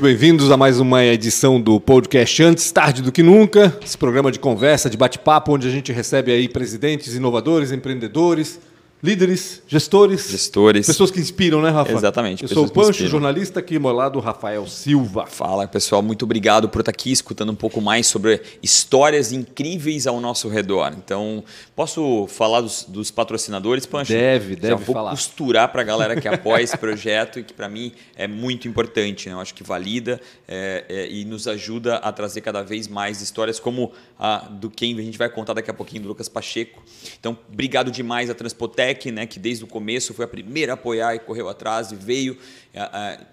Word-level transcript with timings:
Bem-vindos 0.00 0.48
a 0.52 0.56
mais 0.56 0.78
uma 0.78 1.04
edição 1.04 1.60
do 1.60 1.80
podcast 1.80 2.40
Antes 2.44 2.70
Tarde 2.70 3.02
do 3.02 3.10
que 3.10 3.20
Nunca, 3.20 3.76
esse 3.84 3.98
programa 3.98 4.30
de 4.30 4.38
conversa, 4.38 4.88
de 4.88 4.96
bate-papo, 4.96 5.52
onde 5.52 5.66
a 5.66 5.70
gente 5.72 5.90
recebe 5.90 6.30
aí 6.30 6.48
presidentes, 6.48 7.16
inovadores, 7.16 7.72
empreendedores, 7.72 8.60
líderes, 9.02 9.62
gestores. 9.66 10.28
Gestores. 10.28 10.86
Pessoas 10.86 11.10
que 11.10 11.20
inspiram, 11.20 11.62
né, 11.62 11.70
Rafa? 11.70 11.92
Exatamente. 11.92 12.42
Eu 12.42 12.48
sou 12.48 12.66
o 12.66 12.70
Pancho, 12.70 13.06
jornalista 13.06 13.60
aqui, 13.60 13.76
ao 13.76 13.92
lado 13.92 14.18
Rafael 14.18 14.66
Silva. 14.66 15.26
Fala, 15.26 15.66
pessoal. 15.68 16.02
Muito 16.02 16.24
obrigado 16.24 16.68
por 16.68 16.80
estar 16.80 16.90
aqui 16.90 17.12
escutando 17.12 17.52
um 17.52 17.54
pouco 17.54 17.80
mais 17.80 18.06
sobre 18.06 18.42
histórias 18.62 19.32
incríveis 19.32 20.06
ao 20.06 20.20
nosso 20.20 20.48
redor. 20.48 20.92
Então, 20.96 21.44
posso 21.76 22.26
falar 22.28 22.60
dos, 22.60 22.84
dos 22.88 23.10
patrocinadores, 23.10 23.86
Pancho? 23.86 24.12
Deve, 24.12 24.56
deve 24.56 24.68
Já 24.68 24.74
vou 24.74 24.94
falar. 24.94 25.10
costurar 25.10 25.68
para 25.70 25.82
a 25.82 25.84
galera 25.84 26.20
que 26.20 26.26
apoia 26.26 26.62
esse 26.62 26.76
projeto 26.78 27.38
e 27.38 27.44
que, 27.44 27.52
para 27.52 27.68
mim, 27.68 27.92
é 28.16 28.26
muito 28.26 28.66
importante. 28.66 29.28
Né? 29.28 29.34
Eu 29.34 29.40
acho 29.40 29.54
que 29.54 29.62
valida 29.62 30.20
é, 30.46 30.84
é, 30.88 31.08
e 31.08 31.24
nos 31.24 31.46
ajuda 31.46 31.96
a 31.96 32.10
trazer 32.10 32.40
cada 32.40 32.62
vez 32.62 32.88
mais 32.88 33.20
histórias 33.20 33.60
como 33.60 33.92
a 34.18 34.38
do 34.38 34.68
quem 34.68 34.98
a 34.98 35.02
gente 35.02 35.18
vai 35.18 35.28
contar 35.28 35.52
daqui 35.52 35.70
a 35.70 35.74
pouquinho, 35.74 36.02
do 36.02 36.08
Lucas 36.08 36.28
Pacheco. 36.28 36.82
Então, 37.20 37.38
obrigado 37.48 37.90
demais 37.90 38.28
a 38.28 38.34
Transpotec 38.34 38.87
né, 39.12 39.26
que 39.26 39.38
desde 39.38 39.64
o 39.64 39.66
começo 39.66 40.14
foi 40.14 40.24
a 40.24 40.28
primeira 40.28 40.72
a 40.72 40.74
apoiar 40.74 41.14
e 41.14 41.18
correu 41.18 41.48
atrás 41.48 41.92
e 41.92 41.96
veio 41.96 42.36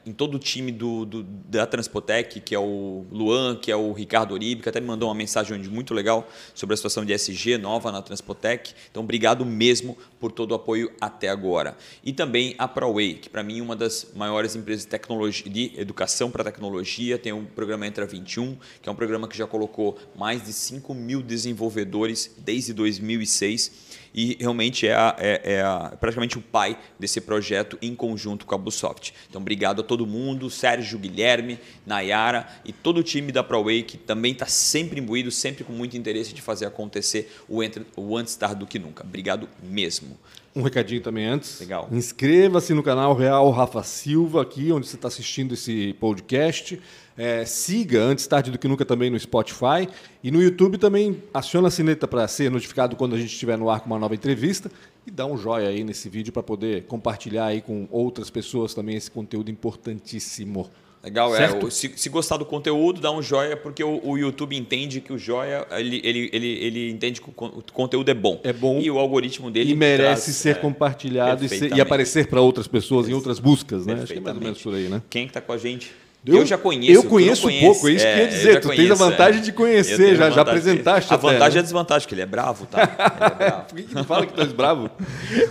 em 0.05 0.13
todo 0.13 0.35
o 0.35 0.39
time 0.39 0.71
do, 0.71 1.05
do, 1.05 1.23
da 1.23 1.65
Transpotec, 1.67 2.39
que 2.39 2.55
é 2.55 2.59
o 2.59 3.05
Luan, 3.11 3.55
que 3.55 3.71
é 3.71 3.75
o 3.75 3.91
Ricardo 3.91 4.33
Oribe, 4.33 4.61
que 4.61 4.69
até 4.69 4.79
me 4.79 4.87
mandou 4.87 5.09
uma 5.09 5.15
mensagem 5.15 5.57
muito 5.63 5.93
legal 5.93 6.27
sobre 6.53 6.73
a 6.73 6.77
situação 6.77 7.05
de 7.05 7.13
SG 7.13 7.57
nova 7.57 7.91
na 7.91 8.01
Transpotec. 8.01 8.73
Então, 8.89 9.03
obrigado 9.03 9.45
mesmo 9.45 9.97
por 10.19 10.31
todo 10.31 10.51
o 10.51 10.55
apoio 10.55 10.91
até 10.99 11.29
agora. 11.29 11.77
E 12.03 12.11
também 12.13 12.55
a 12.57 12.67
ProWay, 12.67 13.15
que 13.15 13.29
para 13.29 13.43
mim 13.43 13.59
é 13.59 13.61
uma 13.61 13.75
das 13.75 14.07
maiores 14.15 14.55
empresas 14.55 14.85
de, 14.85 14.89
tecnologia, 14.89 15.51
de 15.51 15.71
educação 15.77 16.31
para 16.31 16.43
tecnologia. 16.43 17.17
Tem 17.17 17.31
o 17.31 17.37
um 17.37 17.45
programa 17.45 17.85
Entra 17.85 18.05
21, 18.05 18.57
que 18.81 18.89
é 18.89 18.91
um 18.91 18.95
programa 18.95 19.27
que 19.27 19.37
já 19.37 19.45
colocou 19.45 19.97
mais 20.15 20.43
de 20.43 20.53
5 20.53 20.93
mil 20.93 21.21
desenvolvedores 21.21 22.31
desde 22.39 22.73
2006 22.73 23.84
e 24.15 24.37
realmente 24.39 24.87
é, 24.87 24.95
a, 24.95 25.13
é, 25.19 25.41
é 25.55 25.61
a, 25.61 25.93
praticamente 25.99 26.37
o 26.37 26.41
pai 26.41 26.79
desse 26.97 27.19
projeto 27.19 27.77
em 27.81 27.93
conjunto 27.93 28.45
com 28.45 28.55
a 28.55 28.57
Busoft. 28.57 29.13
Então, 29.29 29.41
obrigado 29.41 29.81
a 29.81 29.83
todo 29.83 30.07
mundo, 30.07 30.49
Sérgio, 30.49 30.97
Guilherme, 30.97 31.59
Nayara 31.85 32.47
e 32.63 32.71
todo 32.71 32.99
o 32.99 33.03
time 33.03 33.33
da 33.33 33.43
ProWay 33.43 33.83
que 33.83 33.97
também 33.97 34.31
está 34.31 34.45
sempre 34.45 35.01
imbuído, 35.01 35.29
sempre 35.29 35.65
com 35.65 35.73
muito 35.73 35.97
interesse 35.97 36.33
de 36.33 36.41
fazer 36.41 36.65
acontecer 36.65 37.29
o, 37.49 37.61
entre, 37.61 37.85
o 37.97 38.15
antes 38.15 38.33
tarde 38.37 38.55
do 38.55 38.65
que 38.65 38.79
nunca. 38.79 39.03
Obrigado 39.03 39.49
mesmo. 39.61 40.17
Um 40.55 40.61
recadinho 40.61 41.01
também 41.01 41.25
antes. 41.25 41.59
Legal. 41.59 41.89
Inscreva-se 41.91 42.73
no 42.73 42.81
canal 42.81 43.13
Real 43.13 43.51
Rafa 43.51 43.83
Silva, 43.83 44.41
aqui 44.41 44.71
onde 44.71 44.87
você 44.87 44.95
está 44.95 45.09
assistindo 45.09 45.53
esse 45.53 45.93
podcast. 45.99 46.81
É, 47.17 47.45
siga 47.45 48.01
antes 48.01 48.27
tarde 48.27 48.51
do 48.51 48.57
que 48.57 48.67
nunca 48.67 48.83
também 48.83 49.09
no 49.09 49.19
Spotify. 49.19 49.87
E 50.23 50.31
no 50.31 50.41
YouTube 50.41 50.77
também 50.77 51.23
aciona 51.33 51.69
a 51.69 51.71
sineta 51.71 52.07
para 52.07 52.27
ser 52.27 52.51
notificado 52.51 52.95
quando 52.95 53.15
a 53.15 53.17
gente 53.17 53.31
estiver 53.31 53.57
no 53.57 53.69
ar 53.69 53.79
com 53.79 53.87
uma 53.87 53.99
nova 53.99 54.15
entrevista. 54.15 54.69
E 55.07 55.11
dá 55.11 55.25
um 55.25 55.37
joia 55.37 55.69
aí 55.69 55.83
nesse 55.83 56.09
vídeo 56.09 56.33
para 56.33 56.43
poder 56.43 56.83
compartilhar 56.83 57.45
aí 57.45 57.61
com 57.61 57.87
outras 57.89 58.29
pessoas 58.29 58.73
também 58.73 58.95
esse 58.95 59.09
conteúdo 59.09 59.49
importantíssimo. 59.49 60.69
Legal, 61.05 61.35
é. 61.35 61.69
Se, 61.69 61.91
se, 61.95 62.09
gostar 62.09 62.37
do 62.37 62.45
conteúdo, 62.45 62.99
dá 62.99 63.11
um 63.11 63.21
joia, 63.21 63.55
porque 63.55 63.83
o, 63.83 64.01
o, 64.03 64.17
YouTube 64.17 64.57
entende 64.57 64.99
que 64.99 65.13
o 65.13 65.19
joia, 65.19 65.63
ele, 65.73 66.01
ele, 66.03 66.31
ele, 66.33 66.47
ele 66.47 66.89
entende 66.89 67.21
que 67.21 67.29
o, 67.29 67.63
conteúdo 67.71 68.09
é 68.09 68.13
bom. 68.15 68.41
É 68.43 68.51
bom. 68.51 68.79
E 68.79 68.89
o 68.89 68.97
algoritmo 68.97 69.51
dele. 69.51 69.71
E 69.71 69.75
merece 69.75 70.23
traz, 70.23 70.37
ser 70.37 70.49
é, 70.49 70.53
compartilhado 70.55 71.45
e, 71.45 71.49
ser, 71.49 71.77
e, 71.77 71.79
aparecer 71.79 72.25
para 72.25 72.41
outras 72.41 72.67
pessoas 72.67 73.07
em 73.07 73.13
outras 73.13 73.39
buscas, 73.39 73.85
né? 73.85 73.99
Acho 74.01 74.13
que 74.13 74.17
é 74.17 74.19
mais 74.19 74.35
ou 74.35 74.41
menos 74.41 74.59
por 74.59 74.73
aí, 74.73 74.89
né? 74.89 74.99
Quem 75.07 75.27
está 75.27 75.39
com 75.39 75.53
a 75.53 75.57
gente? 75.59 75.93
Eu, 76.25 76.37
eu, 76.37 76.45
já 76.45 76.57
conheço. 76.57 76.91
Eu 76.91 77.03
conheço 77.03 77.47
pouco, 77.59 77.87
é 77.87 77.91
isso 77.91 78.05
é, 78.05 78.13
que 78.13 78.21
ia 78.21 78.27
dizer. 78.27 78.59
Tu 78.59 78.69
tens 78.69 78.91
a 78.91 78.95
vantagem 78.95 79.41
é. 79.41 79.43
de 79.43 79.51
conhecer, 79.51 80.15
já, 80.15 80.29
já 80.31 80.41
apresentaste. 80.41 81.13
A 81.13 81.17
vantagem 81.17 81.57
e 81.57 81.59
a 81.59 81.61
desvantagem, 81.61 82.07
que 82.07 82.15
ele 82.15 82.21
é 82.21 82.25
bravo, 82.25 82.65
tá? 82.65 82.81
Ele 82.81 83.21
é 83.21 83.29
bravo. 83.35 83.65
Por 83.67 83.75
que, 83.75 83.83
que 83.83 83.95
tu 83.95 84.03
fala 84.03 84.25
que 84.25 84.33
tu 84.33 84.41
és 84.41 84.51
bravo? 84.51 84.89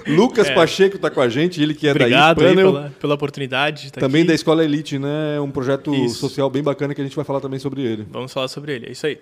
Lucas 0.07 0.49
é. 0.49 0.55
Pacheco 0.55 0.97
está 0.97 1.11
com 1.11 1.21
a 1.21 1.29
gente, 1.29 1.63
ele 1.63 1.75
que 1.75 1.87
é 1.87 1.93
Obrigado 1.93 2.41
da 2.41 2.51
Obrigado 2.51 2.73
pela, 2.73 2.93
pela 3.01 3.15
oportunidade 3.15 3.83
de 3.83 3.87
estar 3.89 4.01
Também 4.01 4.23
aqui. 4.23 4.29
da 4.29 4.35
Escola 4.35 4.65
Elite, 4.65 4.99
né? 4.99 5.37
É 5.37 5.41
um 5.41 5.51
projeto 5.51 5.95
isso. 5.95 6.17
social 6.17 6.51
bem 6.51 6.63
bacana 6.63 6.93
que 6.93 7.01
a 7.01 7.05
gente 7.05 7.15
vai 7.15 7.25
falar 7.25 7.41
também 7.41 7.61
sobre 7.61 7.83
ele. 7.83 8.07
Vamos 8.11 8.33
falar 8.33 8.49
sobre 8.49 8.75
ele, 8.75 8.87
é 8.87 8.93
isso 8.93 9.07
aí. 9.07 9.19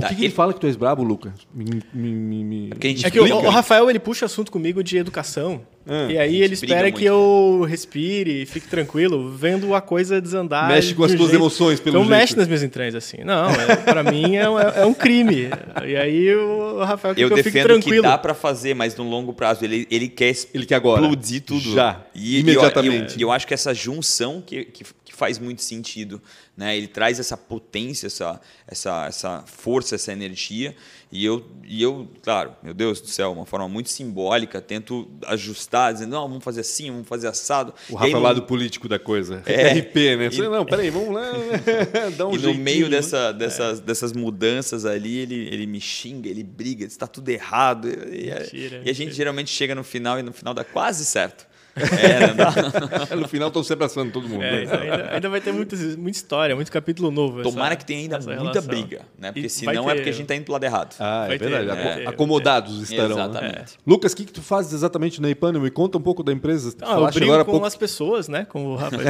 Por 0.00 0.08
que, 0.08 0.14
que 0.16 0.24
ele 0.24 0.34
fala 0.34 0.52
que 0.52 0.60
tu 0.60 0.66
és 0.66 0.76
brabo, 0.76 1.02
Lucas? 1.02 1.32
Me, 1.54 1.82
me, 1.92 2.44
me... 2.44 2.70
É, 2.80 3.06
é 3.06 3.10
que 3.10 3.20
o, 3.20 3.24
o, 3.24 3.48
Rafael 3.48 3.88
ele 3.88 3.98
puxa 3.98 4.26
assunto 4.26 4.50
comigo 4.50 4.82
de 4.82 4.96
educação. 4.96 5.62
Ah, 5.86 6.10
e 6.10 6.18
aí 6.18 6.42
ele 6.42 6.54
espera 6.54 6.92
que 6.92 7.04
eu 7.04 7.64
respire, 7.68 8.44
fique 8.46 8.68
tranquilo, 8.68 9.30
vendo 9.30 9.74
a 9.74 9.80
coisa 9.80 10.20
desandar. 10.20 10.68
Mexe 10.68 10.94
com 10.94 11.02
as 11.04 11.14
tuas 11.14 11.32
emoções, 11.32 11.80
pelo 11.80 11.96
então, 11.96 12.08
jeito. 12.08 12.18
mexe 12.18 12.36
nas 12.36 12.46
minhas 12.46 12.62
entranhas, 12.62 12.94
assim. 12.94 13.18
Não, 13.24 13.50
é, 13.50 13.76
para 13.76 14.02
mim 14.02 14.36
é, 14.36 14.44
é, 14.76 14.86
um 14.86 14.94
crime. 14.94 15.48
E 15.84 15.96
aí 15.96 16.34
o 16.34 16.84
Rafael 16.84 17.14
quer 17.14 17.22
eu 17.22 17.28
que 17.28 17.40
eu 17.40 17.44
fique 17.44 17.62
tranquilo. 17.62 18.02
que 18.02 18.08
dá 18.08 18.18
para 18.18 18.34
fazer, 18.34 18.74
mas 18.74 18.94
no 18.94 19.08
longo 19.08 19.32
prazo. 19.32 19.64
Ele, 19.64 19.86
ele 19.90 20.08
quer 20.08 20.34
ele 20.54 20.66
quer 20.66 20.76
agora. 20.76 21.00
explodir 21.02 21.42
tudo. 21.42 21.72
Já, 21.72 22.04
e, 22.14 22.38
imediatamente. 22.38 23.12
E 23.12 23.22
eu, 23.22 23.26
eu, 23.26 23.28
eu, 23.28 23.32
acho 23.32 23.46
que 23.46 23.54
essa 23.54 23.74
junção 23.74 24.42
que, 24.46 24.66
que, 24.66 24.84
que 24.84 24.99
faz 25.20 25.38
muito 25.38 25.60
sentido. 25.60 26.20
Né? 26.56 26.74
Ele 26.78 26.88
traz 26.88 27.20
essa 27.20 27.36
potência, 27.36 28.06
essa, 28.06 28.40
essa, 28.66 29.06
essa 29.06 29.44
força, 29.46 29.94
essa 29.94 30.10
energia. 30.10 30.74
E 31.12 31.22
eu, 31.22 31.44
e 31.62 31.82
eu, 31.82 32.08
claro, 32.22 32.56
meu 32.62 32.72
Deus 32.72 33.02
do 33.02 33.08
céu, 33.08 33.32
uma 33.32 33.44
forma 33.44 33.68
muito 33.68 33.90
simbólica, 33.90 34.62
tento 34.62 35.10
ajustar, 35.26 35.92
dizendo, 35.92 36.12
não, 36.12 36.26
vamos 36.26 36.42
fazer 36.42 36.62
assim, 36.62 36.90
vamos 36.90 37.06
fazer 37.06 37.28
assado. 37.28 37.74
O 37.90 37.96
Rafa 37.96 38.16
é 38.16 38.18
lado 38.18 38.44
político 38.44 38.88
da 38.88 38.98
coisa. 38.98 39.42
É, 39.44 39.74
RP, 39.74 39.94
né? 40.16 40.30
E, 40.32 40.40
não, 40.40 40.64
peraí, 40.64 40.88
vamos 40.88 41.12
lá. 41.12 41.32
Dá 42.16 42.26
um 42.26 42.30
e 42.30 42.38
jeitinho. 42.38 42.54
no 42.54 42.64
meio 42.64 42.88
dessa, 42.88 43.32
dessas, 43.32 43.78
é. 43.78 43.82
dessas 43.82 44.14
mudanças 44.14 44.86
ali, 44.86 45.18
ele, 45.18 45.48
ele 45.48 45.66
me 45.66 45.82
xinga, 45.82 46.30
ele 46.30 46.42
briga, 46.42 46.86
está 46.86 47.06
tudo 47.06 47.28
errado. 47.28 47.88
E, 47.88 48.32
mentira, 48.32 48.82
e 48.86 48.88
a 48.88 48.94
gente 48.94 49.12
geralmente 49.12 49.50
chega 49.50 49.74
no 49.74 49.84
final 49.84 50.18
e 50.18 50.22
no 50.22 50.32
final 50.32 50.54
dá 50.54 50.64
quase 50.64 51.04
certo. 51.04 51.49
É, 51.76 53.14
no 53.14 53.28
final 53.28 53.48
estão 53.48 53.62
se 53.62 53.72
abraçando 53.72 54.12
todo 54.12 54.28
mundo. 54.28 54.42
É, 54.42 54.64
né? 54.64 54.72
ainda, 54.72 55.10
ainda, 55.12 55.28
vai 55.28 55.40
ter 55.40 55.52
muita, 55.52 55.76
muita 55.76 56.18
história, 56.18 56.54
muito 56.54 56.70
capítulo 56.70 57.10
novo. 57.10 57.42
Tomara 57.42 57.68
essa, 57.68 57.76
que 57.76 57.84
tenha 57.86 58.00
ainda 58.00 58.18
muita 58.18 58.34
relação. 58.34 58.62
briga, 58.62 59.02
né? 59.18 59.32
Porque 59.32 59.48
senão 59.48 59.84
ter... 59.84 59.90
é 59.90 59.94
porque 59.94 60.08
a 60.08 60.12
gente 60.12 60.22
está 60.22 60.34
indo 60.34 60.44
pro 60.44 60.52
lado 60.52 60.64
errado. 60.64 60.96
Ah, 60.98 61.26
é 61.30 61.38
verdade. 61.38 61.96
Ter, 61.96 62.08
Acomodados 62.08 62.82
estarão. 62.82 63.16
Né? 63.16 63.22
Exatamente. 63.22 63.54
Né? 63.54 63.66
Lucas, 63.86 64.12
o 64.12 64.16
que, 64.16 64.24
que 64.24 64.32
tu 64.32 64.42
fazes 64.42 64.72
exatamente 64.72 65.20
na 65.20 65.30
Ipanema? 65.30 65.64
Me 65.64 65.70
conta 65.70 65.98
um 65.98 66.02
pouco 66.02 66.22
da 66.22 66.32
empresa. 66.32 66.74
Ah, 66.82 66.94
eu 66.94 67.10
brigo 67.10 67.26
agora 67.26 67.44
com 67.44 67.52
pouco... 67.52 67.66
as 67.66 67.76
pessoas, 67.76 68.28
né? 68.28 68.44
Com 68.48 68.66
o 68.66 68.76
rapaz. 68.76 69.02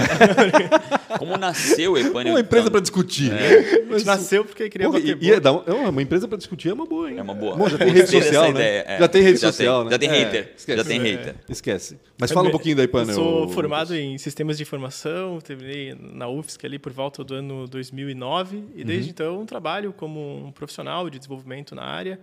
Como 1.19 1.37
nasceu 1.37 1.97
a 1.97 2.01
Ipanema? 2.01 2.37
Uma 2.37 2.41
empresa 2.41 2.71
para 2.71 2.81
discutir. 2.81 3.33
É. 3.33 3.85
Mas, 3.89 4.05
nasceu 4.05 4.45
porque 4.45 4.69
queria 4.69 4.87
Pô, 4.87 4.93
bater 4.93 5.19
e, 5.21 5.33
um, 5.33 5.87
é 5.87 5.89
uma 5.89 6.03
empresa 6.03 6.29
para 6.29 6.39
discutir 6.39 6.69
é 6.69 6.73
uma 6.73 6.87
boa, 6.87 7.11
hein? 7.11 7.19
É 7.19 7.23
uma 7.23 7.35
boa. 7.35 7.57
Bom, 7.57 7.69
já 7.69 7.77
tem 7.79 7.91
rede 7.91 8.11
social, 8.11 8.53
né? 8.53 8.99
Já 8.99 9.09
tem 9.09 9.23
rede 9.23 9.39
social, 9.39 9.85
né? 9.85 9.91
Já 9.91 9.99
tem 9.99 10.09
hater. 10.09 10.55
Já 10.67 10.85
tem 10.85 11.01
hater. 11.01 11.35
Esquece. 11.49 11.99
Mas 12.19 12.31
fala 12.31 12.50
um 12.51 12.53
pouquinho 12.53 12.77
da 12.77 12.85
Ipanema. 12.85 13.13
Eu 13.13 13.15
sou 13.15 13.49
formado 13.49 13.95
em 13.95 14.19
sistemas 14.19 14.57
de 14.57 14.63
informação, 14.63 15.41
terminei 15.41 15.95
na 15.95 16.29
UFSC 16.29 16.67
ali 16.67 16.79
por 16.79 16.93
volta 16.93 17.25
do 17.25 17.35
ano 17.35 17.67
2009 17.67 18.65
e 18.75 18.85
desde 18.85 19.07
uhum. 19.07 19.11
então 19.11 19.47
trabalho 19.47 19.93
como 19.93 20.47
um 20.47 20.53
profissional 20.53 21.09
de 21.09 21.19
desenvolvimento 21.19 21.75
na 21.75 21.85
área. 21.85 22.21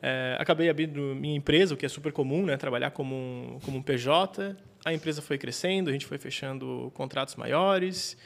É, 0.00 0.36
acabei 0.38 0.68
abrindo 0.68 1.14
minha 1.14 1.36
empresa, 1.36 1.74
o 1.74 1.76
que 1.76 1.86
é 1.86 1.88
super 1.88 2.12
comum, 2.12 2.44
né? 2.44 2.56
Trabalhar 2.56 2.90
como 2.90 3.14
um, 3.14 3.58
como 3.64 3.78
um 3.78 3.82
PJ. 3.82 4.56
A 4.84 4.92
empresa 4.92 5.22
foi 5.22 5.38
crescendo, 5.38 5.90
a 5.90 5.92
gente 5.92 6.06
foi 6.06 6.18
fechando 6.18 6.90
contratos 6.94 7.36
maiores 7.36 8.16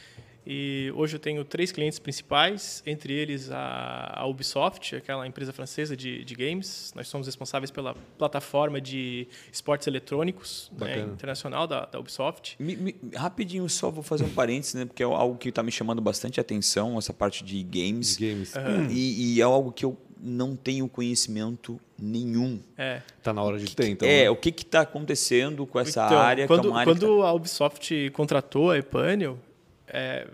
e 0.47 0.93
hoje 0.95 1.17
eu 1.17 1.21
tenho 1.21 1.45
três 1.45 1.73
clientes 1.73 1.99
principais, 1.99 2.81
entre 2.87 3.13
eles 3.13 3.51
a, 3.51 4.13
a 4.15 4.27
Ubisoft, 4.27 4.95
aquela 4.95 5.27
empresa 5.27 5.53
francesa 5.53 5.97
de, 5.97 6.25
de, 6.25 6.35
games. 6.37 6.93
Nós 6.95 7.09
somos 7.09 7.27
responsáveis 7.27 7.71
pela 7.71 7.97
plataforma 8.17 8.81
de 8.81 9.27
esportes 9.53 9.89
eletrônicos 9.89 10.71
né, 10.79 11.01
internacional 11.01 11.67
da, 11.67 11.87
da 11.87 11.99
Ubisoft. 11.99 12.55
Me, 12.61 12.77
me, 12.77 12.95
rapidinho, 13.15 13.69
só 13.69 13.91
vou 13.91 14.05
fazer 14.05 14.25
um 14.25 14.31
parênteses, 14.31 14.75
né, 14.75 14.85
porque 14.85 15.03
é 15.03 15.07
algo 15.07 15.37
que 15.37 15.49
está 15.49 15.65
me 15.65 15.73
chamando 15.73 16.01
bastante 16.01 16.39
atenção, 16.41 16.97
essa 16.97 17.13
parte 17.13 17.43
de 17.43 17.61
games. 17.65 18.17
De 18.17 18.29
games. 18.29 18.55
Uhum. 18.55 18.87
E, 18.89 19.35
e 19.35 19.41
é 19.41 19.45
algo 19.45 19.73
que 19.73 19.85
eu 19.85 19.99
não 20.21 20.57
tenho 20.57 20.89
conhecimento 20.89 21.81
nenhum. 21.99 22.61
É. 22.77 23.03
Tá 23.23 23.33
na 23.33 23.43
hora 23.43 23.59
de 23.59 23.75
ter, 23.75 23.89
então. 23.89 24.09
É, 24.09 24.25
né? 24.25 24.31
o 24.31 24.37
que 24.37 24.51
está 24.51 24.83
acontecendo 24.83 25.67
com 25.67 25.79
essa 25.79 26.07
então, 26.07 26.19
área? 26.19 26.47
Quando, 26.47 26.71
é 26.71 26.73
área 26.73 26.85
quando 26.85 27.21
tá... 27.21 27.29
a 27.29 27.33
Ubisoft 27.33 28.11
contratou 28.11 28.71
a 28.71 28.79
Epanel, 28.79 29.39
é, 29.89 30.27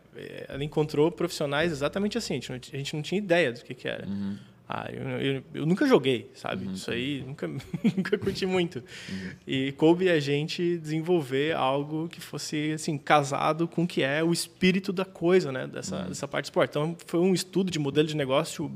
ela 0.48 0.62
encontrou 0.64 1.10
profissionais 1.10 1.72
exatamente 1.72 2.16
assim. 2.18 2.34
A 2.34 2.36
gente 2.36 2.50
não, 2.50 2.56
a 2.56 2.76
gente 2.76 2.94
não 2.96 3.02
tinha 3.02 3.18
ideia 3.18 3.52
do 3.52 3.60
que, 3.62 3.74
que 3.74 3.88
era. 3.88 4.06
Uhum. 4.06 4.36
Ah, 4.68 4.88
eu, 4.90 5.02
eu, 5.20 5.42
eu, 5.52 5.66
nunca 5.66 5.86
joguei, 5.86 6.30
sabe? 6.34 6.66
Uhum. 6.66 6.72
Isso 6.72 6.90
aí 6.90 7.22
nunca, 7.26 7.46
nunca 7.96 8.16
curti 8.16 8.46
muito. 8.46 8.78
Uhum. 9.10 9.30
E 9.46 9.72
coube 9.72 10.08
a 10.08 10.18
gente 10.18 10.78
desenvolver 10.78 11.54
algo 11.54 12.08
que 12.08 12.20
fosse 12.20 12.72
assim 12.72 12.96
casado 12.96 13.68
com 13.68 13.82
o 13.82 13.86
que 13.86 14.02
é 14.02 14.24
o 14.24 14.32
espírito 14.32 14.90
da 14.92 15.04
coisa, 15.04 15.52
né? 15.52 15.66
Dessa, 15.66 16.02
Uhum. 16.02 16.08
dessa 16.08 16.26
parte 16.26 16.44
de 16.44 16.48
esporte. 16.50 16.70
Então 16.70 16.96
foi 17.06 17.20
um 17.20 17.34
estudo 17.34 17.70
de 17.70 17.78
modelo 17.78 18.08
de 18.08 18.16
negócio 18.16 18.70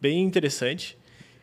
bem 0.00 0.22
interessante. 0.22 0.98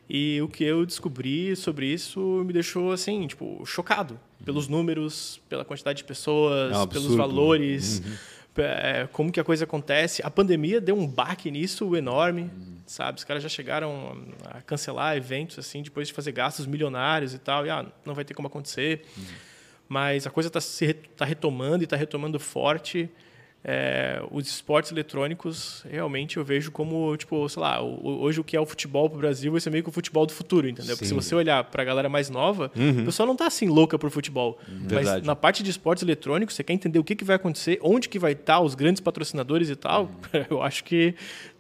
E 0.09 0.39
o 0.41 0.47
que 0.47 0.63
eu 0.63 0.85
descobri 0.85 1.53
sobre 1.55 1.87
isso 1.87 2.43
me 2.45 2.53
deixou 2.53 2.91
assim, 2.93 3.27
tipo, 3.27 3.65
chocado 3.65 4.17
pelos 4.45 4.67
números, 4.67 5.41
pela 5.49 5.65
quantidade 5.65 5.97
de 5.97 6.03
pessoas, 6.03 6.71
É 6.71 6.77
um 6.77 6.87
pelos 6.87 7.05
absurdo. 7.07 7.17
valores. 7.17 8.01
Uhum. 8.05 8.13
É, 8.57 9.07
como 9.11 9.31
que 9.31 9.39
a 9.39 9.43
coisa 9.43 9.63
acontece. 9.63 10.21
A 10.23 10.29
pandemia 10.29 10.81
deu 10.81 10.97
um 10.97 11.07
baque 11.07 11.49
nisso 11.51 11.95
enorme, 11.95 12.43
uhum. 12.43 12.77
sabe? 12.85 13.17
Os 13.17 13.23
caras 13.23 13.43
já 13.43 13.49
chegaram 13.49 14.17
a 14.45 14.61
cancelar 14.61 15.15
eventos 15.15 15.59
assim 15.59 15.81
depois 15.81 16.07
de 16.07 16.13
fazer 16.13 16.31
gastos 16.31 16.65
milionários 16.65 17.33
e 17.33 17.39
tal. 17.39 17.65
E 17.65 17.69
ah, 17.69 17.85
não 18.05 18.13
vai 18.13 18.25
ter 18.25 18.33
como 18.33 18.47
acontecer. 18.47 19.05
Uhum. 19.17 19.23
Mas 19.89 20.27
a 20.27 20.29
coisa 20.29 20.49
está 20.49 20.59
tá 21.15 21.25
retomando 21.25 21.83
e 21.83 21.85
está 21.85 21.95
retomando 21.95 22.39
forte 22.39 23.09
é, 23.69 24.23
os 24.31 24.47
esportes 24.47 24.93
eletrônicos 24.93 25.83
realmente 25.89 26.37
eu 26.37 26.45
vejo 26.45 26.71
como, 26.71 27.17
tipo, 27.17 27.49
sei 27.49 27.61
lá, 27.61 27.81
hoje 27.81 28.39
o 28.39 28.43
que 28.43 28.55
é 28.55 28.61
o 28.61 28.65
futebol 28.65 29.09
para 29.09 29.17
o 29.17 29.19
Brasil 29.19 29.51
vai 29.51 29.59
ser 29.59 29.69
meio 29.69 29.83
que 29.83 29.89
o 29.89 29.91
futebol 29.91 30.25
do 30.25 30.31
futuro, 30.31 30.69
entendeu? 30.69 30.95
Sim. 30.95 30.99
Porque 30.99 31.05
se 31.05 31.13
você 31.13 31.35
olhar 31.35 31.65
para 31.65 31.81
a 31.81 31.85
galera 31.85 32.07
mais 32.07 32.29
nova, 32.29 32.71
uhum. 32.73 33.01
o 33.01 33.05
pessoal 33.05 33.27
não 33.27 33.33
está 33.33 33.45
assim 33.45 33.67
louca 33.67 33.99
por 33.99 34.09
futebol. 34.09 34.57
Uhum. 34.69 34.79
Mas 34.83 34.91
Verdade. 34.91 35.27
na 35.27 35.35
parte 35.35 35.63
de 35.63 35.69
esportes 35.69 36.01
eletrônicos, 36.01 36.55
você 36.55 36.63
quer 36.63 36.71
entender 36.71 36.97
o 36.97 37.03
que, 37.03 37.13
que 37.13 37.25
vai 37.25 37.35
acontecer, 37.35 37.77
onde 37.81 38.07
que 38.07 38.17
vai 38.17 38.31
estar 38.31 38.53
tá, 38.53 38.61
os 38.61 38.73
grandes 38.73 39.01
patrocinadores 39.01 39.69
e 39.69 39.75
tal, 39.75 40.03
uhum. 40.03 40.45
eu 40.49 40.61
acho 40.61 40.85
que 40.85 41.13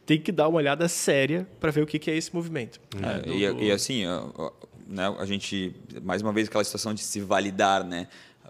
tem 0.05 0.17
que 0.17 0.31
dar 0.31 0.47
uma 0.47 0.59
olhada 0.59 0.87
séria 0.87 1.45
para 1.59 1.71
ver 1.71 1.81
o 1.81 1.85
que, 1.85 1.99
que 1.99 2.09
é 2.09 2.15
esse 2.15 2.33
movimento. 2.33 2.79
É, 3.03 3.19
do, 3.19 3.33
e, 3.33 3.65
e, 3.65 3.71
assim, 3.71 4.05
a, 4.05 4.15
a, 4.37 4.51
né, 4.87 5.13
a 5.19 5.25
gente, 5.25 5.75
mais 6.01 6.21
uma 6.21 6.31
vez, 6.31 6.47
aquela 6.47 6.63
situação 6.63 6.93
de 6.93 7.01
se 7.01 7.19
validar, 7.19 7.83
né? 7.83 8.07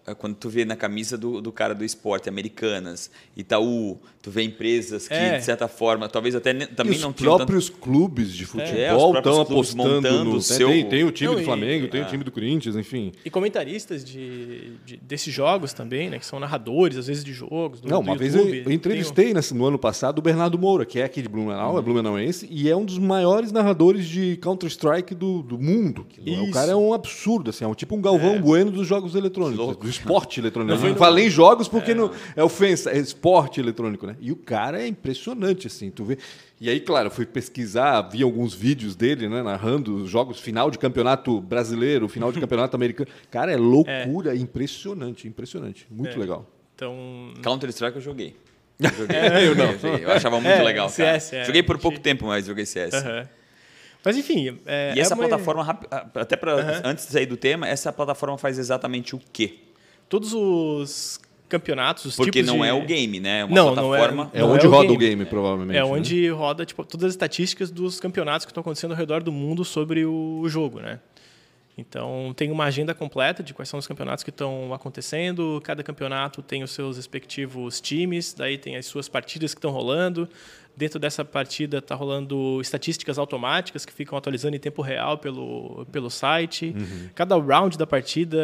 É 0.08 0.16
quando 0.16 0.36
tu 0.36 0.50
vê 0.50 0.64
na 0.64 0.78
camisa 0.78 1.18
do, 1.18 1.42
do 1.42 1.52
cara 1.52 1.76
do 1.76 1.84
esporte, 1.84 2.30
Americanas, 2.30 3.12
Itaú, 3.36 4.00
tu 4.22 4.32
vê 4.32 4.42
empresas 4.42 5.06
que, 5.06 5.14
é. 5.14 5.38
de 5.38 5.44
certa 5.44 5.68
forma, 5.68 6.08
talvez 6.08 6.34
até 6.34 6.54
também 6.54 6.98
e 6.98 7.02
não 7.02 7.12
tenham. 7.12 7.34
Os 7.34 7.38
próprios 7.38 7.70
tanto... 7.70 7.82
clubes 7.82 8.32
de 8.32 8.46
futebol 8.46 9.14
é, 9.14 9.18
estão 9.18 9.42
apostando 9.42 10.24
no. 10.24 10.42
Seu... 10.42 10.70
Tem, 10.70 10.88
tem, 10.88 11.04
o 11.04 11.12
time 11.12 11.32
não, 11.32 11.40
do 11.40 11.44
Flamengo, 11.44 11.88
e, 11.88 11.90
tem 11.90 12.00
é. 12.00 12.06
o 12.06 12.08
time 12.08 12.24
do 12.24 12.32
Corinthians, 12.32 12.78
enfim. 12.78 13.12
E 13.26 13.30
comentaristas 13.30 14.02
de, 14.06 14.78
de, 14.86 14.96
desses 14.96 15.34
jogos 15.34 15.74
também, 15.74 16.10
né? 16.10 16.20
Que 16.20 16.26
são 16.26 16.40
narradores, 16.40 16.98
às 16.98 17.08
vezes, 17.08 17.22
de 17.22 17.34
jogos. 17.34 17.82
Do, 17.82 17.90
não, 17.90 18.00
uma 18.00 18.16
vez 18.16 18.34
eu, 18.34 18.48
eu 18.48 18.72
entrevistei 18.72 19.34
nesse, 19.34 19.54
no 19.54 19.66
ano 19.66 19.78
passado 19.78 20.20
o 20.20 20.22
Bernardo 20.22 20.58
Moura, 20.58 20.86
que 20.86 21.02
é 21.02 21.04
aqui 21.04 21.22
de 21.22 21.28
Blumenau, 21.28 21.74
uhum. 21.74 21.80
é 21.80 21.82
blumenauense, 21.82 22.48
e 22.50 22.70
é 22.70 22.76
um 22.78 22.86
dos 22.86 22.98
maiores 22.98 23.52
narradores 23.52 24.08
de 24.08 24.38
Counter-Strike 24.38 25.14
do, 25.14 25.44
do 25.44 25.60
mundo. 25.60 26.08
O 26.48 26.52
cara 26.52 26.72
é 26.72 26.76
um 26.78 26.94
absurdo, 26.94 27.50
assim, 27.50 27.66
é 27.66 27.68
um, 27.68 27.74
tipo 27.74 27.94
um 27.94 28.02
Galvão 28.02 28.36
é. 28.36 28.40
Bueno 28.40 28.72
dos 28.72 28.88
jogos 28.88 29.14
eletrônicos 29.14 29.97
esporte 30.00 30.40
eletrônico. 30.40 30.80
Não, 30.80 30.90
não 30.90 30.96
falei 30.96 31.30
jogos 31.30 31.68
porque 31.68 31.92
é. 31.92 31.96
Não, 31.96 32.12
é 32.36 32.44
ofensa, 32.44 32.92
é 32.92 32.98
esporte 32.98 33.60
eletrônico, 33.60 34.08
né? 34.08 34.16
E 34.20 34.32
o 34.32 34.36
cara 34.36 34.82
é 34.82 34.88
impressionante, 34.88 35.68
assim, 35.68 35.90
tu 35.90 36.04
vê. 36.04 36.18
E 36.60 36.70
aí, 36.70 36.80
claro, 36.80 37.12
fui 37.12 37.26
pesquisar, 37.26 38.02
vi 38.02 38.24
alguns 38.24 38.54
vídeos 38.54 38.96
dele, 38.96 39.30
né, 39.30 39.44
narrando 39.44 39.96
os 39.96 40.10
jogos 40.10 40.40
final 40.40 40.72
de 40.72 40.80
campeonato 40.80 41.40
brasileiro, 41.40 42.08
final 42.08 42.32
de 42.32 42.40
campeonato 42.42 42.76
americano. 42.76 43.10
Cara, 43.30 43.52
é 43.52 43.58
loucura, 43.58 44.34
é. 44.34 44.38
impressionante, 44.38 45.28
impressionante. 45.28 45.88
Muito 45.90 46.16
é. 46.16 46.20
legal. 46.20 46.48
Então... 46.76 47.34
Counter-Strike 47.44 47.98
eu 47.98 48.02
joguei. 48.02 48.36
Eu, 48.80 48.92
joguei. 48.92 49.18
é, 49.18 49.48
eu 49.48 49.56
não. 49.56 49.98
Eu 49.98 50.12
achava 50.12 50.40
muito 50.40 50.54
é, 50.54 50.62
legal, 50.62 50.88
cara. 50.88 51.20
CS, 51.20 51.34
é. 51.34 51.46
joguei 51.46 51.64
por 51.64 51.80
pouco 51.80 52.00
tempo, 52.00 52.28
mas 52.28 52.46
joguei 52.46 52.64
CS. 52.64 52.94
Uhum. 52.94 53.28
Mas 54.06 54.16
enfim. 54.16 54.60
É, 54.66 54.94
e 54.96 55.00
essa 55.00 55.14
é 55.14 55.16
uma... 55.16 55.28
plataforma, 55.28 55.80
até 56.16 56.36
para 56.36 56.56
uhum. 56.56 56.82
antes 56.84 57.08
de 57.08 57.12
sair 57.12 57.26
do 57.26 57.36
tema, 57.36 57.68
essa 57.68 57.92
plataforma 57.92 58.38
faz 58.38 58.60
exatamente 58.60 59.16
o 59.16 59.22
quê? 59.34 59.67
Todos 60.10 60.34
os 60.34 61.20
campeonatos, 61.48 62.06
os 62.06 62.16
Porque 62.16 62.44
não 62.44 62.60
de... 62.60 62.68
é 62.68 62.74
o 62.74 62.86
game, 62.86 63.20
né? 63.20 63.40
É 63.42 63.46
uma 63.46 63.56
não, 63.56 63.74
plataforma. 63.74 64.32
Não 64.34 64.40
é, 64.40 64.40
é 64.40 64.44
onde 64.44 64.66
é 64.66 64.70
roda 64.70 64.92
o 64.92 64.96
game. 64.96 64.96
o 64.96 65.00
game, 65.00 65.26
provavelmente. 65.26 65.78
É 65.78 65.80
né? 65.80 65.86
onde 65.86 66.30
roda 66.30 66.66
tipo, 66.66 66.84
todas 66.84 67.08
as 67.08 67.14
estatísticas 67.14 67.72
dos 67.72 68.00
campeonatos 68.00 68.46
que 68.46 68.52
estão 68.52 68.62
acontecendo 68.62 68.92
ao 68.92 68.98
redor 68.98 69.24
do 69.24 69.32
mundo 69.32 69.64
sobre 69.64 70.06
o 70.06 70.44
jogo, 70.48 70.80
né? 70.80 71.00
Então, 71.78 72.34
tem 72.36 72.50
uma 72.50 72.64
agenda 72.64 72.94
completa 72.96 73.44
de 73.44 73.54
quais 73.54 73.70
são 73.70 73.78
os 73.78 73.86
campeonatos 73.86 74.24
que 74.24 74.32
estão 74.32 74.74
acontecendo. 74.74 75.62
Cada 75.64 75.84
campeonato 75.84 76.42
tem 76.42 76.64
os 76.64 76.72
seus 76.72 76.98
respectivos 76.98 77.80
times, 77.80 78.34
daí 78.34 78.58
tem 78.58 78.76
as 78.76 78.88
suas 78.88 79.08
partidas 79.08 79.54
que 79.54 79.60
estão 79.60 79.70
rolando. 79.70 80.28
Dentro 80.78 81.00
dessa 81.00 81.26
partida 81.26 81.80
está 81.80 81.96
rolando 81.96 82.62
estatísticas 82.62 83.18
automáticas 83.18 83.84
que 83.84 83.92
ficam 83.92 84.16
atualizando 84.16 84.56
em 84.56 84.60
tempo 84.60 84.84
real 84.84 85.18
pelo, 85.18 85.88
pelo 85.92 86.08
site. 86.08 86.76
Uhum. 86.78 87.10
Cada 87.16 87.36
round 87.36 87.80
da 87.80 87.88
partida 87.88 88.38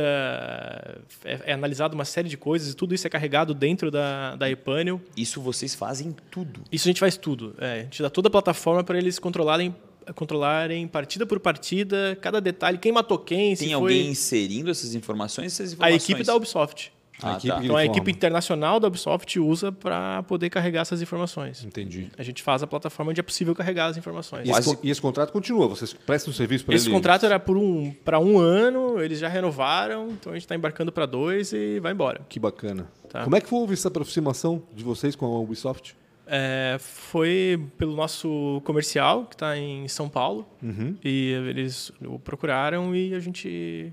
é, 1.23 1.39
é, 1.45 1.53
analisado 1.53 1.93
uma 1.93 2.05
série 2.05 2.27
de 2.27 2.35
coisas 2.35 2.73
e 2.73 2.75
tudo 2.75 2.95
isso 2.95 3.05
é 3.05 3.09
carregado 3.09 3.53
dentro 3.53 3.91
da, 3.91 4.35
da 4.35 4.49
ePanel. 4.49 4.99
Isso 5.15 5.39
vocês 5.39 5.75
fazem 5.75 6.15
tudo? 6.31 6.61
Isso 6.71 6.87
a 6.87 6.89
gente 6.89 6.99
faz 6.99 7.17
tudo. 7.17 7.53
É, 7.59 7.81
a 7.81 7.83
gente 7.83 8.01
dá 8.01 8.09
toda 8.09 8.29
a 8.29 8.31
plataforma 8.31 8.83
para 8.83 8.97
eles 8.97 9.19
controlarem 9.19 9.75
controlarem 10.15 10.85
partida 10.85 11.25
por 11.25 11.39
partida, 11.39 12.17
cada 12.19 12.41
detalhe, 12.41 12.77
quem 12.77 12.91
matou 12.91 13.17
quem. 13.17 13.55
Tem 13.55 13.71
alguém 13.71 14.01
foi... 14.01 14.11
inserindo 14.11 14.69
essas 14.69 14.95
informações, 14.95 15.53
essas 15.53 15.73
informações? 15.73 16.01
A 16.01 16.03
equipe 16.03 16.25
da 16.25 16.35
Ubisoft. 16.35 16.91
Ah, 17.23 17.35
a 17.35 17.39
tá. 17.39 17.63
Então 17.63 17.75
a 17.75 17.85
equipe 17.85 18.11
internacional 18.11 18.79
da 18.79 18.87
Ubisoft 18.87 19.39
usa 19.39 19.71
para 19.71 20.23
poder 20.23 20.49
carregar 20.49 20.81
essas 20.81 21.01
informações. 21.01 21.63
Entendi. 21.63 22.09
A 22.17 22.23
gente 22.23 22.41
faz 22.41 22.63
a 22.63 22.67
plataforma 22.67 23.11
onde 23.11 23.19
é 23.19 23.23
possível 23.23 23.55
carregar 23.55 23.87
as 23.87 23.97
informações. 23.97 24.47
E 24.47 24.51
esse, 24.51 24.77
e 24.83 24.89
esse 24.89 25.01
contrato 25.01 25.31
continua? 25.31 25.67
Vocês 25.67 25.93
prestam 25.93 26.31
um 26.31 26.35
serviço 26.35 26.65
para 26.65 26.75
Esse 26.75 26.89
contrato 26.89 27.25
era 27.25 27.39
por 27.39 27.57
um 27.57 27.91
para 28.03 28.19
um 28.19 28.37
ano, 28.37 29.01
eles 29.01 29.19
já 29.19 29.27
renovaram, 29.27 30.09
então 30.11 30.31
a 30.31 30.35
gente 30.35 30.45
está 30.45 30.55
embarcando 30.55 30.91
para 30.91 31.05
dois 31.05 31.53
e 31.53 31.79
vai 31.79 31.91
embora. 31.91 32.21
Que 32.27 32.39
bacana. 32.39 32.87
Tá. 33.09 33.23
Como 33.23 33.35
é 33.35 33.41
que 33.41 33.47
foi 33.47 33.71
essa 33.73 33.87
aproximação 33.87 34.63
de 34.73 34.83
vocês 34.83 35.15
com 35.15 35.25
a 35.25 35.39
Ubisoft? 35.39 35.95
É, 36.25 36.77
foi 36.79 37.61
pelo 37.77 37.95
nosso 37.95 38.61
comercial 38.63 39.25
que 39.25 39.35
está 39.35 39.57
em 39.57 39.87
São 39.89 40.07
Paulo 40.07 40.47
uhum. 40.61 40.95
e 41.03 41.31
eles 41.49 41.91
o 42.01 42.17
procuraram 42.17 42.95
e 42.95 43.13
a 43.13 43.19
gente 43.19 43.91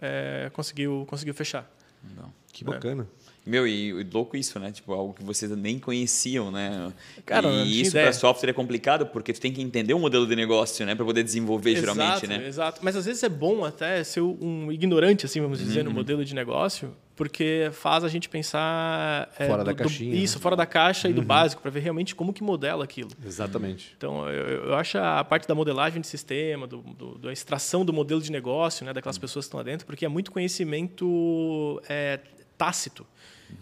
é, 0.00 0.48
conseguiu 0.52 1.04
conseguiu 1.08 1.34
fechar. 1.34 1.68
Não. 2.16 2.32
Que 2.52 2.64
bacana. 2.64 3.08
Meu, 3.44 3.66
e 3.66 4.04
louco 4.04 4.36
isso, 4.36 4.58
né? 4.60 4.70
Tipo, 4.70 4.92
algo 4.92 5.12
que 5.12 5.24
vocês 5.24 5.50
nem 5.56 5.78
conheciam, 5.78 6.50
né? 6.50 6.92
Cara, 7.26 7.48
e 7.48 7.80
isso 7.80 7.92
para 7.92 8.12
software 8.12 8.50
é 8.50 8.52
complicado 8.52 9.06
porque 9.06 9.32
tu 9.32 9.40
tem 9.40 9.52
que 9.52 9.60
entender 9.60 9.94
o 9.94 9.98
modelo 9.98 10.26
de 10.26 10.36
negócio, 10.36 10.86
né? 10.86 10.94
Para 10.94 11.04
poder 11.04 11.24
desenvolver, 11.24 11.72
exato, 11.72 11.94
geralmente, 11.94 12.26
né? 12.28 12.46
Exato. 12.46 12.80
Mas 12.82 12.94
às 12.94 13.04
vezes 13.04 13.22
é 13.22 13.28
bom 13.28 13.64
até 13.64 14.04
ser 14.04 14.20
um 14.20 14.70
ignorante, 14.70 15.26
assim, 15.26 15.40
vamos 15.40 15.58
dizer, 15.58 15.80
uhum. 15.80 15.86
no 15.86 15.90
modelo 15.90 16.24
de 16.24 16.36
negócio, 16.36 16.94
porque 17.16 17.68
faz 17.72 18.04
a 18.04 18.08
gente 18.08 18.28
pensar 18.28 19.28
é, 19.36 19.46
fora 19.48 19.64
do, 19.64 19.66
da 19.66 19.74
caixinha, 19.74 20.12
do, 20.12 20.16
isso, 20.16 20.38
né? 20.38 20.42
fora 20.42 20.54
da 20.54 20.66
caixa 20.66 21.08
uhum. 21.08 21.12
e 21.12 21.14
do 21.14 21.20
uhum. 21.22 21.26
básico 21.26 21.60
para 21.60 21.70
ver 21.70 21.80
realmente 21.80 22.14
como 22.14 22.32
que 22.32 22.44
modela 22.44 22.84
aquilo. 22.84 23.10
Exatamente. 23.26 23.92
Então 23.96 24.28
eu, 24.28 24.66
eu 24.66 24.74
acho 24.76 24.98
a 24.98 25.24
parte 25.24 25.48
da 25.48 25.54
modelagem 25.54 26.00
de 26.00 26.06
sistema, 26.06 26.64
do, 26.68 26.78
do, 26.78 27.18
da 27.18 27.32
extração 27.32 27.84
do 27.84 27.92
modelo 27.92 28.20
de 28.20 28.30
negócio, 28.30 28.86
né, 28.86 28.92
daquelas 28.92 29.16
uhum. 29.16 29.20
pessoas 29.20 29.46
que 29.46 29.48
estão 29.48 29.58
lá 29.58 29.64
dentro, 29.64 29.84
porque 29.84 30.04
é 30.04 30.08
muito 30.08 30.30
conhecimento 30.30 31.82
é, 31.88 32.20
tácito. 32.62 33.04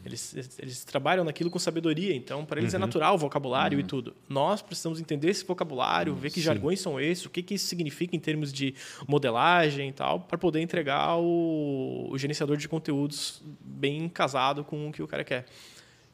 Eles, 0.05 0.56
eles 0.58 0.85
trabalham 0.85 1.25
naquilo 1.25 1.50
com 1.50 1.58
sabedoria, 1.58 2.14
então 2.14 2.44
para 2.44 2.61
eles 2.61 2.75
é 2.75 2.76
uhum. 2.76 2.85
é 2.85 2.87
natural 2.87 3.14
o 3.14 3.19
vocabulário 3.19 3.76
uhum. 3.79 3.85
e 3.85 3.87
tudo. 3.87 4.14
Nós 4.29 4.62
precisamos 4.62 5.00
entender 5.00 5.31
esse 5.31 5.44
vocabulário, 5.44 6.15
ver 6.15 6.29
que 6.29 6.36
Sim. 6.36 6.43
jargões 6.43 6.81
são 6.81 7.01
esses, 7.01 7.25
o 7.25 7.31
que, 7.31 7.43
que 7.43 7.55
isso 7.55 7.67
significa 7.67 8.15
em 8.15 8.20
termos 8.20 8.53
de 8.53 8.75
modelagem 9.08 9.89
e 9.89 9.93
tal, 9.93 10.20
para 10.20 10.39
poder 10.39 10.60
entregar 10.60 11.17
o, 11.17 12.08
o, 12.10 12.19
gerenciador 12.19 12.56
de 12.56 12.69
conteúdos 12.69 13.43
bem 13.60 14.08
casado 14.08 14.63
com 14.63 14.89
o 14.89 14.93
que 14.93 15.03
o 15.03 15.08
cara 15.08 15.25
quer. 15.25 15.46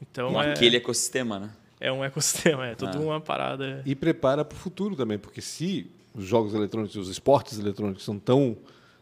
Então, 0.01 0.33
um 0.33 0.41
é, 0.41 0.53
aquele 0.53 0.77
ecossistema, 0.77 1.39
né? 1.39 1.51
É 1.79 1.93
um 1.93 2.03
ecossistema, 2.03 2.69
é 2.69 2.75
tudo 2.75 2.97
ah. 2.99 3.01
uma 3.01 3.21
parada. 3.21 3.83
E 3.85 3.95
prepara 3.95 4.43
para 4.45 4.57
o 4.57 4.59
futuro 4.59 4.97
também, 4.97 5.19
porque 5.19 5.43
se 5.43 5.91
os 6.15 6.25
jogos 6.25 6.55
eletrônicos, 6.55 6.97
os 6.97 7.09
esportes 7.11 7.59
eletrônicos 7.59 8.05
são 8.05 8.19
tão 8.19 8.57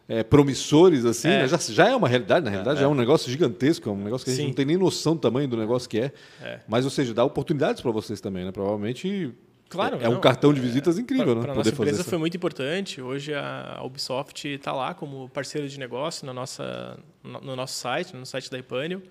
é, 0.07 0.23
promissores, 0.23 1.05
assim, 1.05 1.27
é. 1.27 1.41
Né? 1.41 1.47
Já, 1.47 1.57
já 1.57 1.89
é 1.89 1.95
uma 1.95 2.07
realidade, 2.07 2.45
na 2.45 2.51
realidade, 2.51 2.77
é, 2.77 2.81
já 2.81 2.85
é 2.85 2.89
um 2.89 2.95
negócio 2.95 3.31
gigantesco, 3.31 3.89
é 3.89 3.91
um 3.91 4.03
negócio 4.03 4.25
que 4.25 4.31
a 4.31 4.35
gente 4.35 4.47
não 4.47 4.53
tem 4.53 4.65
nem 4.65 4.77
noção 4.77 5.15
do 5.15 5.19
tamanho 5.19 5.47
do 5.47 5.57
negócio 5.57 5.89
que 5.89 5.99
é. 5.99 6.11
é. 6.41 6.59
Mas, 6.67 6.85
ou 6.85 6.91
seja, 6.91 7.13
dá 7.13 7.23
oportunidades 7.23 7.81
para 7.81 7.91
vocês 7.91 8.21
também, 8.21 8.45
né? 8.45 8.51
Provavelmente 8.51 9.33
Claro, 9.67 9.97
é, 9.99 10.05
é 10.05 10.09
um 10.09 10.19
cartão 10.19 10.53
de 10.53 10.61
visitas 10.61 10.97
incrível, 10.99 11.25
pra, 11.25 11.35
né? 11.35 11.41
Para 11.41 11.55
nossa 11.55 11.69
empresa 11.69 12.03
foi 12.03 12.17
muito 12.17 12.37
importante. 12.37 13.01
Hoje 13.01 13.33
a 13.33 13.81
Ubisoft 13.83 14.47
está 14.47 14.71
lá 14.71 14.93
como 14.93 15.27
parceiro 15.29 15.67
de 15.67 15.79
negócio 15.79 16.25
na 16.25 16.33
nossa, 16.33 16.99
no 17.23 17.55
nosso 17.55 17.73
site, 17.73 18.15
no 18.15 18.25
site 18.25 18.49
da 18.49 18.59
Ipanel. 18.59 19.01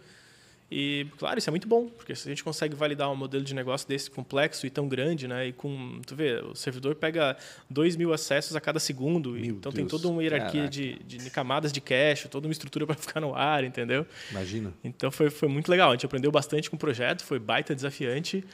E, 0.70 1.06
claro, 1.18 1.38
isso 1.38 1.48
é 1.48 1.52
muito 1.52 1.68
bom, 1.68 1.88
porque 1.88 2.14
se 2.14 2.26
a 2.26 2.30
gente 2.30 2.42
consegue 2.42 2.74
validar 2.74 3.10
um 3.10 3.14
modelo 3.14 3.44
de 3.44 3.54
negócio 3.54 3.86
desse 3.86 4.10
complexo 4.10 4.66
e 4.66 4.70
tão 4.70 4.88
grande, 4.88 5.28
né? 5.28 5.48
E 5.48 5.52
com, 5.52 6.00
tu 6.06 6.16
vê, 6.16 6.40
o 6.40 6.54
servidor 6.54 6.94
pega 6.94 7.36
2 7.68 7.96
mil 7.96 8.12
acessos 8.12 8.56
a 8.56 8.60
cada 8.60 8.80
segundo, 8.80 9.32
Meu 9.32 9.44
então 9.44 9.70
Deus, 9.70 9.74
tem 9.74 9.86
toda 9.86 10.08
uma 10.08 10.22
hierarquia 10.22 10.68
de, 10.68 10.98
de, 11.04 11.30
camadas 11.30 11.72
de 11.72 11.80
cache, 11.80 12.28
toda 12.28 12.48
uma 12.48 12.52
estrutura 12.52 12.86
para 12.86 12.96
ficar 12.98 13.20
no 13.20 13.34
ar, 13.34 13.62
entendeu? 13.62 14.06
Imagina. 14.30 14.72
Então 14.82 15.10
foi, 15.10 15.30
foi 15.30 15.48
muito 15.48 15.70
legal, 15.70 15.90
a 15.90 15.92
gente 15.92 16.06
aprendeu 16.06 16.32
bastante 16.32 16.70
com 16.70 16.76
o 16.76 16.78
projeto, 16.78 17.24
foi 17.24 17.38
baita 17.38 17.74
desafiante, 17.74 18.44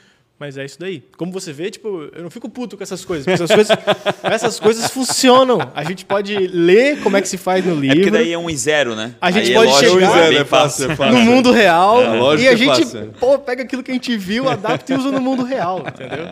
mas 0.41 0.57
é 0.57 0.65
isso 0.65 0.81
daí. 0.81 1.03
Como 1.19 1.31
você 1.31 1.53
vê, 1.53 1.71
tipo, 1.71 2.09
eu 2.15 2.23
não 2.23 2.31
fico 2.31 2.49
puto 2.49 2.75
com 2.75 2.83
essas 2.83 3.05
coisas. 3.05 3.29
Essas 3.29 3.51
coisas, 3.51 3.77
essas 4.25 4.59
coisas 4.59 4.91
funcionam. 4.91 5.59
A 5.75 5.85
gente 5.85 6.07
pode 6.07 6.35
ler 6.35 6.99
como 7.03 7.19
é 7.19 7.21
que 7.21 7.29
se 7.29 7.37
faz 7.37 7.63
no 7.63 7.75
livro. 7.75 7.99
É 7.99 8.01
porque 8.01 8.11
daí 8.11 8.33
é 8.33 8.39
um 8.39 8.49
e 8.49 8.57
zero, 8.57 8.97
né? 8.97 9.15
A 9.21 9.31
gente 9.31 9.49
Aí 9.49 9.53
é 9.53 9.55
pode 9.55 9.71
é 9.71 9.91
chegar 9.91 10.13
zero, 10.13 10.37
é 10.39 10.45
fácil, 10.47 10.91
é 10.91 10.97
fácil. 10.97 11.13
no 11.13 11.21
mundo 11.21 11.53
real 11.53 12.01
é, 12.03 12.41
e 12.41 12.49
a 12.49 12.57
gente 12.57 12.87
pô, 13.21 13.39
pega 13.39 13.65
aquilo 13.65 13.83
que 13.83 13.91
a 13.91 13.95
gente 13.95 14.17
viu, 14.17 14.49
adapta 14.49 14.95
e 14.95 14.97
usa 14.97 15.13
no 15.13 15.21
mundo 15.21 15.45
real, 15.45 15.85
entendeu? 15.87 16.25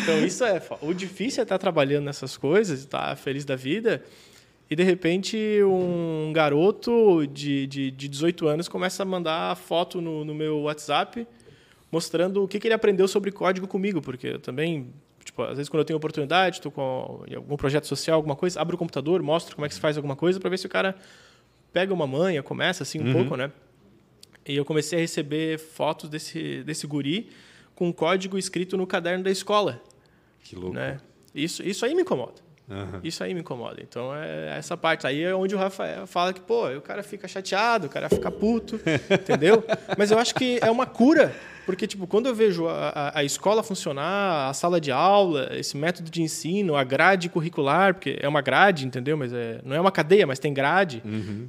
Então 0.00 0.24
isso 0.24 0.44
é. 0.44 0.62
O 0.80 0.94
difícil 0.94 1.40
é 1.40 1.42
estar 1.42 1.58
trabalhando 1.58 2.04
nessas 2.04 2.36
coisas, 2.36 2.78
estar 2.78 3.16
feliz 3.16 3.44
da 3.44 3.56
vida. 3.56 4.00
E 4.70 4.76
de 4.76 4.84
repente 4.84 5.36
um 5.64 6.30
garoto 6.32 7.26
de, 7.26 7.66
de, 7.66 7.90
de 7.90 8.06
18 8.06 8.46
anos 8.46 8.68
começa 8.68 9.02
a 9.02 9.06
mandar 9.06 9.56
foto 9.56 10.00
no, 10.00 10.24
no 10.24 10.32
meu 10.32 10.60
WhatsApp 10.60 11.26
mostrando 11.90 12.42
o 12.42 12.48
que, 12.48 12.58
que 12.60 12.66
ele 12.68 12.74
aprendeu 12.74 13.06
sobre 13.08 13.30
código 13.32 13.66
comigo, 13.66 14.00
porque 14.00 14.38
também, 14.38 14.92
tipo, 15.24 15.42
às 15.42 15.56
vezes 15.56 15.68
quando 15.68 15.80
eu 15.80 15.84
tenho 15.84 15.96
oportunidade, 15.96 16.56
estou 16.56 16.70
com 16.70 17.24
em 17.28 17.34
algum 17.34 17.56
projeto 17.56 17.86
social, 17.86 18.16
alguma 18.16 18.36
coisa, 18.36 18.60
abro 18.60 18.76
o 18.76 18.78
computador, 18.78 19.22
mostro 19.22 19.54
como 19.56 19.66
é 19.66 19.68
que 19.68 19.74
se 19.74 19.80
faz 19.80 19.96
alguma 19.96 20.14
coisa 20.16 20.38
para 20.38 20.50
ver 20.50 20.58
se 20.58 20.66
o 20.66 20.70
cara 20.70 20.94
pega 21.72 21.92
uma 21.92 22.06
manha, 22.06 22.42
começa 22.42 22.82
assim 22.82 23.00
um 23.00 23.06
Uhum. 23.06 23.12
pouco, 23.12 23.36
né? 23.36 23.50
E 24.46 24.56
eu 24.56 24.64
comecei 24.64 24.98
a 24.98 25.00
receber 25.02 25.58
fotos 25.58 26.08
desse, 26.08 26.62
desse 26.64 26.86
guri 26.86 27.28
com 27.74 27.92
código 27.92 28.36
escrito 28.38 28.76
no 28.76 28.86
caderno 28.86 29.22
da 29.24 29.30
escola, 29.30 29.80
Que 30.44 30.56
louco. 30.56 30.74
né? 30.74 30.98
Isso, 31.34 31.62
isso 31.62 31.84
aí 31.84 31.94
me 31.94 32.02
incomoda. 32.02 32.40
Aham. 32.70 33.00
Isso 33.02 33.24
aí 33.24 33.34
me 33.34 33.40
incomoda. 33.40 33.82
Então, 33.82 34.14
é 34.14 34.56
essa 34.56 34.76
parte. 34.76 35.06
Aí 35.06 35.22
é 35.22 35.34
onde 35.34 35.54
o 35.54 35.58
Rafael 35.58 36.06
fala 36.06 36.32
que, 36.32 36.40
pô, 36.40 36.68
o 36.68 36.80
cara 36.80 37.02
fica 37.02 37.26
chateado, 37.26 37.88
o 37.88 37.90
cara 37.90 38.08
fica 38.08 38.30
puto, 38.30 38.80
entendeu? 39.10 39.64
Mas 39.98 40.10
eu 40.10 40.18
acho 40.18 40.34
que 40.34 40.58
é 40.62 40.70
uma 40.70 40.86
cura. 40.86 41.34
Porque, 41.66 41.86
tipo, 41.86 42.06
quando 42.06 42.26
eu 42.26 42.34
vejo 42.34 42.66
a, 42.66 42.88
a, 42.88 43.18
a 43.18 43.24
escola 43.24 43.62
funcionar, 43.62 44.48
a 44.48 44.54
sala 44.54 44.80
de 44.80 44.90
aula, 44.90 45.50
esse 45.52 45.76
método 45.76 46.10
de 46.10 46.22
ensino, 46.22 46.74
a 46.74 46.82
grade 46.84 47.28
curricular, 47.28 47.94
porque 47.94 48.18
é 48.20 48.28
uma 48.28 48.40
grade, 48.40 48.86
entendeu? 48.86 49.16
Mas 49.16 49.32
é, 49.32 49.60
não 49.64 49.76
é 49.76 49.80
uma 49.80 49.92
cadeia, 49.92 50.26
mas 50.26 50.38
tem 50.38 50.54
grade. 50.54 51.02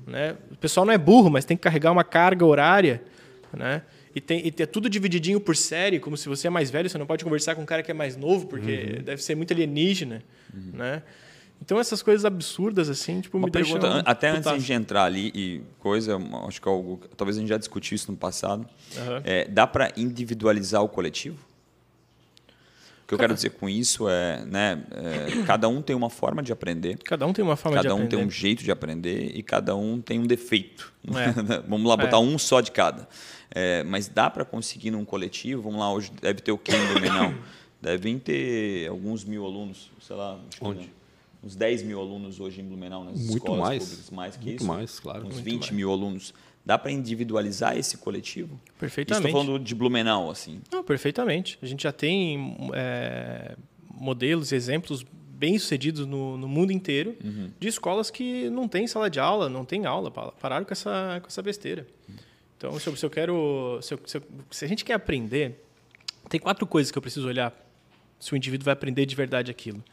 Né? 0.08 0.36
O 0.52 0.58
pessoal 0.58 0.86
não 0.86 0.94
é 0.94 0.98
burro, 0.98 1.30
mas 1.30 1.46
tem 1.46 1.56
que 1.56 1.64
carregar 1.64 1.92
uma 1.92 2.04
carga 2.04 2.46
horária, 2.46 3.02
né? 3.54 3.84
E 4.14 4.20
tem, 4.22 4.46
e 4.46 4.52
tem 4.52 4.68
tudo 4.68 4.90
divididinho 4.90 5.40
por 5.40 5.56
série, 5.56 6.00
como 6.00 6.18
se 6.18 6.28
você 6.28 6.48
é 6.48 6.50
mais 6.50 6.70
velho, 6.70 6.90
você 6.90 6.98
não 6.98 7.06
pode 7.06 7.24
conversar 7.24 7.56
com 7.56 7.62
um 7.62 7.66
cara 7.66 7.82
que 7.82 7.92
é 7.92 7.94
mais 7.94 8.18
novo, 8.18 8.48
porque 8.48 9.02
deve 9.04 9.24
ser 9.24 9.36
muito 9.36 9.54
alienígena, 9.54 10.24
né? 10.74 11.02
Então 11.64 11.80
essas 11.80 12.02
coisas 12.02 12.26
absurdas 12.26 12.90
assim, 12.90 13.22
tipo, 13.22 13.38
Uma 13.38 13.46
me 13.46 13.52
pergunta, 13.52 13.80
deixam 13.80 14.04
até 14.06 14.30
antes 14.30 14.64
de 14.64 14.74
entrar 14.74 15.04
ali 15.04 15.32
e 15.36 15.62
coisa, 15.78 16.18
acho 16.48 16.60
que 16.60 16.68
é 16.68 16.72
algo, 16.72 17.00
talvez 17.16 17.38
a 17.38 17.40
gente 17.40 17.50
já 17.50 17.58
discutiu 17.58 17.96
isso 17.96 18.12
no 18.12 18.18
passado. 18.18 18.68
Aham. 18.98 19.22
É, 19.24 19.48
dá 19.48 19.68
para 19.68 19.92
individualizar 19.96 20.84
o 20.84 20.90
coletivo? 20.90 21.51
O 23.12 23.14
que 23.14 23.16
eu 23.16 23.20
quero 23.20 23.34
dizer 23.34 23.50
com 23.52 23.68
isso 23.68 24.08
é, 24.08 24.46
né, 24.46 24.82
é, 24.92 25.44
cada 25.46 25.68
um 25.68 25.82
tem 25.82 25.94
uma 25.96 26.10
forma 26.10 26.42
de 26.42 26.54
aprender, 26.54 26.98
Cada 27.04 27.28
um 27.28 27.34
tem 27.34 27.44
uma 27.44 27.58
forma 27.58 27.78
de 27.78 27.84
cada 27.84 27.94
um 27.94 27.98
aprender. 27.98 28.16
tem 28.18 28.26
um 28.26 28.30
jeito 28.32 28.64
de 28.64 28.72
aprender 28.72 29.32
e 29.36 29.44
cada 29.44 29.76
um 29.76 30.00
tem 30.00 30.18
um 30.20 30.26
defeito. 30.26 30.94
É. 31.08 31.60
vamos 31.68 31.90
lá 31.90 31.98
botar 31.98 32.18
É. 32.18 32.20
um 32.20 32.38
só 32.38 32.62
de 32.62 32.72
cada. 32.72 33.08
É, 33.54 33.84
mas 33.84 34.08
dá 34.08 34.30
para 34.30 34.46
conseguir 34.46 34.92
num 34.92 35.04
coletivo? 35.04 35.62
Vamos 35.64 35.80
lá, 35.80 35.92
hoje 35.92 36.10
deve 36.22 36.42
ter 36.42 36.54
o 36.54 36.58
quê 36.58 36.72
em 36.74 36.88
Blumenau? 36.94 37.34
Devem 37.82 38.18
ter 38.18 38.88
alguns 38.88 39.26
mil 39.26 39.44
alunos, 39.46 39.92
sei 40.00 40.16
lá, 40.16 40.40
Onde? 40.62 40.90
uns 41.44 41.56
10 41.56 41.84
mil 41.84 42.00
alunos 42.00 42.40
hoje 42.40 42.62
em 42.62 42.64
Blumenau 42.64 43.04
nas 43.04 43.18
Muito 43.20 43.34
escolas 43.38 43.60
mais. 43.60 43.84
públicas, 43.84 44.10
mais 44.12 44.36
que 44.38 44.46
Muito 44.46 44.58
isso. 44.60 44.68
mais, 44.68 45.00
claro. 45.00 45.20
Uns 45.26 45.34
Muito 45.34 45.44
20 45.44 45.60
mais. 45.64 45.72
mil 45.72 45.92
alunos. 45.92 46.34
Dá 46.66 46.78
para 46.78 46.92
individualizar 46.92 47.76
esse 47.78 47.98
coletivo? 47.98 48.60
Perfeitamente. 48.80 49.28
Estou 49.28 49.46
falando 49.46 49.64
de 49.64 49.74
Blumenau, 49.76 50.30
assim. 50.30 50.62
Não, 50.72 50.84
perfeitamente. 50.84 51.58
A 51.62 51.66
gente 51.66 51.84
já 51.84 51.92
tem 51.92 52.56
é, 52.74 53.56
modelos 53.94 54.52
exemplos 54.52 55.04
bem 55.04 55.58
sucedidos 55.58 56.06
no, 56.06 56.38
no 56.38 56.48
mundo 56.48 56.72
inteiro 56.72 57.18
de 57.60 57.68
escolas 57.68 58.12
que 58.12 58.48
não 58.52 58.68
tem 58.68 58.86
sala 58.86 59.10
de 59.10 59.20
aula, 59.20 59.50
não 59.50 59.66
tem 59.66 59.88
aula, 59.88 60.12
pa- 60.12 60.32
pararam 60.34 60.64
com 60.66 60.72
essa, 60.72 61.20
com 61.22 61.28
essa 61.28 61.42
besteira. 61.42 61.88
Então, 62.58 62.78
se 62.80 62.88
eu, 62.88 62.96
se 62.96 63.04
eu 63.04 63.10
quero. 63.10 63.80
Se, 63.82 63.96
eu- 63.96 64.00
se 64.06 64.18
eu- 64.18 64.24
se 64.52 64.64
a 64.64 64.68
gente 64.68 64.86
quer 64.86 64.94
aprender, 64.94 65.66
tem 66.30 66.40
quatro 66.40 66.68
coisas 66.68 66.92
que 66.92 66.98
eu 66.98 67.02
preciso 67.02 67.28
olhar 67.28 67.52
se 68.20 68.32
o 68.34 68.36
indivíduo 68.38 68.66
vai 68.66 68.74
aprender 68.74 69.08
de 69.08 69.16
verdade 69.16 69.50
aquilo. 69.50 69.84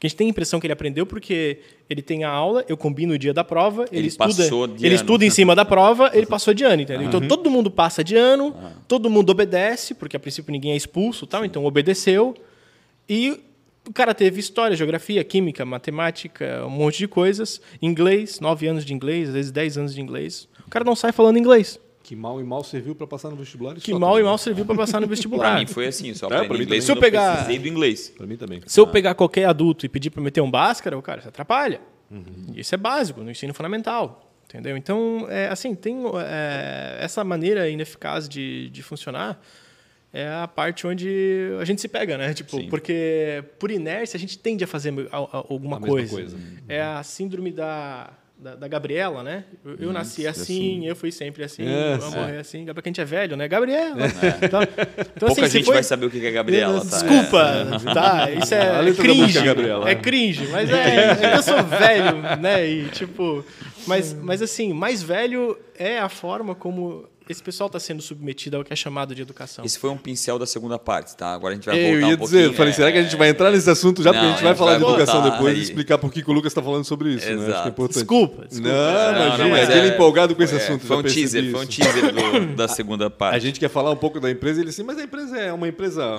Porque 0.00 0.06
a 0.06 0.08
gente 0.08 0.16
tem 0.16 0.26
a 0.28 0.30
impressão 0.30 0.58
que 0.58 0.66
ele 0.66 0.72
aprendeu 0.72 1.04
porque 1.04 1.58
ele 1.88 2.00
tem 2.00 2.24
a 2.24 2.30
aula, 2.30 2.64
eu 2.66 2.74
combino 2.74 3.12
o 3.12 3.18
dia 3.18 3.34
da 3.34 3.44
prova, 3.44 3.84
ele, 3.92 3.98
Ele 4.00 4.08
estuda, 4.08 4.28
passou 4.28 4.66
de 4.66 4.86
ele 4.86 4.94
ano. 4.94 5.02
estuda 5.02 5.26
em 5.26 5.30
cima 5.30 5.54
da 5.54 5.62
prova, 5.62 6.10
ele 6.14 6.24
passou 6.24 6.54
de 6.54 6.64
ano, 6.64 6.80
entendeu? 6.80 7.06
Então 7.06 7.20
todo 7.20 7.50
mundo 7.50 7.70
passa 7.70 8.02
de 8.02 8.16
ano, 8.16 8.56
todo 8.88 9.10
mundo 9.10 9.28
obedece, 9.28 9.92
porque 9.92 10.16
a 10.16 10.18
princípio 10.20 10.50
ninguém 10.52 10.72
é 10.72 10.76
expulso, 10.76 11.26
tal, 11.26 11.44
então 11.44 11.66
obedeceu. 11.66 12.34
E 13.06 13.40
o 13.86 13.92
cara 13.92 14.14
teve 14.14 14.40
história, 14.40 14.74
geografia, 14.74 15.22
química, 15.22 15.66
matemática, 15.66 16.64
um 16.64 16.70
monte 16.70 16.96
de 16.96 17.06
coisas, 17.06 17.60
inglês, 17.82 18.40
nove 18.40 18.66
anos 18.66 18.86
de 18.86 18.94
inglês, 18.94 19.28
às 19.28 19.34
vezes 19.34 19.50
dez 19.50 19.76
anos 19.76 19.94
de 19.94 20.00
inglês. 20.00 20.48
O 20.66 20.70
cara 20.70 20.82
não 20.82 20.96
sai 20.96 21.12
falando 21.12 21.36
inglês. 21.38 21.78
Que 22.10 22.16
mal 22.16 22.40
e 22.40 22.44
mal 22.44 22.64
serviu 22.64 22.92
para 22.92 23.06
passar 23.06 23.30
no 23.30 23.36
vestibular. 23.36 23.76
e 23.76 23.80
Que 23.80 23.92
só 23.92 23.98
mal 24.00 24.10
e 24.10 24.12
também. 24.14 24.24
mal 24.24 24.36
serviu 24.38 24.66
para 24.66 24.74
passar 24.74 25.00
no 25.00 25.06
Para 25.06 25.14
vestibular. 25.14 25.60
mim 25.60 25.66
foi 25.66 25.86
assim, 25.86 26.12
só 26.12 26.26
É, 26.26 26.28
pra 26.30 26.36
aprendi 26.38 26.58
mim 26.58 26.64
inglês 26.64 26.82
Se 26.84 26.90
eu 26.90 26.96
pegar- 26.96 27.30
precisei 27.34 27.58
do 27.60 27.68
inglês. 27.68 28.08
Para 28.16 28.26
mim 28.26 28.36
também. 28.36 28.60
Se 28.66 28.80
eu 28.80 28.86
pegar 28.88 29.14
qualquer 29.14 29.44
adulto 29.44 29.86
e 29.86 29.88
pedir 29.88 30.10
para 30.10 30.20
meter 30.20 30.40
um 30.40 30.50
báscara, 30.50 30.98
o 30.98 31.02
cara 31.02 31.20
se 31.22 31.28
atrapalha. 31.28 31.80
Isso 32.56 32.74
é 32.74 32.78
básico 32.78 33.20
no 33.22 33.30
ensino 33.30 33.54
fundamental. 33.54 34.26
Entendeu? 34.48 34.76
Então, 34.76 35.28
é, 35.30 35.46
assim, 35.46 35.72
tem 35.76 35.98
é, 36.26 36.98
essa 37.00 37.22
maneira 37.22 37.68
ineficaz 37.70 38.28
de, 38.28 38.68
de 38.70 38.82
funcionar 38.82 39.40
é 40.12 40.26
a 40.28 40.48
parte 40.48 40.88
onde 40.88 41.50
a 41.60 41.64
gente 41.64 41.80
se 41.80 41.86
pega, 41.86 42.18
né? 42.18 42.34
Tipo, 42.34 42.56
Sim. 42.56 42.68
porque 42.68 43.44
por 43.60 43.70
inércia 43.70 44.16
a 44.16 44.20
gente 44.20 44.36
tende 44.36 44.64
a 44.64 44.66
fazer 44.66 44.92
alguma 45.12 45.76
A 45.76 45.78
mesma 45.78 45.88
coisa. 45.96 46.10
coisa. 46.12 46.36
É 46.68 46.82
a 46.82 47.00
síndrome 47.04 47.52
da, 47.52 48.10
da, 48.42 48.54
da 48.54 48.68
Gabriela, 48.68 49.22
né? 49.22 49.44
Eu, 49.64 49.76
eu 49.78 49.92
nasci 49.92 50.26
assim, 50.26 50.86
eu 50.86 50.96
fui 50.96 51.12
sempre 51.12 51.44
assim, 51.44 51.62
É, 51.66 51.94
eu 51.94 51.98
vou 51.98 52.10
morrer 52.12 52.38
assim. 52.38 52.64
Porque 52.66 52.88
a 52.88 52.90
gente 52.90 53.00
é 53.00 53.04
velho, 53.04 53.36
né? 53.36 53.46
Gabriela. 53.46 53.96
Então, 54.42 54.62
então, 54.62 55.28
Pouca 55.28 55.46
se 55.46 55.58
gente 55.58 55.64
foi- 55.66 55.74
vai 55.74 55.82
saber 55.82 56.06
o 56.06 56.10
que 56.10 56.24
é 56.24 56.30
Gabriela, 56.30 56.80
tá? 56.80 56.84
Desculpa, 56.86 57.66
tá? 57.94 58.30
Isso 58.30 58.54
é 58.54 58.92
cringe. 58.94 59.20
música, 59.22 59.44
Gabriela. 59.44 59.90
É 59.90 59.94
cringe, 59.94 60.46
mas 60.48 60.70
é, 60.70 61.10
é 61.10 61.14
que 61.16 61.36
eu 61.36 61.42
sou 61.42 61.62
velho, 61.64 62.22
né? 62.40 62.66
E 62.66 62.84
tipo, 62.88 63.44
mas, 63.86 64.12
mas 64.12 64.42
assim, 64.42 64.72
mais 64.72 65.02
velho 65.02 65.58
é 65.78 65.98
a 65.98 66.08
forma 66.08 66.54
como 66.54 67.08
esse 67.28 67.40
pessoal 67.40 67.68
está 67.68 67.78
sendo 67.78 68.02
submetido 68.02 68.56
ao 68.56 68.64
que 68.64 68.72
é 68.72 68.76
chamado 68.76 69.14
de 69.14 69.22
educação. 69.22 69.64
Esse 69.64 69.78
foi 69.78 69.88
um 69.88 69.96
pincel 69.96 70.36
da 70.36 70.46
segunda 70.46 70.80
parte, 70.80 71.16
tá? 71.16 71.32
Agora 71.32 71.52
a 71.52 71.54
gente 71.54 71.64
vai 71.64 71.78
É, 71.78 71.82
eu 71.86 71.92
voltar 71.92 72.08
ia 72.08 72.14
um 72.14 72.18
pouquinho. 72.18 72.40
dizer, 72.42 72.56
falei, 72.56 72.72
será 72.72 72.90
que 72.90 72.98
a 72.98 73.02
gente 73.04 73.14
vai 73.14 73.28
entrar 73.28 73.52
nesse 73.52 73.70
assunto 73.70 74.02
já? 74.02 74.10
Porque 74.12 74.24
Não, 74.26 74.32
a 74.32 74.36
gente 74.36 74.42
vai 74.42 74.50
a 74.50 74.54
gente 74.54 74.58
falar 74.58 74.70
vai 74.72 74.80
de 74.80 74.84
educação 74.86 75.20
voltar 75.22 75.36
depois 75.36 75.54
e 75.54 75.56
aí. 75.56 75.62
explicar 75.62 75.98
por 75.98 76.12
que 76.12 76.22
que 76.24 76.28
o 76.28 76.32
Lucas 76.32 76.50
está 76.50 76.60
falando 76.60 76.82
sobre 76.84 77.10
isso. 77.10 77.26
Né? 77.26 77.34
Acho 77.34 77.38
que 77.44 77.46
é 77.46 77.52
Exato. 77.52 77.68
importante. 77.68 77.94
Desculpa, 77.98 78.46
desculpa. 78.48 78.68
Não, 78.68 79.12
Não, 79.12 79.26
imagina, 79.26 79.48
não, 79.48 79.54
aquele 79.62 79.78
é- 79.78 79.88
empolgado 79.94 80.34
com 80.34 80.42
esse 80.42 80.54
É, 80.54 80.56
assunto. 80.56 80.84
Foi 80.84 80.96
um 80.96 81.02
teaser, 81.04 81.50
foi 81.52 81.60
um 81.60 81.66
teaser 81.66 82.12
do- 82.12 82.46
da 82.56 82.66
segunda 82.66 83.08
parte. 83.08 83.36
A 83.36 83.38
gente 83.38 83.60
quer 83.60 83.68
falar 83.68 83.92
um 83.92 83.96
pouco 83.96 84.18
da 84.18 84.28
empresa 84.28 84.58
e 84.58 84.62
ele 84.64 84.70
assim, 84.70 84.82
mas 84.82 84.98
a 84.98 85.04
empresa 85.04 85.38
é 85.38 85.52
uma 85.52 85.68
empresa. 85.68 86.02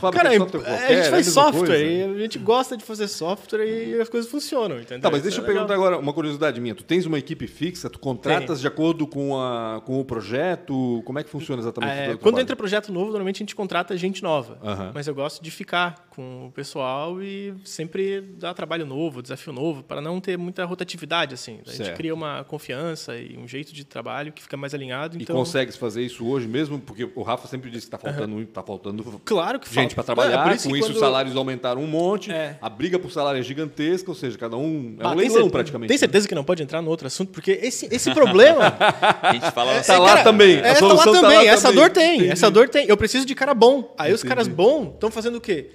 Uma 0.00 0.10
Cara, 0.10 0.30
software 0.36 0.60
a 0.62 0.64
qualquer, 0.64 0.88
gente 0.88 0.98
é 1.06 1.10
faz 1.10 1.26
mesma 1.26 1.42
software 1.44 1.66
coisa. 1.68 1.84
e 1.84 2.02
a 2.02 2.18
gente 2.22 2.38
gosta 2.40 2.76
de 2.76 2.82
fazer 2.82 3.06
software 3.06 3.64
e 3.64 4.00
as 4.00 4.08
coisas 4.08 4.28
funcionam, 4.28 4.80
entendeu? 4.80 5.00
Tá, 5.00 5.10
mas 5.12 5.22
deixa 5.22 5.38
é 5.38 5.40
eu 5.40 5.42
legal. 5.46 5.64
perguntar 5.66 5.74
agora 5.74 5.96
uma 5.96 6.12
curiosidade 6.12 6.60
minha. 6.60 6.74
Tu 6.74 6.82
tens 6.90 7.06
uma 7.06 7.20
equipe 7.20 7.46
fixa, 7.46 7.88
tu 7.88 8.00
contratas 8.00 8.60
de 8.60 8.66
acordo 8.66 9.06
com, 9.06 9.38
a, 9.40 9.80
com 9.86 10.00
o 10.00 10.04
projeto? 10.04 11.00
Como 11.06 11.20
é 11.20 11.22
que 11.22 11.30
funciona 11.30 11.62
exatamente? 11.62 11.92
É, 11.92 12.16
quando 12.16 12.40
entra 12.40 12.56
projeto 12.56 12.92
novo, 12.92 13.06
normalmente 13.10 13.36
a 13.36 13.38
gente 13.44 13.54
contrata 13.54 13.96
gente 13.96 14.24
nova. 14.24 14.58
Mas 14.92 15.06
eu 15.06 15.14
gosto 15.14 15.40
de 15.40 15.52
ficar 15.52 16.08
com 16.10 16.48
o 16.48 16.50
pessoal 16.50 17.22
e 17.22 17.54
sempre 17.64 18.20
dar 18.20 18.54
trabalho 18.54 18.84
novo, 18.84 19.22
desafio 19.22 19.52
novo, 19.52 19.84
para 19.84 20.00
não 20.00 20.20
ter 20.20 20.36
muita 20.36 20.64
rotatividade. 20.64 21.32
assim. 21.34 21.60
A 21.64 21.70
gente 21.70 21.76
Certo. 21.76 21.96
cria 21.96 22.12
uma 22.12 22.42
confiança 22.42 23.16
e 23.16 23.36
um 23.38 23.46
jeito 23.46 23.72
de 23.72 23.84
trabalho 23.84 24.32
que 24.32 24.42
fica 24.42 24.56
mais 24.56 24.74
alinhado. 24.74 25.16
E 25.16 25.22
Então, 25.22 25.36
consegues 25.36 25.76
fazer 25.76 26.02
isso 26.02 26.26
hoje 26.26 26.48
mesmo? 26.48 26.80
Porque 26.80 27.08
o 27.14 27.22
Rafa 27.22 27.46
sempre 27.46 27.70
disse 27.70 27.88
que 27.88 27.94
está 27.94 27.98
faltando, 27.98 28.44
tá 28.46 28.62
faltando 28.64 29.04
claro 29.24 29.60
que 29.60 29.72
gente 29.72 29.94
para 29.94 30.02
trabalhar. 30.02 30.40
É, 30.52 30.56
com 30.58 30.74
isso 30.74 30.86
quando- 30.88 30.94
os 30.94 30.98
salários 30.98 31.36
aumentaram 31.36 31.80
um 31.82 31.86
monte. 31.86 32.32
É. 32.32 32.58
A 32.60 32.68
briga 32.68 32.98
por 32.98 33.12
salário 33.12 33.38
é 33.38 33.42
gigantesca, 33.44 34.10
ou 34.10 34.14
seja, 34.16 34.36
cada 34.36 34.56
um 34.56 34.96
é 34.98 35.04
Ah, 35.04 35.10
um 35.12 35.14
leilão 35.14 35.48
praticamente. 35.48 35.88
Tem 35.88 35.94
né? 35.94 35.98
certeza 36.00 36.26
que 36.26 36.34
não 36.34 36.42
pode 36.42 36.62
entrar 36.64 36.79
no 36.82 36.90
outro 36.90 37.06
assunto? 37.06 37.30
Porque 37.32 37.52
esse, 37.62 37.88
esse 37.94 38.12
problema. 38.12 38.76
A 39.22 39.32
gente 39.32 39.50
fala 39.50 39.80
Tá 39.82 39.98
lá 39.98 40.22
também. 40.22 40.56
A 40.56 40.58
É, 40.58 40.62
tá 40.62 40.68
lá 40.72 40.76
solução 40.78 41.12
tá 41.14 41.20
também. 41.20 41.36
lá 41.38 41.44
essa 41.44 41.68
também. 41.68 41.82
dor 41.84 41.90
tem. 41.90 42.14
Entendi. 42.16 42.32
Essa 42.32 42.50
dor 42.50 42.68
tem. 42.68 42.86
Eu 42.88 42.96
preciso 42.96 43.24
de 43.26 43.34
cara 43.34 43.54
bom. 43.54 43.94
Aí 43.98 44.12
os 44.12 44.20
Entendi. 44.20 44.28
caras 44.28 44.48
bons 44.48 44.94
estão 44.94 45.10
fazendo 45.10 45.36
o 45.36 45.40
quê? 45.40 45.70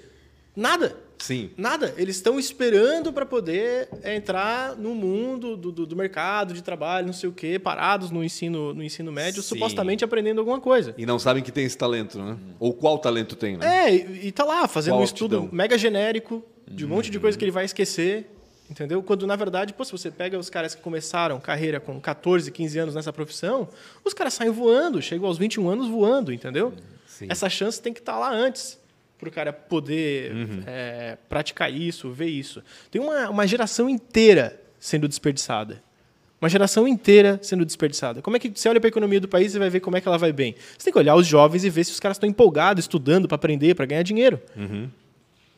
Nada. 0.56 0.96
Sim. 1.18 1.50
Nada. 1.58 1.94
Eles 1.98 2.18
estão 2.18 2.38
esperando 2.40 3.12
para 3.14 3.26
poder 3.26 3.88
entrar 4.04 4.76
no 4.76 4.94
mundo 4.94 5.56
do, 5.56 5.72
do, 5.72 5.86
do 5.86 5.96
mercado 5.96 6.54
de 6.54 6.62
trabalho, 6.62 7.08
não 7.08 7.14
sei 7.14 7.30
o 7.30 7.32
quê, 7.34 7.58
parados 7.58 8.12
no 8.12 8.24
ensino, 8.24 8.74
no 8.74 8.84
ensino 8.84 9.12
médio, 9.12 9.42
Sim. 9.42 9.50
supostamente 9.56 10.04
aprendendo 10.04 10.40
alguma 10.40 10.60
coisa. 10.60 10.94
E 10.98 11.06
não 11.06 11.18
sabem 11.18 11.42
que 11.42 11.52
tem 11.52 11.64
esse 11.66 11.78
talento, 11.78 12.18
né? 12.20 12.36
Ou 12.60 12.74
qual 12.74 13.00
talento 13.00 13.36
tem, 13.36 13.58
né? 13.58 13.88
É, 13.90 13.96
e, 13.96 14.28
e 14.28 14.32
tá 14.32 14.44
lá 14.44 14.68
fazendo 14.68 14.94
Qual 14.94 15.02
um 15.02 15.06
estudo 15.06 15.50
mega 15.52 15.78
genérico 15.78 16.44
de 16.68 16.86
um 16.86 16.90
monte 16.90 17.10
de 17.10 17.20
coisa 17.20 17.38
que 17.38 17.44
ele 17.46 17.52
vai 17.52 17.64
esquecer. 17.66 18.30
Entendeu? 18.70 19.04
Quando, 19.04 19.28
na 19.28 19.36
verdade, 19.36 19.74
pô, 19.74 19.86
se 19.86 19.92
você 19.92 20.10
pega 20.10 20.40
os 20.40 20.50
caras 20.50 20.74
que 20.74 20.82
começaram 20.82 21.40
carreira 21.40 21.80
com 21.80 22.00
14, 22.02 22.52
15 22.52 22.80
anos 22.80 22.96
nessa 22.96 23.14
profissão, 23.14 23.70
os 24.04 24.14
caras 24.14 24.34
saem 24.34 24.50
voando, 24.50 25.02
chegam 25.02 25.28
aos 25.28 25.38
21 25.38 25.70
anos 25.70 25.88
voando, 25.88 26.34
entendeu? 26.34 26.74
Sim. 27.08 27.28
Essa 27.30 27.48
chance 27.50 27.80
tem 27.82 27.94
que 27.94 28.00
estar 28.00 28.18
lá 28.18 28.32
antes 28.34 28.80
para 29.20 29.30
o 29.30 29.32
cara 29.32 29.54
poder 29.54 30.32
Uhum. 30.34 30.64
é, 30.66 31.18
praticar 31.30 31.72
isso, 31.72 32.12
ver 32.12 32.28
isso. 32.28 32.62
Tem 32.90 33.00
uma, 33.02 33.30
uma 33.30 33.48
geração 33.48 33.88
inteira 33.90 34.60
sendo 34.80 35.08
desperdiçada. 35.08 35.82
Uma 36.42 36.50
geração 36.50 36.88
inteira 36.88 37.40
sendo 37.42 37.64
desperdiçada. 37.66 38.22
Como 38.22 38.36
é 38.36 38.40
que 38.40 38.50
você 38.54 38.68
olha 38.68 38.80
para 38.80 38.88
a 38.88 38.90
economia 38.90 39.20
do 39.22 39.28
país 39.28 39.56
e 39.56 39.60
vai 39.60 39.70
ver 39.70 39.80
como 39.80 39.96
é 39.96 40.02
que 40.02 40.08
ela 40.08 40.18
vai 40.18 40.34
bem? 40.34 40.56
Você 40.78 40.86
tem 40.86 40.92
que 40.92 41.00
olhar 41.00 41.16
os 41.16 41.26
jovens 41.26 41.64
e 41.64 41.70
ver 41.70 41.84
se 41.86 41.92
os 41.92 42.00
caras 42.00 42.18
estão 42.18 42.28
empolgados, 42.30 42.84
estudando 42.84 43.28
para 43.28 43.36
aprender, 43.36 43.74
para 43.76 43.86
ganhar 43.86 44.04
dinheiro. 44.04 44.40
Uhum. 44.56 44.90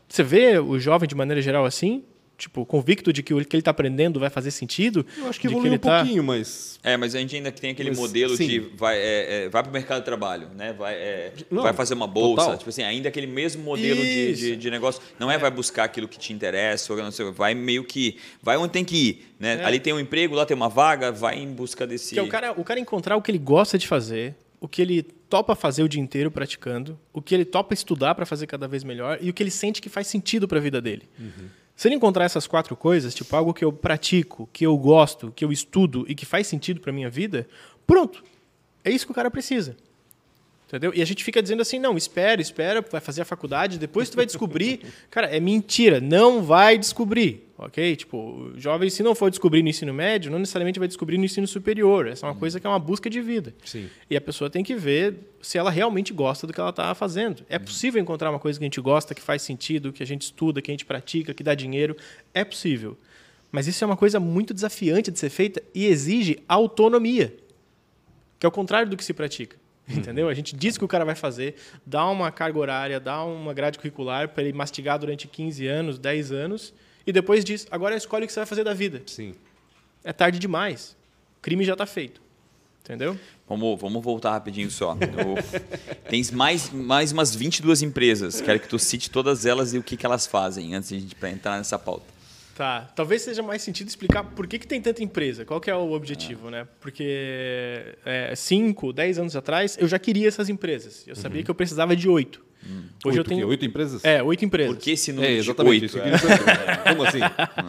Você 0.07 0.23
vê 0.23 0.59
o 0.59 0.77
jovem 0.77 1.07
de 1.09 1.15
maneira 1.15 1.41
geral 1.41 1.65
assim? 1.65 2.03
Tipo, 2.37 2.65
convicto 2.65 3.11
de 3.11 3.23
que 3.23 3.33
o 3.33 3.43
que 3.43 3.55
ele 3.55 3.61
está 3.61 3.71
aprendendo 3.71 4.19
vai 4.19 4.29
fazer 4.29 4.51
sentido. 4.51 5.05
Eu 5.17 5.27
acho 5.27 5.39
que 5.39 5.47
evoluiu 5.47 5.67
ele 5.69 5.75
um 5.75 5.79
tá- 5.79 5.99
pouquinho, 5.99 6.23
mas. 6.23 6.79
É, 6.83 6.95
mas 6.95 7.15
a 7.15 7.19
gente 7.19 7.35
ainda 7.35 7.51
tem 7.51 7.71
aquele 7.71 7.89
Mas, 7.89 7.97
modelo 7.97 8.37
sim. 8.37 8.47
de 8.47 8.59
vai, 8.59 8.97
é, 8.97 9.45
é, 9.45 9.49
vai 9.49 9.63
para 9.63 9.69
o 9.69 9.73
mercado 9.73 9.99
de 9.99 10.05
trabalho, 10.05 10.49
né? 10.55 10.73
vai, 10.73 10.93
é, 10.93 11.33
Não, 11.49 11.63
vai 11.63 11.73
fazer 11.73 11.95
uma 11.95 12.07
bolsa. 12.07 12.43
total. 12.43 12.57
Tipo 12.57 12.69
assim, 12.69 12.83
ainda 12.83 13.09
aquele 13.09 13.27
mesmo 13.27 13.63
modelo 13.63 14.01
de, 14.01 14.33
de, 14.35 14.55
de 14.55 14.71
negócio. 14.71 15.01
Não 15.19 15.31
é 15.31 15.37
vai 15.37 15.49
buscar 15.49 15.85
aquilo 15.85 16.07
que 16.07 16.19
te 16.19 16.31
interessa, 16.31 16.93
ou 16.93 16.99
não 16.99 17.11
sei, 17.11 17.29
vai 17.31 17.55
meio 17.55 17.83
que. 17.83 18.17
Vai 18.41 18.55
onde 18.57 18.71
tem 18.71 18.85
que 18.85 18.95
ir. 18.95 19.27
Né? 19.39 19.59
É. 19.61 19.65
Ali 19.65 19.79
tem 19.79 19.93
um 19.93 19.99
emprego, 19.99 20.35
lá 20.35 20.45
tem 20.45 20.55
uma 20.55 20.69
vaga, 20.69 21.11
vai 21.11 21.37
em 21.39 21.51
busca 21.51 21.85
desse. 21.87 22.13
Que 22.13 22.19
é 22.19 22.23
o 22.23 22.27
cara, 22.27 22.51
o 22.59 22.63
cara 22.63 22.79
encontrar 22.79 23.15
o 23.17 23.21
que 23.21 23.31
ele 23.31 23.39
gosta 23.39 23.77
de 23.77 23.87
fazer, 23.87 24.35
o 24.59 24.67
que 24.67 24.81
ele 24.81 25.03
topa 25.03 25.55
fazer 25.55 25.83
o 25.83 25.89
dia 25.89 26.01
inteiro 26.01 26.31
praticando, 26.31 26.97
o 27.11 27.21
que 27.21 27.35
ele 27.35 27.45
topa 27.45 27.73
estudar 27.73 28.15
para 28.15 28.25
fazer 28.25 28.47
cada 28.47 28.67
vez 28.67 28.83
melhor 28.83 29.17
e 29.21 29.29
o 29.29 29.33
que 29.33 29.43
ele 29.43 29.51
sente 29.51 29.81
que 29.81 29.89
faz 29.89 30.07
sentido 30.07 30.47
para 30.47 30.57
a 30.57 30.61
vida 30.61 30.81
dele. 30.81 31.03
Se 31.77 31.87
ele 31.87 31.93
encontrar 31.93 32.25
essas 32.25 32.47
quatro 32.47 32.75
coisas, 32.75 33.13
tipo 33.13 33.35
algo 33.35 33.53
que 33.53 33.63
eu 33.63 33.71
pratico, 33.71 34.49
que 34.51 34.65
eu 34.65 34.75
gosto, 34.75 35.31
que 35.31 35.45
eu 35.45 35.51
estudo 35.51 36.05
e 36.09 36.15
que 36.15 36.25
faz 36.25 36.47
sentido 36.47 36.81
para 36.81 36.91
minha 36.91 37.07
vida, 37.07 37.47
pronto. 37.85 38.23
É 38.83 38.89
isso 38.89 39.05
que 39.05 39.11
o 39.11 39.15
cara 39.15 39.29
precisa. 39.29 39.77
Entendeu? 40.67 40.91
E 40.93 41.01
a 41.01 41.05
gente 41.05 41.23
fica 41.23 41.41
dizendo 41.41 41.61
assim, 41.61 41.79
não, 41.79 41.95
espera, 41.95 42.41
espera, 42.41 42.81
vai 42.81 42.99
fazer 42.99 43.21
a 43.21 43.25
faculdade, 43.25 43.79
depois 43.79 44.09
tu 44.09 44.17
vai 44.17 44.25
descobrir. 44.25 44.81
Cara, 45.09 45.27
é 45.27 45.39
mentira, 45.39 46.01
não 46.01 46.43
vai 46.43 46.77
descobrir, 46.77 47.47
ok? 47.57 47.95
Tipo, 47.95 48.17
o 48.17 48.59
jovem, 48.59 48.89
se 48.89 49.01
não 49.01 49.15
for 49.15 49.29
descobrir 49.29 49.63
no 49.63 49.69
ensino 49.69 49.93
médio, 49.93 50.29
não 50.29 50.39
necessariamente 50.39 50.77
vai 50.77 50.87
descobrir 50.89 51.17
no 51.17 51.23
ensino 51.23 51.47
superior. 51.47 52.05
Essa 52.05 52.25
é 52.25 52.29
uma 52.29 52.35
coisa 52.35 52.59
que 52.59 52.67
é 52.67 52.69
uma 52.69 52.79
busca 52.79 53.09
de 53.09 53.21
vida. 53.21 53.55
Sim. 53.63 53.87
E 54.09 54.17
a 54.17 54.19
pessoa 54.19 54.49
tem 54.49 54.61
que 54.61 54.75
ver 54.75 55.15
se 55.41 55.57
ela 55.57 55.71
realmente 55.71 56.11
gosta 56.11 56.45
do 56.45 56.51
que 56.51 56.59
ela 56.59 56.71
está 56.71 56.93
fazendo. 56.93 57.45
É 57.47 57.57
possível 57.57 58.01
encontrar 58.01 58.29
uma 58.29 58.39
coisa 58.39 58.59
que 58.59 58.65
a 58.65 58.67
gente 58.67 58.81
gosta, 58.81 59.15
que 59.15 59.21
faz 59.21 59.41
sentido, 59.43 59.93
que 59.93 60.03
a 60.03 60.07
gente 60.07 60.23
estuda, 60.23 60.61
que 60.61 60.69
a 60.69 60.73
gente 60.73 60.85
pratica, 60.85 61.33
que 61.33 61.43
dá 61.43 61.55
dinheiro. 61.55 61.95
É 62.33 62.43
possível. 62.43 62.97
Mas 63.49 63.67
isso 63.67 63.81
é 63.85 63.87
uma 63.87 63.95
coisa 63.95 64.19
muito 64.19 64.53
desafiante 64.53 65.09
de 65.11 65.17
ser 65.17 65.29
feita 65.29 65.63
e 65.73 65.85
exige 65.85 66.43
autonomia, 66.45 67.33
que 68.37 68.45
é 68.45 68.49
o 68.49 68.51
contrário 68.51 68.89
do 68.89 68.97
que 68.97 69.05
se 69.05 69.13
pratica. 69.13 69.55
Entendeu? 69.95 70.27
A 70.27 70.33
gente 70.33 70.55
diz 70.55 70.77
que 70.77 70.83
o 70.83 70.87
cara 70.87 71.05
vai 71.05 71.15
fazer, 71.15 71.55
dá 71.85 72.05
uma 72.09 72.31
carga 72.31 72.59
horária, 72.59 72.99
dá 72.99 73.23
uma 73.23 73.53
grade 73.53 73.77
curricular 73.77 74.29
para 74.29 74.43
ele 74.43 74.51
mastigar 74.53 74.99
durante 74.99 75.27
15 75.27 75.65
anos, 75.67 75.97
10 75.97 76.31
anos, 76.31 76.73
e 77.05 77.13
depois 77.13 77.45
diz: 77.45 77.65
agora 77.71 77.95
escolhe 77.95 78.25
o 78.25 78.27
que 78.27 78.33
você 78.33 78.39
vai 78.41 78.47
fazer 78.47 78.63
da 78.65 78.73
vida. 78.73 79.01
Sim. 79.05 79.33
É 80.03 80.11
tarde 80.11 80.39
demais. 80.39 80.95
O 81.37 81.41
crime 81.41 81.63
já 81.63 81.73
está 81.73 81.85
feito. 81.85 82.21
Entendeu? 82.83 83.17
Vamos, 83.49 83.79
vamos 83.81 84.01
voltar 84.03 84.31
rapidinho 84.31 84.71
só. 84.71 84.93
O- 84.93 84.97
Tens 86.09 86.31
mais, 86.31 86.69
mais 86.71 87.11
umas 87.11 87.35
22 87.35 87.81
empresas. 87.81 88.39
Quero 88.39 88.59
que 88.61 88.67
tu 88.69 88.79
cite 88.79 89.09
todas 89.09 89.45
elas 89.45 89.73
e 89.73 89.77
o 89.77 89.83
que, 89.83 89.97
que 89.97 90.05
elas 90.05 90.25
fazem 90.25 90.73
antes 90.73 90.89
de 90.89 90.95
a 90.95 90.99
gente 90.99 91.15
entrar 91.25 91.57
nessa 91.57 91.77
pauta. 91.77 92.05
Tá. 92.57 92.91
Talvez 92.95 93.21
seja 93.21 93.43
mais 93.43 93.61
sentido 93.61 93.87
explicar 93.87 94.23
por 94.23 94.47
que, 94.47 94.57
que 94.57 94.65
tem 94.65 94.81
tanta 94.81 95.03
empresa. 95.03 95.45
Qual 95.45 95.61
que 95.61 95.69
é 95.69 95.75
o 95.75 95.91
objetivo, 95.91 96.49
né? 96.49 96.67
Porque 96.81 97.95
5, 98.35 98.91
10 98.93 99.19
anos 99.19 99.35
atrás, 99.35 99.77
eu 99.79 99.87
já 99.87 99.99
queria 99.99 100.27
essas 100.27 100.49
empresas. 100.49 101.07
Eu 101.07 101.15
sabia 101.15 101.43
que 101.43 101.51
eu 101.51 101.55
precisava 101.55 101.95
de 101.95 102.09
oito. 102.09 102.43
Hoje 103.05 103.17
eu 103.17 103.21
Oito, 103.21 103.29
tenho... 103.29 103.41
quê? 103.41 103.45
Oito 103.45 103.63
empresas? 103.65 104.03
É, 104.03 104.21
oito 104.23 104.43
empresas. 104.43 104.75
Por 104.75 104.81
que 104.81 104.91
esse 104.91 105.13
número 105.13 105.31
É, 105.31 105.35
de 105.35 105.39
exatamente. 105.41 105.83
oito? 105.83 105.97
eu 105.97 106.19
saber. 106.19 106.83
Como 106.89 107.03
assim? 107.03 107.19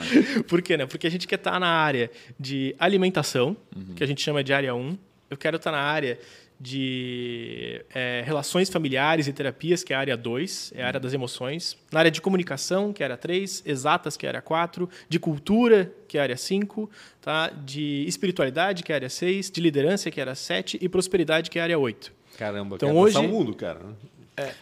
Por 0.49 0.63
quê, 0.63 0.77
né? 0.79 0.87
Porque 0.87 1.07
a 1.07 1.11
gente 1.11 1.29
quer 1.29 1.35
estar 1.37 1.61
na 1.61 1.69
área 1.69 2.11
de 2.41 2.75
alimentação, 2.79 3.55
Uhum. 3.77 3.95
que 3.95 4.03
a 4.03 4.07
gente 4.07 4.23
chama 4.23 4.43
de 4.43 4.53
área 4.53 4.75
1. 4.75 4.99
Eu 5.31 5.37
quero 5.37 5.57
estar 5.59 5.71
na 5.71 5.79
área 5.79 6.19
de 6.61 7.85
é, 7.95 8.23
relações 8.27 8.69
familiares 8.69 9.27
e 9.29 9.33
terapias, 9.33 9.85
que 9.85 9.93
é 9.93 9.97
a 9.97 10.01
área 10.01 10.17
2, 10.17 10.73
é 10.75 10.83
a 10.83 10.87
área 10.89 11.01
das 11.01 11.13
emoções. 11.15 11.77
Na 11.93 12.01
área 12.01 12.11
de 12.11 12.21
comunicação, 12.21 12.93
que 12.93 13.03
é 13.03 13.07
a 13.07 13.09
área 13.09 13.17
3. 13.17 13.63
Exatas, 13.65 14.17
que 14.17 14.27
é 14.27 14.29
a 14.29 14.31
área 14.31 14.43
4. 14.43 14.89
De 15.09 15.19
cultura, 15.19 15.93
que 16.09 16.19
é 16.19 16.21
a 16.21 16.25
área 16.25 16.37
5. 16.37 16.91
Tá? 17.21 17.49
De 17.49 18.05
espiritualidade, 18.09 18.83
que 18.83 18.93
é 18.93 18.95
a 18.95 18.99
área 18.99 19.09
6. 19.11 19.51
De 19.51 19.61
liderança, 19.61 20.11
que 20.11 20.21
é 20.21 20.23
a 20.23 20.27
área 20.27 20.35
7. 20.35 20.79
E 20.81 20.89
prosperidade, 20.89 21.49
que 21.51 21.59
é 21.59 21.63
a 21.63 21.65
área 21.65 21.79
8. 21.79 22.13
Caramba, 22.37 22.77
Então, 22.77 22.97
hoje- 22.97 23.17
o 23.19 23.23
mundo, 23.23 23.55
cara. 23.55 23.81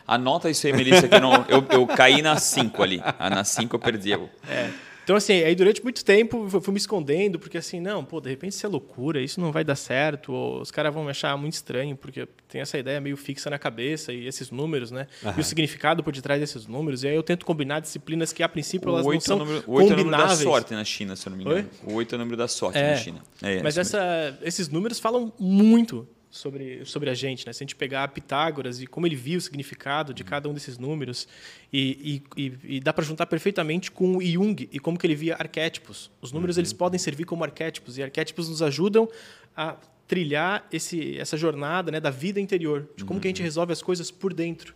Anota 0.07 0.49
isso 0.49 0.67
aí, 0.67 0.73
Melissa, 0.73 1.07
que 1.07 1.15
eu, 1.15 1.21
não, 1.21 1.45
eu, 1.49 1.67
eu 1.71 1.87
caí 1.87 2.23
na 2.23 2.37
5 2.39 2.83
ali. 2.83 2.99
Ah, 3.19 3.29
Na 3.29 3.45
5 3.45 3.77
eu 3.77 3.81
perdi. 3.81 4.11
Eu- 4.11 4.31
É. 4.49 4.71
Então, 5.07 5.15
assim, 5.15 5.35
aí 5.45 5.55
durante 5.55 5.85
muito 5.85 6.05
tempo 6.05 6.49
eu 6.53 6.61
fui 6.61 6.73
me 6.73 6.79
escondendo, 6.81 7.39
porque 7.39 7.57
assim, 7.57 7.79
não, 7.79 8.05
pô, 8.05 8.21
de 8.21 8.29
repente 8.29 8.55
isso 8.55 8.67
é 8.67 8.69
loucura, 8.69 9.21
isso 9.21 9.41
não 9.41 9.53
vai 9.53 9.63
dar 9.63 9.77
certo, 9.77 10.33
ou 10.33 10.61
os 10.61 10.73
caras 10.73 10.93
vão 10.93 11.05
me 11.05 11.11
achar 11.11 11.37
muito 11.39 11.53
estranho, 11.53 11.97
porque 11.97 12.27
tem 12.49 12.61
essa 12.61 12.77
ideia 12.77 13.01
meio 13.01 13.17
fixa 13.17 13.49
na 13.49 13.57
cabeça 13.57 14.13
e 14.13 14.27
esses 14.27 14.51
números, 14.51 14.91
né? 14.91 15.07
E 15.37 15.41
o 15.41 15.45
significado 15.45 16.03
por 16.03 16.13
detrás 16.13 16.41
desses 16.41 16.67
números. 16.67 17.05
E 17.05 17.07
aí 17.07 17.15
eu 17.15 17.23
tento 17.23 17.47
combinar 17.47 17.79
disciplinas 17.79 18.33
que, 18.33 18.43
a 18.43 18.49
princípio, 18.49 18.89
elas 18.89 19.03
não 19.03 19.11
8 19.11 19.23
é 19.23 19.25
são 19.25 19.39
número, 19.39 19.63
o 19.65 19.73
oito 19.75 19.91
é 19.91 19.95
o 19.95 19.97
número 19.97 20.11
da 20.11 20.17
combináveis. 20.17 20.41
sorte 20.43 20.75
na 20.75 20.85
China, 20.85 21.15
se 21.15 21.29
eu 21.29 21.31
não 21.31 21.37
me 21.37 21.45
engano. 21.45 21.71
O 21.85 21.95
8 21.95 22.13
é 22.13 22.17
o 22.17 22.19
número 22.19 22.37
da 22.37 22.49
sorte 22.49 22.77
É, 22.77 22.91
na 22.91 22.97
China. 22.97 23.23
É, 23.41 23.63
Mas 23.63 23.79
essa, 23.79 24.37
esses 24.43 24.69
números 24.69 24.99
falam 24.99 25.33
muito 25.39 26.05
sobre, 26.37 26.85
sobre 26.85 27.11
a 27.11 27.15
gente, 27.15 27.47
né? 27.47 27.53
Se 27.53 27.63
a 27.63 27.65
gente 27.65 27.75
pegar 27.75 28.09
Pitágoras 28.09 28.81
e 28.81 28.87
como 28.87 29.07
ele 29.07 29.17
viu 29.17 29.39
o 29.39 29.41
significado 29.41 30.15
de 30.15 30.23
cada 30.23 30.49
um 30.49 30.55
desses 30.55 30.79
números, 30.79 31.27
e, 31.73 32.23
e, 32.37 32.53
e- 32.77 32.81
dá 32.81 32.93
para 32.93 33.05
juntar 33.05 33.27
perfeitamente 33.27 33.91
com 33.91 34.17
o 34.17 34.23
Jung 34.23 34.69
e 34.71 34.79
como 34.79 34.99
que 34.99 35.07
ele 35.07 35.15
via 35.15 35.35
arquétipos. 35.37 36.11
Os 36.21 36.33
números 36.33 36.59
eles 36.59 36.73
podem 36.73 36.99
servir 36.99 37.25
como 37.25 37.43
arquétipos, 37.43 37.99
e 37.99 38.03
arquétipos 38.03 38.49
nos 38.49 38.63
ajudam 38.63 39.09
a 39.57 39.77
trilhar 40.07 40.65
esse, 40.73 41.19
essa 41.19 41.37
jornada 41.37 41.91
né, 41.91 41.99
da 41.99 42.11
vida 42.11 42.41
interior, 42.41 42.89
de 42.97 43.05
como 43.05 43.19
que 43.21 43.27
a 43.27 43.31
gente 43.31 43.43
resolve 43.43 43.73
as 43.73 43.83
coisas 43.83 44.11
por 44.11 44.33
dentro. 44.33 44.75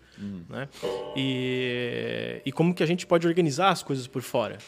Né? 0.48 0.68
E, 1.16 2.42
e 2.44 2.52
como 2.52 2.74
que 2.74 2.82
a 2.82 2.86
gente 2.86 3.06
pode 3.06 3.26
organizar 3.26 3.70
as 3.70 3.82
coisas 3.82 4.06
por 4.06 4.22
fora. 4.22 4.58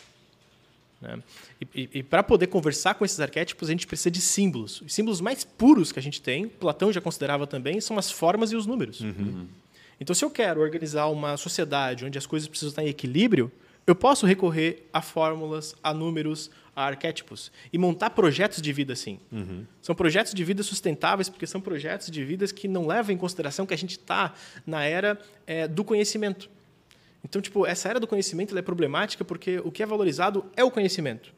Né? 1.02 1.18
E, 1.60 1.80
e, 1.82 1.90
e 1.98 2.02
para 2.02 2.22
poder 2.22 2.46
conversar 2.46 2.94
com 2.94 3.04
esses 3.04 3.18
arquétipos, 3.18 3.68
a 3.68 3.72
gente 3.72 3.86
precisa 3.86 4.10
de 4.10 4.20
símbolos. 4.20 4.80
Os 4.80 4.94
símbolos 4.94 5.20
mais 5.20 5.42
puros 5.44 5.90
que 5.90 5.98
a 5.98 6.02
gente 6.02 6.22
tem, 6.22 6.48
Platão 6.48 6.92
já 6.92 7.00
considerava 7.00 7.46
também, 7.46 7.80
são 7.80 7.98
as 7.98 8.10
formas 8.10 8.52
e 8.52 8.56
os 8.56 8.64
números. 8.64 9.00
Então, 10.00 10.14
se 10.14 10.24
eu 10.24 10.30
quero 10.30 10.60
organizar 10.60 11.06
uma 11.06 11.36
sociedade 11.36 12.04
onde 12.04 12.16
as 12.16 12.26
coisas 12.26 12.48
precisam 12.48 12.70
estar 12.70 12.82
em 12.84 12.88
equilíbrio, 12.88 13.50
eu 13.86 13.94
posso 13.94 14.26
recorrer 14.26 14.88
a 14.92 15.02
fórmulas, 15.02 15.74
a 15.82 15.92
números, 15.92 16.50
a 16.74 16.86
arquétipos 16.86 17.50
e 17.72 17.78
montar 17.78 18.10
projetos 18.10 18.62
de 18.62 18.72
vida 18.72 18.92
assim. 18.92 19.18
São 19.82 19.94
projetos 19.94 20.32
de 20.32 20.44
vida 20.44 20.62
sustentáveis 20.62 21.28
porque 21.28 21.46
são 21.46 21.60
projetos 21.60 22.10
de 22.10 22.24
vidas 22.24 22.52
que 22.52 22.68
não 22.68 22.86
levam 22.86 23.12
em 23.12 23.18
consideração 23.18 23.66
que 23.66 23.74
a 23.74 23.78
gente 23.78 23.92
está 23.92 24.32
na 24.66 24.84
era 24.84 25.20
eh, 25.46 25.68
do 25.68 25.84
conhecimento. 25.84 26.48
Então, 27.24 27.40
tipo, 27.40 27.64
essa 27.66 27.88
era 27.88 28.00
do 28.00 28.06
conhecimento 28.06 28.56
é 28.56 28.62
problemática 28.62 29.24
porque 29.24 29.58
o 29.64 29.70
que 29.70 29.82
é 29.82 29.86
valorizado 29.86 30.44
é 30.56 30.64
o 30.64 30.70
conhecimento. 30.70 31.32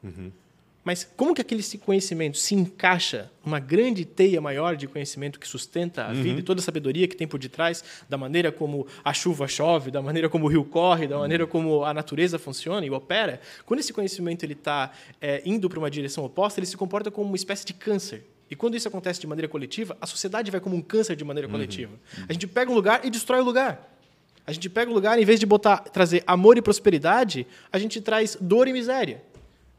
Mas 0.82 1.02
como 1.16 1.34
que 1.34 1.40
aquele 1.40 1.62
conhecimento 1.78 2.36
se 2.36 2.54
encaixa 2.54 3.30
numa 3.42 3.58
grande 3.58 4.04
teia 4.04 4.38
maior 4.38 4.76
de 4.76 4.86
conhecimento 4.86 5.40
que 5.40 5.48
sustenta 5.48 6.04
a 6.04 6.12
vida 6.12 6.40
e 6.40 6.42
toda 6.42 6.60
a 6.60 6.62
sabedoria 6.62 7.08
que 7.08 7.16
tem 7.16 7.26
por 7.26 7.40
detrás, 7.40 7.82
da 8.06 8.18
maneira 8.18 8.52
como 8.52 8.86
a 9.02 9.14
chuva 9.14 9.48
chove, 9.48 9.90
da 9.90 10.02
maneira 10.02 10.28
como 10.28 10.44
o 10.44 10.48
rio 10.48 10.62
corre, 10.62 11.06
da 11.06 11.18
maneira 11.18 11.46
como 11.46 11.84
a 11.84 11.94
natureza 11.94 12.38
funciona 12.38 12.84
e 12.84 12.90
opera? 12.90 13.40
Quando 13.64 13.80
esse 13.80 13.94
conhecimento 13.94 14.44
ele 14.44 14.52
está 14.52 14.92
indo 15.46 15.70
para 15.70 15.78
uma 15.78 15.90
direção 15.90 16.22
oposta, 16.22 16.60
ele 16.60 16.66
se 16.66 16.76
comporta 16.76 17.10
como 17.10 17.28
uma 17.28 17.36
espécie 17.36 17.64
de 17.64 17.72
câncer. 17.72 18.26
E 18.50 18.54
quando 18.54 18.76
isso 18.76 18.86
acontece 18.86 19.18
de 19.18 19.26
maneira 19.26 19.48
coletiva, 19.48 19.96
a 20.02 20.06
sociedade 20.06 20.50
vai 20.50 20.60
como 20.60 20.76
um 20.76 20.82
câncer 20.82 21.16
de 21.16 21.24
maneira 21.24 21.48
coletiva. 21.48 21.94
A 22.28 22.32
gente 22.32 22.46
pega 22.46 22.70
um 22.70 22.74
lugar 22.74 23.02
e 23.06 23.08
destrói 23.08 23.40
o 23.40 23.44
lugar. 23.44 23.90
A 24.46 24.52
gente 24.52 24.68
pega 24.68 24.90
um 24.90 24.94
lugar, 24.94 25.18
em 25.18 25.24
vez 25.24 25.40
de 25.40 25.46
botar, 25.46 25.78
trazer 25.78 26.22
amor 26.26 26.56
e 26.58 26.62
prosperidade, 26.62 27.46
a 27.72 27.78
gente 27.78 28.00
traz 28.00 28.36
dor 28.40 28.68
e 28.68 28.72
miséria. 28.72 29.22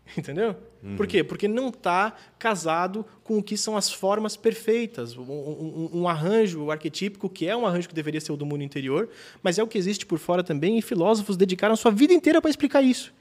Entendeu? 0.18 0.56
Por 0.98 1.08
quê? 1.08 1.24
Porque 1.24 1.48
não 1.48 1.70
está 1.70 2.14
casado 2.38 3.04
com 3.24 3.40
o 3.40 3.44
que 3.44 3.58
são 3.58 3.76
as 3.76 3.92
formas 3.92 4.38
perfeitas, 4.38 5.18
um, 5.18 5.24
um- 5.24 5.90
um 6.02 6.08
arranjo 6.08 6.70
arquetípico 6.70 7.28
que 7.28 7.48
é 7.48 7.58
um 7.58 7.66
arranjo 7.66 7.88
que 7.90 7.96
deveria 7.96 8.22
ser 8.22 8.32
o 8.32 8.38
do 8.38 8.46
mundo 8.46 8.64
interior, 8.64 9.10
mas 9.42 9.58
é 9.58 9.64
o 9.64 9.68
que 9.68 9.80
existe 9.80 10.06
por 10.06 10.20
fora 10.20 10.44
também, 10.44 10.78
e 10.78 10.82
filósofos 10.84 11.36
dedicaram 11.36 11.76
sua 11.76 11.90
vida 11.90 12.14
inteira 12.14 12.40
para 12.40 12.52
explicar 12.52 12.84
isso. 12.84 13.12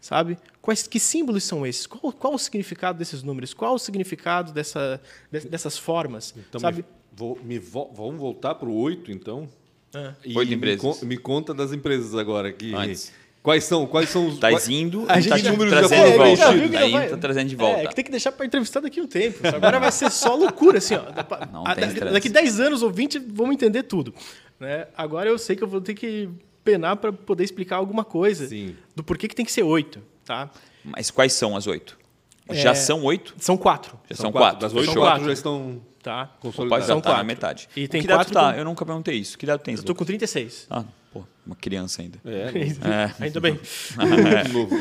Sabe? 0.00 0.36
Quais, 0.60 0.86
que 0.88 0.98
símbolos 0.98 1.44
são 1.44 1.64
esses? 1.64 1.86
Qual, 1.86 2.12
qual 2.12 2.34
o 2.34 2.38
significado 2.38 2.98
desses 2.98 3.22
números? 3.22 3.54
Qual 3.54 3.74
o 3.74 3.78
significado 3.78 4.50
dessa, 4.50 5.00
de- 5.30 5.46
dessas 5.46 5.78
formas? 5.78 6.34
Então, 6.36 6.60
sabe? 6.60 6.78
me, 6.78 6.84
vou- 7.12 7.38
me 7.44 7.58
vo- 7.60 7.90
vamos 7.94 8.18
voltar 8.20 8.54
para 8.56 8.68
o 8.68 8.74
8, 8.74 9.12
então? 9.12 9.48
Ah. 9.94 10.14
E 10.24 10.36
Oito 10.36 10.48
me 10.50 10.54
empresas. 10.56 10.80
con- 10.80 11.06
Me, 11.06 11.16
conta 11.16 11.52
das 11.54 11.72
empresas 11.72 12.14
agora. 12.14 12.52
Que, 12.52 12.74
Antes. 12.74 13.12
Quais 13.42 13.64
são? 13.64 13.86
Quais 13.86 14.10
são 14.10 14.26
os. 14.28 14.38
Tá 14.38 14.50
indo 14.70 15.06
A 15.08 15.18
e 15.18 15.22
gente 15.22 15.30
tá 15.30 15.38
já- 15.38 15.50
números 15.50 15.72
trazendo 15.72 16.10
de 16.10 16.16
volta. 16.18 16.42
Tá 16.44 16.54
indo, 16.56 16.92
vai- 16.92 17.08
tá 17.08 17.16
trazendo 17.16 17.48
de 17.48 17.54
É, 17.54 17.58
volta. 17.58 17.88
que 17.88 17.94
tem 17.94 18.04
que 18.04 18.10
deixar 18.10 18.32
para 18.32 18.44
entrevistar 18.46 18.80
daqui 18.80 19.00
um 19.00 19.06
tempo. 19.06 19.38
Agora 19.46 19.80
vai 19.80 19.90
ser 19.90 20.10
só 20.10 20.34
loucura, 20.34 20.76
assim, 20.78 20.94
ó. 20.94 21.02
Não 21.50 21.66
a- 21.66 21.74
tem 21.74 21.88
da- 21.94 22.10
daqui 22.12 22.28
10 22.28 22.60
anos 22.60 22.82
ou 22.82 22.90
20 22.90 23.18
vamos 23.18 23.54
entender 23.54 23.84
tudo. 23.84 24.14
Né? 24.60 24.86
Agora 24.94 25.28
eu 25.30 25.38
sei 25.38 25.56
que 25.56 25.64
eu 25.64 25.68
vou 25.68 25.80
ter 25.80 25.94
que 25.94 26.28
penar 26.62 26.96
para 26.98 27.10
poder 27.14 27.42
explicar 27.42 27.76
alguma 27.76 28.04
coisa 28.04 28.46
Sim. 28.46 28.76
do 28.94 29.02
porquê 29.02 29.26
que 29.26 29.34
tem 29.34 29.44
que 29.46 29.50
ser 29.52 29.62
8, 29.62 30.02
tá? 30.24 30.50
Mas 30.84 31.10
quais 31.10 31.32
são 31.32 31.56
as 31.56 31.66
oito? 31.66 31.98
É, 32.46 32.54
Já 32.54 32.74
são 32.74 33.02
oito? 33.04 33.34
São 33.38 33.56
quatro, 33.56 33.98
Já 34.10 34.16
São 34.16 34.24
são, 34.24 34.32
quatro. 34.32 34.58
quatro. 34.60 34.60
Das 34.60 34.74
oito, 34.88 35.00
quatro. 35.00 35.24
já 35.24 35.32
estão 35.32 35.80
tá? 36.02 36.30
Já 36.42 36.50
São 36.82 37.00
tá 37.00 37.08
na 37.10 37.14
quatro. 37.16 37.26
metade. 37.26 37.68
E 37.76 37.86
tem 37.88 38.00
que 38.02 38.08
quatro 38.08 38.26
tu 38.32 38.34
tá? 38.34 38.52
com- 38.52 38.58
Eu 38.58 38.64
nunca 38.64 38.84
perguntei 38.86 39.16
isso. 39.16 39.36
Que 39.38 39.44
idade 39.44 39.62
tu 39.62 39.64
tens? 39.66 39.78
Eu 39.80 39.84
tô 39.86 39.94
com 39.94 40.04
36. 40.04 40.66
Ah, 40.70 40.84
Pô, 41.12 41.24
uma 41.44 41.56
criança 41.56 42.02
ainda. 42.02 42.18
É, 42.24 42.50
É. 43.20 43.24
Ainda 43.24 43.40
bem. 43.40 43.58
novo. 44.52 44.76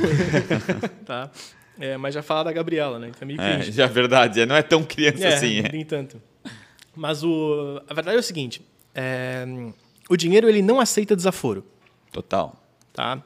tá? 1.05 1.29
É, 1.79 1.97
mas 1.97 2.13
já 2.13 2.21
fala 2.21 2.43
da 2.43 2.51
Gabriela, 2.51 2.99
né? 2.99 3.07
Então 3.09 3.21
é 3.21 3.25
meio 3.25 3.41
É, 3.41 3.61
já 3.63 3.85
é 3.85 3.87
verdade, 3.87 4.45
não 4.45 4.55
é 4.55 4.61
tão 4.61 4.83
criança 4.83 5.25
É, 5.25 5.33
assim. 5.33 5.59
é. 5.59 5.71
nem 5.71 5.85
tanto. 5.85 6.21
Mas 6.95 7.23
o, 7.23 7.81
a 7.87 7.93
verdade 7.93 8.17
é 8.17 8.19
o 8.19 8.23
seguinte: 8.23 8.61
é, 8.93 9.45
o 10.09 10.17
dinheiro 10.17 10.49
ele 10.49 10.61
não 10.61 10.79
aceita 10.79 11.15
desaforo, 11.15 11.65
Total. 12.11 12.55
tá? 12.93 13.23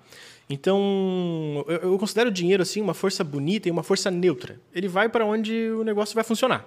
Então, 0.50 1.66
eu, 1.68 1.78
eu 1.92 1.98
considero 1.98 2.30
o 2.30 2.32
dinheiro 2.34 2.62
assim 2.62 2.80
uma 2.82 2.94
força 2.94 3.24
bonita 3.24 3.68
e 3.68 3.72
uma 3.72 3.82
força 3.82 4.12
neutra. 4.12 4.60
Ele 4.74 4.88
vai 4.88 5.10
para 5.10 5.26
onde 5.26 5.70
o 5.72 5.84
negócio 5.84 6.14
vai 6.14 6.24
funcionar, 6.24 6.66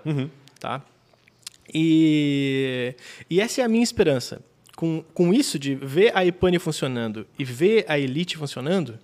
tá? 0.58 0.82
E, 1.72 2.94
e 3.30 3.40
essa 3.40 3.60
é 3.60 3.64
a 3.64 3.68
minha 3.68 3.84
esperança. 3.84 4.40
Com, 4.76 5.02
com 5.14 5.32
isso 5.32 5.58
de 5.58 5.74
ver 5.74 6.12
a 6.14 6.24
Epânia 6.26 6.60
funcionando 6.60 7.26
e 7.38 7.44
ver 7.44 7.86
a 7.88 7.98
Elite 7.98 8.36
funcionando, 8.36 8.98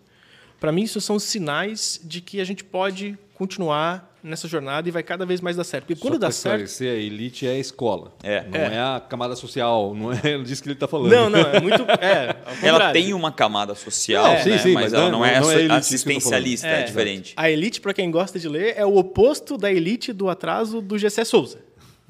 para 0.61 0.71
mim 0.71 0.83
isso 0.83 1.01
são 1.01 1.19
sinais 1.19 1.99
de 2.05 2.21
que 2.21 2.41
a 2.41 2.45
gente 2.45 2.63
pode 2.63 3.17
continuar 3.35 4.11
nessa 4.23 4.47
jornada 4.47 4.87
e 4.87 4.93
vai 4.93 5.03
cada 5.03 5.25
vez 5.27 5.41
mais 5.41 5.57
dar 5.57 5.65
certo. 5.65 5.87
Porque 5.87 6.01
quando 6.01 6.13
Só 6.15 6.19
dá 6.21 6.31
certo, 6.31 6.83
a 6.83 6.87
elite 6.87 7.45
é 7.47 7.53
a 7.53 7.59
escola. 7.59 8.13
É. 8.23 8.45
Não 8.49 8.61
É. 8.61 8.75
é. 8.75 8.79
a 8.79 9.01
camada 9.09 9.35
social, 9.35 9.95
não 9.95 10.13
é 10.13 10.39
disso 10.45 10.63
que 10.63 10.69
ele 10.69 10.75
está 10.75 10.87
falando. 10.87 11.11
Não, 11.11 11.29
não, 11.31 11.41
é 11.41 11.59
muito. 11.59 11.83
É, 12.01 12.37
Ela 12.63 12.93
tem 12.93 13.13
uma 13.15 13.33
camada 13.33 13.75
social, 13.75 14.27
É, 14.27 14.43
sim, 14.43 14.51
né? 14.51 14.59
sim, 14.59 14.73
mas, 14.75 14.85
mas 14.85 14.93
ela 14.93 15.05
não- 15.11 15.19
não, 15.21 15.25
é, 15.25 15.41
não 15.41 15.51
é 15.51 15.55
elite, 15.55 15.69
tô 15.71 15.75
assistencialista, 15.75 16.67
é, 16.69 16.81
É. 16.81 16.85
diferente. 16.85 17.33
A 17.37 17.51
elite, 17.51 17.81
para 17.81 17.93
quem 17.95 18.11
gosta 18.13 18.39
de 18.39 18.47
ler, 18.49 18.75
é 18.77 18.85
o 18.87 18.95
oposto 18.97 19.57
da 19.59 19.73
elite 19.73 20.13
do 20.13 20.29
atraso 20.29 20.81
do 20.83 20.97
Gessé 20.99 21.25
Souza. 21.25 21.59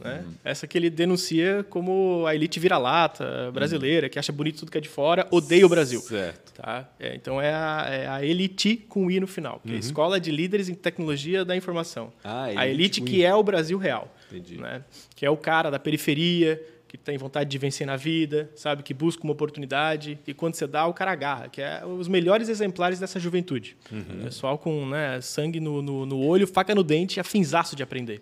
Né? 0.02 0.24
Essa 0.44 0.66
que 0.66 0.76
ele 0.76 0.90
denuncia 0.90 1.64
como 1.70 2.24
a 2.26 2.34
elite 2.34 2.58
vira-lata 2.58 3.50
brasileira, 3.52 4.08
que 4.08 4.18
acha 4.18 4.32
bonito 4.32 4.60
tudo 4.60 4.70
que 4.70 4.78
é 4.78 4.80
de 4.80 4.88
fora, 4.88 5.26
odeia 5.30 5.64
o 5.64 5.68
Brasil. 5.68 6.00
Certo. 6.00 6.52
Tá? 6.54 6.88
É, 6.98 7.14
então 7.14 7.40
é 7.40 7.52
a, 7.52 7.86
é 7.88 8.06
a 8.08 8.24
elite 8.24 8.76
com 8.88 9.10
I 9.10 9.20
no 9.20 9.26
final, 9.26 9.60
que 9.64 9.72
é 9.72 9.76
a 9.76 9.78
Escola 9.78 10.20
de 10.20 10.30
Líderes 10.30 10.68
em 10.68 10.74
Tecnologia 10.74 11.44
da 11.44 11.56
Informação. 11.56 12.12
Ah, 12.22 12.44
a 12.44 12.68
elite 12.68 12.82
elite 12.82 13.00
com 13.00 13.06
que 13.06 13.24
é 13.24 13.34
o 13.34 13.42
Brasil 13.42 13.78
real. 13.78 14.14
Entendi. 14.30 14.58
Né? 14.58 14.82
Que 15.14 15.24
é 15.24 15.30
o 15.30 15.36
cara 15.36 15.70
da 15.70 15.78
periferia, 15.78 16.60
que 16.92 16.98
tem 16.98 17.16
vontade 17.16 17.48
de 17.48 17.56
vencer 17.56 17.86
na 17.86 17.96
vida, 17.96 18.50
sabe? 18.54 18.82
Que 18.82 18.92
busca 18.92 19.24
uma 19.24 19.32
oportunidade 19.32 20.18
e 20.26 20.34
quando 20.34 20.54
você 20.56 20.66
dá, 20.66 20.86
o 20.86 20.92
cara 20.92 21.10
agarra. 21.10 21.48
Que 21.48 21.62
é 21.62 21.82
os 21.86 22.06
melhores 22.06 22.50
exemplares 22.50 23.00
dessa 23.00 23.18
juventude. 23.18 23.78
Pessoal 24.22 24.58
com 24.58 24.86
né, 24.86 25.18
sangue 25.22 25.58
no, 25.58 25.80
no, 25.80 26.04
no 26.04 26.18
olho, 26.18 26.46
faca 26.46 26.74
no 26.74 26.84
dente, 26.84 27.18
afinzaço 27.18 27.74
de 27.74 27.82
aprender. 27.82 28.20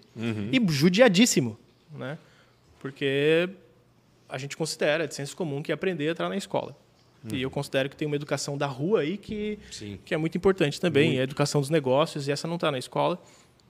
E 0.52 0.72
judiadíssimo, 0.72 1.58
né? 1.92 2.18
Porque 2.78 3.48
a 4.28 4.38
gente 4.38 4.56
considera, 4.56 5.04
é 5.04 5.06
de 5.06 5.14
senso 5.14 5.36
comum, 5.36 5.62
que 5.62 5.72
aprender 5.72 6.06
é 6.06 6.10
entrar 6.10 6.28
na 6.28 6.36
escola. 6.36 6.76
E 7.30 7.42
eu 7.42 7.50
considero 7.50 7.90
que 7.90 7.94
tem 7.96 8.06
uma 8.06 8.16
educação 8.16 8.56
da 8.56 8.66
rua 8.66 9.00
aí 9.00 9.18
que, 9.18 9.58
Sim. 9.70 9.98
que 10.06 10.14
é 10.14 10.16
muito 10.16 10.38
importante 10.38 10.80
também. 10.80 11.20
A 11.20 11.22
educação 11.22 11.60
dos 11.60 11.68
negócios, 11.68 12.26
e 12.26 12.32
essa 12.32 12.48
não 12.48 12.54
está 12.54 12.70
na 12.72 12.78
escola. 12.78 13.20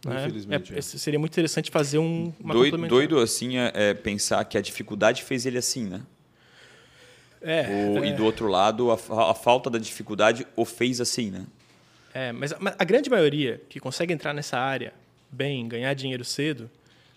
né? 0.06 0.24
Infelizmente, 0.26 0.72
É- 0.72 0.78
é. 0.78 0.80
seria 0.82 1.18
muito 1.18 1.32
interessante 1.32 1.68
fazer 1.70 1.98
um, 1.98 2.32
uma 2.38 2.54
Doido, 2.54 2.78
doido 2.86 3.18
assim 3.18 3.58
é, 3.58 3.72
é 3.74 3.92
pensar 3.94 4.42
que 4.44 4.56
a 4.56 4.60
dificuldade 4.60 5.24
fez 5.24 5.44
ele 5.46 5.58
assim, 5.58 5.84
né? 5.84 6.00
É, 7.42 7.66
O- 7.98 8.04
E 8.04 8.12
do 8.12 8.24
outro 8.24 8.46
lado, 8.48 8.90
a, 8.90 8.94
a 9.30 9.34
falta 9.34 9.68
da 9.70 9.78
dificuldade 9.78 10.46
o 10.56 10.64
fez 10.64 11.00
assim, 11.00 11.30
né? 11.30 11.44
é, 12.14 12.32
mas 12.32 12.52
a, 12.52 12.56
mas 12.60 12.74
a 12.78 12.84
grande 12.84 13.08
maioria 13.10 13.60
que 13.68 13.78
consegue 13.80 14.12
entrar 14.12 14.32
nessa 14.34 14.58
área 14.58 14.92
bem, 15.30 15.66
ganhar 15.68 15.92
dinheiro 15.94 16.24
cedo, 16.24 16.70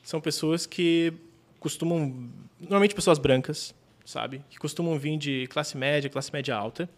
são 0.04 0.22
pessoas 0.22 0.66
que 0.66 1.14
costumam, 1.60 2.30
normalmente 2.60 2.94
pessoas 2.94 3.18
brancas, 3.18 3.74
sabe, 4.06 4.44
que 4.50 4.60
costumam 4.60 5.00
vir 5.00 5.18
de 5.18 5.48
classe 5.48 5.78
média, 5.78 6.10
classe 6.10 6.32
média 6.32 6.56
alta, 6.56 6.90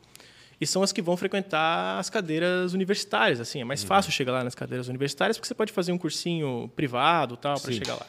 e 0.59 0.65
são 0.65 0.81
as 0.81 0.91
que 0.91 1.01
vão 1.01 1.15
frequentar 1.15 1.99
as 1.99 2.09
cadeiras 2.09 2.73
universitárias. 2.73 3.39
Assim, 3.39 3.61
é 3.61 3.63
mais 3.63 3.83
fácil 3.83 4.11
chegar 4.11 4.31
lá 4.31 4.43
nas 4.43 4.55
cadeiras 4.55 4.87
universitárias 4.87 5.37
porque 5.37 5.47
você 5.47 5.53
pode 5.53 5.71
fazer 5.71 5.91
um 5.91 5.97
cursinho 5.97 6.71
privado, 6.75 7.37
tal, 7.37 7.59
para 7.59 7.71
chegar 7.71 7.95
lá, 7.95 8.07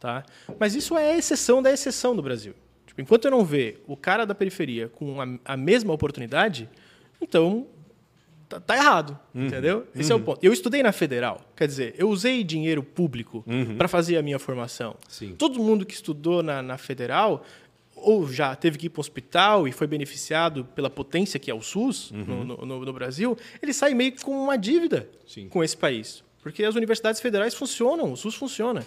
tá? 0.00 0.24
Mas 0.58 0.74
isso 0.74 0.96
é 0.96 1.12
a 1.12 1.18
exceção 1.18 1.62
da 1.62 1.70
exceção 1.70 2.16
do 2.16 2.22
Brasil. 2.22 2.54
Tipo, 2.86 3.00
enquanto 3.00 3.24
eu 3.24 3.30
não 3.30 3.44
ver 3.44 3.82
o 3.86 3.96
cara 3.96 4.24
da 4.24 4.34
periferia 4.34 4.88
com 4.88 5.20
a, 5.20 5.26
a 5.44 5.56
mesma 5.56 5.92
oportunidade, 5.92 6.68
então 7.20 7.66
tá, 8.52 8.60
tá 8.60 8.76
errado, 8.76 9.18
entendeu? 9.34 9.86
Esse 9.94 10.10
é 10.12 10.14
o 10.14 10.20
ponto. 10.20 10.38
Eu 10.42 10.52
estudei 10.52 10.82
na 10.82 10.92
federal, 10.92 11.40
quer 11.56 11.66
dizer, 11.66 11.94
eu 11.98 12.08
usei 12.08 12.42
dinheiro 12.44 12.82
público 12.82 13.44
para 13.76 13.88
fazer 13.88 14.16
a 14.16 14.22
minha 14.22 14.38
formação. 14.38 14.96
Sim. 15.08 15.34
Todo 15.36 15.58
mundo 15.62 15.84
que 15.86 15.94
estudou 15.94 16.42
na, 16.42 16.62
na 16.62 16.78
federal 16.78 17.44
ou 17.94 18.26
já 18.28 18.54
teve 18.56 18.78
que 18.78 18.86
ir 18.86 18.88
para 18.90 18.98
o 18.98 19.02
hospital 19.02 19.68
e 19.68 19.72
foi 19.72 19.86
beneficiado 19.86 20.64
pela 20.74 20.90
potência 20.90 21.38
que 21.38 21.50
é 21.50 21.54
o 21.54 21.60
SUS 21.62 22.10
no, 22.10 22.44
no- 22.44 22.56
no- 22.66 22.84
no 22.84 22.92
Brasil, 22.92 23.36
ele 23.62 23.72
sai 23.72 23.94
meio 23.94 24.12
com 24.22 24.32
uma 24.44 24.56
dívida 24.58 25.08
Sim. 25.26 25.48
com 25.48 25.62
esse 25.62 25.76
país. 25.76 26.24
Porque 26.42 26.64
as 26.64 26.74
universidades 26.74 27.20
federais 27.20 27.54
funcionam, 27.54 28.12
o 28.12 28.16
SUS 28.16 28.34
funciona. 28.34 28.84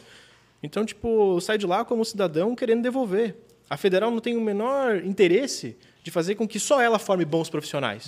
Então, 0.62 0.84
tipo, 0.86 1.40
sai 1.40 1.58
de 1.58 1.66
lá 1.66 1.86
como 1.86 2.04
cidadão 2.04 2.54
querendo 2.56 2.82
devolver. 2.82 3.36
A 3.70 3.78
federal 3.78 4.12
não 4.12 4.20
tem 4.20 4.36
o 4.36 4.42
menor 4.42 4.98
interesse 5.06 5.78
de 6.04 6.12
fazer 6.12 6.36
com 6.36 6.46
que 6.48 6.60
só 6.60 6.82
ela 6.82 7.00
forme 7.00 7.24
bons 7.24 7.50
profissionais. 7.50 8.08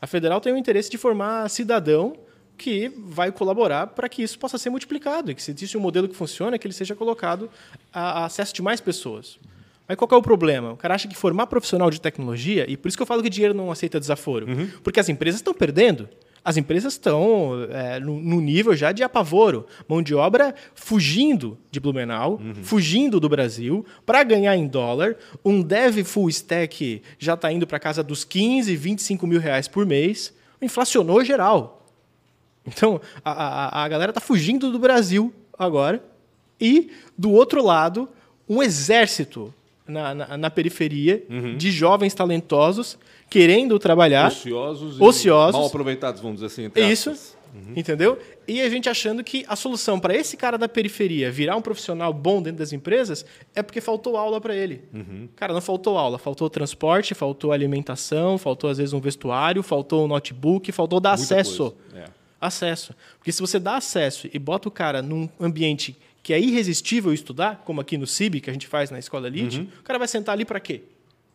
A 0.00 0.06
federal 0.06 0.40
tem 0.40 0.52
o 0.52 0.56
interesse 0.56 0.90
de 0.90 0.98
formar 0.98 1.48
cidadão 1.48 2.16
que 2.56 2.88
vai 2.96 3.30
colaborar 3.30 3.88
para 3.88 4.08
que 4.08 4.22
isso 4.22 4.38
possa 4.38 4.58
ser 4.58 4.70
multiplicado 4.70 5.30
e 5.30 5.34
que 5.34 5.42
se 5.42 5.50
existe 5.50 5.76
um 5.76 5.80
modelo 5.80 6.08
que 6.08 6.14
funciona, 6.14 6.58
que 6.58 6.66
ele 6.66 6.74
seja 6.74 6.94
colocado 6.94 7.50
a, 7.92 8.22
a 8.22 8.24
acesso 8.26 8.54
de 8.54 8.62
mais 8.62 8.80
pessoas. 8.80 9.38
Mas 9.86 9.96
qual 9.96 10.08
é 10.12 10.16
o 10.16 10.22
problema? 10.22 10.72
O 10.72 10.76
cara 10.76 10.94
acha 10.94 11.06
que 11.06 11.14
formar 11.14 11.46
profissional 11.46 11.90
de 11.90 12.00
tecnologia, 12.00 12.68
e 12.68 12.76
por 12.76 12.88
isso 12.88 12.96
que 12.96 13.02
eu 13.02 13.06
falo 13.06 13.22
que 13.22 13.30
dinheiro 13.30 13.54
não 13.54 13.70
aceita 13.70 14.00
desaforo, 14.00 14.46
porque 14.82 14.98
as 14.98 15.08
empresas 15.08 15.40
estão 15.40 15.54
perdendo. 15.54 16.08
As 16.46 16.56
empresas 16.56 16.92
estão 16.92 17.66
é, 17.72 17.98
no, 17.98 18.20
no 18.20 18.40
nível 18.40 18.76
já 18.76 18.92
de 18.92 19.02
apavoro. 19.02 19.66
Mão 19.88 20.00
de 20.00 20.14
obra 20.14 20.54
fugindo 20.76 21.58
de 21.72 21.80
Blumenau, 21.80 22.40
fugindo 22.62 23.18
do 23.18 23.28
Brasil, 23.28 23.84
para 24.06 24.22
ganhar 24.22 24.56
em 24.56 24.68
dólar. 24.68 25.16
Um 25.44 25.60
dev 25.60 26.04
full 26.04 26.28
stack 26.28 27.02
já 27.18 27.34
está 27.34 27.50
indo 27.50 27.66
para 27.66 27.80
casa 27.80 28.00
dos 28.00 28.22
15, 28.22 28.76
25 28.76 29.26
mil 29.26 29.40
reais 29.40 29.66
por 29.66 29.84
mês. 29.84 30.32
Inflacionou 30.62 31.24
geral. 31.24 31.84
Então, 32.64 33.00
a, 33.24 33.32
a, 33.32 33.84
a 33.84 33.88
galera 33.88 34.12
está 34.12 34.20
fugindo 34.20 34.70
do 34.70 34.78
Brasil 34.78 35.34
agora. 35.58 36.00
E, 36.60 36.92
do 37.18 37.32
outro 37.32 37.60
lado, 37.60 38.08
um 38.48 38.62
exército 38.62 39.52
na, 39.84 40.14
na, 40.14 40.36
na 40.36 40.50
periferia 40.50 41.24
de 41.56 41.72
jovens 41.72 42.14
talentosos 42.14 42.96
querendo 43.28 43.78
trabalhar. 43.78 44.28
Ociosos, 44.28 45.00
Ociosos. 45.00 45.54
e 45.54 45.58
mal 45.58 45.66
aproveitados, 45.66 46.20
vamos 46.20 46.36
dizer 46.36 46.46
assim. 46.46 46.64
entre 46.64 46.84
isso. 46.90 47.10
aspas. 47.10 47.36
Entendeu? 47.74 48.18
E 48.46 48.60
a 48.60 48.68
gente 48.68 48.86
achando 48.88 49.24
que 49.24 49.44
a 49.48 49.56
solução 49.56 49.98
para 49.98 50.14
esse 50.14 50.36
cara 50.36 50.58
da 50.58 50.68
periferia 50.68 51.30
virar 51.30 51.56
um 51.56 51.62
profissional 51.62 52.12
bom 52.12 52.42
dentro 52.42 52.58
das 52.58 52.70
empresas 52.72 53.24
é 53.54 53.62
porque 53.62 53.80
faltou 53.80 54.16
aula 54.18 54.38
para 54.40 54.54
ele. 54.54 54.82
Cara, 55.34 55.54
não 55.54 55.60
faltou 55.62 55.96
aula, 55.96 56.18
faltou 56.18 56.50
transporte, 56.50 57.14
faltou 57.14 57.52
alimentação, 57.52 58.36
faltou 58.36 58.68
às 58.68 58.76
vezes 58.76 58.92
um 58.92 59.00
vestuário, 59.00 59.62
faltou 59.62 60.04
um 60.04 60.08
notebook, 60.08 60.70
faltou 60.70 61.00
dar 61.00 61.16
Muita 61.16 61.22
acesso. 61.34 61.74
é. 61.94 62.04
Acesso. 62.38 62.94
Porque 63.18 63.32
se 63.32 63.40
você 63.40 63.58
dá 63.58 63.76
acesso 63.76 64.28
e 64.32 64.38
bota 64.38 64.68
o 64.68 64.70
cara 64.70 65.00
num 65.00 65.26
ambiente 65.40 65.96
que 66.22 66.34
é 66.34 66.40
irresistível 66.40 67.12
estudar, 67.14 67.62
como 67.64 67.80
aqui 67.80 67.96
no 67.96 68.06
CIB, 68.06 68.40
que 68.42 68.50
a 68.50 68.52
gente 68.52 68.66
faz 68.66 68.90
na 68.90 68.98
escola 68.98 69.28
Elite, 69.28 69.66
o 69.80 69.82
cara 69.82 69.98
vai 69.98 70.06
sentar 70.08 70.34
ali 70.34 70.44
para 70.44 70.60
quê? 70.60 70.82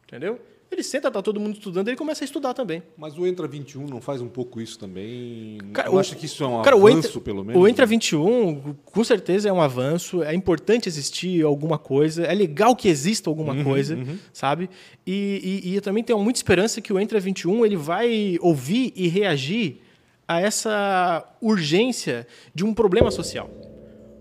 Entendeu? 0.08 0.40
Ele 0.72 0.84
senta, 0.84 1.12
tá 1.12 1.22
todo 1.22 1.38
mundo 1.38 1.56
estudando, 1.56 1.90
ele 1.90 1.98
começa 1.98 2.24
a 2.24 2.26
estudar 2.26 2.54
também. 2.54 2.82
Mas 2.98 3.18
o 3.18 3.28
Entra 3.28 3.46
21 3.46 3.86
não 3.88 4.00
faz 4.00 4.22
um 4.22 4.30
pouco 4.30 4.62
isso 4.62 4.80
também? 4.80 5.58
Cara, 5.74 5.90
não 5.90 5.98
o- 5.98 6.00
acha 6.00 6.16
que 6.16 6.26
isso 6.26 6.42
é 6.44 6.48
um 6.48 6.62
cara, 6.62 6.78
avanço, 6.78 7.08
Entra- 7.10 7.22
pelo 7.22 7.44
menos? 7.44 7.62
O 7.62 7.68
Entra 7.68 7.86
21, 7.86 8.74
com 8.86 9.04
certeza, 9.04 9.50
é 9.50 9.52
um 9.54 9.62
avanço. 9.62 10.24
É 10.24 10.34
importante 10.34 10.88
existir 10.88 11.44
alguma 11.44 11.78
coisa. 11.78 12.24
É 12.24 12.34
legal 12.34 12.74
que 12.74 12.88
exista 12.88 13.30
alguma 13.30 13.54
Uhum, 13.54 13.64
coisa, 13.66 13.98
sabe? 14.32 14.70
E, 15.06 15.62
e- 15.66 15.70
e 15.72 15.76
eu 15.76 15.82
também 15.82 16.04
tenho 16.06 16.18
muita 16.20 16.40
esperança 16.40 16.80
que 16.80 16.94
o 16.94 17.00
Entra 17.00 17.20
21 17.20 17.66
ele 17.66 17.76
vai 17.76 18.38
ouvir 18.40 18.94
e 18.96 19.10
reagir 19.10 19.82
a 20.26 20.40
essa 20.40 21.26
urgência 21.42 22.26
de 22.56 22.64
um 22.64 22.74
problema 22.74 23.12
social. 23.12 23.50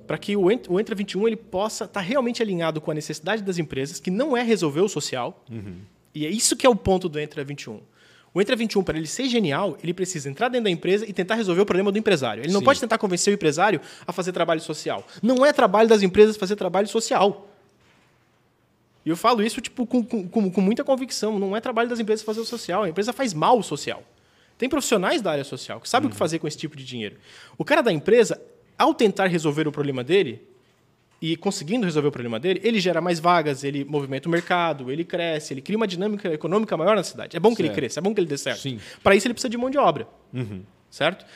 Para 0.05 0.19
que 0.19 0.37
o 0.37 0.51
Ent- 0.51 0.67
o 0.69 0.81
Entra 0.81 0.97
21 0.97 1.29
ele 1.29 1.37
possa 1.37 1.85
estar 1.85 2.01
realmente 2.01 2.43
alinhado 2.43 2.81
com 2.81 2.91
a 2.91 2.95
necessidade 2.95 3.45
das 3.45 3.59
empresas, 3.59 4.01
que 4.01 4.11
não 4.11 4.37
é 4.37 4.43
resolver 4.43 4.81
o 4.81 4.89
social. 4.89 5.45
E 6.15 6.27
é 6.27 6.31
isso 6.31 6.57
que 6.57 6.67
é 6.67 6.69
o 6.71 6.75
ponto 6.77 7.09
do 7.09 7.19
Entra 7.19 7.45
21. 7.45 7.81
O 8.33 8.41
Entra 8.41 8.55
21, 8.55 8.83
para 8.85 8.97
ele 8.97 9.07
ser 9.09 9.29
genial, 9.29 9.77
ele 9.83 9.93
precisa 9.93 10.29
entrar 10.31 10.49
dentro 10.49 10.65
da 10.65 10.71
empresa 10.71 11.05
e 11.09 11.13
tentar 11.13 11.35
resolver 11.35 11.61
o 11.63 11.67
problema 11.67 11.91
do 11.91 11.99
empresário. 11.99 12.43
Ele 12.45 12.53
não 12.53 12.61
Sim. 12.61 12.65
pode 12.65 12.81
tentar 12.81 12.97
convencer 12.99 13.33
o 13.33 13.35
empresário 13.35 13.81
a 14.07 14.13
fazer 14.13 14.31
trabalho 14.33 14.61
social. 14.61 15.05
Não 15.23 15.45
é 15.45 15.53
trabalho 15.53 15.89
das 15.89 16.03
empresas 16.03 16.37
fazer 16.37 16.55
trabalho 16.57 16.87
social. 16.87 17.49
E 19.05 19.09
eu 19.09 19.17
falo 19.17 19.43
isso 19.43 19.61
tipo, 19.61 19.87
com, 19.87 20.05
com- 20.05 20.29
com- 20.29 20.51
com 20.51 20.61
muita 20.61 20.85
convicção. 20.85 21.39
Não 21.39 21.57
é 21.57 21.61
trabalho 21.61 21.89
das 21.89 21.99
empresas 21.99 22.25
fazer 22.25 22.41
o 22.41 22.45
social. 22.45 22.85
A 22.85 22.89
empresa 22.89 23.13
faz 23.13 23.33
mal 23.35 23.59
o 23.59 23.63
social. 23.63 24.03
Tem 24.59 24.69
profissionais 24.69 25.23
da 25.23 25.33
área 25.33 25.45
social 25.45 25.81
que 25.81 25.89
sabem 25.89 26.09
o 26.09 26.11
que 26.11 26.17
fazer 26.17 26.39
com 26.39 26.47
esse 26.47 26.57
tipo 26.59 26.77
de 26.77 26.85
dinheiro. 26.85 27.17
O 27.57 27.65
cara 27.65 27.81
da 27.83 27.91
empresa, 27.93 28.41
ao 28.79 28.93
tentar 28.95 29.27
resolver 29.27 29.67
o 29.67 29.73
problema 29.73 30.05
dele, 30.05 30.47
e 31.23 31.37
conseguindo 31.37 31.85
resolver 31.85 32.09
o 32.09 32.13
problema 32.13 32.41
dele, 32.41 32.61
ele 32.65 32.81
gera 32.81 33.01
mais 33.01 33.21
vagas, 33.21 33.63
ele 33.63 33.85
movimenta 33.85 34.27
o 34.29 34.33
mercado, 34.33 34.91
ele 34.91 35.05
cresce, 35.05 35.53
ele 35.53 35.61
cria 35.61 35.77
uma 35.77 35.87
dinâmica 35.87 36.33
econômica 36.33 36.77
maior 36.77 36.97
na 36.97 37.03
cidade. 37.03 37.37
É 37.37 37.41
bom 37.41 37.51
que 37.51 37.57
Certo. 37.57 37.67
ele 37.69 37.75
cresça, 37.75 38.01
é 38.01 38.03
bom 38.03 38.15
que 38.15 38.21
ele 38.21 38.27
dê 38.27 38.39
certo. 38.39 38.61
Para 39.03 39.15
isso 39.15 39.27
ele 39.27 39.35
precisa 39.35 39.51
de 39.51 39.59
mão 39.59 39.69
de 39.69 39.77
obra. 39.77 40.09
Certo? 40.91 41.27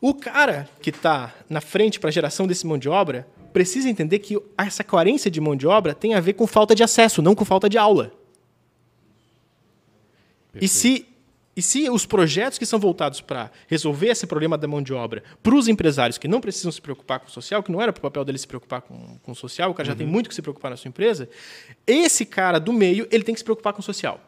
O 0.00 0.12
cara 0.14 0.68
que 0.82 0.90
está 0.90 1.32
na 1.48 1.60
frente 1.60 2.00
para 2.00 2.08
a 2.08 2.12
geração 2.12 2.46
desse 2.46 2.66
mão 2.66 2.76
de 2.76 2.88
obra 2.88 3.26
precisa 3.52 3.88
entender 3.88 4.18
que 4.18 4.36
essa 4.58 4.82
carência 4.82 5.30
de 5.30 5.40
mão 5.40 5.54
de 5.54 5.66
obra 5.66 5.94
tem 5.94 6.14
a 6.14 6.20
ver 6.20 6.32
com 6.32 6.46
falta 6.46 6.74
de 6.74 6.82
acesso, 6.82 7.22
não 7.22 7.34
com 7.36 7.44
falta 7.44 7.68
de 7.68 7.78
aula. 7.78 8.12
E 10.60 10.68
se, 10.68 11.06
e 11.56 11.62
se 11.62 11.88
os 11.88 12.04
projetos 12.04 12.58
que 12.58 12.66
são 12.66 12.78
voltados 12.80 13.20
para 13.20 13.50
resolver 13.68 14.08
esse 14.08 14.26
problema 14.26 14.58
da 14.58 14.66
mão 14.66 14.82
de 14.82 14.92
obra 14.92 15.22
para 15.42 15.54
os 15.54 15.68
empresários 15.68 16.18
que 16.18 16.26
não 16.26 16.40
precisam 16.40 16.72
se 16.72 16.80
preocupar 16.80 17.20
com 17.20 17.28
o 17.28 17.30
social, 17.30 17.62
que 17.62 17.70
não 17.70 17.80
era 17.80 17.92
para 17.92 18.00
o 18.00 18.02
papel 18.02 18.24
dele 18.24 18.38
se 18.38 18.46
preocupar 18.46 18.82
com, 18.82 19.18
com 19.22 19.32
o 19.32 19.34
social, 19.36 19.70
o 19.70 19.74
cara 19.74 19.86
já 19.88 19.94
tem 19.94 20.06
muito 20.06 20.28
que 20.28 20.34
se 20.34 20.42
preocupar 20.42 20.70
na 20.70 20.76
sua 20.76 20.88
empresa, 20.88 21.28
esse 21.86 22.24
cara 22.26 22.58
do 22.58 22.72
meio 22.72 23.06
ele 23.10 23.22
tem 23.22 23.34
que 23.34 23.40
se 23.40 23.44
preocupar 23.44 23.72
com 23.72 23.80
o 23.80 23.84
social. 23.84 24.20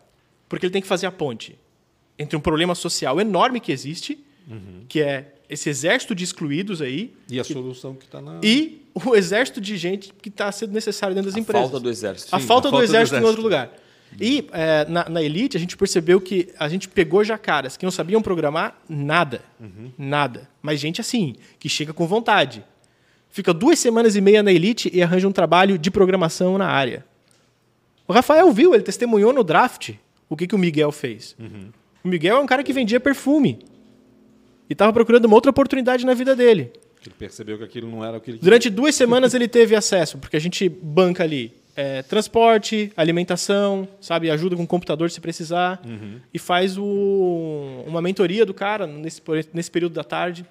Porque 0.49 0.65
ele 0.67 0.73
tem 0.73 0.81
que 0.83 0.87
fazer 0.89 1.07
a 1.07 1.11
ponte 1.13 1.59
entre 2.19 2.37
um 2.37 2.41
problema 2.41 2.75
social 2.75 3.21
enorme 3.21 3.59
que 3.61 3.73
existe, 3.73 4.25
que 4.89 5.01
é 5.01 5.35
esse 5.49 5.69
exército 5.69 6.15
de 6.15 6.23
excluídos 6.25 6.81
aí, 6.81 7.13
E 7.29 7.39
a 7.41 7.45
solução 7.45 7.95
que 7.95 8.05
está 8.05 8.21
na. 8.21 8.41
e 8.43 8.83
o 8.95 9.15
exército 9.17 9.61
de 9.61 9.77
gente 9.77 10.13
que 10.23 10.29
está 10.29 10.51
sendo 10.53 10.73
necessário 10.73 11.15
dentro 11.15 11.31
das 11.31 11.37
A 11.37 11.41
empresas. 11.41 11.63
falta 11.71 11.81
do 11.81 11.91
exército. 11.91 12.35
A 12.35 12.41
Sim, 12.41 12.47
falta 12.47 12.69
a 12.69 12.71
do 12.71 12.77
falta 12.77 12.87
do 12.87 12.91
exército 12.91 13.17
em 13.17 13.19
exército. 13.19 13.27
outro 13.27 13.43
lugar. 13.43 13.73
E 14.21 14.49
é, 14.53 14.87
na, 14.89 15.09
na 15.09 15.23
Elite, 15.23 15.57
a 15.57 15.61
gente 15.61 15.77
percebeu 15.77 16.21
que 16.21 16.49
a 16.59 16.69
gente 16.69 16.89
pegou 16.89 17.23
já 17.23 17.37
caras 17.37 17.77
que 17.77 17.85
não 17.85 17.91
sabiam 17.91 18.23
programar 18.23 18.79
nada. 18.89 19.43
Nada. 19.99 20.49
Mas 20.63 20.81
gente 20.81 21.01
assim, 21.01 21.35
que 21.59 21.69
chega 21.69 21.93
com 21.93 22.07
vontade. 22.07 22.65
Fica 23.29 23.53
duas 23.53 23.79
semanas 23.79 24.17
e 24.17 24.21
meia 24.21 24.43
na 24.43 24.53
Elite 24.53 24.91
e 24.93 25.03
arranja 25.03 25.29
um 25.29 25.33
trabalho 25.33 25.77
de 25.77 25.91
programação 25.91 26.57
na 26.57 26.67
área. 26.67 27.05
O 28.09 28.13
Rafael 28.13 28.51
viu, 28.53 28.75
ele 28.75 28.83
testemunhou 28.83 29.33
no 29.33 29.45
draft 29.45 29.91
o 30.29 30.37
que, 30.37 30.47
que 30.47 30.55
o 30.55 30.59
Miguel 30.59 30.91
fez. 30.93 31.37
O 32.03 32.09
Miguel 32.09 32.37
é 32.37 32.41
um 32.41 32.47
cara 32.47 32.63
que 32.63 32.73
vendia 32.73 32.99
perfume. 32.99 33.59
E 34.69 34.73
estava 34.73 34.93
procurando 34.93 35.27
uma 35.27 35.35
outra 35.35 35.51
oportunidade 35.51 36.07
na 36.07 36.15
vida 36.15 36.35
dele. 36.35 36.73
Ele 37.05 37.15
percebeu 37.19 37.59
que 37.59 37.65
aquilo 37.65 37.91
não 37.91 38.05
era 38.05 38.17
o 38.17 38.21
que 38.21 38.31
ele 38.31 38.39
Durante 38.39 38.71
duas 38.71 38.95
semanas 38.95 39.35
ele 39.35 39.47
teve 39.47 39.77
acesso, 39.77 40.19
porque 40.19 40.37
a 40.37 40.41
gente 40.41 40.69
banca 40.69 41.23
ali 41.23 41.53
é, 41.77 42.03
transporte, 42.03 42.91
alimentação, 42.97 43.87
sabe, 44.01 44.31
ajuda 44.31 44.57
com 44.57 44.63
o 44.63 44.67
computador 44.67 45.11
se 45.11 45.21
precisar, 45.21 45.81
e 46.33 46.39
faz 46.39 46.79
o- 46.79 47.85
uma 47.87 48.01
mentoria 48.01 48.47
do 48.47 48.55
cara 48.55 48.87
nesse, 48.87 49.21
nesse 49.53 49.71
período 49.71 49.93
da 49.93 50.03
tarde, 50.03 50.47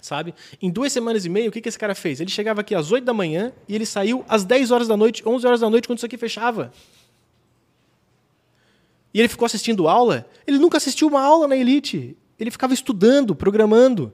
sabe? 0.00 0.32
Em 0.62 0.70
duas 0.70 0.92
semanas 0.92 1.24
e 1.24 1.28
meia, 1.28 1.48
o 1.48 1.52
que, 1.52 1.60
que 1.60 1.68
esse 1.68 1.78
cara 1.78 1.94
fez? 1.94 2.20
Ele 2.20 2.30
chegava 2.30 2.60
aqui 2.60 2.74
às 2.74 2.92
8 2.92 3.04
da 3.04 3.12
manhã 3.12 3.52
e 3.68 3.74
ele 3.74 3.84
saiu 3.84 4.24
às 4.28 4.44
10 4.44 4.70
horas 4.70 4.86
da 4.86 4.96
noite, 4.96 5.26
11 5.26 5.44
horas 5.46 5.60
da 5.60 5.68
noite, 5.68 5.88
quando 5.88 5.98
isso 5.98 6.06
aqui 6.06 6.16
fechava. 6.16 6.70
E 9.12 9.20
ele 9.20 9.28
ficou 9.28 9.46
assistindo 9.46 9.88
aula. 9.88 10.28
Ele 10.46 10.58
nunca 10.58 10.76
assistiu 10.76 11.06
uma 11.08 11.20
aula 11.22 11.46
na 11.46 11.56
Elite. 11.56 12.16
Ele 12.38 12.50
ficava 12.50 12.74
estudando, 12.74 13.34
programando, 13.34 14.12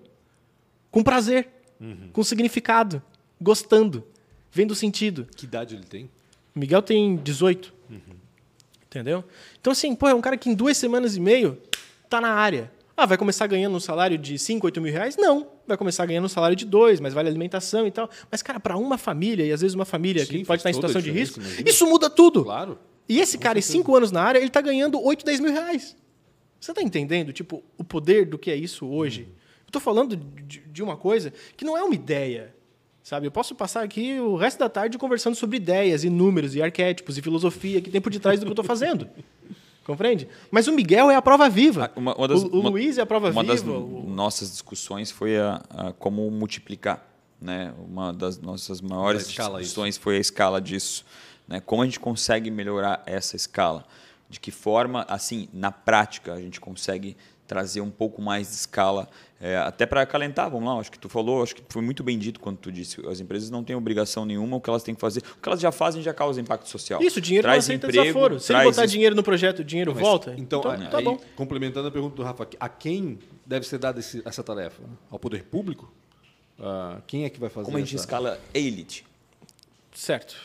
com 0.90 1.02
prazer, 1.02 1.48
com 2.12 2.22
significado, 2.22 3.02
gostando, 3.40 4.06
vendo 4.52 4.74
sentido. 4.74 5.26
Que 5.34 5.46
idade 5.46 5.74
ele 5.74 5.84
tem? 5.84 6.10
O 6.54 6.58
Miguel 6.58 6.82
tem 6.82 7.16
18. 7.16 7.80
Entendeu? 8.86 9.24
Então, 9.60 9.72
assim, 9.72 9.94
pô, 9.94 10.08
é 10.08 10.14
um 10.14 10.20
cara 10.20 10.36
que 10.36 10.50
em 10.50 10.54
duas 10.54 10.76
semanas 10.76 11.16
e 11.16 11.20
meio 11.20 11.56
tá 12.08 12.20
na 12.20 12.32
área. 12.32 12.72
Ah, 12.96 13.06
vai 13.06 13.16
começar 13.16 13.46
ganhando 13.46 13.76
um 13.76 13.80
salário 13.80 14.18
de 14.18 14.36
5, 14.36 14.66
8 14.66 14.80
mil 14.80 14.92
reais? 14.92 15.16
Não. 15.16 15.46
Vai 15.66 15.76
começar 15.76 16.04
ganhando 16.04 16.24
um 16.24 16.28
salário 16.28 16.56
de 16.56 16.66
2, 16.66 16.98
mas 16.98 17.14
vale 17.14 17.28
alimentação 17.28 17.86
e 17.86 17.90
tal. 17.90 18.10
Mas, 18.30 18.42
cara, 18.42 18.58
para 18.58 18.76
uma 18.76 18.98
família, 18.98 19.46
e 19.46 19.52
às 19.52 19.60
vezes 19.60 19.74
uma 19.74 19.84
família 19.84 20.26
Sim, 20.26 20.40
que 20.40 20.44
pode 20.44 20.58
estar 20.58 20.70
em 20.70 20.74
situação 20.74 21.00
de 21.00 21.10
risco, 21.10 21.40
imagina. 21.40 21.70
isso 21.70 21.86
muda 21.86 22.10
tudo. 22.10 22.42
Claro. 22.44 22.78
E 23.08 23.20
esse 23.20 23.38
cara, 23.38 23.58
em 23.58 23.62
5 23.62 23.96
anos 23.96 24.10
na 24.10 24.22
área, 24.22 24.38
ele 24.40 24.50
tá 24.50 24.60
ganhando 24.60 25.00
8, 25.00 25.24
10 25.24 25.40
mil 25.40 25.52
reais. 25.52 25.96
Você 26.60 26.74
tá 26.74 26.82
entendendo, 26.82 27.32
tipo, 27.32 27.62
o 27.78 27.84
poder 27.84 28.26
do 28.26 28.36
que 28.36 28.50
é 28.50 28.56
isso 28.56 28.86
hoje? 28.86 29.28
Eu 29.66 29.72
tô 29.72 29.80
falando 29.80 30.16
de, 30.16 30.58
de 30.58 30.82
uma 30.82 30.96
coisa 30.96 31.32
que 31.56 31.64
não 31.64 31.78
é 31.78 31.82
uma 31.82 31.94
ideia. 31.94 32.54
Sabe? 33.10 33.26
Eu 33.26 33.32
posso 33.32 33.56
passar 33.56 33.82
aqui 33.82 34.20
o 34.20 34.36
resto 34.36 34.60
da 34.60 34.68
tarde 34.68 34.96
conversando 34.96 35.34
sobre 35.34 35.56
ideias 35.56 36.04
e 36.04 36.08
números 36.08 36.54
e 36.54 36.62
arquétipos 36.62 37.18
e 37.18 37.20
filosofia 37.22 37.80
que 37.80 37.90
tem 37.90 38.00
por 38.00 38.12
detrás 38.12 38.38
do 38.38 38.44
que 38.44 38.50
eu 38.50 38.52
estou 38.52 38.64
fazendo. 38.64 39.08
Compreende? 39.84 40.28
Mas 40.48 40.68
o 40.68 40.72
Miguel 40.72 41.10
é 41.10 41.16
a 41.16 41.20
prova 41.20 41.48
viva. 41.50 41.90
Ah, 41.92 41.98
Uma- 41.98 42.14
uma 42.14 42.28
das- 42.28 42.44
o, 42.44 42.46
o 42.46 42.60
uma- 42.60 42.70
Luiz 42.70 42.98
é 42.98 43.00
a 43.02 43.06
prova 43.06 43.28
Uma 43.32 43.42
viva. 43.42 43.52
das 43.52 43.64
o- 43.64 44.04
nossas 44.06 44.52
discussões 44.52 45.10
foi 45.10 45.36
a, 45.40 45.60
a 45.70 45.92
como 45.94 46.30
multiplicar. 46.30 47.04
Né? 47.40 47.74
Uma 47.84 48.12
das 48.12 48.38
nossas 48.38 48.80
maiores 48.80 49.26
discussões 49.26 49.96
foi 49.98 50.16
a 50.16 50.20
escala 50.20 50.60
disso. 50.60 51.04
Né? 51.48 51.58
Como 51.58 51.82
a 51.82 51.86
gente 51.86 51.98
consegue 51.98 52.48
melhorar 52.48 53.02
essa 53.06 53.34
escala? 53.34 53.84
De 54.28 54.38
que 54.38 54.52
forma, 54.52 55.04
assim, 55.08 55.48
na 55.52 55.72
prática, 55.72 56.32
a 56.32 56.40
gente 56.40 56.60
consegue 56.60 57.16
trazer 57.44 57.80
um 57.80 57.90
pouco 57.90 58.22
mais 58.22 58.46
de 58.50 58.54
escala, 58.54 59.08
é, 59.40 59.56
até 59.56 59.86
para 59.86 60.02
acalentar, 60.02 60.50
vamos 60.50 60.68
lá, 60.68 60.78
acho 60.78 60.92
que 60.92 60.98
tu 60.98 61.08
falou, 61.08 61.42
acho 61.42 61.54
que 61.56 61.62
foi 61.68 61.80
muito 61.80 62.04
bem 62.04 62.18
dito 62.18 62.38
quando 62.38 62.58
tu 62.58 62.70
disse, 62.70 63.00
as 63.06 63.20
empresas 63.20 63.48
não 63.48 63.64
têm 63.64 63.74
obrigação 63.74 64.26
nenhuma, 64.26 64.56
o 64.56 64.60
que 64.60 64.68
elas 64.68 64.82
têm 64.82 64.94
que 64.94 65.00
fazer, 65.00 65.20
o 65.20 65.40
que 65.40 65.48
elas 65.48 65.60
já 65.60 65.72
fazem 65.72 66.02
já 66.02 66.12
causa 66.12 66.38
impacto 66.40 66.68
social. 66.68 67.02
Isso, 67.02 67.20
dinheiro 67.20 67.44
traz 67.46 67.56
não 67.66 67.74
aceita 67.74 67.86
emprego, 67.86 68.04
desaforo. 68.04 68.38
Se 68.40 68.52
ele 68.52 68.58
traz 68.60 68.70
botar 68.76 68.84
isso- 68.84 68.92
dinheiro 68.92 69.14
no 69.16 69.22
projeto, 69.22 69.60
o 69.60 69.64
dinheiro 69.64 69.92
Mas, 69.94 70.00
volta. 70.02 70.34
Então, 70.36 70.60
tá 70.60 70.98
aí, 70.98 71.02
bom. 71.04 71.18
complementando 71.34 71.88
a 71.88 71.90
pergunta 71.90 72.14
do 72.16 72.22
Rafa, 72.22 72.46
a 72.60 72.68
quem 72.68 73.18
deve 73.46 73.66
ser 73.66 73.78
dada 73.78 73.98
esse- 73.98 74.20
essa 74.26 74.42
tarefa? 74.44 74.82
Ao 75.10 75.18
poder 75.18 75.44
público? 75.44 75.90
Ah, 76.58 77.00
quem 77.06 77.24
é 77.24 77.30
que 77.30 77.40
vai 77.40 77.48
fazer 77.48 77.64
Como 77.64 77.78
a 77.78 77.80
gente 77.80 77.94
essa... 77.94 78.04
escala 78.04 78.38
elite? 78.52 79.06
Certo. 79.94 80.36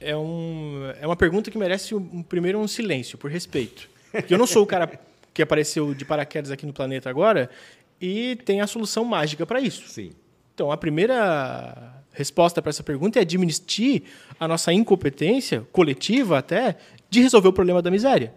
É, 0.00 0.16
um, 0.16 0.90
é 1.00 1.06
uma 1.06 1.16
pergunta 1.16 1.50
que 1.50 1.58
merece 1.58 1.94
um- 1.94 2.22
primeiro 2.22 2.58
um 2.58 2.66
silêncio, 2.68 3.16
por 3.18 3.30
respeito. 3.30 3.88
Porque 4.12 4.32
eu 4.32 4.38
não 4.38 4.46
sou 4.46 4.62
o 4.62 4.66
cara 4.66 4.90
que 5.36 5.42
apareceu 5.42 5.92
de 5.92 6.02
paraquedas 6.02 6.50
aqui 6.50 6.64
no 6.64 6.72
planeta 6.72 7.10
agora 7.10 7.50
e 8.00 8.36
tem 8.46 8.62
a 8.62 8.66
solução 8.66 9.04
mágica 9.04 9.44
para 9.44 9.60
isso. 9.60 9.86
Sim. 9.86 10.12
Então, 10.54 10.72
a 10.72 10.78
primeira 10.78 12.02
resposta 12.10 12.62
para 12.62 12.70
essa 12.70 12.82
pergunta 12.82 13.18
é 13.18 13.22
admitir 13.22 14.04
a 14.40 14.48
nossa 14.48 14.72
incompetência, 14.72 15.66
coletiva 15.70 16.38
até, 16.38 16.78
de 17.10 17.20
resolver 17.20 17.48
o 17.48 17.52
problema 17.52 17.82
da 17.82 17.90
miséria. 17.90 18.32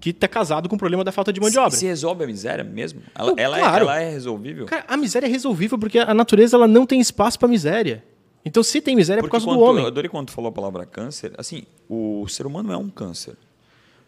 Que 0.00 0.10
está 0.10 0.26
casado 0.26 0.68
com 0.68 0.74
o 0.74 0.78
problema 0.78 1.04
da 1.04 1.12
falta 1.12 1.32
de 1.32 1.40
mão 1.40 1.48
de 1.48 1.56
obra. 1.56 1.70
Se 1.70 1.86
resolve 1.86 2.24
a 2.24 2.26
miséria 2.26 2.64
mesmo? 2.64 3.00
Ela, 3.14 3.36
Pô, 3.36 3.40
ela, 3.40 3.58
claro. 3.60 3.84
é, 3.84 3.88
ela 3.88 4.00
é 4.00 4.10
resolvível? 4.10 4.66
Cara, 4.66 4.84
a 4.88 4.96
miséria 4.96 5.28
é 5.28 5.30
resolvível 5.30 5.78
porque 5.78 6.00
a 6.00 6.12
natureza 6.12 6.56
ela 6.56 6.66
não 6.66 6.84
tem 6.84 6.98
espaço 7.00 7.38
para 7.38 7.46
miséria. 7.46 8.02
Então, 8.44 8.60
se 8.64 8.80
tem 8.80 8.96
miséria 8.96 9.20
é 9.20 9.22
por 9.22 9.30
Porque 9.30 9.46
causa 9.46 9.56
do 9.56 9.64
homem. 9.64 9.84
Eu 9.84 9.86
adorei 9.86 10.10
quando 10.10 10.26
tu 10.26 10.32
falou 10.32 10.48
a 10.48 10.52
palavra 10.52 10.84
câncer. 10.84 11.32
Assim, 11.38 11.62
o 11.88 12.26
ser 12.26 12.44
humano 12.44 12.72
é 12.72 12.76
um 12.76 12.90
câncer. 12.90 13.36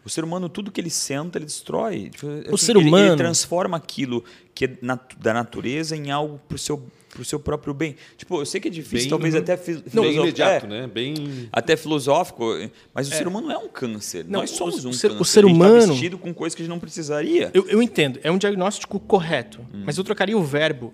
O 0.05 0.09
ser 0.09 0.23
humano, 0.23 0.47
tudo 0.47 0.71
que 0.71 0.79
ele 0.79 0.91
senta, 0.91 1.37
ele 1.39 1.45
destrói. 1.45 2.11
Assim, 2.15 2.57
ser 2.57 2.71
ele- 2.73 2.79
Ele, 2.81 2.87
humano- 2.89 3.17
transforma 3.17 3.75
aquilo 3.75 4.23
que 4.53 4.65
é 4.65 4.77
nat- 4.81 5.15
da 5.19 5.33
natureza 5.33 5.95
em 5.95 6.11
algo 6.11 6.39
pro 6.47 6.57
seu, 6.59 6.85
pro 7.09 7.25
seu 7.25 7.39
próprio 7.39 7.73
bem. 7.73 7.95
Tipo, 8.15 8.39
eu 8.39 8.45
sei 8.45 8.61
que 8.61 8.67
é 8.67 8.71
difícil, 8.71 8.99
Bem- 8.99 9.09
talvez 9.09 9.33
até 9.35 9.57
fi- 9.57 9.83
Bem 9.93 10.15
imediato, 10.15 10.67
é, 10.67 10.69
né? 10.69 10.87
Bem... 10.87 11.49
Até 11.51 11.75
filosófico, 11.75 12.45
mas 12.93 13.07
o 13.07 13.11
ser 13.11 13.27
humano 13.27 13.49
é 13.51 13.57
um 13.57 13.67
câncer. 13.67 14.23
Não, 14.25 14.41
Nós 14.41 14.51
somos 14.51 14.85
o 14.85 14.89
um 14.89 14.93
ser- 14.93 15.07
o 15.11 15.17
câncer. 15.17 15.25
ser 15.25 15.45
A 15.45 15.47
gente 15.47 15.57
tá 15.59 15.65
humano- 15.65 15.93
vestido 15.93 16.17
com 16.19 16.33
coisas 16.33 16.53
que 16.55 16.61
a 16.61 16.65
gente 16.65 16.69
não 16.73 16.79
precisaria. 16.79 17.49
Eu, 17.53 17.67
eu 17.67 17.81
entendo, 17.81 18.19
é 18.21 18.29
um 18.31 18.37
diagnóstico 18.37 18.99
correto, 18.99 19.59
Hum. 19.73 19.83
mas 19.85 19.97
eu 19.97 20.03
trocaria 20.03 20.37
o 20.37 20.43
verbo 20.43 20.93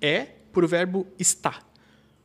é 0.00 0.26
por 0.52 0.62
o 0.64 0.68
verbo 0.68 1.06
está. 1.18 1.60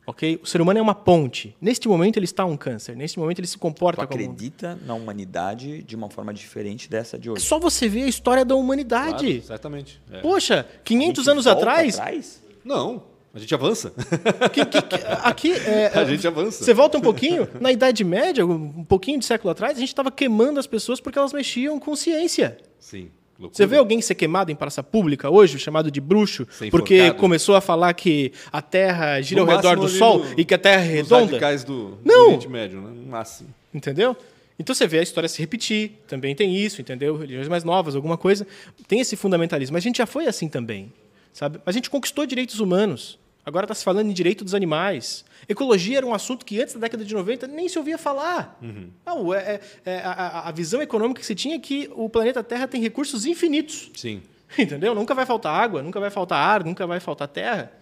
Ok? 0.06 0.38
O 0.42 0.46
ser 0.46 0.60
humano 0.60 0.78
é 0.78 0.82
uma 0.82 0.94
ponte. 0.94 1.56
Neste 1.60 1.88
momento 1.88 2.16
ele 2.16 2.24
está 2.26 2.44
um 2.44 2.56
câncer. 2.56 2.94
Neste 2.96 3.18
momento 3.18 3.40
ele 3.40 3.46
se 3.48 3.54
Tu 3.54 3.58
comporta 3.58 4.06
como. 4.06 4.20
um- 4.20 4.24
acredita 4.24 4.78
na 4.86 4.94
humanidade 4.94 5.82
de 5.82 5.96
uma 5.96 6.08
forma 6.08 6.32
diferente 6.32 6.88
dessa 6.88 7.18
de 7.18 7.28
É 7.28 7.32
hoje. 7.32 7.44
só 7.44 7.58
você 7.58 7.88
ver 7.88 8.04
a 8.04 8.08
história 8.08 8.44
da 8.44 8.50
Claro, 8.54 8.64
humanidade. 8.64 9.42
certamente. 9.42 10.00
É. 10.12 10.20
Poxa, 10.20 10.64
500 10.84 11.18
A 11.20 11.22
gente 11.22 11.32
anos 11.32 11.46
atrás, 11.48 11.98
atrás? 11.98 12.42
Não, 12.64 13.02
a 13.34 13.38
gente 13.40 13.52
avança. 13.52 13.92
que- 14.54 14.64
que- 14.64 14.82
que- 14.82 15.04
aqui 15.24 15.52
é, 15.66 15.86
a 15.98 16.04
gente 16.04 16.24
avança. 16.26 16.62
Você 16.64 16.72
volta 16.72 16.98
um 16.98 17.00
pouquinho, 17.00 17.48
na 17.60 17.72
Idade 17.72 18.04
Média, 18.04 18.46
um 18.46 18.84
pouquinho 18.84 19.18
de 19.18 19.24
século 19.26 19.50
atrás, 19.50 19.76
a 19.76 19.80
gente 19.80 19.88
estava 19.88 20.10
queimando 20.12 20.60
as 20.60 20.66
pessoas 20.68 21.00
porque 21.00 21.18
elas 21.18 21.32
mexiam 21.32 21.80
com 21.80 21.96
ciência. 21.96 22.56
Sim. 22.78 23.10
Loucura. 23.38 23.56
Você 23.56 23.66
vê 23.66 23.76
alguém 23.76 24.00
ser 24.00 24.14
queimado 24.14 24.50
em 24.50 24.54
praça 24.54 24.82
pública 24.82 25.30
hoje, 25.30 25.58
chamado 25.58 25.90
de 25.90 26.00
bruxo, 26.00 26.46
porque 26.70 27.12
começou 27.14 27.54
a 27.56 27.60
falar 27.60 27.92
que 27.94 28.32
a 28.52 28.60
Terra 28.62 29.20
gira 29.20 29.44
No 29.44 29.50
ao 29.50 29.56
redor 29.56 29.76
do 29.76 29.88
Sol 29.88 30.20
no- 30.20 30.34
e 30.40 30.44
que 30.44 30.54
a 30.54 30.58
Terra 30.58 30.82
é 30.82 30.86
Os 30.88 30.92
redonda? 31.10 31.26
radicais 31.26 31.64
do, 31.64 31.98
Não! 32.04 32.14
do 32.14 32.26
Oriente 32.28 32.48
Médio, 32.48 32.80
né? 32.80 32.90
No 32.94 33.06
máximo. 33.10 33.48
Entendeu? 33.74 34.16
Então 34.58 34.74
você 34.74 34.86
vê 34.86 35.00
a 35.00 35.02
história 35.02 35.28
se 35.28 35.38
repetir, 35.38 35.92
também 36.08 36.34
tem 36.34 36.56
isso, 36.56 36.80
entendeu? 36.80 37.14
Religiões 37.16 37.46
mais 37.48 37.62
novas, 37.62 37.94
alguma 37.94 38.16
coisa. 38.16 38.46
Tem 38.88 39.00
esse 39.00 39.14
fundamentalismo. 39.14 39.74
Mas 39.74 39.82
a 39.84 39.86
gente 39.86 39.98
já 39.98 40.06
foi 40.06 40.26
assim 40.26 40.48
também, 40.48 40.90
sabe? 41.32 41.60
A 41.66 41.70
gente 41.72 41.90
conquistou 41.90 42.24
direitos 42.24 42.58
humanos. 42.58 43.18
Agora 43.46 43.64
está 43.64 43.74
se 43.76 43.84
falando 43.84 44.10
em 44.10 44.12
direito 44.12 44.42
dos 44.42 44.54
animais. 44.54 45.24
Ecologia 45.48 45.98
era 45.98 46.06
um 46.06 46.12
assunto 46.12 46.44
que 46.44 46.60
antes 46.60 46.74
da 46.74 46.80
década 46.80 47.04
de 47.04 47.14
90 47.14 47.46
nem 47.46 47.68
se 47.68 47.78
ouvia 47.78 47.96
falar. 47.96 48.58
Não, 49.06 49.32
é- 49.32 49.38
é- 49.54 49.60
é- 49.92 49.98
a, 50.00 50.10
a- 50.10 50.48
a 50.48 50.50
visão 50.50 50.82
econômica 50.82 51.20
que 51.20 51.26
se 51.26 51.34
tinha 51.36 51.54
é 51.54 51.58
que 51.60 51.88
o 51.94 52.08
planeta 52.10 52.42
Terra 52.42 52.66
tem 52.66 52.80
recursos 52.82 53.24
infinitos. 53.24 53.88
Sim. 53.94 54.20
Entendeu? 54.58 54.96
Nunca 54.96 55.14
vai 55.14 55.24
faltar 55.24 55.54
água, 55.54 55.80
nunca 55.80 56.00
vai 56.00 56.10
faltar 56.10 56.38
ar, 56.40 56.64
nunca 56.64 56.86
vai 56.88 56.98
faltar 56.98 57.28
terra. 57.28 57.72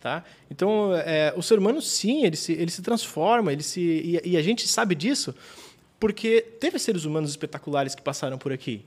Tá? 0.00 0.24
Então, 0.50 0.94
é, 0.94 1.34
o 1.36 1.42
ser 1.42 1.58
humano, 1.58 1.82
sim, 1.82 2.24
ele 2.24 2.36
se, 2.36 2.52
ele 2.52 2.70
se 2.70 2.80
transforma, 2.80 3.52
ele 3.52 3.62
se, 3.62 3.80
e, 4.24 4.30
e, 4.30 4.36
a 4.36 4.42
gente 4.42 4.66
sabe 4.66 4.94
disso 4.94 5.34
porque 5.98 6.40
teve 6.58 6.78
seres 6.78 7.04
humanos 7.04 7.28
espetaculares 7.30 7.94
que 7.94 8.00
passaram 8.00 8.38
por 8.38 8.50
aqui. 8.52 8.82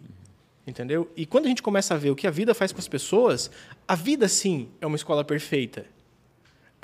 Entendeu? 0.65 1.11
E 1.15 1.25
quando 1.25 1.45
a 1.45 1.49
gente 1.49 1.61
começa 1.61 1.93
a 1.93 1.97
ver 1.97 2.09
o 2.09 2.15
que 2.15 2.25
a 2.25 2.31
vida 2.31 2.53
faz 2.55 2.71
com 2.71 2.79
as 2.79 2.87
pessoas, 2.87 3.51
a 3.87 3.93
vida, 3.95 4.27
sim, 4.27 4.69
é 4.81 4.87
uma 4.87 4.95
escola 4.95 5.23
perfeita. 5.23 5.85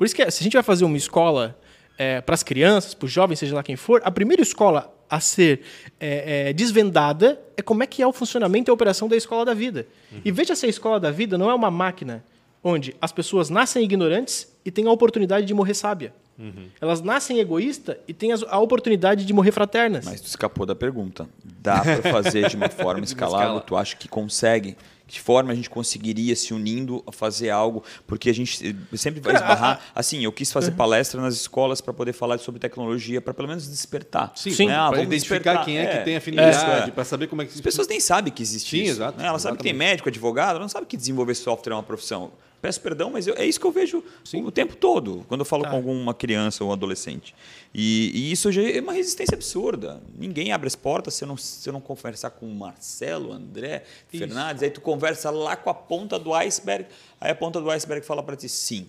Por 0.00 0.06
isso 0.06 0.16
que, 0.16 0.30
se 0.30 0.42
a 0.42 0.44
gente 0.44 0.54
vai 0.54 0.62
fazer 0.62 0.86
uma 0.86 0.96
escola 0.96 1.54
é, 1.98 2.22
para 2.22 2.34
as 2.34 2.42
crianças, 2.42 2.94
para 2.94 3.04
os 3.04 3.12
jovens, 3.12 3.38
seja 3.38 3.54
lá 3.54 3.62
quem 3.62 3.76
for, 3.76 4.00
a 4.02 4.10
primeira 4.10 4.40
escola 4.40 4.90
a 5.10 5.20
ser 5.20 5.60
é, 6.00 6.48
é, 6.48 6.52
desvendada 6.54 7.38
é 7.54 7.60
como 7.60 7.82
é 7.82 7.86
que 7.86 8.00
é 8.00 8.06
o 8.06 8.10
funcionamento 8.10 8.70
e 8.70 8.72
a 8.72 8.72
operação 8.72 9.08
da 9.08 9.14
escola 9.14 9.44
da 9.44 9.52
vida. 9.52 9.86
Uhum. 10.10 10.22
E 10.24 10.32
veja 10.32 10.56
se 10.56 10.64
a 10.64 10.70
escola 10.70 10.98
da 10.98 11.10
vida 11.10 11.36
não 11.36 11.50
é 11.50 11.54
uma 11.54 11.70
máquina 11.70 12.24
onde 12.64 12.96
as 12.98 13.12
pessoas 13.12 13.50
nascem 13.50 13.84
ignorantes 13.84 14.50
e 14.64 14.70
têm 14.70 14.86
a 14.86 14.90
oportunidade 14.90 15.44
de 15.44 15.52
morrer 15.52 15.74
sábia. 15.74 16.14
Uhum. 16.38 16.68
Elas 16.80 17.02
nascem 17.02 17.38
egoístas 17.38 17.98
e 18.08 18.14
têm 18.14 18.32
a 18.32 18.58
oportunidade 18.58 19.26
de 19.26 19.32
morrer 19.34 19.52
fraternas. 19.52 20.06
Mas 20.06 20.22
tu 20.22 20.28
escapou 20.28 20.64
da 20.64 20.74
pergunta. 20.74 21.28
Dá 21.44 21.82
para 21.82 22.10
fazer 22.10 22.48
de 22.48 22.56
uma 22.56 22.70
forma 22.70 23.04
escalável? 23.04 23.60
Tu 23.60 23.76
acha 23.76 23.94
que 23.94 24.08
consegue? 24.08 24.78
Que 25.10 25.20
forma 25.20 25.52
a 25.52 25.54
gente 25.54 25.68
conseguiria 25.68 26.36
se 26.36 26.54
unindo 26.54 27.02
a 27.06 27.12
fazer 27.12 27.50
algo, 27.50 27.82
porque 28.06 28.30
a 28.30 28.34
gente 28.34 28.76
sempre 28.94 29.20
vai 29.20 29.34
esbarrar. 29.34 29.80
Assim, 29.94 30.22
eu 30.22 30.32
quis 30.32 30.52
fazer 30.52 30.70
palestra 30.72 31.20
nas 31.20 31.34
escolas 31.34 31.80
para 31.80 31.92
poder 31.92 32.12
falar 32.12 32.38
sobre 32.38 32.60
tecnologia, 32.60 33.20
para 33.20 33.34
pelo 33.34 33.48
menos 33.48 33.68
despertar. 33.68 34.32
Sim, 34.36 34.52
Sim. 34.52 34.66
Né? 34.66 34.76
Ah, 34.76 34.88
para 34.88 35.02
identificar 35.02 35.38
despertar. 35.38 35.64
quem 35.64 35.78
é, 35.78 35.82
é, 35.82 35.98
que 35.98 36.04
tem 36.04 36.16
afinidade, 36.16 36.90
é. 36.90 36.92
para 36.92 37.04
saber 37.04 37.26
como 37.26 37.42
é 37.42 37.44
que... 37.44 37.52
As 37.52 37.60
pessoas 37.60 37.88
nem 37.88 37.98
sabem 37.98 38.32
que 38.32 38.42
existe 38.42 38.70
Sim, 38.70 38.82
isso. 38.82 38.92
Exato, 38.92 39.18
né? 39.18 39.26
Elas 39.26 39.42
sabem 39.42 39.56
que 39.56 39.64
tem 39.64 39.72
médico, 39.72 40.08
advogado, 40.08 40.50
elas 40.50 40.62
não 40.62 40.68
sabem 40.68 40.86
que 40.86 40.96
desenvolver 40.96 41.34
software 41.34 41.72
é 41.72 41.76
uma 41.76 41.82
profissão. 41.82 42.30
Peço 42.60 42.80
perdão, 42.80 43.10
mas 43.10 43.26
eu, 43.26 43.34
é 43.36 43.44
isso 43.44 43.58
que 43.58 43.66
eu 43.66 43.72
vejo 43.72 44.04
Sim. 44.22 44.44
o 44.44 44.50
tempo 44.50 44.76
todo, 44.76 45.24
quando 45.28 45.40
eu 45.40 45.44
falo 45.44 45.62
tá. 45.62 45.70
com 45.70 45.76
alguma 45.76 46.12
criança 46.12 46.62
ou 46.62 46.72
adolescente. 46.72 47.34
E, 47.74 48.10
e, 48.14 48.32
isso 48.32 48.52
já 48.52 48.62
é 48.62 48.80
uma 48.80 48.92
resistência 48.92 49.34
absurda. 49.34 50.00
Ninguém 50.18 50.52
abre 50.52 50.66
as 50.66 50.76
portas 50.76 51.14
se 51.14 51.24
eu 51.24 51.28
não, 51.28 51.36
se 51.36 51.66
eu 51.68 51.72
não 51.72 51.80
conversar 51.80 52.30
com 52.30 52.46
o 52.46 52.54
Marcelo, 52.54 53.32
André, 53.32 53.84
isso. 54.12 54.24
Fernandes. 54.24 54.62
Aí 54.62 54.70
tu 54.70 54.80
conversa 54.80 55.30
lá 55.30 55.56
com 55.56 55.70
a 55.70 55.74
ponta 55.74 56.18
do 56.18 56.34
iceberg, 56.34 56.86
aí 57.20 57.30
a 57.30 57.34
ponta 57.34 57.60
do 57.60 57.70
iceberg 57.70 58.04
fala 58.04 58.22
para 58.22 58.36
ti 58.36 58.48
sim. 58.48 58.88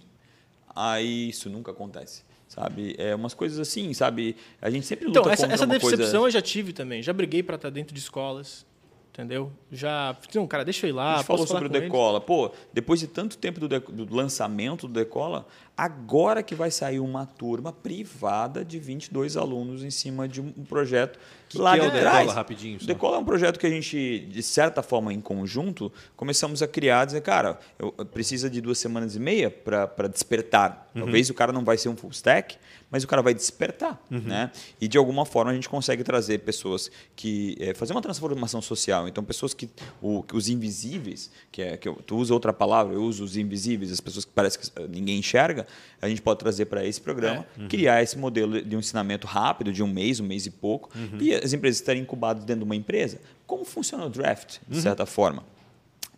Aí 0.75 1.29
isso 1.29 1.49
nunca 1.49 1.71
acontece 1.71 2.23
sabe? 2.51 2.95
É 2.97 3.15
umas 3.15 3.33
coisas 3.33 3.57
assim, 3.59 3.93
sabe? 3.93 4.35
A 4.61 4.69
gente 4.69 4.85
sempre 4.85 5.05
luta 5.05 5.19
então, 5.19 5.31
essa, 5.31 5.43
contra 5.43 5.55
essa 5.55 5.65
decepção 5.65 5.97
coisa... 5.97 6.17
eu 6.17 6.31
já 6.31 6.41
tive 6.41 6.73
também. 6.73 7.01
Já 7.01 7.13
briguei 7.13 7.41
para 7.41 7.55
estar 7.55 7.69
dentro 7.69 7.93
de 7.95 8.01
escolas, 8.01 8.65
entendeu? 9.11 9.51
Já, 9.71 10.15
não, 10.33 10.47
cara, 10.47 10.63
deixa 10.63 10.87
eu 10.87 10.89
ir 10.89 10.93
lá. 10.93 11.15
A 11.15 11.17
gente 11.17 11.27
falou 11.27 11.45
sobre 11.45 11.65
o 11.65 11.69
Decola. 11.69 12.17
Eles. 12.17 12.25
Pô, 12.25 12.51
depois 12.73 12.99
de 12.99 13.07
tanto 13.07 13.37
tempo 13.37 13.59
do, 13.59 13.67
do, 13.67 14.15
lançamento 14.15 14.87
do 14.87 14.93
Decola, 14.93 15.45
agora 15.81 16.43
que 16.43 16.53
vai 16.53 16.69
sair 16.69 16.99
uma 16.99 17.25
turma 17.25 17.73
privada 17.73 18.63
de 18.63 18.77
22 18.77 19.35
alunos 19.35 19.83
em 19.83 19.89
cima 19.89 20.27
de 20.27 20.39
um 20.39 20.51
projeto 20.63 21.17
que 21.51 21.57
lá 21.57 21.77
que 21.77 21.83
é 21.83 21.87
o 21.87 21.91
Decola, 21.91 22.33
rapidinho. 22.33 22.79
Só. 22.79 22.85
Decola 22.85 23.17
é 23.17 23.19
um 23.19 23.25
projeto 23.25 23.59
que 23.59 23.67
a 23.67 23.69
gente, 23.69 24.19
de 24.19 24.41
certa 24.41 24.81
forma, 24.81 25.13
em 25.13 25.19
conjunto, 25.19 25.91
começamos 26.15 26.61
a 26.61 26.67
criar, 26.67 27.03
dizer, 27.03 27.21
cara, 27.21 27.59
eu, 27.77 27.91
precisa 28.05 28.49
de 28.49 28.61
duas 28.61 28.77
semanas 28.77 29.15
e 29.17 29.19
meia 29.19 29.51
para 29.51 30.07
despertar. 30.07 30.89
Uhum. 30.95 31.01
Talvez 31.01 31.29
o 31.29 31.33
cara 31.33 31.51
não 31.51 31.65
vai 31.65 31.77
ser 31.77 31.89
um 31.89 31.95
full 31.95 32.11
stack, 32.11 32.55
mas 32.89 33.03
o 33.03 33.07
cara 33.07 33.21
vai 33.21 33.33
despertar, 33.33 34.01
uhum. 34.09 34.19
né? 34.19 34.51
E 34.79 34.87
de 34.87 34.97
alguma 34.97 35.25
forma 35.25 35.51
a 35.51 35.53
gente 35.53 35.67
consegue 35.67 36.03
trazer 36.03 36.39
pessoas 36.39 36.89
que 37.15 37.57
é, 37.59 37.73
fazer 37.73 37.91
uma 37.91 38.01
transformação 38.01 38.61
social. 38.61 39.07
Então 39.07 39.23
pessoas 39.23 39.53
que 39.53 39.69
o, 40.01 40.23
os 40.33 40.47
invisíveis, 40.47 41.31
que 41.51 41.61
é 41.61 41.75
que 41.75 41.87
eu, 41.87 41.95
tu 41.95 42.15
usa 42.15 42.33
outra 42.33 42.53
palavra, 42.53 42.93
eu 42.93 43.03
uso 43.03 43.23
os 43.25 43.35
invisíveis, 43.35 43.91
as 43.91 43.99
pessoas 43.99 44.23
que 44.23 44.31
parece 44.33 44.57
que 44.57 44.87
ninguém 44.87 45.19
enxerga, 45.19 45.67
a 46.01 46.09
gente 46.09 46.21
pode 46.21 46.39
trazer 46.39 46.65
para 46.65 46.85
esse 46.85 46.99
programa, 46.99 47.45
é. 47.57 47.61
uhum. 47.61 47.67
criar 47.67 48.01
esse 48.01 48.17
modelo 48.17 48.61
de 48.61 48.75
um 48.75 48.79
ensinamento 48.79 49.27
rápido 49.27 49.71
de 49.71 49.83
um 49.83 49.87
mês, 49.87 50.19
um 50.19 50.25
mês 50.25 50.45
e 50.45 50.51
pouco, 50.51 50.89
uhum. 50.95 51.17
e 51.19 51.33
as 51.33 51.53
empresas 51.53 51.79
estarem 51.79 52.01
incubadas 52.01 52.43
dentro 52.43 52.61
de 52.61 52.65
uma 52.65 52.75
empresa. 52.75 53.19
Como 53.45 53.63
funciona 53.63 54.05
o 54.05 54.09
draft, 54.09 54.59
de 54.67 54.77
uhum. 54.77 54.81
certa 54.81 55.05
forma? 55.05 55.43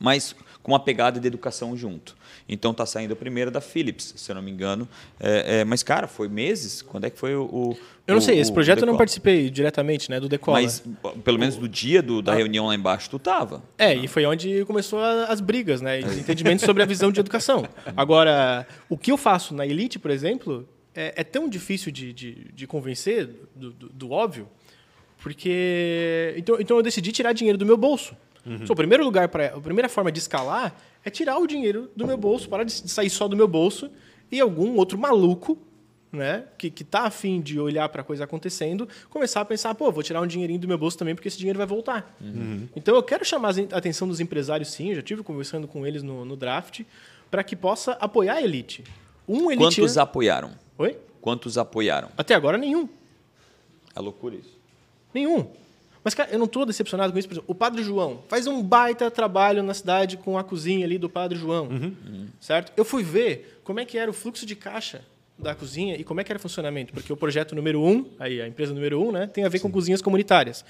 Mas 0.03 0.35
com 0.61 0.73
uma 0.73 0.79
pegada 0.81 1.17
de 1.17 1.25
educação 1.25 1.77
junto. 1.77 2.13
Então 2.47 2.71
está 2.71 2.85
saindo 2.85 3.13
a 3.13 3.15
primeira 3.15 3.49
da 3.49 3.61
Philips, 3.61 4.13
se 4.17 4.29
eu 4.29 4.35
não 4.35 4.41
me 4.41 4.51
engano. 4.51 4.85
É, 5.17 5.59
é, 5.59 5.63
mas, 5.63 5.81
cara, 5.81 6.07
foi 6.07 6.27
meses? 6.27 6.81
Quando 6.81 7.05
é 7.05 7.09
que 7.09 7.17
foi 7.17 7.33
o. 7.35 7.45
o 7.45 7.77
eu 8.05 8.13
não 8.13 8.19
sei, 8.19 8.37
esse 8.37 8.51
projeto 8.51 8.81
eu 8.81 8.85
não 8.85 8.97
participei 8.97 9.49
diretamente, 9.49 10.11
né? 10.11 10.19
Do 10.19 10.27
Decola. 10.27 10.61
Mas 10.61 10.83
pelo 11.23 11.39
menos 11.39 11.55
do 11.55 11.69
dia 11.69 12.01
do, 12.01 12.21
da 12.21 12.33
ah. 12.33 12.35
reunião 12.35 12.67
lá 12.67 12.75
embaixo, 12.75 13.09
tu 13.09 13.15
estava. 13.15 13.63
É, 13.77 13.95
e 13.95 14.05
foi 14.09 14.25
onde 14.25 14.65
começou 14.65 14.99
as 14.99 15.39
brigas, 15.39 15.79
né? 15.79 15.99
Os 15.99 16.17
entendimentos 16.17 16.65
sobre 16.65 16.83
a 16.83 16.85
visão 16.85 17.13
de 17.13 17.21
educação. 17.21 17.65
Agora, 17.95 18.67
o 18.89 18.97
que 18.97 19.09
eu 19.09 19.17
faço 19.17 19.53
na 19.53 19.65
Elite, 19.65 19.99
por 19.99 20.11
exemplo, 20.11 20.67
é, 20.93 21.13
é 21.15 21.23
tão 21.23 21.47
difícil 21.47 21.93
de, 21.93 22.11
de, 22.11 22.51
de 22.53 22.67
convencer 22.67 23.29
do, 23.55 23.71
do, 23.71 23.87
do 23.87 24.11
óbvio 24.11 24.49
porque. 25.23 26.35
Então, 26.35 26.57
então 26.59 26.75
eu 26.75 26.83
decidi 26.83 27.13
tirar 27.13 27.31
dinheiro 27.31 27.57
do 27.57 27.65
meu 27.65 27.77
bolso. 27.77 28.13
Uhum. 28.45 28.65
So, 28.65 28.73
o 28.73 28.75
primeiro 28.75 29.03
lugar 29.03 29.29
para 29.29 29.47
a 29.47 29.62
primeira 29.62 29.88
forma 29.88 30.12
de 30.12 30.19
escalar 30.19 30.75
é 31.03 31.10
tirar 31.10 31.38
o 31.38 31.47
dinheiro 31.47 31.89
do 31.95 32.06
meu 32.06 32.17
bolso, 32.17 32.49
parar 32.49 32.63
de 32.63 32.71
sair 32.71 33.10
só 33.10 33.27
do 33.27 33.36
meu 33.36 33.47
bolso 33.47 33.89
e 34.32 34.39
algum 34.39 34.75
outro 34.75 34.97
maluco, 34.97 35.58
né, 36.12 36.43
que 36.58 36.69
que 36.69 36.84
tá 36.84 37.01
afim 37.01 37.41
de 37.41 37.60
olhar 37.60 37.88
para 37.89 38.01
a 38.01 38.03
coisa 38.03 38.23
acontecendo, 38.23 38.88
começar 39.10 39.41
a 39.41 39.45
pensar, 39.45 39.73
pô, 39.75 39.91
vou 39.91 40.03
tirar 40.03 40.21
um 40.21 40.27
dinheirinho 40.27 40.60
do 40.60 40.67
meu 40.67 40.77
bolso 40.77 40.97
também 40.97 41.15
porque 41.15 41.27
esse 41.27 41.38
dinheiro 41.38 41.58
vai 41.58 41.65
voltar. 41.67 42.15
Uhum. 42.21 42.67
Então 42.75 42.95
eu 42.95 43.01
quero 43.01 43.25
chamar 43.25 43.53
a 43.71 43.77
atenção 43.77 44.08
dos 44.08 44.19
empresários, 44.19 44.71
sim, 44.71 44.89
eu 44.89 44.95
já 44.95 45.01
tive 45.01 45.23
conversando 45.23 45.67
com 45.67 45.88
eles 45.88 46.03
no, 46.03 46.23
no 46.25 46.36
draft, 46.36 46.82
para 47.32 47.43
que 47.43 47.56
possa 47.56 47.93
apoiar 47.93 48.36
a 48.36 48.41
elite. 48.41 48.84
Um 49.27 49.49
elite. 49.49 49.77
Quantos 49.77 49.97
apoiaram? 49.97 50.51
Oi? 50.77 50.97
Quantos 51.21 51.58
apoiaram? 51.58 52.10
Até 52.17 52.36
agora 52.36 52.58
nenhum. 52.58 52.88
É 53.95 53.99
loucura 53.99 54.36
isso. 54.36 54.58
Nenhum. 55.13 55.47
Mas, 56.03 56.13
cara, 56.13 56.29
eu 56.31 56.37
não 56.37 56.45
estou 56.45 56.65
decepcionado 56.65 57.13
com 57.13 57.19
isso. 57.19 57.27
Por 57.27 57.33
exemplo, 57.35 57.49
o 57.49 57.55
Padre 57.55 57.83
João 57.83 58.23
faz 58.27 58.45
um 58.45 58.61
baita 58.61 59.09
trabalho 59.09 59.63
na 59.63 59.73
cidade 59.73 60.17
com 60.17 60.37
a 60.37 60.43
cozinha 60.43 60.85
ali 60.85 60.97
do 60.97 61.09
Padre 61.09 61.37
João. 61.37 61.67
Uhum. 61.67 62.27
Certo? 62.39 62.73
Eu 62.75 62.83
fui 62.83 63.03
ver 63.03 63.61
como 63.63 63.79
é 63.79 63.85
que 63.85 63.97
era 63.97 64.11
o 64.11 64.13
fluxo 64.13 64.45
de 64.45 64.55
caixa 64.55 65.01
da 65.37 65.55
cozinha 65.55 65.95
e 65.95 66.03
como 66.03 66.21
é 66.21 66.23
que 66.23 66.31
era 66.31 66.37
o 66.37 66.41
funcionamento. 66.41 66.93
Porque 66.93 67.11
o 67.11 67.17
projeto 67.17 67.55
número 67.55 67.81
um, 67.81 68.05
aí 68.19 68.41
a 68.41 68.47
empresa 68.47 68.73
número 68.73 69.01
um, 69.01 69.11
né, 69.11 69.27
tem 69.27 69.45
a 69.45 69.49
ver 69.49 69.59
Sim. 69.59 69.63
com 69.63 69.71
cozinhas 69.71 70.01
comunitárias. 70.01 70.65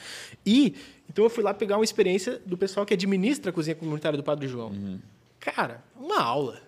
E, 0.46 0.76
então 1.10 1.24
eu 1.24 1.30
fui 1.30 1.44
lá 1.44 1.54
pegar 1.54 1.78
uma 1.78 1.84
experiência 1.84 2.40
do 2.46 2.58
pessoal 2.58 2.86
que 2.86 2.94
administra 2.94 3.50
a 3.50 3.54
cozinha 3.54 3.76
comunitária 3.76 4.18
do 4.18 4.24
Padre 4.24 4.48
João. 4.48 4.70
Uhum. 4.70 5.00
Cara, 5.40 5.84
uma 6.00 6.22
aula 6.22 6.62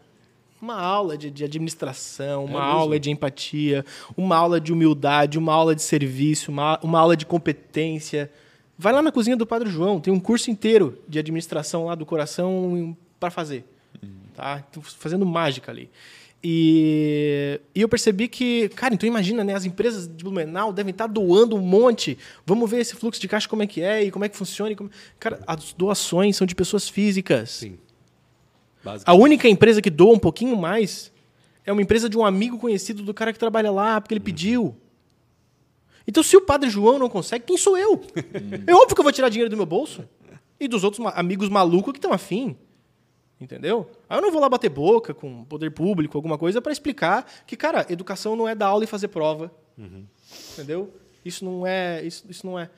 uma 0.62 0.80
aula 0.80 1.15
de, 1.15 1.30
de 1.30 1.43
administração, 1.43 2.45
uma 2.45 2.60
é 2.60 2.63
aula 2.63 2.99
de 2.99 3.12
empatia, 3.12 3.86
uma 4.17 4.36
aula 4.36 4.60
de 4.60 4.73
humildade, 4.73 5.38
uma 5.38 5.54
aula 5.54 5.75
de 5.75 5.82
serviço, 5.82 6.49
uma, 6.49 6.80
uma 6.82 6.99
aula 6.99 7.15
de 7.15 7.25
competência. 7.25 8.32
Vai 8.78 8.92
lá 8.92 9.02
na 9.02 9.12
cozinha 9.12 9.38
do 9.38 9.46
Padre 9.46 9.70
João, 9.70 10.00
tem 10.00 10.14
um 10.14 10.20
curso 10.20 10.52
inteiro 10.52 11.02
de 11.08 11.18
administração 11.18 11.86
lá 11.86 11.96
do 11.96 12.06
coração 12.06 12.96
para 13.20 13.32
fazer. 13.32 13.66
Uhum. 14.04 14.10
Tá? 14.36 14.64
fazendo 15.00 15.26
mágica 15.26 15.72
ali. 15.72 15.90
E, 16.48 17.60
e, 17.74 17.82
eu 17.82 17.90
percebi 17.90 18.28
que, 18.28 18.70
cara, 18.70 18.94
então 18.94 19.08
imagina, 19.08 19.44
né? 19.44 19.56
As 19.56 19.66
empresas 19.66 20.08
de 20.08 20.24
Blumenau 20.24 20.72
devem 20.72 20.92
estar 20.92 21.08
doando 21.08 21.56
um 21.56 21.60
monte. 21.60 22.20
Vamos 22.46 22.70
ver 22.70 22.82
esse 22.82 22.96
fluxo 22.96 23.20
de 23.20 23.28
caixa 23.28 23.50
como 23.50 23.64
é 23.64 23.68
que 23.68 23.82
é 23.82 24.04
e 24.04 24.12
como 24.12 24.26
é 24.26 24.30
que 24.30 24.38
funciona. 24.38 24.76
Como... 24.76 24.92
Cara, 25.20 25.40
as 25.48 25.74
doações 25.74 26.36
são 26.36 26.46
de 26.46 26.54
pessoas 26.54 26.88
físicas. 26.88 27.50
Sim. 27.50 27.80
A 29.06 29.16
única 29.16 29.48
empresa 29.48 29.82
que 29.82 29.90
doa 29.90 30.14
um 30.14 30.20
pouquinho 30.20 30.56
mais 30.56 31.12
é 31.66 31.72
uma 31.72 31.82
empresa 31.82 32.08
de 32.08 32.16
um 32.16 32.24
amigo 32.24 32.60
conhecido 32.60 33.02
do 33.02 33.12
cara 33.12 33.34
que 33.34 33.40
trabalha 33.40 33.72
lá, 33.72 34.00
porque 34.00 34.14
ele 34.14 34.20
uhum. 34.20 34.26
pediu. 34.26 34.76
Então, 36.08 36.22
se 36.22 36.38
o 36.38 36.41
padre 36.41 36.70
João 36.70 37.00
não 37.00 37.10
consegue, 37.10 37.46
quem 37.46 37.58
sou 37.58 37.78
eu? 37.78 38.02
é 38.68 38.74
óbvio 38.74 38.96
que 38.96 39.00
eu 39.00 39.04
vou 39.04 39.12
tirar 39.12 39.30
dinheiro 39.30 39.50
do 39.50 39.58
meu 39.58 39.65
bolso 39.65 40.08
e 40.60 40.68
dos 40.68 40.84
outros 40.84 41.06
amigos 41.15 41.50
malucos 41.50 41.91
que 41.91 41.98
estão 41.98 42.13
afim. 42.13 42.56
Entendeu? 43.39 43.89
Aí 44.10 44.18
eu 44.18 44.22
não 44.22 44.32
vou 44.32 44.39
lá 44.39 44.48
bater 44.48 44.70
boca 44.70 45.13
com 45.13 45.44
poder 45.46 45.72
público, 45.72 46.18
alguma 46.18 46.38
coisa, 46.38 46.62
para 46.62 46.72
explicar 46.72 47.30
que, 47.46 47.58
cara, 47.58 47.86
educação 47.89 48.36
não 48.36 48.48
é 48.48 48.56
dar 48.56 48.68
aula 48.68 48.84
e 48.84 48.88
fazer 48.88 49.10
prova. 49.10 49.52
Uhum. 49.78 50.06
Entendeu? 50.54 50.94
Isso 51.24 51.44
não 51.44 51.68
é. 51.68 52.04
Isso, 52.04 52.24
isso 52.30 52.46
não 52.46 52.58
é. 52.58 52.70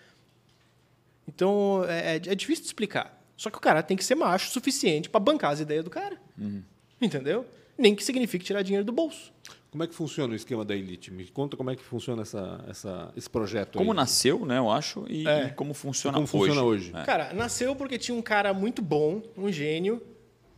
Então, 1.28 1.84
é, 1.88 2.14
é, 2.14 2.16
é 2.16 2.36
difícil 2.36 2.64
de 2.64 2.70
explicar. 2.70 3.22
Só 3.36 3.52
que 3.52 3.58
o 3.58 3.62
cara 3.62 3.84
tem 3.84 3.96
que 3.96 4.04
ser 4.04 4.16
macho 4.16 4.50
o 4.50 4.52
suficiente 4.52 5.10
para 5.10 5.20
bancar 5.20 5.52
as 5.52 5.60
ideias 5.60 5.84
do 5.84 5.92
cara. 5.92 6.20
Uhum. 6.38 6.64
Entendeu? 7.00 7.46
Nem 7.78 7.94
que 7.94 8.04
signifique 8.04 8.44
tirar 8.44 8.64
dinheiro 8.64 8.86
do 8.86 8.92
bolso. 8.92 9.32
Como 9.78 9.84
é 9.84 9.88
que 9.88 9.94
funciona 9.94 10.34
o 10.34 10.36
esquema 10.36 10.66
da 10.66 10.76
Elite? 10.76 11.14
Me 11.14 11.24
conta 11.28 11.56
como 11.56 11.70
é 11.70 11.76
que 11.76 11.84
funciona 11.84 12.24
essa, 12.24 12.66
essa, 12.68 13.14
esse 13.16 13.30
projeto. 13.30 13.78
Como 13.78 13.92
aí. 13.92 13.96
nasceu, 13.96 14.44
né, 14.44 14.58
eu 14.58 14.72
acho, 14.72 15.06
e, 15.08 15.28
é. 15.28 15.46
e 15.46 15.52
como 15.52 15.72
funciona 15.76 16.16
como 16.16 16.26
hoje. 16.26 16.48
Funciona 16.48 16.64
hoje. 16.64 16.92
É. 16.96 17.04
Cara, 17.04 17.32
nasceu 17.32 17.76
porque 17.76 18.00
tinha 18.00 18.18
um 18.18 18.22
cara 18.24 18.56
muito 18.56 18.82
bom, 18.82 19.22
um 19.38 19.52
gênio, 19.52 20.02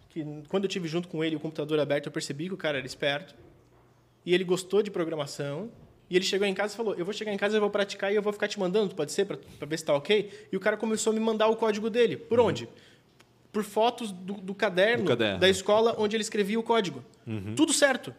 que 0.07 0.25
quando 0.47 0.63
eu 0.63 0.69
tive 0.69 0.87
junto 0.87 1.09
com 1.09 1.21
ele 1.21 1.35
o 1.35 1.39
computador 1.39 1.77
aberto, 1.81 2.05
eu 2.05 2.13
percebi 2.13 2.47
que 2.47 2.53
o 2.53 2.57
cara 2.57 2.77
era 2.77 2.87
esperto. 2.87 3.35
E 4.25 4.33
ele 4.33 4.45
gostou 4.45 4.81
de 4.81 4.89
programação. 4.89 5.69
E 6.09 6.15
ele 6.15 6.23
chegou 6.23 6.47
em 6.47 6.53
casa 6.53 6.73
e 6.73 6.77
falou: 6.77 6.95
Eu 6.95 7.03
vou 7.03 7.13
chegar 7.13 7.33
em 7.33 7.37
casa, 7.37 7.57
eu 7.57 7.61
vou 7.61 7.69
praticar 7.69 8.13
e 8.13 8.15
eu 8.15 8.21
vou 8.21 8.31
ficar 8.31 8.47
te 8.47 8.57
mandando, 8.57 8.95
pode 8.95 9.11
ser, 9.11 9.25
para 9.25 9.35
ver 9.35 9.77
se 9.77 9.83
está 9.83 9.93
ok? 9.93 10.31
E 10.49 10.55
o 10.55 10.61
cara 10.61 10.77
começou 10.77 11.11
a 11.11 11.13
me 11.13 11.19
mandar 11.19 11.47
o 11.47 11.57
código 11.57 11.89
dele. 11.89 12.15
Por 12.15 12.39
uhum. 12.39 12.45
onde? 12.45 12.69
Por 13.51 13.65
fotos 13.65 14.13
do, 14.13 14.35
do, 14.35 14.55
caderno, 14.55 15.03
do, 15.03 15.09
caderno, 15.09 15.39
da 15.39 15.49
escola 15.49 15.93
onde 15.97 16.15
ele 16.15 16.23
escrevia 16.23 16.57
o 16.57 16.63
código. 16.63 17.03
Uhum. 17.27 17.53
Tudo 17.53 17.73
certo. 17.73 18.15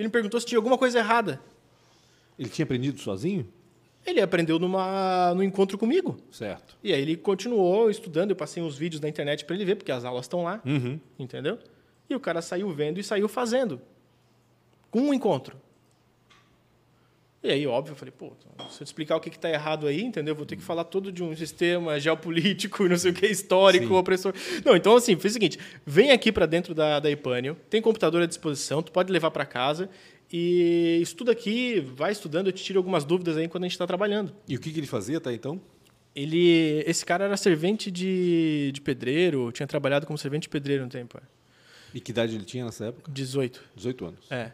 Ele 0.00 0.08
me 0.08 0.12
perguntou 0.12 0.40
se 0.40 0.46
tinha 0.46 0.58
alguma 0.58 0.78
coisa 0.78 0.98
errada. 0.98 1.38
Ele 2.38 2.48
tinha 2.48 2.64
aprendido 2.64 2.98
sozinho? 2.98 3.46
Ele 4.06 4.18
aprendeu 4.22 4.58
numa, 4.58 5.34
no 5.34 5.42
encontro 5.42 5.76
comigo. 5.76 6.16
Certo. 6.32 6.74
E 6.82 6.90
aí 6.94 7.02
ele 7.02 7.16
continuou 7.18 7.90
estudando, 7.90 8.30
eu 8.30 8.36
passei 8.36 8.62
uns 8.62 8.78
vídeos 8.78 8.98
na 9.02 9.10
internet 9.10 9.44
para 9.44 9.54
ele 9.54 9.64
ver, 9.66 9.76
porque 9.76 9.92
as 9.92 10.06
aulas 10.06 10.24
estão 10.24 10.42
lá, 10.42 10.62
Uhum. 10.64 10.98
entendeu? 11.18 11.58
E 12.08 12.14
o 12.14 12.18
cara 12.20 12.40
saiu 12.40 12.70
vendo 12.70 12.98
e 12.98 13.04
saiu 13.04 13.28
fazendo. 13.28 13.78
Com 14.90 15.00
um 15.00 15.12
encontro. 15.12 15.54
E 17.42 17.50
aí, 17.50 17.66
óbvio, 17.66 17.92
eu 17.92 17.96
falei, 17.96 18.12
pô, 18.12 18.32
se 18.68 18.82
eu 18.82 18.84
te 18.84 18.88
explicar 18.88 19.16
o 19.16 19.20
que 19.20 19.30
está 19.30 19.48
errado 19.48 19.86
aí, 19.86 20.02
entendeu? 20.02 20.34
Vou 20.34 20.44
ter 20.44 20.56
que 20.56 20.62
falar 20.62 20.84
todo 20.84 21.10
de 21.10 21.22
um 21.24 21.34
sistema 21.34 21.98
geopolítico, 21.98 22.84
não 22.88 22.98
sei 22.98 23.12
o 23.12 23.14
que, 23.14 23.26
histórico, 23.26 23.86
Sim. 23.88 23.94
opressor. 23.94 24.34
Não, 24.62 24.76
então 24.76 24.94
assim, 24.94 25.16
fez 25.16 25.32
o 25.32 25.34
seguinte, 25.34 25.58
vem 25.86 26.10
aqui 26.10 26.30
para 26.30 26.44
dentro 26.44 26.74
da, 26.74 27.00
da 27.00 27.10
Ipânio, 27.10 27.56
tem 27.70 27.80
computador 27.80 28.22
à 28.22 28.26
disposição, 28.26 28.82
tu 28.82 28.92
pode 28.92 29.10
levar 29.10 29.30
para 29.30 29.46
casa 29.46 29.88
e 30.30 30.98
estuda 31.00 31.32
aqui, 31.32 31.80
vai 31.80 32.12
estudando, 32.12 32.48
eu 32.48 32.52
te 32.52 32.62
tiro 32.62 32.78
algumas 32.78 33.04
dúvidas 33.04 33.38
aí 33.38 33.48
quando 33.48 33.64
a 33.64 33.66
gente 33.66 33.72
está 33.72 33.86
trabalhando. 33.86 34.34
E 34.46 34.54
o 34.54 34.60
que, 34.60 34.70
que 34.70 34.78
ele 34.78 34.86
fazia 34.86 35.16
até 35.16 35.32
então? 35.32 35.58
Ele, 36.14 36.84
esse 36.86 37.06
cara 37.06 37.24
era 37.24 37.36
servente 37.38 37.90
de, 37.90 38.70
de 38.74 38.80
pedreiro, 38.82 39.50
tinha 39.50 39.66
trabalhado 39.66 40.06
como 40.06 40.18
servente 40.18 40.42
de 40.42 40.50
pedreiro 40.50 40.84
um 40.84 40.88
tempo, 40.88 41.16
é. 41.16 41.22
E 41.94 42.00
que 42.00 42.10
idade 42.10 42.34
ele 42.34 42.44
tinha 42.44 42.64
nessa 42.64 42.86
época? 42.86 43.10
18. 43.10 43.64
18 43.74 44.04
anos. 44.04 44.30
É. 44.30 44.52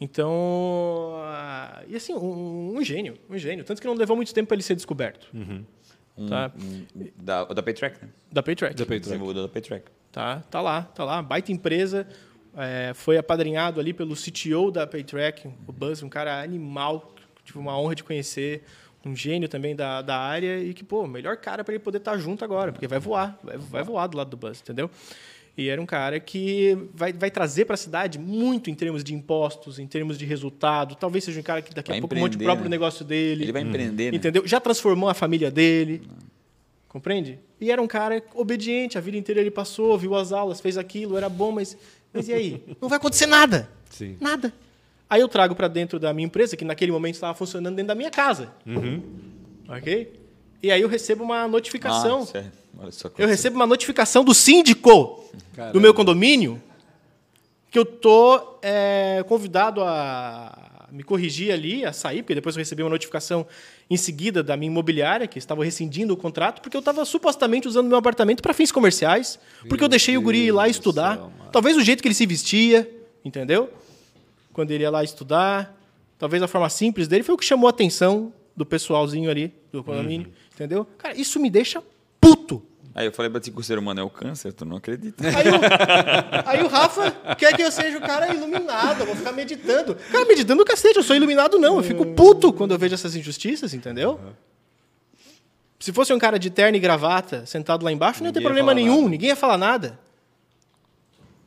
Então, 0.00 1.12
ah, 1.24 1.82
e 1.88 1.96
assim, 1.96 2.14
um, 2.14 2.76
um 2.76 2.82
gênio, 2.84 3.16
um 3.28 3.36
gênio. 3.36 3.64
Tanto 3.64 3.80
que 3.80 3.86
não 3.86 3.94
levou 3.94 4.16
muito 4.16 4.32
tempo 4.32 4.48
para 4.48 4.54
ele 4.54 4.62
ser 4.62 4.74
descoberto. 4.74 5.28
Um- 5.34 5.64
Tá. 6.28 6.50
um- 6.60 6.84
da, 7.22 7.44
da 7.44 7.62
Paytrack, 7.62 8.02
né? 8.04 8.10
Da 8.32 8.42
Paytrack. 8.42 8.74
Da 8.74 8.84
Paytrack. 8.84 9.00
Desenvolvedor 9.04 9.46
da 9.46 9.52
Paytrack. 9.52 9.86
Tá, 10.10 10.40
tá 10.50 10.60
lá, 10.60 10.82
tá 10.82 11.04
lá. 11.04 11.22
Baita 11.22 11.52
empresa. 11.52 12.06
é, 12.56 12.92
foi 12.92 13.16
apadrinhado 13.16 13.78
ali 13.78 13.92
pelo 13.92 14.16
CTO 14.16 14.72
da 14.72 14.84
Paytrack, 14.84 15.46
o 15.66 15.72
Buzz, 15.72 16.02
um 16.02 16.08
cara 16.08 16.42
animal. 16.42 17.14
Tive 17.44 17.58
uma 17.58 17.78
honra 17.78 17.94
de 17.94 18.02
conhecer. 18.02 18.64
Um 19.06 19.14
gênio 19.14 19.48
também 19.48 19.76
da, 19.76 20.02
da 20.02 20.18
área 20.18 20.58
e 20.60 20.74
que, 20.74 20.82
pô, 20.82 21.06
melhor 21.06 21.36
cara 21.36 21.62
para 21.62 21.72
ele 21.74 21.82
poder 21.84 21.98
estar 21.98 22.18
junto 22.18 22.44
agora, 22.44 22.72
porque 22.72 22.88
vai 22.88 22.98
voar, 22.98 23.38
vai, 23.44 23.56
vai 23.56 23.82
voar 23.84 24.08
do 24.08 24.16
lado 24.16 24.28
do 24.30 24.36
Buzz, 24.36 24.60
entendeu? 24.60 24.90
E 25.58 25.68
era 25.68 25.82
um 25.82 25.86
cara 25.86 26.20
que 26.20 26.78
vai, 26.94 27.12
vai 27.12 27.32
trazer 27.32 27.64
para 27.64 27.74
a 27.74 27.76
cidade 27.76 28.16
muito 28.16 28.70
em 28.70 28.74
termos 28.74 29.02
de 29.02 29.12
impostos, 29.12 29.80
em 29.80 29.88
termos 29.88 30.16
de 30.16 30.24
resultado. 30.24 30.94
Talvez 30.94 31.24
seja 31.24 31.40
um 31.40 31.42
cara 31.42 31.60
que 31.60 31.74
daqui 31.74 31.90
Vai 31.90 31.98
a 31.98 32.00
pouco 32.00 32.14
monte 32.14 32.36
o 32.36 32.38
próprio 32.38 32.66
né? 32.66 32.70
negócio 32.70 33.04
dele. 33.04 33.42
Ele 33.42 33.50
vai 33.50 33.62
empreender, 33.62 34.12
né? 34.12 34.16
Entendeu? 34.16 34.46
Já 34.46 34.60
transformou 34.60 35.08
a 35.08 35.14
família 35.14 35.50
dele. 35.50 36.02
Compreende? 36.86 37.40
E 37.60 37.72
era 37.72 37.82
um 37.82 37.88
cara 37.88 38.22
obediente, 38.36 38.96
a 38.96 39.00
vida 39.00 39.16
inteira 39.16 39.40
ele 39.40 39.50
passou, 39.50 39.98
viu 39.98 40.14
as 40.14 40.32
aulas, 40.32 40.60
fez 40.60 40.78
aquilo, 40.78 41.16
era 41.16 41.28
bom, 41.28 41.50
mas, 41.50 41.76
mas 42.12 42.28
e 42.28 42.32
aí? 42.32 42.62
Não 42.80 42.88
vai 42.88 42.96
acontecer 42.96 43.26
nada. 43.26 43.68
Sim. 43.90 44.16
Nada. 44.20 44.52
Aí 45.10 45.20
eu 45.20 45.26
trago 45.26 45.56
para 45.56 45.66
dentro 45.66 45.98
da 45.98 46.12
minha 46.12 46.26
empresa, 46.26 46.56
que 46.56 46.64
naquele 46.64 46.92
momento 46.92 47.14
estava 47.14 47.34
funcionando 47.34 47.74
dentro 47.74 47.88
da 47.88 47.96
minha 47.96 48.12
casa. 48.12 48.52
Ok? 49.68 50.14
E 50.62 50.70
aí 50.70 50.80
eu 50.80 50.88
recebo 50.88 51.24
uma 51.24 51.48
notificação. 51.48 52.20
Ah, 52.20 52.26
certo. 52.26 52.58
Olha 52.78 52.92
só 52.92 53.10
eu 53.18 53.26
recebo 53.26 53.56
uma 53.56 53.66
notificação 53.66 54.22
do 54.22 54.32
síndico 54.32 55.17
Caramba. 55.54 55.72
do 55.72 55.80
meu 55.80 55.92
condomínio 55.94 56.60
que 57.70 57.78
eu 57.78 57.84
tô 57.84 58.58
é, 58.62 59.22
convidado 59.28 59.82
a 59.82 60.86
me 60.90 61.02
corrigir 61.02 61.52
ali, 61.52 61.84
a 61.84 61.92
sair, 61.92 62.22
porque 62.22 62.34
depois 62.34 62.56
eu 62.56 62.60
recebi 62.60 62.82
uma 62.82 62.88
notificação 62.88 63.46
em 63.90 63.96
seguida 63.96 64.42
da 64.42 64.56
minha 64.56 64.70
imobiliária, 64.70 65.26
que 65.26 65.38
estava 65.38 65.62
rescindindo 65.62 66.14
o 66.14 66.16
contrato, 66.16 66.62
porque 66.62 66.76
eu 66.76 66.80
estava 66.80 67.04
supostamente 67.04 67.68
usando 67.68 67.88
meu 67.88 67.98
apartamento 67.98 68.42
para 68.42 68.54
fins 68.54 68.72
comerciais, 68.72 69.38
porque 69.68 69.84
eu 69.84 69.88
deixei 69.88 70.16
o 70.16 70.22
guri 70.22 70.46
ir 70.46 70.52
lá 70.52 70.64
Deus 70.64 70.76
estudar. 70.76 71.16
céu, 71.16 71.32
talvez 71.52 71.76
o 71.76 71.82
jeito 71.82 72.00
que 72.02 72.08
ele 72.08 72.14
se 72.14 72.24
vestia, 72.24 72.90
entendeu? 73.22 73.68
Quando 74.52 74.70
ele 74.70 74.82
ia 74.82 74.90
lá 74.90 75.04
estudar. 75.04 75.76
Talvez 76.18 76.42
a 76.42 76.48
forma 76.48 76.68
simples 76.68 77.06
dele 77.06 77.22
foi 77.22 77.34
o 77.34 77.38
que 77.38 77.44
chamou 77.44 77.68
a 77.68 77.70
atenção 77.70 78.32
do 78.56 78.66
pessoalzinho 78.66 79.30
ali, 79.30 79.54
do 79.70 79.84
condomínio, 79.84 80.26
Uhum. 80.26 80.32
entendeu? 80.52 80.84
Cara, 80.98 81.14
isso 81.16 81.38
me 81.38 81.48
deixa. 81.48 81.80
Aí 82.94 83.06
eu 83.06 83.12
falei 83.12 83.30
pra 83.30 83.40
ti 83.40 83.50
que 83.50 83.60
o 83.60 83.62
ser 83.62 83.78
humano 83.78 84.00
é 84.00 84.02
o 84.02 84.10
câncer, 84.10 84.52
tu 84.52 84.64
não 84.64 84.76
acredita. 84.78 85.22
Aí 85.24 85.48
o, 85.48 86.48
aí 86.48 86.62
o 86.64 86.68
Rafa 86.68 87.10
quer 87.36 87.54
que 87.54 87.62
eu 87.62 87.70
seja 87.70 87.96
o 87.96 88.00
cara 88.00 88.32
iluminado, 88.34 89.00
eu 89.00 89.06
vou 89.06 89.14
ficar 89.16 89.30
meditando. 89.32 89.94
Cara, 89.94 90.24
meditando 90.24 90.62
o 90.62 90.64
cacete, 90.64 90.96
eu 90.96 91.02
sou 91.02 91.14
iluminado 91.14 91.58
não. 91.58 91.76
Eu 91.76 91.82
fico 91.82 92.04
puto 92.06 92.52
quando 92.52 92.72
eu 92.72 92.78
vejo 92.78 92.94
essas 92.94 93.14
injustiças, 93.14 93.72
entendeu? 93.74 94.18
Se 95.78 95.92
fosse 95.92 96.12
um 96.12 96.18
cara 96.18 96.38
de 96.38 96.50
terno 96.50 96.76
e 96.76 96.80
gravata 96.80 97.46
sentado 97.46 97.84
lá 97.84 97.92
embaixo, 97.92 98.20
não 98.20 98.28
ia 98.28 98.32
ter 98.32 98.40
Ninguém 98.40 98.46
problema 98.52 98.74
nenhum, 98.74 98.96
nada. 99.02 99.08
ninguém 99.10 99.28
ia 99.28 99.36
falar 99.36 99.56
nada. 99.56 99.98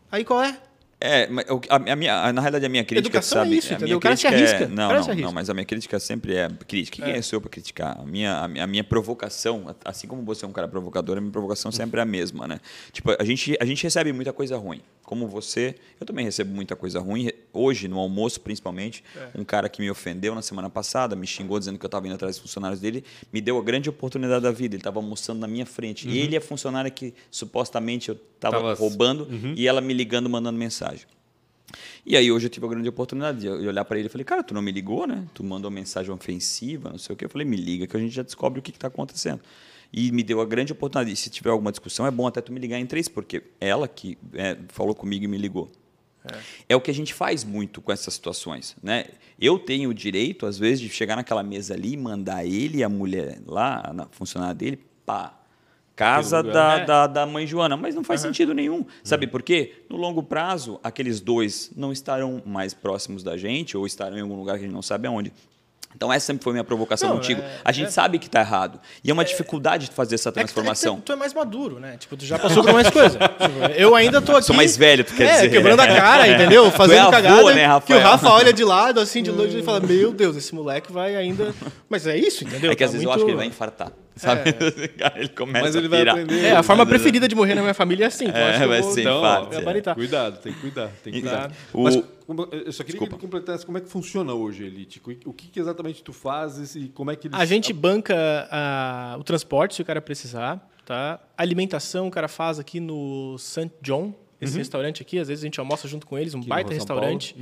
Aí 0.09 0.23
qual 0.23 0.41
é? 0.41 0.57
É, 1.03 1.27
a, 1.69 1.95
minha, 1.95 2.31
na 2.31 2.41
realidade 2.41 2.63
a 2.65 2.69
minha 2.69 2.83
crítica, 2.85 3.07
Educação 3.17 3.41
é 3.41 3.45
sabe? 3.45 3.57
isso, 3.57 3.67
a 3.67 3.71
entendeu? 3.71 3.87
minha 3.87 3.97
O 3.97 3.99
cara 3.99 4.15
se 4.15 4.27
crítica 4.27 4.45
arrisca, 4.55 4.63
É, 4.65 4.67
não, 4.67 4.75
não, 4.89 4.95
arrisca. 4.95 5.15
não, 5.15 5.31
mas 5.31 5.49
a 5.49 5.53
minha 5.55 5.65
crítica 5.65 5.99
sempre 5.99 6.35
é 6.35 6.47
crítica. 6.67 7.03
Quem 7.03 7.13
é, 7.15 7.19
eu 7.31 7.41
para 7.41 7.49
criticar? 7.49 7.99
A 7.99 8.05
minha, 8.05 8.37
a, 8.37 8.47
minha- 8.47 8.63
a 8.63 8.67
minha 8.67 8.83
provocação, 8.83 9.75
assim 9.83 10.07
como 10.07 10.21
você 10.21 10.45
é 10.45 10.47
um 10.47 10.51
cara 10.51 10.67
provocador, 10.67 11.17
a 11.17 11.21
minha 11.21 11.31
provocação 11.31 11.71
sempre 11.71 11.99
é 11.99 12.03
a 12.03 12.05
mesma, 12.05 12.47
né? 12.47 12.59
Tipo, 12.91 13.15
a 13.19 13.23
gente, 13.23 13.57
a 13.59 13.65
gente 13.65 13.81
recebe 13.83 14.13
muita 14.13 14.31
coisa 14.31 14.55
ruim. 14.57 14.81
Como 15.03 15.27
você, 15.27 15.75
eu 15.99 16.05
também 16.05 16.23
recebo 16.23 16.53
muita 16.53 16.75
coisa 16.75 16.99
ruim. 16.99 17.31
Hoje, 17.53 17.87
no 17.87 17.99
almoço, 17.99 18.39
principalmente, 18.41 19.03
É. 19.15 19.29
um 19.39 19.43
cara 19.43 19.67
que 19.67 19.81
me 19.81 19.89
ofendeu 19.91 20.33
na 20.33 20.41
semana 20.41 20.69
passada, 20.69 21.15
me 21.15 21.27
xingou 21.27 21.59
dizendo 21.59 21.77
que 21.77 21.85
eu 21.85 21.87
estava 21.89 22.05
indo 22.07 22.15
atrás 22.15 22.35
dos 22.35 22.41
funcionários 22.41 22.79
dele, 22.79 23.03
me 23.31 23.41
deu 23.41 23.57
a 23.57 23.61
grande 23.63 23.89
oportunidade 23.89 24.41
da 24.43 24.51
vida. 24.51 24.75
Ele 24.75 24.79
estava 24.81 24.99
almoçando 24.99 25.39
na 25.41 25.47
minha 25.47 25.65
frente. 25.65 26.07
E 26.07 26.17
ele 26.19 26.35
é 26.35 26.39
funcionário 26.39 26.91
que 26.91 27.13
supostamente 27.29 28.09
eu 28.09 28.15
estava 28.35 28.57
Tava- 28.57 28.73
roubando 28.73 29.27
e 29.55 29.67
ela 29.67 29.81
me 29.81 29.93
ligando, 29.93 30.29
mandando 30.29 30.57
mensagem. 30.57 31.05
E 32.05 32.17
aí 32.17 32.31
hoje 32.31 32.47
eu 32.47 32.49
tive 32.49 32.65
a 32.65 32.69
grande 32.69 32.89
oportunidade 32.89 33.39
de 33.41 33.47
eu 33.47 33.55
olhar 33.67 33.85
para 33.85 33.97
ele 33.97 34.07
e 34.07 34.09
falei, 34.09 34.25
cara, 34.25 34.43
tu 34.43 34.53
não 34.53 34.61
me 34.61 34.71
ligou, 34.71 35.05
né? 35.07 35.25
Tu 35.33 35.43
mandou 35.43 35.69
uma 35.69 35.75
mensagem 35.75 36.11
ofensiva, 36.11 36.89
não 36.89 36.97
sei 36.97 37.13
o 37.13 37.17
quê. 37.17 37.25
Eu 37.25 37.29
falei, 37.29 37.45
me 37.47 37.55
liga 37.55 37.85
que 37.87 37.95
a 37.95 37.99
gente 37.99 38.13
já 38.13 38.23
descobre 38.23 38.59
o 38.59 38.61
que 38.61 38.71
está 38.71 38.87
acontecendo. 38.87 39.39
E 39.93 40.11
me 40.11 40.23
deu 40.23 40.41
a 40.41 40.45
grande 40.45 40.71
oportunidade. 40.71 41.13
E 41.13 41.15
se 41.15 41.29
tiver 41.29 41.49
alguma 41.49 41.69
discussão, 41.71 42.07
é 42.07 42.11
bom 42.11 42.25
até 42.25 42.41
tu 42.41 42.51
me 42.51 42.59
ligar 42.59 42.79
em 42.79 42.85
três, 42.85 43.07
porque 43.07 43.43
ela 43.59 43.87
que 43.87 44.17
é, 44.33 44.57
falou 44.69 44.95
comigo 44.95 45.25
e 45.25 45.27
me 45.27 45.37
ligou. 45.37 45.71
É. 46.69 46.75
o 46.75 46.81
que 46.81 46.91
a 46.91 46.93
gente 46.93 47.13
faz 47.13 47.43
muito 47.43 47.81
com 47.81 47.91
essas 47.91 48.13
situações, 48.13 48.75
né? 48.81 49.05
Eu 49.39 49.57
tenho 49.57 49.89
o 49.89 49.93
direito, 49.93 50.45
às 50.45 50.59
vezes, 50.59 50.79
de 50.79 50.89
chegar 50.89 51.15
naquela 51.15 51.41
mesa 51.41 51.73
ali 51.73 51.93
e 51.93 51.97
mandar 51.97 52.45
ele 52.45 52.77
e 52.77 52.83
a 52.83 52.89
mulher 52.89 53.41
lá, 53.47 53.91
na 53.93 54.07
funcionária 54.11 54.53
dele, 54.53 54.79
pá, 55.03 55.41
casa 55.95 56.41
da. 56.41 56.79
É. 56.79 56.85
da, 56.85 57.07
da 57.07 57.25
mãe 57.25 57.45
Joana. 57.45 57.77
Mas 57.77 57.95
não 57.95 58.03
faz 58.03 58.21
sentido 58.21 58.53
nenhum. 58.53 58.85
Sabe 59.03 59.27
por 59.27 59.43
quê? 59.43 59.83
No 59.89 59.97
longo 59.97 60.23
prazo, 60.23 60.79
aqueles 60.83 61.19
dois 61.19 61.71
não 61.75 61.91
estarão 61.91 62.41
mais 62.45 62.73
próximos 62.73 63.23
da 63.23 63.37
gente 63.37 63.77
ou 63.77 63.85
estarão 63.85 64.17
em 64.17 64.21
algum 64.21 64.35
lugar 64.35 64.57
que 64.57 64.63
a 64.63 64.67
gente 64.67 64.73
não 64.73 64.81
sabe 64.81 65.07
aonde. 65.07 65.31
Então 65.95 66.11
essa 66.11 66.25
sempre 66.27 66.43
foi 66.43 66.53
minha 66.53 66.63
provocação 66.63 67.09
Não, 67.09 67.15
contigo. 67.17 67.41
é- 67.41 67.57
a 67.63 67.71
gente 67.71 67.87
é- 67.87 67.91
sabe 67.91 68.17
que 68.19 68.25
está 68.27 68.39
errado. 68.39 68.79
E 69.03 69.09
é 69.09 69.13
uma 69.13 69.23
dificuldade 69.25 69.87
de 69.89 69.91
fazer 69.95 70.15
essa 70.15 70.29
É 70.29 70.31
transformação. 70.31 70.93
É 70.93 70.95
que 70.97 71.01
tu, 71.03 71.05
tu 71.07 71.13
é 71.13 71.15
mais 71.15 71.33
maduro, 71.33 71.79
né? 71.79 71.95
Tipo, 71.99 72.17
tu 72.17 72.25
já 72.25 72.39
passou 72.39 72.63
por 72.63 72.73
mais 72.73 72.89
coisa. 72.89 73.19
Tipo, 73.19 73.73
eu 73.75 73.95
ainda 73.95 74.21
tô 74.21 74.35
aqui. 74.35 74.45
Sou 74.47 74.55
mais 74.55 74.75
velho, 74.77 75.03
tu 75.03 75.13
quer 75.13 75.23
é, 75.27 75.33
dizer. 75.33 75.49
quebrando 75.51 75.79
a 75.79 75.87
cara, 75.87 76.27
entendeu? 76.27 76.71
Fazendo 76.71 77.01
avô, 77.01 77.11
cagada. 77.11 77.53
né, 77.53 77.81
que 77.85 77.93
o? 77.93 77.99
Rafa 77.99 78.29
olha 78.31 78.51
de 78.53 78.63
lado, 78.63 78.99
assim, 78.99 79.21
de 79.21 79.29
longe, 79.31 79.57
e 79.59 79.61
fala: 79.63 79.79
Meu 79.79 80.11
Deus, 80.11 80.35
esse 80.35 80.53
moleque 80.55 80.91
vai 80.91 81.15
ainda. 81.15 81.53
Mas 81.89 82.07
é 82.07 82.17
isso, 82.17 82.43
entendeu? 82.43 82.71
É 82.71 82.75
que 82.75 82.83
às 82.83 82.89
Tá 82.89 82.93
vezes 82.93 83.03
eu 83.03 83.09
muito- 83.09 83.15
acho 83.19 83.25
que 83.25 83.31
ele 83.31 83.37
vai 83.37 83.47
infartar. 83.47 83.91
Sabe? 84.15 84.51
Cara, 84.97 85.17
ele 85.19 85.29
começa 85.29 85.65
Mas 85.65 85.75
ele 85.75 85.87
a 85.87 85.89
vai 85.89 85.99
pirar. 85.99 86.15
aprender. 86.15 86.43
É, 86.45 86.51
a 86.55 86.63
forma 86.63 86.85
preferida 86.85 87.27
de 87.27 87.35
morrer 87.35 87.55
na 87.55 87.61
minha 87.61 87.73
família 87.73 88.03
é 88.05 88.07
assim. 88.07 88.25
Então 88.25 88.39
É, 88.41 88.49
acho 88.49 88.57
que 88.57 88.63
eu 88.63 88.67
vai 88.69 88.81
vou 88.81 88.91
ser 88.91 89.01
Então, 89.01 89.17
infarto, 89.19 89.55
é. 89.89 89.93
cuidado, 89.93 90.37
tem 90.41 90.53
que 90.53 90.59
cuidar, 90.59 90.87
tem 91.03 91.13
que 91.13 91.19
E- 91.19 91.21
cuidar. 91.21 91.51
o- 91.73 91.83
Mas 91.83 91.95
eu 91.95 92.03
só 92.71 92.83
queria 92.83 92.99
Desculpa. 92.99 93.15
que 93.15 93.21
completasse 93.21 93.65
como 93.65 93.77
é 93.77 93.81
que 93.81 93.89
funciona 93.89 94.33
hoje, 94.33 94.63
Elite. 94.65 95.01
O 95.25 95.33
que, 95.33 95.47
que 95.47 95.59
exatamente 95.59 96.03
tu 96.03 96.13
fazes 96.13 96.75
e 96.75 96.87
como 96.89 97.11
é 97.11 97.15
que 97.15 97.27
eles... 97.27 97.39
A 97.39 97.45
gente 97.45 97.71
banca 97.73 98.15
ah, 98.51 99.15
o 99.19 99.23
transporte 99.23 99.75
se 99.75 99.81
o 99.81 99.85
cara 99.85 100.01
precisar, 100.01 100.69
tá? 100.85 101.19
Alimentação 101.37 102.07
o 102.07 102.11
cara 102.11 102.27
faz 102.27 102.59
aqui 102.59 102.79
no 102.79 103.37
St. 103.37 103.71
John, 103.81 104.13
esse 104.39 104.57
restaurante 104.57 105.01
aqui. 105.03 105.19
Às 105.19 105.27
vezes 105.27 105.43
a 105.43 105.47
gente 105.47 105.59
almoça 105.59 105.87
junto 105.87 106.07
com 106.07 106.17
eles, 106.17 106.33
um 106.33 106.39
Aqui 106.39 106.47
baita 106.49 106.73
restaurante. 106.73 107.35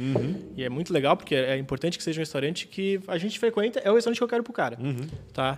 E 0.58 0.64
é 0.64 0.70
muito 0.70 0.92
legal, 0.94 1.16
porque 1.16 1.34
é 1.34 1.58
importante 1.58 1.98
que 1.98 2.04
seja 2.04 2.20
um 2.20 2.24
restaurante 2.24 2.68
que 2.68 3.00
a 3.08 3.18
gente 3.18 3.40
frequenta, 3.40 3.80
é 3.80 3.90
o 3.90 3.96
restaurante 3.96 4.18
que 4.18 4.24
eu 4.24 4.28
quero 4.28 4.44
pro 4.44 4.52
cara, 4.54 4.78
tá? 5.34 5.58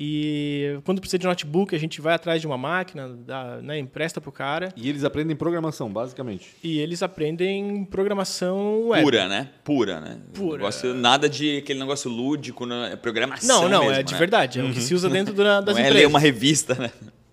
E 0.00 0.78
quando 0.84 1.00
precisa 1.00 1.18
de 1.18 1.26
notebook, 1.26 1.74
a 1.74 1.78
gente 1.78 2.00
vai 2.00 2.14
atrás 2.14 2.40
de 2.40 2.46
uma 2.46 2.56
máquina, 2.56 3.08
dá, 3.26 3.56
né, 3.60 3.78
empresta 3.78 4.20
pro 4.20 4.30
cara. 4.30 4.72
E 4.76 4.88
eles 4.88 5.02
aprendem 5.02 5.34
programação, 5.34 5.90
basicamente. 5.92 6.54
E 6.62 6.78
eles 6.78 7.02
aprendem 7.02 7.84
programação 7.84 8.88
web. 8.88 9.02
Pura, 9.02 9.28
né? 9.28 9.48
Pura, 9.64 10.00
né? 10.00 10.18
Pura. 10.32 10.58
Negócio, 10.58 10.94
nada 10.94 11.28
de 11.28 11.58
aquele 11.58 11.80
negócio 11.80 12.10
lúdico, 12.10 12.64
né? 12.64 12.92
é 12.92 12.96
programação 12.96 13.62
Não, 13.62 13.68
não, 13.68 13.80
mesmo, 13.80 13.94
é 13.96 14.02
de 14.02 14.12
né? 14.12 14.18
verdade. 14.18 14.60
É 14.60 14.62
o 14.62 14.72
que 14.72 14.80
se 14.80 14.94
usa 14.94 15.08
dentro 15.10 15.34
da- 15.34 15.60
das 15.62 15.74
Não 15.76 15.82
é 15.82 15.86
empresas. 15.88 16.02
ler 16.02 16.06
uma 16.06 16.20
revista, 16.20 16.74
né? 16.74 16.90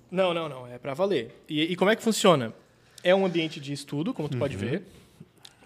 Não, 0.10 0.34
não, 0.34 0.50
não. 0.50 0.66
É 0.68 0.78
para 0.80 0.94
valer. 0.94 1.44
E, 1.48 1.62
e 1.64 1.76
como 1.76 1.92
é 1.92 1.96
que 1.96 2.02
funciona? 2.02 2.52
É 3.04 3.14
um 3.14 3.26
ambiente 3.26 3.60
de 3.60 3.74
estudo, 3.74 4.14
como 4.14 4.28
tu 4.28 4.38
pode 4.38 4.56
ver. 4.58 4.82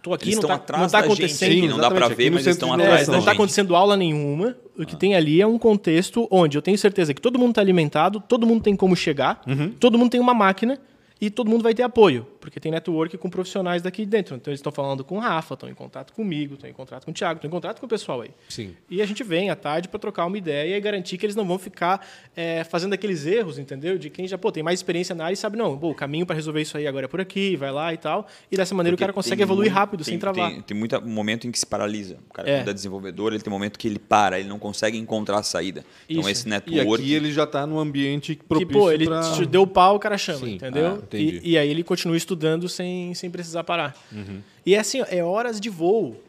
Tô 0.02 0.14
aqui, 0.14 0.30
Eles 0.30 0.36
não 0.40 0.56
estão 0.56 0.60
tá, 0.60 0.88
gente, 0.88 0.96
acontecendo. 0.96 1.68
não 1.68 1.78
dá 1.78 1.88
aqui 1.88 2.14
ver, 2.14 2.32
mas 2.32 2.48
estão 2.48 2.74
atrás 2.74 3.08
não 3.08 3.20
está 3.20 3.32
acontecendo 3.34 3.76
aula 3.76 3.98
nenhuma. 3.98 4.56
O 4.78 4.86
que 4.86 4.96
tem 4.96 5.14
ali 5.16 5.42
é 5.42 5.48
um 5.48 5.58
contexto 5.58 6.28
onde 6.32 6.58
eu 6.58 6.62
tenho 6.62 6.78
certeza 6.78 7.14
que 7.14 7.22
todo 7.22 7.38
mundo 7.38 7.50
está 7.50 7.62
alimentado, 7.62 8.24
todo 8.26 8.48
mundo 8.48 8.64
tem 8.64 8.76
como 8.76 8.96
chegar, 8.96 9.42
todo 9.80 9.98
mundo 9.98 10.12
tem 10.12 10.20
uma 10.22 10.34
máquina 10.34 10.80
e 11.20 11.30
todo 11.30 11.50
mundo 11.50 11.64
vai 11.64 11.74
ter 11.74 11.84
apoio. 11.84 12.26
Porque 12.40 12.60
tem 12.60 12.72
network 12.72 13.18
com 13.18 13.30
profissionais 13.30 13.82
daqui 13.82 14.06
dentro. 14.06 14.36
Então 14.36 14.52
eles 14.52 14.60
estão 14.60 14.72
falando 14.72 15.04
com 15.04 15.18
o 15.18 15.20
Rafa, 15.20 15.54
estão 15.54 15.70
em 15.70 15.74
contato 15.74 16.14
comigo, 16.14 16.54
estão 16.56 16.70
em 16.70 16.74
contato 16.74 17.06
com 17.06 17.12
o 17.12 17.14
Thiago, 17.14 17.38
estão 17.38 17.48
em 17.48 17.52
contato 17.52 17.80
com 17.80 17.86
o 17.86 17.90
pessoal 17.90 18.22
aí. 18.22 18.32
Sim. 18.48 18.76
E 18.90 19.02
a 19.02 19.06
gente 19.06 19.24
vem 19.24 19.50
à 19.50 19.56
tarde 19.56 19.88
para 19.88 20.00
trocar 20.00 20.26
uma 20.26 20.38
ideia 20.38 20.78
e 20.78 20.82
garantir 20.82 21.18
que 21.18 21.26
eles 21.26 21.36
não 21.36 21.46
vão 21.46 21.60
ficar 21.60 22.06
é, 22.36 22.64
fazendo 22.64 22.94
aqueles 22.94 23.26
erros, 23.26 23.60
entendeu? 23.60 23.98
De 23.98 24.10
quem 24.10 24.28
já 24.28 24.38
pô, 24.38 24.52
tem 24.52 24.64
mais 24.64 24.80
experiência 24.80 25.14
na 25.14 25.26
área 25.26 25.34
e 25.34 25.38
sabe, 25.38 25.58
não, 25.58 25.78
pô, 25.78 25.90
o 25.92 25.96
caminho 25.96 26.26
para 26.26 26.36
resolver 26.36 26.62
isso 26.62 26.78
aí 26.78 26.88
agora 26.88 27.06
é 27.06 27.08
por 27.08 27.20
aqui, 27.22 27.56
vai 27.56 27.72
lá 27.72 27.94
e 27.94 27.98
tal. 27.98 28.28
E 28.52 28.56
dessa 28.58 28.74
maneira 28.74 28.96
Porque 28.96 29.04
o 29.04 29.08
cara 29.08 29.14
consegue 29.14 29.42
evoluir 29.42 29.70
muito- 29.70 29.78
rápido, 29.80 30.04
tem, 30.04 30.14
sem 30.14 30.20
travar. 30.20 30.52
Tem, 30.52 30.62
tem 30.62 30.78
muito 30.78 31.02
momento 31.08 31.48
em 31.48 31.52
que 31.52 31.60
se 31.60 31.66
paralisa. 31.66 32.18
O 32.30 32.34
cara, 32.34 32.50
É. 32.50 32.60
é 32.68 32.74
desenvolvedor, 32.74 33.34
ele 33.34 33.42
tem 33.44 33.52
um 33.52 33.56
momento 33.56 33.78
que 33.78 33.88
ele 33.88 34.00
para, 34.00 34.40
ele 34.40 34.48
não 34.50 34.60
consegue 34.60 34.98
encontrar 34.98 35.40
a 35.40 35.44
saída. 35.44 35.84
Então, 36.08 36.22
Isso. 36.22 36.30
esse 36.30 36.48
E 36.48 36.50
network. 36.50 37.04
aqui 37.04 37.14
ele 37.14 37.32
já 37.32 37.44
está 37.44 37.68
num 37.68 37.80
ambiente 37.80 38.36
que, 38.36 38.44
propício 38.46 38.72
pô, 38.74 38.92
ele 38.92 39.06
pra- 39.06 39.32
te 39.34 39.46
deu 39.46 39.66
pau, 39.68 39.96
o 39.96 40.00
cara 40.00 40.18
chama, 40.18 40.40
Sim, 40.46 40.56
entendeu? 40.56 40.88
ah, 40.94 41.04
entendi. 41.04 41.42
e, 41.44 41.52
e 41.52 41.58
aí 41.58 41.70
ele 41.70 41.84
continua 41.84 42.16
estudando 42.16 42.29
sem, 42.70 43.14
sem 43.14 43.30
precisar 43.30 43.64
parar. 43.64 43.96
Uhum. 44.12 44.42
E 44.66 44.76
é 44.76 44.80
assim, 44.80 45.04
é 45.10 45.24
horas 45.24 45.60
de 45.60 45.70
voo. 45.70 46.22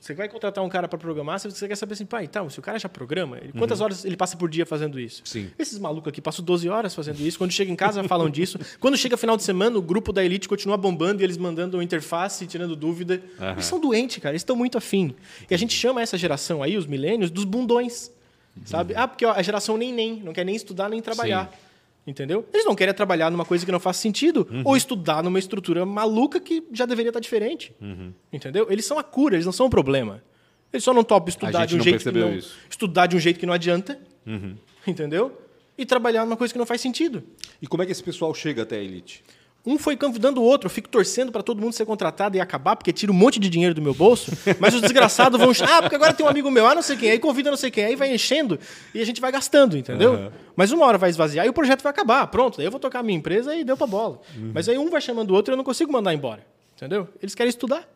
Você 0.00 0.14
vai 0.14 0.28
contratar 0.28 0.62
um 0.62 0.68
cara 0.68 0.86
para 0.86 0.96
programar, 0.96 1.40
você 1.40 1.66
quer 1.66 1.74
saber 1.74 1.94
assim, 1.94 2.06
pá, 2.06 2.22
então, 2.22 2.48
se 2.48 2.58
o 2.58 2.62
cara 2.62 2.78
já 2.78 2.88
programa, 2.88 3.38
quantas 3.58 3.80
horas 3.80 4.04
ele 4.04 4.16
passa 4.16 4.36
por 4.36 4.48
dia 4.48 4.64
fazendo 4.64 4.98
isso? 4.98 5.22
Uhum. 5.22 5.26
Sim. 5.26 5.50
Esses 5.58 5.78
malucos 5.78 6.08
aqui 6.08 6.20
passam 6.20 6.44
12 6.44 6.68
horas 6.68 6.94
fazendo 6.94 7.20
isso. 7.20 7.36
Quando 7.36 7.50
chega 7.50 7.70
em 7.70 7.76
casa, 7.76 8.02
falam 8.04 8.30
disso. 8.30 8.58
Quando 8.78 8.96
chega 8.96 9.16
final 9.16 9.36
de 9.36 9.42
semana, 9.42 9.76
o 9.76 9.82
grupo 9.82 10.12
da 10.12 10.24
Elite 10.24 10.48
continua 10.48 10.76
bombando 10.76 11.20
e 11.20 11.24
eles 11.24 11.36
mandando 11.36 11.82
interface, 11.82 12.46
tirando 12.46 12.76
dúvida. 12.76 13.20
Aham. 13.40 13.52
Eles 13.52 13.64
são 13.64 13.80
doentes, 13.80 14.18
cara. 14.18 14.32
Eles 14.32 14.42
estão 14.42 14.54
muito 14.54 14.78
afim. 14.78 15.14
E 15.50 15.54
a 15.54 15.58
gente 15.58 15.74
chama 15.74 16.00
essa 16.00 16.16
geração 16.16 16.62
aí, 16.62 16.76
os 16.76 16.86
milênios, 16.86 17.30
dos 17.30 17.44
bundões. 17.44 18.10
Sabe? 18.64 18.94
Ah, 18.96 19.06
porque 19.06 19.24
ó, 19.24 19.32
a 19.32 19.42
geração 19.42 19.76
nem 19.76 19.92
nem, 19.92 20.16
não 20.16 20.32
quer 20.32 20.44
nem 20.44 20.54
estudar 20.54 20.88
nem 20.88 21.00
trabalhar. 21.02 21.52
Entendeu? 22.06 22.46
Eles 22.54 22.64
não 22.64 22.74
querem 22.74 22.94
trabalhar 22.94 23.30
numa 23.30 23.44
coisa 23.44 23.66
que 23.66 23.72
não 23.72 23.78
faz 23.80 23.98
sentido 23.98 24.46
Uhum. 24.50 24.62
ou 24.64 24.76
estudar 24.76 25.22
numa 25.22 25.38
estrutura 25.38 25.84
maluca 25.84 26.40
que 26.40 26.64
já 26.72 26.86
deveria 26.86 27.10
estar 27.10 27.20
diferente. 27.20 27.74
Uhum. 27.80 28.12
Entendeu? 28.32 28.66
Eles 28.70 28.86
são 28.86 28.98
a 28.98 29.04
cura, 29.04 29.34
eles 29.36 29.44
não 29.44 29.52
são 29.52 29.66
o 29.66 29.70
problema. 29.70 30.22
Eles 30.72 30.84
só 30.84 30.92
não 30.94 31.04
topam 31.04 31.28
estudar 31.28 31.66
de 31.66 31.76
um 31.76 31.80
jeito 31.82 32.02
que 32.04 32.10
não, 32.18 32.34
isso. 32.34 32.54
Uhum. 32.54 32.66
estudar 32.70 33.06
de 33.06 33.16
um 33.16 33.18
jeito 33.18 33.38
que 33.38 33.46
não 33.46 33.52
adianta. 33.54 33.98
Entendeu? 34.86 35.38
E 35.76 35.84
trabalhar 35.86 36.24
numa 36.24 36.36
coisa 36.36 36.52
que 36.52 36.58
não 36.58 36.66
faz 36.66 36.80
sentido. 36.80 37.22
E 37.62 37.66
como 37.66 37.82
é 37.82 37.86
que 37.86 37.92
esse 37.92 38.02
pessoal 38.02 38.34
chega 38.34 38.62
até 38.62 38.76
a 38.76 38.82
Elite? 38.82 39.22
Um 39.66 39.76
foi 39.78 39.96
convidando 39.96 40.40
o 40.40 40.44
outro. 40.44 40.66
Eu 40.66 40.70
fico 40.70 40.88
torcendo 40.88 41.30
para 41.30 41.42
todo 41.42 41.60
mundo 41.60 41.72
ser 41.72 41.84
contratado 41.84 42.36
e 42.36 42.40
acabar, 42.40 42.74
porque 42.76 42.92
tira 42.92 43.12
um 43.12 43.14
monte 43.14 43.38
de 43.38 43.50
dinheiro 43.50 43.74
do 43.74 43.82
meu 43.82 43.92
bolso. 43.92 44.30
Mas 44.58 44.74
os 44.74 44.80
desgraçados 44.80 45.38
vão. 45.38 45.50
Ah, 45.68 45.82
porque 45.82 45.96
agora 45.96 46.12
tem 46.14 46.24
um 46.24 46.28
amigo 46.28 46.50
meu, 46.50 46.66
ah, 46.66 46.74
não 46.74 46.80
sei 46.82 46.96
quem. 46.96 47.10
Aí 47.10 47.18
convida 47.18 47.50
não 47.50 47.56
sei 47.56 47.70
quem. 47.70 47.84
Aí 47.84 47.96
vai 47.96 48.14
enchendo 48.14 48.58
e 48.94 49.00
a 49.00 49.04
gente 49.04 49.20
vai 49.20 49.30
gastando, 49.30 49.76
entendeu? 49.76 50.14
Uhum. 50.14 50.30
Mas 50.56 50.72
uma 50.72 50.86
hora 50.86 50.96
vai 50.96 51.10
esvaziar 51.10 51.44
e 51.44 51.48
o 51.48 51.52
projeto 51.52 51.82
vai 51.82 51.90
acabar. 51.90 52.26
Pronto, 52.28 52.60
aí 52.60 52.66
eu 52.66 52.70
vou 52.70 52.80
tocar 52.80 53.00
a 53.00 53.02
minha 53.02 53.18
empresa 53.18 53.54
e 53.54 53.62
deu 53.64 53.76
pra 53.76 53.86
bola. 53.86 54.20
Mas 54.54 54.68
aí 54.68 54.78
um 54.78 54.88
vai 54.88 55.00
chamando 55.00 55.30
o 55.30 55.34
outro 55.34 55.52
e 55.52 55.54
eu 55.54 55.56
não 55.56 55.64
consigo 55.64 55.92
mandar 55.92 56.14
embora. 56.14 56.46
Entendeu? 56.76 57.08
Eles 57.20 57.34
querem 57.34 57.50
estudar. 57.50 57.86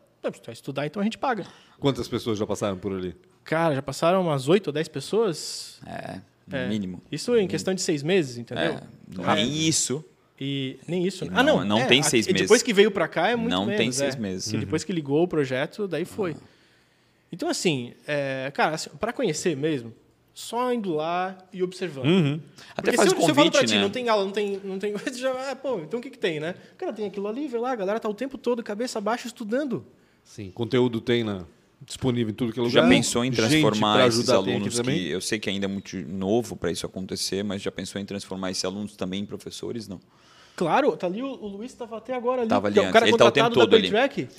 Se 0.45 0.53
estudar, 0.53 0.87
então 0.87 1.01
a 1.01 1.05
gente 1.05 1.19
paga. 1.19 1.47
Quantas 1.81 2.07
pessoas 2.07 2.39
já 2.39 2.47
passaram 2.47 2.77
por 2.77 2.93
ali? 2.93 3.17
Cara, 3.43 3.75
já 3.75 3.83
passaram 3.83 4.23
umas 4.23 4.49
8 4.49 4.69
ou 4.69 4.73
10 4.73 4.87
pessoas. 4.89 5.81
É, 5.85 6.21
no 6.47 6.57
É. 6.57 6.69
mínimo. 6.69 7.03
Isso 7.11 7.37
em 7.37 7.49
questão 7.49 7.75
de 7.75 7.81
seis 7.83 8.03
meses, 8.05 8.39
entendeu? 8.39 8.65
É, 8.75 8.81
não 9.17 9.35
nem 9.35 9.53
isso. 9.67 10.05
E 10.45 10.77
nem 10.89 11.07
isso. 11.07 11.25
né? 11.25 11.31
Não, 11.31 11.39
ah, 11.39 11.43
não. 11.45 11.65
não 11.65 11.79
é, 11.79 11.87
tem 11.87 12.03
seis 12.03 12.27
e 12.27 12.33
Depois 12.33 12.51
meses. 12.51 12.63
que 12.65 12.73
veio 12.73 12.91
pra 12.91 13.07
cá 13.07 13.29
é 13.29 13.37
muito 13.37 13.51
Não 13.53 13.65
menos. 13.65 13.79
tem 13.81 13.93
seis 13.93 14.17
é. 14.17 14.19
meses. 14.19 14.51
Que 14.51 14.59
depois 14.59 14.83
que 14.83 14.93
ligou 14.93 15.23
o 15.23 15.29
projeto, 15.29 15.87
daí 15.87 16.05
foi. 16.05 16.35
Então, 17.31 17.49
assim, 17.49 17.93
é, 18.07 18.51
cara, 18.53 18.75
assim, 18.75 18.91
para 18.99 19.13
conhecer 19.13 19.57
mesmo, 19.57 19.95
só 20.35 20.73
indo 20.73 20.93
lá 20.95 21.39
e 21.53 21.63
observando. 21.63 22.43
Até 22.77 22.91
Porque 22.91 22.97
faz 22.97 23.09
se, 23.11 23.15
o 23.15 23.19
eu- 23.19 23.23
se 23.25 23.31
eu 23.31 23.35
falo 23.37 23.51
pra 23.51 23.61
convite, 23.61 23.71
ti, 23.71 23.77
né? 23.77 23.83
não 23.83 23.91
tem 23.91 24.09
aula, 24.09 24.25
não 24.25 24.33
tem. 24.33 24.61
Não 24.65 24.79
tem 24.81 24.95
já, 25.15 25.51
ah, 25.53 25.55
pô, 25.55 25.79
então 25.79 26.01
o 26.01 26.03
que, 26.03 26.11
que 26.11 26.19
tem, 26.19 26.41
né? 26.41 26.57
Cara, 26.77 26.93
tem 26.93 27.07
aquilo 27.07 27.29
ali, 27.29 27.47
vê 27.47 27.59
lá, 27.59 27.71
a 27.71 27.77
galera 27.77 28.01
tá 28.01 28.09
o 28.09 28.15
tempo 28.15 28.37
todo, 28.37 28.63
cabeça 28.65 29.01
baixa, 29.01 29.29
estudando. 29.29 29.85
Sim. 30.25 30.51
Conteúdo 30.51 31.01
tem 31.01 31.23
na, 31.23 31.45
disponível 31.87 32.33
em 32.33 32.35
tudo 32.35 32.53
que 32.53 32.59
é 32.59 32.63
lugar. 32.63 32.83
já 32.83 32.89
pensou 32.89 33.25
em 33.25 33.31
transformar 33.31 34.07
esses 34.09 34.29
aqui 34.29 34.37
alunos 34.37 34.75
também? 34.77 34.99
que 34.99 35.09
eu 35.11 35.21
sei 35.21 35.39
que 35.39 35.49
ainda 35.51 35.67
é 35.67 35.69
muito 35.69 35.97
novo 36.09 36.57
para 36.57 36.71
isso 36.71 36.85
acontecer, 36.87 37.43
mas 37.45 37.63
já 37.63 37.71
pensou 37.73 38.01
em 38.01 38.05
transformar 38.05 38.51
esses 38.51 38.65
alunos 38.65 38.97
também 38.97 39.23
em 39.23 39.27
professores? 39.27 39.87
Não. 39.89 40.01
Claro, 40.55 40.97
tá 40.97 41.07
ali, 41.07 41.23
o, 41.23 41.27
o 41.29 41.47
Luiz 41.49 41.73
tava 41.73 41.97
até 41.97 42.15
agora 42.15 42.43
ali. 42.43 42.49
Tava 42.51 42.69
ali 42.69 42.75
que 42.75 42.81
é 42.81 42.89
o 42.89 42.93
cara 42.93 43.07
Ele 43.09 43.17
tá 43.17 43.25
o 43.25 43.29
contratado 43.29 43.55
tempo 43.55 43.61
todo 43.67 43.71
da 43.71 43.77
ali. 43.79 43.89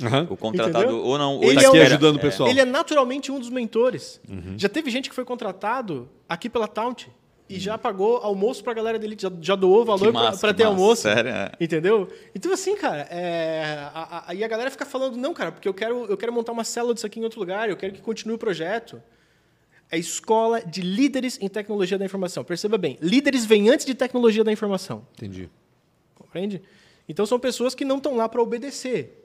Aham. 0.03 0.28
O 0.30 0.38
contratado 0.38 0.84
Entendeu? 0.86 1.03
ou 1.03 1.18
não, 1.18 1.36
Ele 1.38 1.45
ou 1.45 1.51
é 1.51 1.55
Tá 1.55 1.68
aqui 1.70 1.78
um- 1.80 1.82
ajudando 1.82 2.16
o 2.16 2.20
pessoal. 2.20 2.49
Ele 2.49 2.59
é 2.59 2.66
naturalmente 2.66 3.32
um 3.32 3.39
dos 3.39 3.49
mentores. 3.49 4.22
Uhum. 4.30 4.53
Já 4.57 4.70
teve 4.70 4.91
gente 4.91 5.09
que 5.09 5.16
foi 5.16 5.26
contratado 5.26 6.07
aqui 6.30 6.49
pela 6.49 6.68
Taunt 6.68 7.07
e 7.49 7.59
já 7.59 7.78
pagou 7.78 8.18
almoço 8.18 8.64
pra 8.64 8.74
galera 8.74 8.97
dele, 8.99 9.16
já, 9.20 9.32
já 9.41 9.55
doou 9.55 9.84
valor 9.84 9.99
que 9.99 10.05
ter 10.05 10.11
massa. 10.11 10.66
almoço. 10.66 11.01
Sério, 11.01 11.30
é. 11.32 11.51
Entendeu? 11.59 12.07
Então, 12.36 12.53
assim, 12.53 12.76
cara, 12.78 13.07
é, 13.09 13.89
a- 13.93 14.18
a- 14.18 14.24
aí 14.28 14.43
a 14.43 14.47
galera 14.47 14.70
fica 14.72 14.86
falando, 14.86 15.18
não, 15.18 15.34
cara, 15.34 15.51
porque 15.51 15.68
eu 15.68 15.74
quero, 15.74 16.05
eu 16.05 16.16
quero 16.16 16.32
montar 16.32 16.51
uma 16.51 16.64
célula 16.64 16.93
disso 16.93 17.05
aqui 17.07 17.20
em 17.20 17.24
outro 17.24 17.39
lugar, 17.39 17.70
eu 17.70 17.76
quero 17.76 17.91
que 17.91 18.01
continue 18.01 18.36
o 18.36 18.39
projeto. 18.39 19.01
É 19.91 19.97
escola 19.97 20.61
de 20.61 20.82
líderes 20.82 21.38
em 21.41 21.47
tecnologia 21.47 21.97
da 21.97 22.05
informação. 22.05 22.43
Perceba 22.43 22.78
bem, 22.78 22.97
líderes 23.01 23.45
vêm 23.45 23.70
antes 23.70 23.86
de 23.86 23.93
tecnologia 23.93 24.43
da 24.43 24.51
informação. 24.51 25.05
Entendi. 25.16 25.49
Compreende? 26.34 26.64
Então 27.08 27.28
são 27.28 27.40
pessoas 27.40 27.76
que 27.76 27.86
não 27.86 27.98
estão 27.98 28.16
lá 28.16 28.28
para 28.28 28.42
obedecer. 28.42 29.20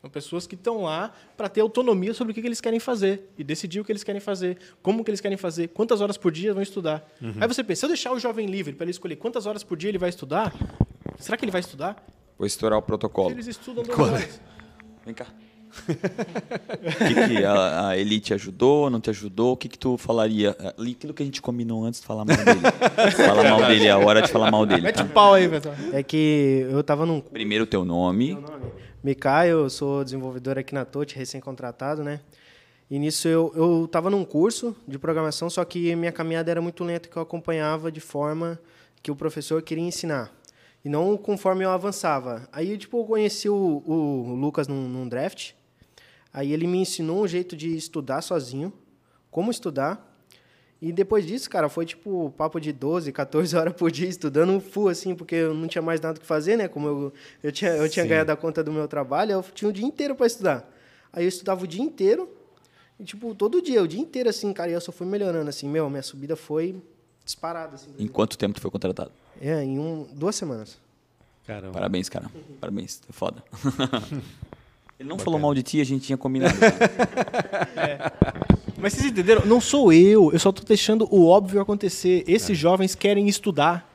São 0.00 0.10
pessoas 0.10 0.48
que 0.48 0.56
estão 0.56 0.82
lá 0.82 1.12
para 1.36 1.48
ter 1.48 1.60
autonomia 1.60 2.12
sobre 2.12 2.32
o 2.32 2.34
que, 2.34 2.40
que 2.40 2.48
eles 2.48 2.60
querem 2.60 2.80
fazer 2.80 3.30
e 3.38 3.44
decidir 3.44 3.78
o 3.78 3.84
que 3.84 3.92
eles 3.92 4.02
querem 4.02 4.20
fazer, 4.20 4.58
como 4.82 5.04
que 5.04 5.10
eles 5.12 5.20
querem 5.20 5.38
fazer, 5.38 5.68
quantas 5.68 6.00
horas 6.00 6.16
por 6.16 6.32
dia 6.32 6.52
vão 6.52 6.60
estudar. 6.60 7.08
Aí 7.40 7.46
você 7.46 7.62
pensa, 7.62 7.80
se 7.80 7.84
eu 7.84 7.88
deixar 7.88 8.12
o 8.12 8.18
jovem 8.18 8.46
livre 8.46 8.72
para 8.72 8.82
ele 8.84 8.90
escolher 8.90 9.14
quantas 9.14 9.46
horas 9.46 9.62
por 9.62 9.76
dia 9.78 9.90
ele 9.90 9.98
vai 9.98 10.08
estudar, 10.08 10.52
será 11.20 11.36
que 11.36 11.44
ele 11.44 11.52
vai 11.52 11.60
estudar? 11.60 12.04
Vou 12.36 12.48
estourar 12.48 12.80
o 12.80 12.82
protocolo. 12.82 13.30
Eles 13.30 13.46
estudam 13.46 13.84
duas 13.86 13.96
horas. 13.96 14.40
Vem 15.04 15.14
cá. 15.14 15.28
O 15.72 17.06
que, 17.06 17.28
que 17.28 17.44
a, 17.44 17.88
a 17.88 17.98
Elite 17.98 18.34
ajudou, 18.34 18.90
não 18.90 19.00
te 19.00 19.10
ajudou? 19.10 19.52
O 19.52 19.56
que, 19.56 19.68
que 19.68 19.78
tu 19.78 19.96
falaria? 19.96 20.56
Ali, 20.78 20.92
Aquilo 20.92 21.14
que 21.14 21.22
a 21.22 21.26
gente 21.26 21.40
combinou 21.40 21.84
antes 21.84 22.00
de 22.00 22.06
falar 22.06 22.24
mal 22.24 22.36
dele. 22.36 22.60
Fala 23.16 23.42
mal 23.42 23.66
dele, 23.66 23.86
é 23.86 23.90
a 23.90 23.98
hora 23.98 24.22
de 24.22 24.28
falar 24.28 24.50
mal 24.50 24.66
dele. 24.66 24.82
Mete 24.82 24.96
Tá? 24.96 25.04
o 25.04 25.08
pau 25.08 25.34
aí, 25.34 25.48
Beto. 25.48 25.70
É 25.92 26.02
que 26.02 26.66
eu 26.70 26.82
tava 26.84 27.06
num 27.06 27.20
Primeiro 27.20 27.64
o 27.64 27.66
teu 27.66 27.84
nome. 27.84 28.38
Mikael, 29.02 29.60
eu 29.60 29.70
sou 29.70 30.04
desenvolvedor 30.04 30.58
aqui 30.58 30.74
na 30.74 30.84
TOT, 30.84 31.16
recém-contratado, 31.16 32.04
né? 32.04 32.20
E 32.90 32.98
nisso 32.98 33.26
eu, 33.26 33.52
eu 33.56 33.88
tava 33.90 34.10
num 34.10 34.24
curso 34.24 34.76
de 34.86 34.98
programação, 34.98 35.48
só 35.48 35.64
que 35.64 35.96
minha 35.96 36.12
caminhada 36.12 36.50
era 36.50 36.60
muito 36.60 36.84
lenta, 36.84 37.08
que 37.08 37.16
eu 37.16 37.22
acompanhava 37.22 37.90
de 37.90 38.00
forma 38.00 38.60
que 39.02 39.10
o 39.10 39.16
professor 39.16 39.62
queria 39.62 39.82
ensinar. 39.82 40.30
E 40.84 40.88
não 40.88 41.16
conforme 41.16 41.64
eu 41.64 41.70
avançava. 41.70 42.46
Aí, 42.52 42.76
tipo, 42.76 42.98
eu 43.00 43.04
conheci 43.04 43.48
o, 43.48 43.82
o 43.86 44.34
Lucas 44.34 44.68
num, 44.68 44.88
num 44.88 45.08
draft. 45.08 45.52
Aí 46.32 46.52
ele 46.52 46.66
me 46.66 46.78
ensinou 46.78 47.22
um 47.22 47.28
jeito 47.28 47.56
de 47.56 47.76
estudar 47.76 48.22
sozinho, 48.22 48.72
como 49.30 49.50
estudar. 49.50 50.10
E 50.80 50.92
depois 50.92 51.26
disso, 51.26 51.48
cara, 51.48 51.68
foi 51.68 51.84
tipo 51.84 52.30
papo 52.36 52.58
de 52.58 52.72
12, 52.72 53.12
14 53.12 53.54
horas 53.56 53.74
por 53.74 53.90
dia 53.90 54.08
estudando 54.08 54.58
full, 54.60 54.88
assim, 54.88 55.14
porque 55.14 55.34
eu 55.34 55.54
não 55.54 55.68
tinha 55.68 55.82
mais 55.82 56.00
nada 56.00 56.18
o 56.18 56.20
que 56.20 56.26
fazer, 56.26 56.56
né? 56.56 56.68
Como 56.68 56.88
eu, 56.88 57.12
eu 57.42 57.52
tinha, 57.52 57.70
eu 57.72 57.88
tinha 57.88 58.04
Sim. 58.04 58.08
ganhado 58.08 58.32
a 58.32 58.36
conta 58.36 58.64
do 58.64 58.72
meu 58.72 58.88
trabalho, 58.88 59.32
eu 59.32 59.42
tinha 59.42 59.68
o 59.68 59.72
dia 59.72 59.84
inteiro 59.84 60.14
para 60.14 60.26
estudar. 60.26 60.68
Aí 61.12 61.24
eu 61.24 61.28
estudava 61.28 61.62
o 61.62 61.66
dia 61.66 61.82
inteiro, 61.82 62.28
e 62.98 63.04
tipo, 63.04 63.34
todo 63.34 63.60
dia, 63.60 63.82
o 63.82 63.88
dia 63.88 64.00
inteiro, 64.00 64.28
assim, 64.28 64.52
cara, 64.52 64.70
e 64.70 64.74
eu 64.74 64.80
só 64.80 64.90
fui 64.92 65.06
melhorando, 65.06 65.48
assim, 65.48 65.68
meu, 65.68 65.88
minha 65.90 66.02
subida 66.02 66.36
foi 66.36 66.82
disparada, 67.24 67.74
assim. 67.74 67.90
Em 67.98 68.08
quanto 68.08 68.36
tempo 68.38 68.54
tu 68.54 68.60
foi 68.60 68.70
contratado? 68.70 69.12
É, 69.40 69.62
em 69.62 69.78
um, 69.78 70.06
duas 70.12 70.34
semanas. 70.36 70.78
Caramba. 71.46 71.72
Parabéns, 71.72 72.08
cara. 72.08 72.30
Parabéns. 72.60 73.00
É 73.08 73.12
foda. 73.12 73.42
Ele 74.98 75.08
não 75.08 75.18
falou 75.18 75.38
mal 75.40 75.52
de 75.54 75.62
ti, 75.62 75.80
a 75.80 75.84
gente 75.84 76.06
tinha 76.06 76.16
combinado. 76.18 76.54
cara. 76.58 78.12
Mas 78.78 78.92
vocês 78.94 79.06
entenderam? 79.06 79.44
Não 79.46 79.60
sou 79.60 79.92
eu, 79.92 80.32
eu 80.32 80.38
só 80.38 80.50
estou 80.50 80.64
deixando 80.64 81.06
o 81.10 81.26
óbvio 81.26 81.60
acontecer. 81.60 82.24
Esses 82.26 82.56
jovens 82.56 82.94
querem 82.94 83.28
estudar, 83.28 83.88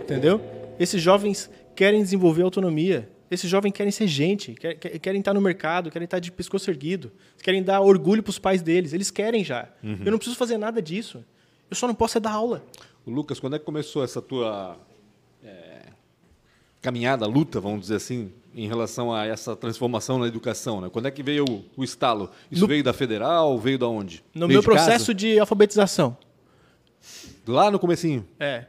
entendeu? 0.00 0.40
Esses 0.78 1.02
jovens 1.02 1.50
querem 1.74 2.02
desenvolver 2.02 2.42
autonomia. 2.42 3.08
Esses 3.30 3.48
jovens 3.48 3.72
querem 3.72 3.90
ser 3.90 4.06
gente, 4.06 4.52
quer- 4.52 4.74
quer- 4.74 4.98
querem 4.98 5.20
estar 5.20 5.32
no 5.32 5.40
mercado, 5.40 5.90
querem 5.90 6.04
estar 6.04 6.18
de 6.18 6.30
pescoço 6.30 6.70
erguido, 6.70 7.10
querem 7.42 7.62
dar 7.62 7.80
orgulho 7.80 8.22
para 8.22 8.30
os 8.30 8.38
pais 8.38 8.60
deles. 8.60 8.92
Eles 8.92 9.10
querem 9.10 9.42
já. 9.42 9.68
Eu 9.82 10.10
não 10.10 10.18
preciso 10.18 10.36
fazer 10.36 10.58
nada 10.58 10.82
disso. 10.82 11.24
Eu 11.70 11.76
só 11.76 11.86
não 11.86 11.94
posso 11.94 12.18
é 12.18 12.20
dar 12.20 12.32
aula. 12.32 12.62
O 13.06 13.10
Lucas, 13.10 13.40
quando 13.40 13.56
é 13.56 13.58
que 13.58 13.64
começou 13.64 14.04
essa 14.04 14.20
tua 14.20 14.76
é, 15.42 15.80
caminhada, 16.82 17.26
luta, 17.26 17.58
vamos 17.58 17.80
dizer 17.82 17.96
assim, 17.96 18.30
em 18.54 18.66
relação 18.68 19.12
a 19.12 19.24
essa 19.26 19.54
transformação 19.56 20.18
na 20.18 20.26
educação? 20.26 20.80
Né? 20.80 20.88
Quando 20.90 21.06
é 21.06 21.10
que 21.10 21.22
veio 21.22 21.44
o, 21.48 21.64
o 21.76 21.84
estalo? 21.84 22.30
Isso 22.50 22.62
No- 22.62 22.66
veio 22.68 22.82
da 22.84 22.92
federal? 22.92 23.58
Veio 23.58 23.78
da 23.78 23.88
onde? 23.88 24.22
No 24.34 24.46
Veio 24.46 24.60
meu 24.60 24.60
de 24.60 24.66
casa? 24.66 24.84
processo 24.90 25.14
de 25.14 25.38
alfabetização. 25.38 26.16
Lá 27.46 27.70
no 27.70 27.78
comecinho. 27.78 28.26
É. 28.38 28.66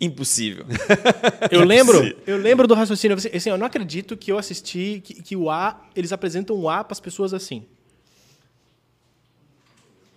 Impossível. 0.00 0.64
Eu 1.50 1.64
lembro, 1.64 2.16
eu 2.26 2.36
lembro 2.38 2.66
do 2.66 2.72
raciocínio. 2.74 3.16
Assim, 3.16 3.28
assim, 3.34 3.50
eu 3.50 3.58
não 3.58 3.66
acredito 3.66 4.16
que 4.16 4.32
eu 4.32 4.38
assisti 4.38 5.02
que, 5.04 5.22
que 5.22 5.36
o 5.36 5.50
A, 5.50 5.82
eles 5.94 6.12
apresentam 6.12 6.56
o 6.56 6.68
A 6.68 6.82
para 6.82 6.92
as 6.92 7.00
pessoas 7.00 7.34
assim. 7.34 7.66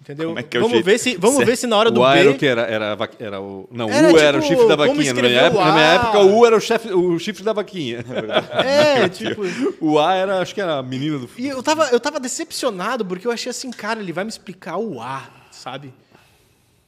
Entendeu? 0.03 0.37
É 0.37 0.41
é 0.41 0.57
o 0.57 0.61
vamos 0.61 0.71
jeito? 0.71 0.83
ver 0.85 0.97
se 0.97 1.15
vamos 1.15 1.45
ver 1.45 1.55
se 1.55 1.65
na 1.65 1.77
hora 1.77 1.89
do 1.89 2.01
O 2.01 2.03
A 2.03 2.11
B 2.13 2.19
era 2.19 2.31
o 2.31 2.37
que? 2.37 2.45
Era, 2.45 2.61
era, 2.63 3.09
era 3.19 3.39
o. 3.41 3.69
Não, 3.71 3.89
Era 3.89 4.13
o 4.13 4.17
era 4.19 4.37
o 4.37 4.41
tipo, 4.41 4.51
chifre 4.53 4.67
da 4.67 4.75
vaquinha. 4.75 5.13
Na 5.13 5.21
minha, 5.21 5.39
época, 5.41 5.61
o 5.61 5.65
na 5.65 5.71
minha 5.71 5.85
época, 5.85 6.19
o 6.19 6.37
U 6.39 6.45
era 6.45 6.57
o, 6.57 6.59
chefe, 6.59 6.91
o 6.93 7.17
chifre 7.19 7.41
da 7.43 7.53
vaquinha. 7.53 8.03
É, 8.65 9.07
tipo. 9.07 9.41
O 9.79 9.97
A 9.97 10.13
era, 10.13 10.39
acho 10.41 10.53
que 10.53 10.59
era 10.59 10.77
a 10.79 10.83
menina 10.83 11.19
do. 11.19 11.29
E 11.37 11.47
eu 11.47 11.63
tava, 11.63 11.87
eu 11.87 11.99
tava 12.01 12.19
decepcionado, 12.19 13.05
porque 13.05 13.25
eu 13.25 13.31
achei 13.31 13.49
assim, 13.49 13.71
cara, 13.71 14.01
ele 14.01 14.11
vai 14.11 14.25
me 14.25 14.29
explicar 14.29 14.75
o 14.77 14.99
A, 15.01 15.25
sabe? 15.51 15.93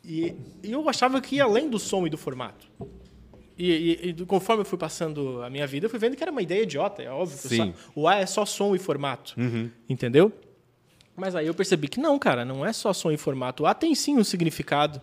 E, 0.04 0.36
e 0.62 0.72
eu 0.74 0.88
achava 0.90 1.22
que 1.22 1.38
ia 1.38 1.46
além 1.46 1.70
do 1.70 1.80
som 1.80 2.06
e 2.06 2.10
do 2.10 2.18
formato. 2.18 2.68
E, 3.58 3.72
e- 4.04 4.10
e 4.10 4.26
conforme 4.26 4.62
eu 4.62 4.66
fui 4.66 4.78
passando 4.78 5.42
a 5.42 5.50
minha 5.50 5.66
vida, 5.66 5.86
eu 5.86 5.90
fui 5.90 5.98
vendo 5.98 6.18
que 6.18 6.22
era 6.22 6.32
uma 6.34 6.42
ideia 6.42 6.64
idiota, 6.64 7.02
é 7.02 7.10
óbvio. 7.10 7.38
só- 7.38 7.74
o 7.96 8.08
A 8.10 8.16
é 8.18 8.26
só 8.26 8.46
som 8.46 8.76
e 8.76 8.80
formato. 8.80 9.34
Entendeu? 9.90 10.34
Mas 11.16 11.36
aí 11.36 11.48
eu 11.48 11.54
percebi 11.54 11.88
que 11.88 12.00
não, 12.00 12.18
cara, 12.20 12.44
não 12.44 12.66
é 12.66 12.74
só 12.74 12.92
som 12.94 13.12
e 13.12 13.18
formato. 13.18 13.64
O 13.64 13.66
A 13.66 13.74
tem 13.74 13.94
sim 13.96 14.18
um 14.18 14.24
significado. 14.24 15.02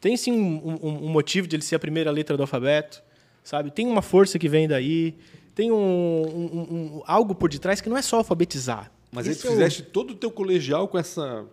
Tem 0.00 0.16
sim 0.16 0.32
um, 0.32 0.78
um- 0.82 1.06
um 1.06 1.08
motivo 1.08 1.46
de 1.46 1.56
ele 1.56 1.62
ser 1.62 1.76
a 1.76 1.78
primeira 1.78 2.10
letra 2.10 2.36
do 2.36 2.42
alfabeto, 2.42 3.02
sabe? 3.42 3.70
Tem 3.70 3.86
uma 3.86 4.02
força 4.02 4.38
que 4.38 4.48
vem 4.48 4.66
daí. 4.68 5.16
Tem 5.54 5.70
um, 5.70 5.76
um- 5.76 7.02
algo 7.06 7.34
por 7.34 7.48
detrás 7.48 7.80
que 7.80 7.88
não 7.88 7.96
é 7.96 8.02
só 8.02 8.16
alfabetizar. 8.18 8.90
Mas 9.12 9.28
aí 9.28 9.34
tu 9.36 9.46
é 9.46 9.50
o- 9.50 9.52
fizeste 9.52 9.82
todo 9.84 10.10
o 10.10 10.14
teu 10.14 10.30
colegial 10.30 10.88
com 10.88 10.98
essa 10.98 11.44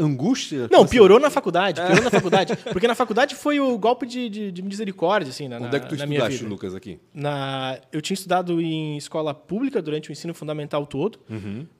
angústia? 0.00 0.68
Não, 0.70 0.86
piorou 0.86 1.18
na 1.18 1.28
faculdade. 1.28 1.80
Piorou 1.80 2.04
na 2.04 2.10
faculdade. 2.10 2.56
Porque 2.72 2.86
na 2.86 2.94
faculdade 2.94 3.34
foi 3.34 3.58
o 3.58 3.76
golpe 3.76 4.06
de, 4.06 4.28
de- 4.28 4.52
de 4.52 4.62
misericórdia, 4.62 5.30
assim, 5.30 5.48
na, 5.48 5.56
Onde 5.58 5.76
é 5.76 5.80
que 5.80 5.88
tu 5.88 5.94
estudaste, 5.96 6.38
vida. 6.38 6.48
Lucas, 6.48 6.74
aqui? 6.74 7.00
Na, 7.12 7.78
eu 7.92 8.00
tinha 8.00 8.14
estudado 8.14 8.60
em 8.60 8.96
escola 8.96 9.34
pública 9.34 9.82
durante 9.82 10.10
o 10.10 10.12
ensino 10.12 10.32
fundamental 10.32 10.86
todo. 10.86 11.18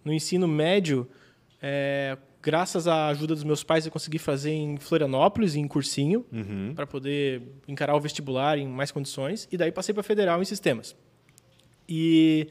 No 0.05 0.13
ensino 0.13 0.49
médio, 0.49 1.09
é, 1.61 2.17
graças 2.43 2.87
à 2.87 3.09
ajuda 3.09 3.35
dos 3.35 3.45
meus 3.45 3.63
pais, 3.65 3.85
eu 3.85 3.93
consegui 3.93 4.19
fazer 4.19 4.51
em 4.53 4.77
Florianópolis, 4.79 5.55
em 5.55 5.67
cursinho, 5.67 6.25
para 6.75 6.87
poder 6.87 7.43
encarar 7.67 7.95
o 7.97 8.01
vestibular 8.01 8.59
em 8.59 8.67
mais 8.67 8.91
condições. 8.91 9.49
E 9.51 9.57
daí 9.57 9.73
passei 9.73 9.93
para 9.93 10.03
federal 10.03 10.41
em 10.41 10.45
sistemas. 10.45 10.97
E, 11.89 12.49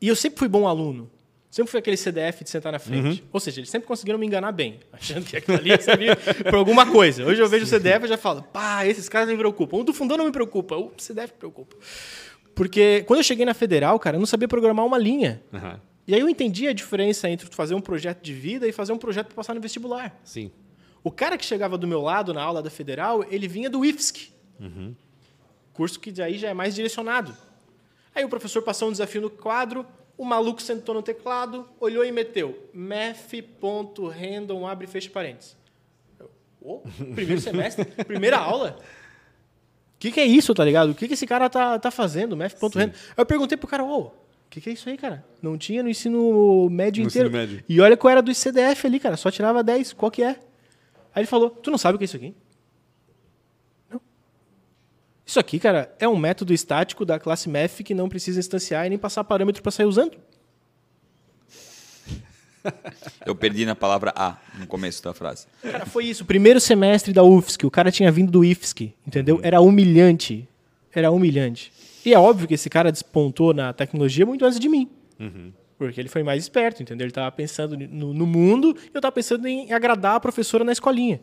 e 0.00 0.08
eu 0.08 0.16
sempre 0.16 0.38
fui 0.38 0.48
bom 0.48 0.66
aluno. 0.66 1.10
Sempre 1.50 1.70
fui 1.70 1.80
aquele 1.80 1.98
CDF 1.98 2.44
de 2.44 2.48
sentar 2.48 2.72
na 2.72 2.78
frente. 2.78 3.22
Ou 3.30 3.38
seja, 3.38 3.60
eles 3.60 3.68
sempre 3.68 3.86
conseguiram 3.86 4.18
me 4.18 4.26
enganar 4.26 4.52
bem, 4.52 4.80
achando 4.90 5.26
que 5.26 5.36
aquilo 5.36 5.58
ali 5.58 5.68
ia 5.68 5.80
servir 5.80 6.16
por 6.44 6.54
alguma 6.54 6.90
coisa. 6.90 7.26
Hoje 7.26 7.42
eu 7.42 7.48
vejo 7.48 7.64
o 7.64 7.68
CDF 7.68 8.06
e 8.06 8.08
já 8.08 8.16
falo, 8.16 8.42
pá, 8.42 8.86
esses 8.86 9.06
caras 9.06 9.28
não 9.28 9.34
me 9.34 9.38
preocupam. 9.38 9.76
O 9.76 9.84
do 9.84 9.92
fundão 9.92 10.16
não 10.16 10.24
me 10.24 10.32
preocupa, 10.32 10.76
o 10.76 10.92
CDF 10.96 11.34
me 11.34 11.38
preocupa. 11.38 11.76
Porque 12.54 13.04
quando 13.06 13.18
eu 13.18 13.24
cheguei 13.24 13.44
na 13.44 13.52
federal, 13.52 13.98
cara, 13.98 14.16
eu 14.16 14.18
não 14.18 14.26
sabia 14.26 14.48
programar 14.48 14.86
uma 14.86 14.96
linha. 14.96 15.42
Aham. 15.52 15.78
E 16.06 16.14
aí 16.14 16.20
eu 16.20 16.28
entendi 16.28 16.66
a 16.66 16.72
diferença 16.72 17.28
entre 17.30 17.46
fazer 17.54 17.74
um 17.74 17.80
projeto 17.80 18.22
de 18.22 18.32
vida 18.34 18.66
e 18.66 18.72
fazer 18.72 18.92
um 18.92 18.98
projeto 18.98 19.26
para 19.28 19.36
passar 19.36 19.54
no 19.54 19.60
vestibular. 19.60 20.18
Sim. 20.24 20.50
O 21.04 21.10
cara 21.10 21.36
que 21.38 21.44
chegava 21.44 21.76
do 21.78 21.86
meu 21.86 22.00
lado 22.00 22.32
na 22.34 22.42
aula 22.42 22.62
da 22.62 22.70
federal, 22.70 23.24
ele 23.30 23.46
vinha 23.48 23.68
do 23.70 23.84
IFSC. 23.84 24.30
Curso 25.72 25.98
que 25.98 26.12
daí 26.12 26.38
já 26.38 26.48
é 26.48 26.54
mais 26.54 26.74
direcionado. 26.74 27.36
Aí 28.14 28.24
o 28.24 28.28
professor 28.28 28.62
passou 28.62 28.88
um 28.88 28.92
desafio 28.92 29.22
no 29.22 29.30
quadro, 29.30 29.86
o 30.18 30.24
maluco 30.24 30.60
sentou 30.60 30.94
no 30.94 31.02
teclado, 31.02 31.66
olhou 31.80 32.04
e 32.04 32.12
meteu 32.12 32.68
math.random, 32.74 34.66
abre 34.66 34.84
e 34.86 34.88
fecha 34.88 35.10
parênteses. 35.10 35.56
Eu, 36.20 36.30
"Ô, 36.60 36.80
primeiro 37.14 37.40
semestre, 37.42 37.84
primeira 38.04 38.38
aula? 38.38 38.78
O 39.96 39.98
que, 39.98 40.10
que 40.12 40.20
é 40.20 40.26
isso, 40.26 40.52
tá 40.52 40.64
ligado? 40.64 40.90
O 40.90 40.94
que, 40.94 41.06
que 41.08 41.14
esse 41.14 41.26
cara 41.26 41.48
tá, 41.48 41.78
tá 41.78 41.90
fazendo? 41.90 42.36
Math.random. 42.36 42.92
Aí 42.92 43.14
eu 43.16 43.26
perguntei 43.26 43.56
pro 43.56 43.68
cara, 43.68 43.84
ô, 43.84 43.98
o 44.06 44.12
que, 44.52 44.60
que 44.60 44.68
é 44.70 44.72
isso 44.74 44.88
aí, 44.88 44.98
cara? 44.98 45.24
Não 45.40 45.56
tinha 45.56 45.82
no 45.82 45.88
ensino 45.88 46.68
médio 46.70 47.02
No 47.02 47.08
inteiro. 47.08 47.28
ensino 47.28 47.40
médio. 47.40 47.64
E 47.68 47.80
olha 47.80 47.96
qual 47.96 48.10
era 48.12 48.20
do 48.22 48.34
CDF 48.34 48.86
ali, 48.86 49.00
cara, 49.00 49.16
só 49.16 49.30
tirava 49.30 49.62
10, 49.64 49.94
qual 49.94 50.10
que 50.10 50.22
é? 50.22 50.38
Aí 51.14 51.22
ele 51.22 51.26
falou, 51.26 51.48
tu 51.50 51.70
não 51.70 51.78
sabe 51.78 51.96
o 51.96 51.98
que 51.98 52.04
é 52.04 52.06
isso 52.06 52.16
aqui? 52.16 52.34
Não. 53.90 54.00
Isso 55.24 55.40
aqui, 55.40 55.58
cara, 55.58 55.94
é 55.98 56.06
um 56.06 56.16
método 56.18 56.52
estático 56.52 57.04
da 57.06 57.18
classe 57.18 57.48
Math 57.48 57.82
que 57.82 57.94
não 57.94 58.08
precisa 58.10 58.38
instanciar 58.40 58.86
e 58.86 58.90
nem 58.90 58.98
passar 58.98 59.24
parâmetro 59.24 59.62
para 59.62 59.72
sair 59.72 59.86
usando. 59.86 60.16
Eu 63.26 63.34
perdi 63.34 63.64
na 63.66 63.74
palavra 63.74 64.12
A 64.14 64.36
no 64.58 64.66
começo 64.66 65.02
da 65.02 65.12
frase. 65.14 65.46
Cara, 65.62 65.86
foi 65.86 66.04
isso. 66.06 66.24
Primeiro 66.24 66.60
semestre 66.60 67.12
da 67.12 67.22
UFSC, 67.24 67.64
o 67.66 67.70
cara 67.70 67.90
tinha 67.90 68.10
vindo 68.12 68.30
do 68.30 68.44
IFSC, 68.44 68.92
entendeu? 69.06 69.40
Era 69.42 69.60
humilhante. 69.60 70.48
Era 70.94 71.10
humilhante. 71.10 71.72
E 72.04 72.12
é 72.14 72.18
óbvio 72.18 72.48
que 72.48 72.54
esse 72.54 72.68
cara 72.68 72.90
despontou 72.90 73.54
na 73.54 73.72
tecnologia 73.72 74.26
muito 74.26 74.44
antes 74.44 74.58
de 74.58 74.68
mim. 74.68 74.88
Porque 75.78 76.00
ele 76.00 76.08
foi 76.08 76.22
mais 76.22 76.42
esperto, 76.42 76.82
entendeu? 76.82 77.04
Ele 77.04 77.10
estava 77.10 77.30
pensando 77.32 77.76
no, 77.76 78.12
no 78.14 78.26
mundo 78.26 78.76
e 78.76 78.90
eu 78.94 78.98
estava 78.98 79.12
pensando 79.12 79.46
em 79.46 79.72
agradar 79.72 80.16
a 80.16 80.20
professora 80.20 80.62
na 80.64 80.72
escolinha. 80.72 81.20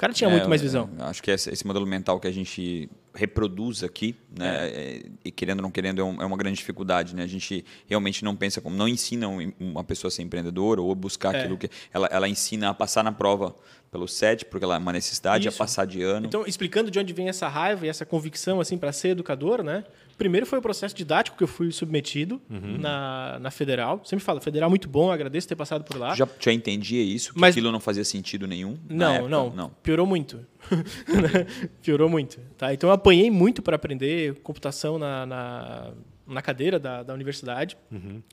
O 0.00 0.06
cara 0.08 0.14
tinha 0.14 0.30
É, 0.30 0.32
muito 0.32 0.48
mais 0.48 0.62
visão. 0.62 0.88
Acho 1.00 1.22
que 1.22 1.30
esse, 1.30 1.50
esse 1.50 1.66
modelo 1.66 1.86
mental 1.86 2.18
que 2.18 2.26
a 2.26 2.30
gente 2.32 2.88
reproduz 3.14 3.82
aqui, 3.84 4.16
né, 4.34 4.68
é, 4.70 5.02
e 5.22 5.30
querendo 5.30 5.58
ou 5.58 5.62
não 5.64 5.70
querendo, 5.70 6.00
é, 6.00 6.04
um- 6.04 6.22
é 6.22 6.24
uma 6.24 6.38
grande 6.38 6.56
dificuldade. 6.56 7.14
Né? 7.14 7.22
A 7.22 7.26
gente 7.26 7.62
realmente 7.86 8.24
não 8.24 8.34
pensa 8.34 8.62
como, 8.62 8.74
não 8.74 8.88
ensina 8.88 9.28
um- 9.28 9.52
uma 9.60 9.84
pessoa 9.84 10.08
a 10.08 10.10
ser 10.10 10.22
empreendedora 10.22 10.80
ou 10.80 10.94
buscar 10.94 11.34
É. 11.34 11.40
aquilo 11.40 11.58
que. 11.58 11.68
Ela, 11.92 12.06
ela 12.10 12.26
ensina 12.26 12.70
a 12.70 12.74
passar 12.74 13.04
na 13.04 13.12
prova 13.12 13.54
pelo 13.92 14.08
SET, 14.08 14.46
porque 14.46 14.64
ela 14.64 14.76
é 14.76 14.78
uma 14.78 14.92
necessidade, 14.92 15.46
Isso. 15.46 15.56
a 15.56 15.58
passar 15.58 15.84
de 15.84 16.00
ano. 16.02 16.24
Então, 16.26 16.44
explicando 16.46 16.90
de 16.90 16.98
onde 16.98 17.12
vem 17.12 17.28
essa 17.28 17.46
raiva 17.46 17.84
e 17.84 17.88
essa 17.90 18.06
convicção 18.06 18.58
assim 18.58 18.78
para 18.78 18.92
ser 18.92 19.08
educador, 19.08 19.62
né? 19.62 19.84
Primeiro 20.20 20.44
foi 20.44 20.58
o 20.58 20.62
processo 20.62 20.94
didático 20.94 21.34
que 21.38 21.42
eu 21.42 21.48
fui 21.48 21.72
submetido 21.72 22.38
Uhum. 22.50 22.76
na, 22.78 23.38
na 23.40 23.50
federal. 23.50 24.02
Sempre 24.04 24.22
falo, 24.22 24.38
federal 24.38 24.68
é 24.68 24.70
muito 24.70 24.86
bom, 24.86 25.10
agradeço 25.10 25.48
ter 25.48 25.56
passado 25.56 25.82
por 25.82 25.96
lá. 25.98 26.14
já, 26.14 26.28
já 26.38 26.52
entendia 26.52 27.02
isso? 27.02 27.32
Que 27.32 27.40
Mas- 27.40 27.54
aquilo 27.56 27.72
não 27.72 27.80
fazia 27.80 28.04
sentido 28.04 28.46
nenhum? 28.46 28.76
na 28.86 28.94
Não, 29.06 29.12
época? 29.14 29.28
não, 29.30 29.50
não. 29.50 29.70
Piorou 29.82 30.04
muito. 30.06 30.44
Piorou 31.82 32.08
muito. 32.08 32.38
Tá? 32.58 32.72
Então 32.74 32.90
eu 32.90 32.94
apanhei 32.94 33.30
muito 33.30 33.62
para 33.62 33.76
aprender 33.76 34.34
computação 34.42 34.98
na, 34.98 35.24
na, 35.24 35.90
na 36.30 36.40
cadeira 36.40 36.78
da, 36.78 37.02
da 37.02 37.12
universidade. 37.12 37.76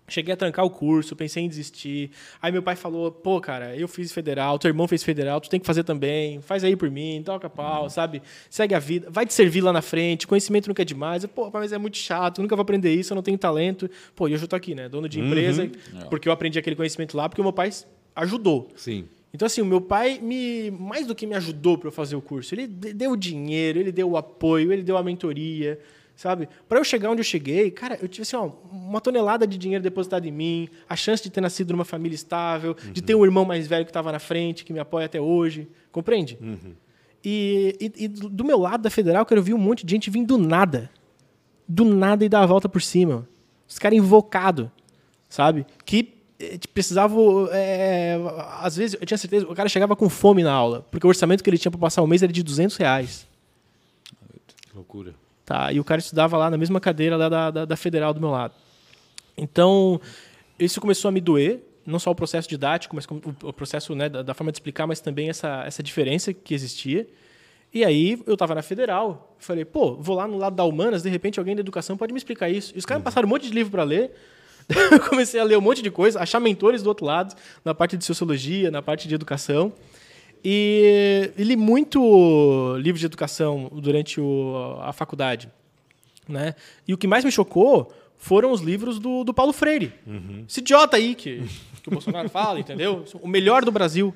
Cheguei 0.08 0.34
a 0.34 0.38
trancar 0.38 0.64
o 0.64 0.70
curso, 0.70 1.16
pensei 1.16 1.44
em 1.44 1.50
desistir. 1.50 2.12
Aí 2.42 2.52
meu 2.52 2.62
pai 2.64 2.76
falou: 2.76 3.12
pô, 3.12 3.42
cara, 3.42 3.76
eu 3.76 3.88
fiz 3.88 4.12
federal, 4.12 4.58
teu 4.60 4.70
irmão 4.70 4.88
fez 4.88 5.04
federal, 5.04 5.42
tu 5.42 5.50
tem 5.50 5.60
que 5.60 5.66
fazer 5.66 5.84
também, 5.84 6.40
faz 6.42 6.64
aí 6.64 6.76
por 6.76 6.90
mim, 6.90 7.22
toca 7.26 7.50
pau, 7.50 7.90
sabe? 7.90 8.22
Segue 8.50 8.74
a 8.76 8.80
vida, 8.80 9.08
vai 9.10 9.26
te 9.26 9.34
servir 9.34 9.62
lá 9.62 9.74
na 9.74 9.82
frente, 9.82 10.28
conhecimento 10.28 10.68
nunca 10.68 10.82
é 10.82 10.86
demais. 10.86 11.24
Eu, 11.24 11.30
Pô, 11.30 11.50
mas 11.52 11.72
é 11.74 11.78
muito 11.78 11.98
chato, 11.98 12.42
nunca 12.42 12.56
vou 12.56 12.62
aprender 12.64 12.94
isso, 12.94 13.12
eu 13.14 13.16
não 13.16 13.24
tenho 13.24 13.38
talento. 13.38 13.90
Pô, 14.16 14.28
e 14.28 14.34
hoje 14.34 14.44
eu 14.44 14.48
tô 14.48 14.56
aqui, 14.56 14.74
né? 14.76 14.88
Dono 14.88 15.10
de 15.10 15.20
empresa, 15.20 15.70
porque 16.10 16.28
eu 16.30 16.32
aprendi 16.34 16.58
aquele 16.60 16.76
conhecimento 16.76 17.18
lá, 17.18 17.28
porque 17.28 17.42
o 17.42 17.44
meu 17.44 17.54
pai 17.54 17.70
ajudou. 18.16 18.70
Sim. 18.76 19.06
Então, 19.34 19.46
assim, 19.46 19.62
o 19.62 19.66
meu 19.66 19.82
pai 19.82 20.20
me 20.22 20.72
mais 20.72 21.06
do 21.06 21.14
que 21.14 21.28
me 21.28 21.36
ajudou 21.36 21.78
para 21.78 21.90
eu 21.90 21.92
fazer 21.92 22.16
o 22.16 22.22
curso. 22.22 22.56
Ele 22.56 22.66
de- 22.66 22.94
deu 22.94 23.12
o 23.12 23.18
dinheiro, 23.18 23.78
ele 23.80 23.92
deu 23.92 24.10
o 24.10 24.18
apoio, 24.18 24.72
ele 24.72 24.82
deu 24.82 24.98
a 24.98 25.04
mentoria, 25.04 25.78
sabe? 26.18 26.50
Para 26.68 26.80
eu 26.80 26.84
chegar 26.84 27.10
onde 27.12 27.22
eu 27.22 27.24
cheguei, 27.24 27.72
cara, 27.72 27.98
eu 28.02 28.08
tive 28.10 28.24
assim, 28.24 28.36
ó, 28.36 28.50
uma 28.70 29.00
tonelada 29.00 29.48
de 29.48 29.58
dinheiro 29.58 29.82
depositado 29.82 30.26
em 30.26 30.32
mim, 30.32 30.68
a 30.90 30.96
chance 30.98 31.24
de 31.24 31.30
ter 31.30 31.40
nascido 31.40 31.72
numa 31.72 31.86
família 31.86 32.16
estável, 32.16 32.76
de 32.92 33.02
ter 33.02 33.16
um 33.16 33.24
irmão 33.24 33.46
mais 33.46 33.68
velho 33.68 33.86
que 33.86 33.92
estava 33.92 34.12
na 34.12 34.20
frente, 34.20 34.66
que 34.66 34.74
me 34.74 34.80
apoia 34.80 35.06
até 35.06 35.22
hoje, 35.22 35.70
compreende? 35.92 36.38
E, 37.24 37.76
e- 37.80 38.04
e 38.06 38.08
do 38.08 38.44
meu 38.44 38.58
lado 38.60 38.82
da 38.82 38.90
federal, 38.90 39.26
cara, 39.26 39.40
eu 39.40 39.44
vi 39.44 39.54
um 39.54 39.58
monte 39.58 39.86
de 39.86 39.92
gente 39.92 40.10
vindo 40.10 40.38
do 40.38 40.38
nada. 40.38 40.90
Do 41.68 41.84
nada 41.86 42.24
e 42.26 42.30
dar 42.30 42.42
a 42.42 42.46
volta 42.46 42.68
por 42.68 42.82
cima. 42.82 43.28
Os 43.68 43.78
caras 43.80 43.98
invocados, 43.98 44.70
sabe? 45.30 45.66
Que 45.86 46.14
eh, 46.40 46.58
precisavam. 46.74 47.50
eh, 47.52 48.18
às 48.62 48.78
vezes, 48.78 48.98
eu 49.00 49.06
tinha 49.06 49.18
certeza, 49.18 49.46
o 49.48 49.54
cara 49.56 49.68
chegava 49.68 49.96
com 49.96 50.08
fome 50.08 50.44
na 50.44 50.54
aula, 50.54 50.86
porque 50.90 51.06
o 51.06 51.10
orçamento 51.10 51.44
que 51.44 51.50
ele 51.50 51.58
tinha 51.58 51.72
para 51.72 51.80
passar 51.80 52.02
o 52.02 52.08
mês 52.08 52.24
era 52.24 52.32
de 52.32 52.42
200 52.44 52.78
reais. 52.78 53.28
Que 54.70 54.76
loucura. 54.76 55.14
Tá? 55.48 55.72
E 55.72 55.80
o 55.80 55.84
cara 55.84 56.00
estudava 56.00 56.36
lá 56.36 56.52
na 56.52 56.58
mesma 56.58 56.78
cadeira 56.78 57.16
lá 57.16 57.30
da, 57.30 57.50
da, 57.50 57.64
da 57.64 57.78
federal 57.78 58.14
do 58.14 58.20
meu 58.20 58.30
lado. 58.30 58.54
Então, 59.38 60.02
isso 60.60 60.82
começou 60.82 61.08
a 61.08 61.12
me 61.14 61.22
doer, 61.22 61.62
não 61.86 62.00
só 62.00 62.12
o 62.12 62.16
processo 62.16 62.50
didático, 62.50 62.94
mas 62.94 63.06
o 63.06 63.48
o 63.48 63.54
processo 63.54 63.96
né, 63.96 64.10
da, 64.10 64.22
da 64.22 64.34
forma 64.34 64.52
de 64.52 64.58
explicar, 64.58 64.86
mas 64.86 65.00
também 65.00 65.30
essa, 65.30 65.64
essa 65.66 65.82
diferença 65.82 66.34
que 66.34 66.54
existia. 66.54 67.08
E 67.74 67.86
aí, 67.86 68.22
eu 68.28 68.34
estava 68.34 68.54
na 68.54 68.62
federal, 68.62 69.38
falei, 69.40 69.64
pô, 69.64 69.96
vou 69.96 70.18
lá 70.18 70.28
no 70.28 70.38
lado 70.38 70.54
da 70.54 70.66
humanas, 70.66 71.04
de 71.04 71.10
repente 71.10 71.40
alguém 71.40 71.56
da 71.56 71.62
educação 71.62 71.96
pode 71.96 72.12
me 72.12 72.18
explicar 72.18 72.50
isso. 72.50 72.74
E 72.76 72.80
os 72.80 72.86
caras 72.86 73.00
me 73.00 73.06
passaram 73.06 73.26
um 73.26 73.30
monte 73.30 73.48
de 73.48 73.54
livro 73.54 73.72
para 73.72 73.84
ler. 73.84 74.12
eu 74.92 75.00
comecei 75.00 75.40
a 75.40 75.46
ler 75.46 75.58
um 75.58 75.62
monte 75.62 75.82
de 75.82 75.90
coisa, 75.90 76.20
achar 76.20 76.42
mentores 76.42 76.84
do 76.84 76.88
outro 76.88 77.06
lado, 77.06 77.34
na 77.64 77.74
parte 77.74 77.96
de 77.96 78.04
sociologia, 78.04 78.70
na 78.70 78.82
parte 78.82 79.08
de 79.08 79.16
educação. 79.16 79.72
E, 80.44 81.32
e 81.38 81.44
li 81.44 81.56
muito 81.56 82.76
livro 82.78 83.00
de 83.00 83.06
educação 83.06 83.70
durante 83.74 84.20
o- 84.22 84.78
a 84.82 84.94
faculdade. 84.94 85.50
Né? 86.28 86.56
E 86.88 86.94
o 86.94 86.98
que 86.98 87.08
mais 87.08 87.24
me 87.24 87.32
chocou 87.32 87.92
foram 88.18 88.52
os 88.52 88.62
livros 88.62 89.00
do, 89.00 89.24
do 89.24 89.34
Paulo 89.34 89.54
Freire. 89.54 89.94
Esse 90.48 90.60
idiota 90.60 90.98
aí 90.98 91.16
que, 91.16 91.44
que 91.84 91.90
o 91.90 91.92
Bolsonaro 91.92 92.28
fala, 92.30 92.60
entendeu? 92.60 93.04
O 93.22 93.28
melhor 93.28 93.64
do 93.64 93.72
Brasil. 93.72 94.14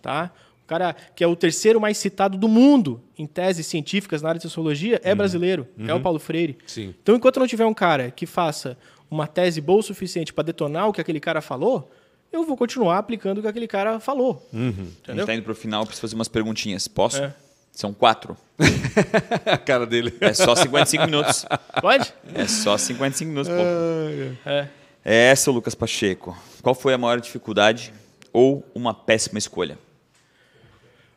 Tá? 0.00 0.30
O 0.64 0.66
cara 0.66 0.94
que 1.14 1.22
é 1.22 1.26
o 1.26 1.34
terceiro 1.36 1.80
mais 1.80 1.98
citado 1.98 2.38
do 2.38 2.48
mundo 2.48 3.02
em 3.18 3.26
teses 3.26 3.66
científicas 3.66 4.22
na 4.22 4.28
área 4.30 4.38
de 4.38 4.44
sociologia 4.44 5.00
é 5.04 5.14
brasileiro, 5.14 5.66
é 5.86 5.92
o 5.92 6.00
Paulo 6.00 6.18
Freire. 6.20 6.56
Sim. 6.66 6.94
Então, 7.02 7.16
enquanto 7.16 7.40
não 7.40 7.46
tiver 7.46 7.66
um 7.66 7.74
cara 7.74 8.10
que 8.10 8.24
faça 8.24 8.78
uma 9.10 9.26
tese 9.26 9.60
boa 9.60 9.80
o 9.80 9.82
suficiente 9.82 10.32
para 10.32 10.44
detonar 10.44 10.88
o 10.88 10.92
que 10.92 11.00
aquele 11.00 11.18
cara 11.20 11.40
falou, 11.40 11.90
eu 12.32 12.44
vou 12.44 12.56
continuar 12.56 12.98
aplicando 12.98 13.38
o 13.38 13.42
que 13.42 13.48
aquele 13.48 13.66
cara 13.68 14.00
falou. 14.00 14.46
A 14.52 14.56
gente 14.56 14.80
Entendeu? 14.80 15.24
está 15.24 15.34
indo 15.34 15.42
para 15.42 15.52
o 15.52 15.54
final, 15.54 15.84
preciso 15.84 16.02
fazer 16.02 16.14
umas 16.14 16.28
perguntinhas. 16.28 16.86
Posso? 16.88 17.22
É. 17.22 17.34
São 17.72 17.92
quatro. 17.92 18.36
a 19.46 19.56
cara 19.56 19.86
dele. 19.86 20.12
É 20.20 20.34
só 20.34 20.54
55 20.54 21.06
minutos. 21.06 21.46
Pode? 21.80 22.12
É 22.34 22.46
só 22.46 22.76
55 22.76 23.28
minutos, 23.28 23.48
pô. 23.50 24.50
É. 24.50 24.68
É 25.04 25.30
essa, 25.30 25.50
Lucas 25.50 25.74
Pacheco. 25.74 26.36
Qual 26.62 26.74
foi 26.74 26.92
a 26.92 26.98
maior 26.98 27.20
dificuldade 27.20 27.92
ou 28.32 28.64
uma 28.74 28.92
péssima 28.94 29.38
escolha 29.38 29.78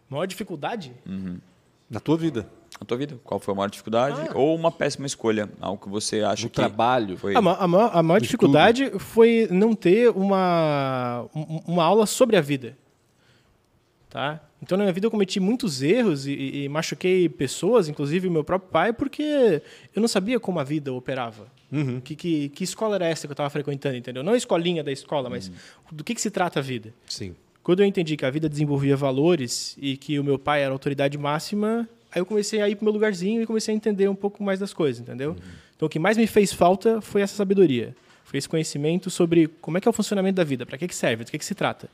Maior 0.10 0.26
dificuldade? 0.26 0.94
Na 1.90 2.00
tua 2.00 2.16
vida. 2.18 2.48
Na 2.84 2.88
tua 2.88 2.98
vida? 2.98 3.18
Qual 3.24 3.40
foi 3.40 3.54
a 3.54 3.58
maior 3.58 3.70
dificuldade 3.70 4.20
Ah. 4.30 4.38
ou 4.38 4.56
uma 4.56 4.72
péssima 4.72 5.06
escolha? 5.08 5.50
Algo 5.60 5.82
que 5.84 5.90
você 5.90 6.22
acha 6.22 6.44
No 6.44 6.50
que 6.50 6.56
trabalho. 6.56 7.18
foi 7.18 7.36
A, 7.36 7.42
ma- 7.42 7.56
a 7.58 7.68
maior, 7.68 7.92
a 7.94 8.04
maior 8.04 8.20
dificuldade 8.22 8.92
foi 9.00 9.48
não 9.52 9.74
ter 9.74 10.10
uma, 10.12 11.26
um- 11.36 11.62
uma 11.68 11.84
aula 11.84 12.06
sobre 12.06 12.36
a 12.38 12.42
vida. 12.42 12.78
Tá? 14.10 14.40
Então, 14.62 14.78
na 14.78 14.84
minha 14.84 14.94
vida, 14.94 15.08
eu 15.08 15.12
cometi 15.12 15.40
muitos 15.40 15.82
erros 15.82 16.28
e, 16.28 16.32
e- 16.64 16.70
machuquei 16.70 17.28
pessoas, 17.28 17.90
inclusive 17.90 18.28
o 18.28 18.32
meu 18.32 18.44
próprio 18.44 18.70
pai, 18.72 18.94
porque 18.94 19.62
eu 19.94 20.00
não 20.02 20.08
sabia 20.08 20.40
como 20.40 20.60
a 20.60 20.64
vida 20.64 20.94
operava. 20.94 21.48
Que, 22.04 22.16
que, 22.16 22.50
que 22.50 22.64
escola 22.64 22.94
era 22.96 23.08
essa 23.08 23.26
que 23.26 23.32
eu 23.32 23.34
estava 23.34 23.50
frequentando, 23.50 23.96
entendeu? 23.98 24.22
Não 24.22 24.34
a 24.34 24.38
escolinha 24.38 24.84
da 24.84 24.92
escola, 24.92 25.28
mas 25.28 25.52
do 25.92 26.04
que, 26.04 26.14
que 26.14 26.22
se 26.22 26.30
trata 26.30 26.60
a 26.60 26.62
vida. 26.62 26.94
Sim. 27.10 27.36
Quando 27.64 27.80
eu 27.80 27.86
entendi 27.88 28.16
que 28.16 28.24
a 28.24 28.30
vida 28.30 28.48
desenvolvia 28.48 28.96
valores 28.96 29.76
e 29.82 29.98
que 29.98 30.20
o 30.20 30.24
meu 30.24 30.38
pai 30.38 30.62
era 30.62 30.70
a 30.70 30.76
autoridade 30.76 31.18
máxima, 31.18 31.90
aí 32.14 32.22
eu 32.22 32.26
comecei 32.26 32.62
a 32.62 32.70
ir 32.70 32.76
pro 32.76 32.86
meu 32.86 32.94
lugarzinho 32.94 33.42
e 33.42 33.46
comecei 33.46 33.74
a 33.74 33.76
entender 33.76 34.08
um 34.08 34.16
pouco 34.16 34.44
mais 34.44 34.60
das 34.60 34.74
coisas, 34.74 35.02
entendeu? 35.02 35.36
Então 35.76 35.88
o 35.88 35.90
que 35.90 36.00
mais 36.00 36.16
me 36.16 36.28
fez 36.28 36.54
falta 36.54 37.02
foi 37.02 37.22
essa 37.22 37.36
sabedoria. 37.36 37.96
Foi 38.24 38.38
esse 38.38 38.48
conhecimento 38.48 39.10
sobre 39.10 39.48
como 39.60 39.78
é 39.78 39.82
que 39.82 39.88
é 39.88 39.92
o 39.92 39.94
funcionamento 39.94 40.36
da 40.36 40.44
vida, 40.44 40.66
para 40.66 40.78
que 40.78 40.88
que 40.88 40.96
serve, 40.96 41.24
do 41.24 41.32
que 41.32 41.38
que 41.38 41.46
se 41.46 41.56
trata, 41.56 41.90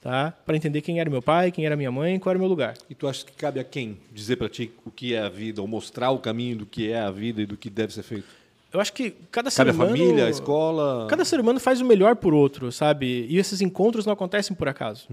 tá? 0.00 0.32
Para 0.44 0.56
entender 0.56 0.80
quem 0.82 1.00
era 1.00 1.10
meu 1.10 1.22
pai, 1.22 1.50
quem 1.50 1.66
era 1.66 1.76
minha 1.76 1.90
mãe, 1.90 2.18
qual 2.18 2.30
era 2.30 2.38
o 2.38 2.40
meu 2.40 2.48
lugar. 2.48 2.74
E 2.88 2.94
tu 2.94 3.08
acha 3.08 3.24
que 3.24 3.32
cabe 3.32 3.58
a 3.58 3.64
quem 3.64 3.98
dizer 4.12 4.36
pra 4.36 4.48
ti 4.48 4.70
o 4.84 4.90
que 4.90 5.14
é 5.14 5.20
a 5.20 5.28
vida, 5.28 5.60
ou 5.60 5.66
mostrar 5.66 6.10
o 6.10 6.18
caminho 6.18 6.58
do 6.58 6.66
que 6.66 6.90
é 6.90 7.00
a 7.00 7.10
vida 7.10 7.42
e 7.42 7.46
do 7.46 7.56
que 7.56 7.68
deve 7.68 7.92
ser 7.92 8.02
feito? 8.02 8.26
Eu 8.72 8.80
acho 8.80 8.92
que 8.92 9.14
cada 9.30 9.50
ser 9.50 9.58
Cabe 9.58 9.70
a 9.70 9.72
humano 9.72 9.90
família, 9.90 10.26
a 10.26 10.30
escola. 10.30 11.06
Cada 11.08 11.24
ser 11.24 11.38
humano 11.38 11.60
faz 11.60 11.80
o 11.80 11.84
melhor 11.84 12.16
por 12.16 12.34
outro, 12.34 12.72
sabe? 12.72 13.26
E 13.28 13.38
esses 13.38 13.60
encontros 13.60 14.04
não 14.04 14.12
acontecem 14.12 14.56
por 14.56 14.68
acaso. 14.68 15.06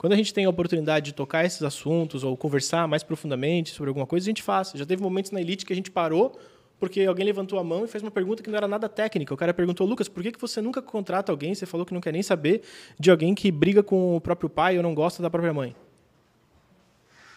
Quando 0.00 0.14
a 0.14 0.16
gente 0.16 0.32
tem 0.32 0.46
a 0.46 0.48
oportunidade 0.48 1.10
de 1.10 1.12
tocar 1.12 1.44
esses 1.44 1.62
assuntos 1.62 2.24
ou 2.24 2.34
conversar 2.34 2.88
mais 2.88 3.02
profundamente 3.02 3.72
sobre 3.72 3.90
alguma 3.90 4.06
coisa, 4.06 4.24
a 4.24 4.30
gente 4.30 4.42
faz. 4.42 4.72
Já 4.74 4.86
teve 4.86 5.02
momentos 5.02 5.30
na 5.30 5.42
Elite 5.42 5.66
que 5.66 5.74
a 5.74 5.76
gente 5.76 5.90
parou 5.90 6.40
porque 6.78 7.02
alguém 7.02 7.26
levantou 7.26 7.58
a 7.58 7.62
mão 7.62 7.84
e 7.84 7.86
fez 7.86 8.02
uma 8.02 8.10
pergunta 8.10 8.42
que 8.42 8.48
não 8.48 8.56
era 8.56 8.66
nada 8.66 8.88
técnica. 8.88 9.34
O 9.34 9.36
cara 9.36 9.52
perguntou, 9.52 9.86
Lucas, 9.86 10.08
por 10.08 10.22
que 10.22 10.32
que 10.32 10.40
você 10.40 10.62
nunca 10.62 10.80
contrata 10.80 11.30
alguém? 11.30 11.54
Você 11.54 11.66
falou 11.66 11.84
que 11.84 11.92
não 11.92 12.00
quer 12.00 12.14
nem 12.14 12.22
saber 12.22 12.62
de 12.98 13.10
alguém 13.10 13.34
que 13.34 13.52
briga 13.52 13.82
com 13.82 14.16
o 14.16 14.20
próprio 14.22 14.48
pai 14.48 14.78
ou 14.78 14.82
não 14.82 14.94
gosta 14.94 15.22
da 15.22 15.28
própria 15.28 15.52
mãe. 15.52 15.76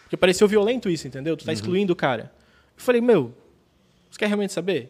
Porque 0.04 0.16
pareceu 0.16 0.48
violento 0.48 0.88
isso, 0.88 1.06
entendeu? 1.06 1.36
Tu 1.36 1.44
tá 1.44 1.52
excluindo 1.52 1.92
o 1.92 1.96
cara. 1.96 2.32
Eu 2.74 2.82
falei, 2.82 3.02
meu, 3.02 3.34
você 4.10 4.18
quer 4.18 4.26
realmente 4.28 4.54
saber? 4.54 4.84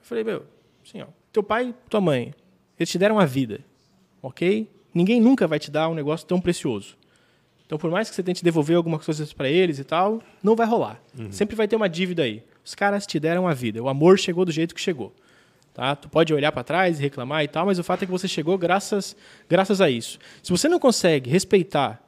Eu 0.00 0.06
falei, 0.06 0.24
meu, 0.24 0.46
assim, 0.82 1.02
ó, 1.02 1.06
teu 1.34 1.42
pai, 1.42 1.74
tua 1.90 2.00
mãe, 2.00 2.32
eles 2.78 2.88
te 2.88 2.96
deram 2.96 3.18
a 3.18 3.26
vida, 3.26 3.60
ok? 4.22 4.70
Ninguém 4.94 5.20
nunca 5.20 5.46
vai 5.46 5.58
te 5.58 5.70
dar 5.70 5.88
um 5.88 5.94
negócio 5.94 6.26
tão 6.26 6.40
precioso. 6.40 6.96
Então, 7.66 7.76
por 7.78 7.90
mais 7.90 8.08
que 8.08 8.16
você 8.16 8.22
tente 8.22 8.42
devolver 8.42 8.76
algumas 8.76 9.04
coisas 9.04 9.32
para 9.32 9.48
eles 9.48 9.78
e 9.78 9.84
tal, 9.84 10.22
não 10.42 10.56
vai 10.56 10.66
rolar. 10.66 11.00
Sempre 11.30 11.54
vai 11.54 11.68
ter 11.68 11.76
uma 11.76 11.88
dívida 11.88 12.22
aí. 12.22 12.42
Os 12.64 12.74
caras 12.74 13.06
te 13.06 13.20
deram 13.20 13.46
a 13.46 13.52
vida. 13.54 13.82
O 13.82 13.88
amor 13.88 14.18
chegou 14.18 14.44
do 14.44 14.50
jeito 14.52 14.74
que 14.74 14.80
chegou. 14.80 15.12
Tá? 15.74 15.94
Tu 15.94 16.08
pode 16.08 16.32
olhar 16.32 16.50
para 16.50 16.64
trás 16.64 16.98
e 16.98 17.02
reclamar 17.02 17.44
e 17.44 17.48
tal, 17.48 17.66
mas 17.66 17.78
o 17.78 17.84
fato 17.84 18.02
é 18.02 18.06
que 18.06 18.10
você 18.12 18.26
chegou 18.26 18.56
graças, 18.58 19.14
graças 19.48 19.80
a 19.80 19.90
isso. 19.90 20.18
Se 20.42 20.50
você 20.50 20.66
não 20.68 20.78
consegue 20.78 21.28
respeitar 21.30 22.02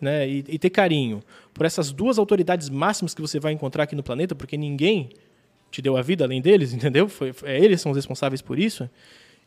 né, 0.00 0.28
e, 0.28 0.44
e 0.48 0.58
ter 0.58 0.70
carinho 0.70 1.22
por 1.54 1.64
essas 1.66 1.92
duas 1.92 2.18
autoridades 2.18 2.68
máximas 2.70 3.14
que 3.14 3.20
você 3.20 3.38
vai 3.38 3.52
encontrar 3.52 3.84
aqui 3.84 3.94
no 3.94 4.02
planeta, 4.02 4.34
porque 4.34 4.56
ninguém 4.56 5.10
te 5.70 5.80
deu 5.82 5.96
a 5.96 6.02
vida 6.02 6.24
além 6.24 6.40
deles, 6.40 6.72
entendeu? 6.74 7.08
Foi, 7.08 7.32
foi- 7.32 7.50
é, 7.50 7.58
eles 7.62 7.80
são 7.80 7.92
os 7.92 7.96
responsáveis 7.96 8.40
por 8.42 8.58
isso. 8.58 8.88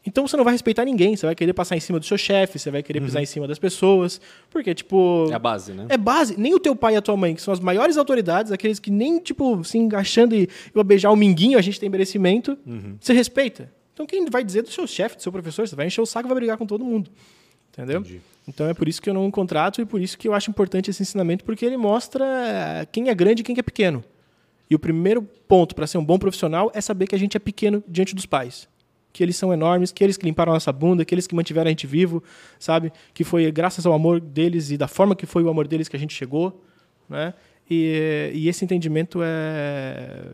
Então 0.05 0.25
você 0.25 0.37
não 0.37 0.43
vai 0.45 0.53
respeitar 0.53 0.85
ninguém, 0.85 1.15
você 1.15 1.25
vai 1.25 1.35
querer 1.35 1.53
passar 1.53 1.75
em 1.75 1.79
cima 1.79 1.99
do 1.99 2.05
seu 2.05 2.17
chefe, 2.17 2.57
você 2.57 2.71
vai 2.71 2.81
querer 2.81 3.01
pisar 3.01 3.21
em 3.21 3.25
cima 3.25 3.45
das 3.47 3.59
pessoas, 3.59 4.19
porque 4.49 4.73
tipo 4.73 5.27
É 5.29 5.33
a 5.35 5.39
base, 5.39 5.73
né? 5.73 5.87
é 5.89 5.97
base. 5.97 6.39
Nem 6.39 6.53
o 6.53 6.59
teu 6.59 6.75
pai 6.75 6.93
e 6.93 6.97
a 6.97 7.01
tua 7.01 7.17
mãe, 7.17 7.35
que 7.35 7.41
são 7.41 7.53
as 7.53 7.59
maiores 7.59 7.97
autoridades, 7.97 8.51
aqueles 8.51 8.79
que 8.79 8.89
nem, 8.89 9.19
tipo, 9.19 9.61
se 9.63 9.77
engaixando 9.77 10.33
e, 10.33 10.43
e 10.43 10.49
vai 10.73 10.83
beijar 10.85 11.11
o 11.11 11.15
minguinho, 11.17 11.57
a 11.57 11.61
gente 11.61 11.79
tem 11.79 11.89
merecimento, 11.89 12.57
você 12.99 13.11
respeita. 13.13 13.71
Então 13.93 14.05
quem 14.05 14.23
vai 14.25 14.43
dizer 14.43 14.61
do 14.61 14.71
seu 14.71 14.87
chefe, 14.87 15.17
do 15.17 15.21
seu 15.21 15.31
professor, 15.31 15.67
você 15.67 15.75
vai 15.75 15.87
encher 15.87 15.99
o 16.01 16.05
saco 16.05 16.27
e 16.27 16.29
vai 16.29 16.35
brigar 16.35 16.57
com 16.57 16.65
todo 16.65 16.85
mundo. 16.85 17.11
Entendeu? 17.73 17.99
Entendi. 17.99 18.21
Então 18.47 18.67
é 18.67 18.73
por 18.73 18.87
isso 18.87 19.01
que 19.01 19.09
eu 19.09 19.13
não 19.13 19.29
contrato 19.29 19.81
e 19.81 19.85
por 19.85 20.01
isso 20.01 20.17
que 20.17 20.27
eu 20.27 20.33
acho 20.33 20.49
importante 20.49 20.89
esse 20.89 21.03
ensinamento, 21.03 21.43
porque 21.43 21.65
ele 21.65 21.77
mostra 21.77 22.87
quem 22.91 23.09
é 23.09 23.13
grande 23.13 23.41
e 23.41 23.43
quem 23.43 23.55
é 23.59 23.61
pequeno. 23.61 24.03
E 24.69 24.75
o 24.75 24.79
primeiro 24.79 25.21
ponto 25.47 25.75
para 25.75 25.85
ser 25.85 25.97
um 25.97 26.05
bom 26.05 26.17
profissional 26.17 26.71
é 26.73 26.79
saber 26.81 27.05
que 27.07 27.15
a 27.15 27.17
gente 27.19 27.35
é 27.35 27.39
pequeno 27.39 27.83
diante 27.87 28.15
dos 28.15 28.25
pais. 28.25 28.67
Que 29.11 29.23
eles 29.23 29.35
são 29.35 29.51
enormes, 29.51 29.91
que 29.91 30.03
eles 30.03 30.17
que 30.17 30.25
limparam 30.25 30.51
a 30.51 30.55
nossa 30.55 30.71
bunda, 30.71 31.03
que 31.03 31.13
eles 31.13 31.25
que 31.25 31.35
mantiveram 31.35 31.67
a 31.67 31.71
gente 31.71 31.87
vivo, 31.87 32.23
sabe? 32.59 32.91
Que 33.13 33.23
foi 33.23 33.51
graças 33.51 33.85
ao 33.85 33.93
amor 33.93 34.19
deles 34.19 34.71
e 34.71 34.77
da 34.77 34.87
forma 34.87 35.15
que 35.15 35.25
foi 35.25 35.43
o 35.43 35.49
amor 35.49 35.67
deles 35.67 35.87
que 35.87 35.95
a 35.95 35.99
gente 35.99 36.13
chegou, 36.13 36.63
né? 37.09 37.33
E, 37.69 38.31
e 38.33 38.49
esse 38.49 38.65
entendimento 38.65 39.19
é, 39.23 40.27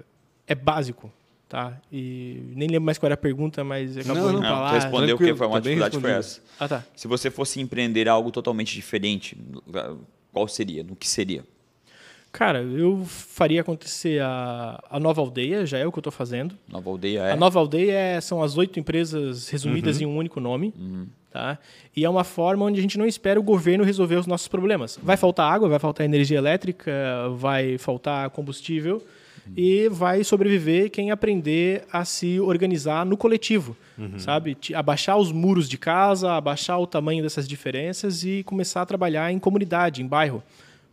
é 0.47 0.55
básico, 0.55 1.11
tá? 1.49 1.79
E 1.91 2.41
nem 2.55 2.67
lembro 2.69 2.85
mais 2.85 2.97
qual 2.97 3.07
era 3.07 3.15
a 3.15 3.17
pergunta, 3.17 3.63
mas 3.63 3.97
acabou 3.97 4.23
Não, 4.23 4.29
indo 4.31 4.41
não, 4.41 4.61
lá. 4.61 4.69
tu 4.69 4.73
respondeu 4.75 5.17
que 5.17 5.35
foi 5.35 5.47
uma 5.47 5.61
dificuldade 5.61 5.99
foi 5.99 6.11
essa. 6.11 6.41
Ah, 6.59 6.67
tá. 6.67 6.83
Se 6.95 7.07
você 7.07 7.29
fosse 7.29 7.59
empreender 7.59 8.07
algo 8.07 8.31
totalmente 8.31 8.73
diferente, 8.73 9.37
qual 10.31 10.47
seria? 10.47 10.83
No 10.83 10.95
que 10.95 11.07
seria? 11.07 11.43
Cara, 12.37 12.61
eu 12.61 13.03
faria 13.07 13.61
acontecer 13.61 14.21
a, 14.21 14.77
a 14.89 14.99
nova 14.99 15.21
aldeia, 15.21 15.65
já 15.65 15.77
é 15.77 15.85
o 15.87 15.91
que 15.91 15.97
eu 15.97 16.01
estou 16.01 16.11
fazendo. 16.11 16.53
Nova 16.69 16.89
aldeia 16.89 17.19
é. 17.21 17.31
A 17.31 17.35
nova 17.37 17.59
aldeia 17.59 17.93
é- 17.97 18.19
são 18.21 18.43
as 18.43 18.57
oito 18.57 18.77
empresas 18.79 19.47
resumidas 19.49 20.01
em 20.01 20.05
um 20.05 20.17
único 20.17 20.39
nome. 20.41 20.73
Tá? 21.31 21.57
E 21.95 22.03
é 22.05 22.09
uma 22.09 22.23
forma 22.23 22.63
onde 22.65 22.79
a 22.79 22.81
gente 22.81 22.97
não 22.97 23.05
espera 23.05 23.39
o 23.39 23.43
governo 23.43 23.83
resolver 23.83 24.15
os 24.15 24.25
nossos 24.27 24.47
problemas. 24.47 24.99
Vai 25.03 25.17
faltar 25.17 25.51
água, 25.51 25.67
vai 25.69 25.79
faltar 25.79 26.05
energia 26.05 26.37
elétrica, 26.37 26.91
vai 27.37 27.77
faltar 27.77 28.29
combustível 28.29 29.01
e 29.55 29.87
vai 29.89 30.23
sobreviver 30.23 30.89
quem 30.89 31.11
aprender 31.11 31.83
a 31.91 32.03
se 32.03 32.39
organizar 32.39 33.05
no 33.05 33.15
coletivo, 33.15 33.75
sabe? 34.17 34.55
Ti- 34.55 34.73
Abaixar 34.73 35.17
os 35.17 35.31
muros 35.31 35.69
de 35.69 35.77
casa, 35.77 36.31
abaixar 36.33 36.79
o 36.79 36.87
tamanho 36.87 37.21
dessas 37.21 37.47
diferenças 37.47 38.23
e 38.23 38.41
começar 38.43 38.81
a 38.81 38.85
trabalhar 38.85 39.31
em 39.31 39.37
comunidade, 39.39 40.01
em 40.01 40.07
bairro 40.07 40.41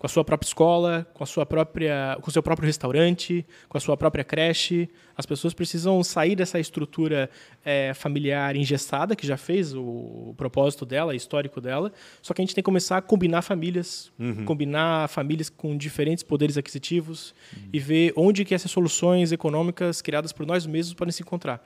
com 0.02 0.06
a 0.06 0.08
sua 0.08 0.24
própria 0.24 0.48
escola, 0.48 1.06
com 1.14 1.22
a 1.22 1.26
sua 1.28 1.46
própria, 1.46 2.18
com 2.20 2.28
o 2.28 2.32
seu 2.32 2.42
próprio 2.42 2.66
restaurante, 2.66 3.46
com 3.68 3.78
a 3.78 3.80
sua 3.80 3.96
própria 3.96 4.24
creche. 4.24 4.90
As 5.16 5.24
pessoas 5.24 5.54
precisam 5.54 6.02
sair 6.02 6.34
dessa 6.34 6.58
estrutura 6.58 7.30
eh, 7.64 7.94
familiar 7.94 8.56
engessada 8.56 9.14
que 9.14 9.24
já 9.24 9.36
fez 9.36 9.72
o, 9.72 10.34
propósito 10.36 10.84
dela, 10.84 11.14
histórico 11.14 11.60
dela. 11.60 11.92
Só 12.20 12.34
que 12.34 12.40
a 12.40 12.44
gente 12.44 12.52
tem 12.52 12.62
que 12.62 12.64
começar 12.64 12.96
a 12.96 13.00
combinar 13.00 13.42
famílias, 13.42 14.10
combinar 14.44 15.08
famílias 15.08 15.48
com 15.48 15.76
diferentes 15.76 16.24
poderes 16.24 16.58
aquisitivos 16.58 17.32
e 17.72 17.78
ver 17.78 18.12
onde 18.16 18.44
que 18.44 18.56
essas 18.56 18.72
soluções 18.72 19.30
econômicas 19.30 20.02
criadas 20.02 20.32
por 20.32 20.44
nós 20.44 20.66
mesmos 20.66 20.94
podem 20.94 21.12
se 21.12 21.22
encontrar. 21.22 21.64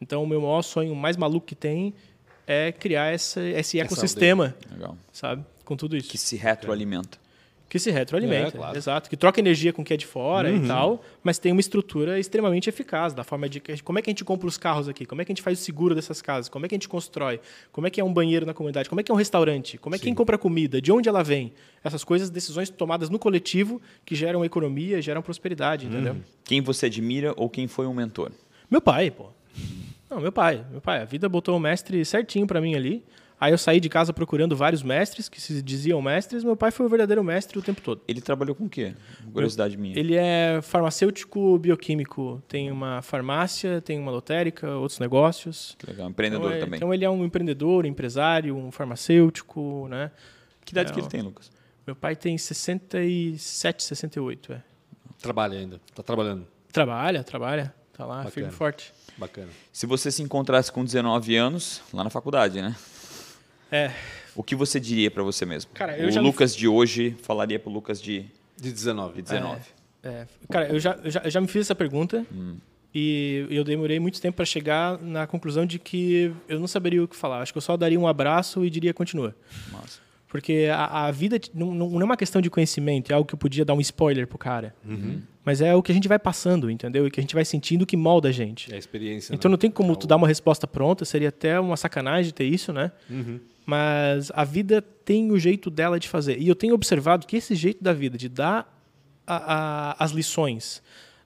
Então, 0.00 0.24
o 0.24 0.26
meu 0.26 0.40
maior 0.40 0.62
sonho, 0.62 0.96
mais 0.96 1.16
maluco 1.16 1.46
que 1.46 1.54
tem, 1.54 1.94
é 2.44 2.72
criar 2.72 3.14
essa, 3.14 3.40
esse 3.40 3.78
ecossistema, 3.78 4.56
sabe, 5.12 5.44
com 5.64 5.76
tudo 5.76 5.96
isso. 5.96 6.10
Que 6.10 6.18
se 6.18 6.34
retroalimenta. 6.34 7.27
Que 7.68 7.78
se 7.78 7.90
retroalimenta, 7.90 8.48
É, 8.48 8.50
claro. 8.52 8.72
Uhum. 8.72 8.78
exato. 8.78 9.10
Que 9.10 9.16
troca 9.16 9.38
energia 9.40 9.74
com 9.74 9.82
o 9.82 9.84
que 9.84 9.92
é 9.92 9.96
de 9.96 10.06
fora 10.06 10.50
e 10.50 10.66
tal, 10.66 11.04
mas 11.22 11.38
tem 11.38 11.52
uma 11.52 11.60
estrutura 11.60 12.18
extremamente 12.18 12.66
eficaz, 12.66 13.12
da 13.12 13.22
forma 13.22 13.46
de 13.46 13.60
que- 13.60 13.82
como 13.82 13.98
é 13.98 14.02
que 14.02 14.08
a 14.08 14.12
gente 14.12 14.24
compra 14.24 14.46
os 14.48 14.56
carros 14.56 14.88
aqui, 14.88 15.04
como 15.04 15.20
é 15.20 15.24
que 15.24 15.30
a 15.30 15.34
gente 15.34 15.42
faz 15.42 15.60
o 15.60 15.62
seguro 15.62 15.94
dessas 15.94 16.22
casas, 16.22 16.48
como 16.48 16.64
é 16.64 16.68
que 16.68 16.74
a 16.74 16.76
gente 16.76 16.88
constrói, 16.88 17.40
como 17.70 17.86
é 17.86 17.90
que 17.90 18.00
é 18.00 18.04
um 18.04 18.10
banheiro 18.12 18.46
na 18.46 18.54
comunidade, 18.54 18.88
como 18.88 19.02
é 19.02 19.04
que 19.04 19.10
é 19.12 19.14
um 19.14 19.18
restaurante, 19.18 19.76
como 19.76 19.94
é 19.94 19.98
que 19.98 20.04
quem 20.04 20.14
compra 20.14 20.38
comida, 20.38 20.80
de 20.80 20.90
onde 20.90 21.10
ela 21.10 21.22
vem. 21.22 21.52
Essas 21.84 22.02
coisas, 22.04 22.30
decisões 22.30 22.70
tomadas 22.70 23.10
no 23.10 23.18
coletivo 23.18 23.82
que 24.02 24.14
geram 24.14 24.42
economia, 24.46 25.02
geram 25.02 25.20
prosperidade, 25.20 25.84
Uhum. 25.86 25.92
entendeu? 25.92 26.16
Quem 26.44 26.62
você 26.62 26.86
admira 26.86 27.34
ou 27.36 27.50
quem 27.50 27.68
foi 27.68 27.86
um 27.86 27.92
mentor? 27.92 28.32
Meu 28.70 28.80
pai, 28.80 29.10
pô. 29.10 29.26
Não, 30.10 30.20
meu 30.20 30.32
pai, 30.32 30.64
meu 30.70 30.80
pai. 30.80 31.02
A 31.02 31.04
vida 31.04 31.28
botou 31.28 31.54
o 31.54 31.60
mestre 31.60 32.02
certinho 32.04 32.46
pra 32.46 32.62
mim 32.62 32.74
ali. 32.74 33.04
Aí 33.40 33.52
eu 33.52 33.58
saí 33.58 33.78
de 33.78 33.88
casa 33.88 34.12
procurando 34.12 34.56
vários 34.56 34.82
mestres 34.82 35.28
que 35.28 35.40
se 35.40 35.62
diziam 35.62 36.02
mestres. 36.02 36.42
Meu 36.42 36.56
pai 36.56 36.70
foi 36.70 36.86
o 36.86 36.88
verdadeiro 36.88 37.22
mestre 37.22 37.58
o 37.58 37.62
tempo 37.62 37.80
todo. 37.80 38.00
Ele 38.08 38.20
trabalhou 38.20 38.54
com 38.54 38.64
o 38.64 38.68
quê? 38.68 38.94
Curiosidade 39.32 39.76
minha. 39.76 39.98
Ele 39.98 40.16
é 40.16 40.60
farmacêutico 40.60 41.56
bioquímico. 41.58 42.42
Tem 42.48 42.70
uma 42.70 43.00
farmácia, 43.00 43.80
tem 43.80 43.98
uma 43.98 44.10
lotérica, 44.10 44.68
outros 44.76 44.98
negócios. 44.98 45.76
Que 45.78 45.86
legal. 45.86 46.08
Empreendedor 46.08 46.46
então, 46.46 46.56
é, 46.56 46.60
também. 46.60 46.76
então 46.78 46.92
ele 46.92 47.04
é 47.04 47.10
um 47.10 47.24
empreendedor, 47.24 47.86
empresário, 47.86 48.56
um 48.56 48.72
farmacêutico, 48.72 49.86
né? 49.88 50.10
que 50.68 50.72
idade 50.72 50.90
é, 50.90 50.92
que 50.92 51.00
ele 51.00 51.06
ó. 51.06 51.10
tem, 51.10 51.22
Lucas? 51.22 51.50
Meu 51.86 51.96
pai 51.96 52.14
tem 52.14 52.36
67, 52.36 53.82
68, 53.82 54.52
é. 54.52 54.62
Trabalha 55.22 55.58
ainda. 55.58 55.80
Tá 55.94 56.02
trabalhando. 56.02 56.46
Trabalha, 56.70 57.24
trabalha. 57.24 57.74
Tá 57.94 58.04
lá, 58.04 58.16
Bacana. 58.16 58.30
firme 58.30 58.50
e 58.50 58.52
forte. 58.52 58.92
Bacana. 59.16 59.48
Se 59.72 59.86
você 59.86 60.10
se 60.10 60.22
encontrasse 60.22 60.70
com 60.70 60.84
19 60.84 61.34
anos, 61.36 61.80
lá 61.92 62.04
na 62.04 62.10
faculdade, 62.10 62.60
né? 62.60 62.76
É. 63.70 63.90
O 64.34 64.42
que 64.42 64.54
você 64.54 64.78
diria 64.80 65.10
para 65.10 65.22
você 65.22 65.44
mesmo? 65.44 65.70
Cara, 65.74 65.98
eu 65.98 66.08
o 66.08 66.10
já 66.10 66.20
me- 66.20 66.26
Lucas 66.28 66.54
de 66.54 66.66
hoje 66.68 67.16
falaria 67.22 67.58
pro 67.58 67.70
Lucas 67.70 68.00
de, 68.00 68.24
De 68.60 68.72
19. 68.72 69.16
de 69.16 69.22
19. 69.22 69.60
É, 70.02 70.26
cara, 70.48 70.68
eu 70.68 70.78
já, 70.78 70.92
eu 71.02 71.10
já, 71.10 71.20
eu 71.24 71.30
já 71.30 71.40
me 71.40 71.48
fiz 71.48 71.62
essa 71.62 71.74
pergunta 71.74 72.24
e 72.94 73.46
eu 73.50 73.64
demorei 73.64 73.98
muito 74.00 74.20
tempo 74.20 74.36
para 74.36 74.44
chegar 74.44 74.98
na 74.98 75.26
conclusão 75.26 75.66
de 75.66 75.78
que 75.78 76.32
eu 76.48 76.58
não 76.58 76.66
saberia 76.66 77.02
o 77.02 77.08
que 77.08 77.16
falar. 77.16 77.42
Acho 77.42 77.52
que 77.52 77.58
eu 77.58 77.62
só 77.62 77.76
daria 77.76 77.98
um 77.98 78.06
abraço 78.06 78.64
e 78.64 78.70
diria 78.70 78.94
continua. 78.94 79.34
Massa. 79.72 80.00
Porque 80.28 80.68
a, 80.72 81.06
a 81.06 81.10
vida 81.10 81.38
não, 81.54 81.74
não 81.74 81.88
não 81.90 82.00
é 82.02 82.04
uma 82.04 82.16
questão 82.16 82.40
de 82.42 82.50
conhecimento, 82.50 83.10
é 83.10 83.14
algo 83.14 83.26
que 83.26 83.34
eu 83.34 83.38
podia 83.38 83.64
dar 83.64 83.74
um 83.74 83.80
spoiler 83.80 84.26
pro 84.26 84.36
cara. 84.38 84.74
Mas 85.48 85.62
é 85.62 85.74
o 85.74 85.82
que 85.82 85.90
a 85.90 85.94
gente 85.94 86.06
vai 86.08 86.18
passando, 86.18 86.70
entendeu? 86.70 87.06
E 87.06 87.10
que 87.10 87.18
a 87.18 87.22
gente 87.22 87.34
vai 87.34 87.42
sentindo 87.42 87.86
que 87.86 87.96
molda 87.96 88.28
a 88.28 88.32
gente. 88.32 88.70
É 88.70 88.76
a 88.76 88.78
experiência. 88.78 89.34
Então 89.34 89.48
né? 89.48 89.52
não 89.54 89.58
tem 89.58 89.70
como 89.70 89.96
tu 89.96 90.06
dar 90.06 90.16
uma 90.16 90.28
resposta 90.28 90.66
pronta, 90.66 91.06
seria 91.06 91.30
até 91.30 91.58
uma 91.58 91.74
sacanagem 91.74 92.30
ter 92.34 92.44
isso, 92.44 92.70
né? 92.70 92.92
Mas 93.64 94.30
a 94.34 94.44
vida 94.44 94.82
tem 94.82 95.32
o 95.32 95.38
jeito 95.38 95.70
dela 95.70 95.98
de 95.98 96.06
fazer. 96.06 96.38
E 96.38 96.46
eu 96.46 96.54
tenho 96.54 96.74
observado 96.74 97.26
que 97.26 97.34
esse 97.38 97.54
jeito 97.54 97.82
da 97.82 97.94
vida, 97.94 98.18
de 98.18 98.28
dar 98.28 98.78
a- 99.26 99.54
a- 99.54 100.04
as 100.04 100.10
lições 100.10 100.82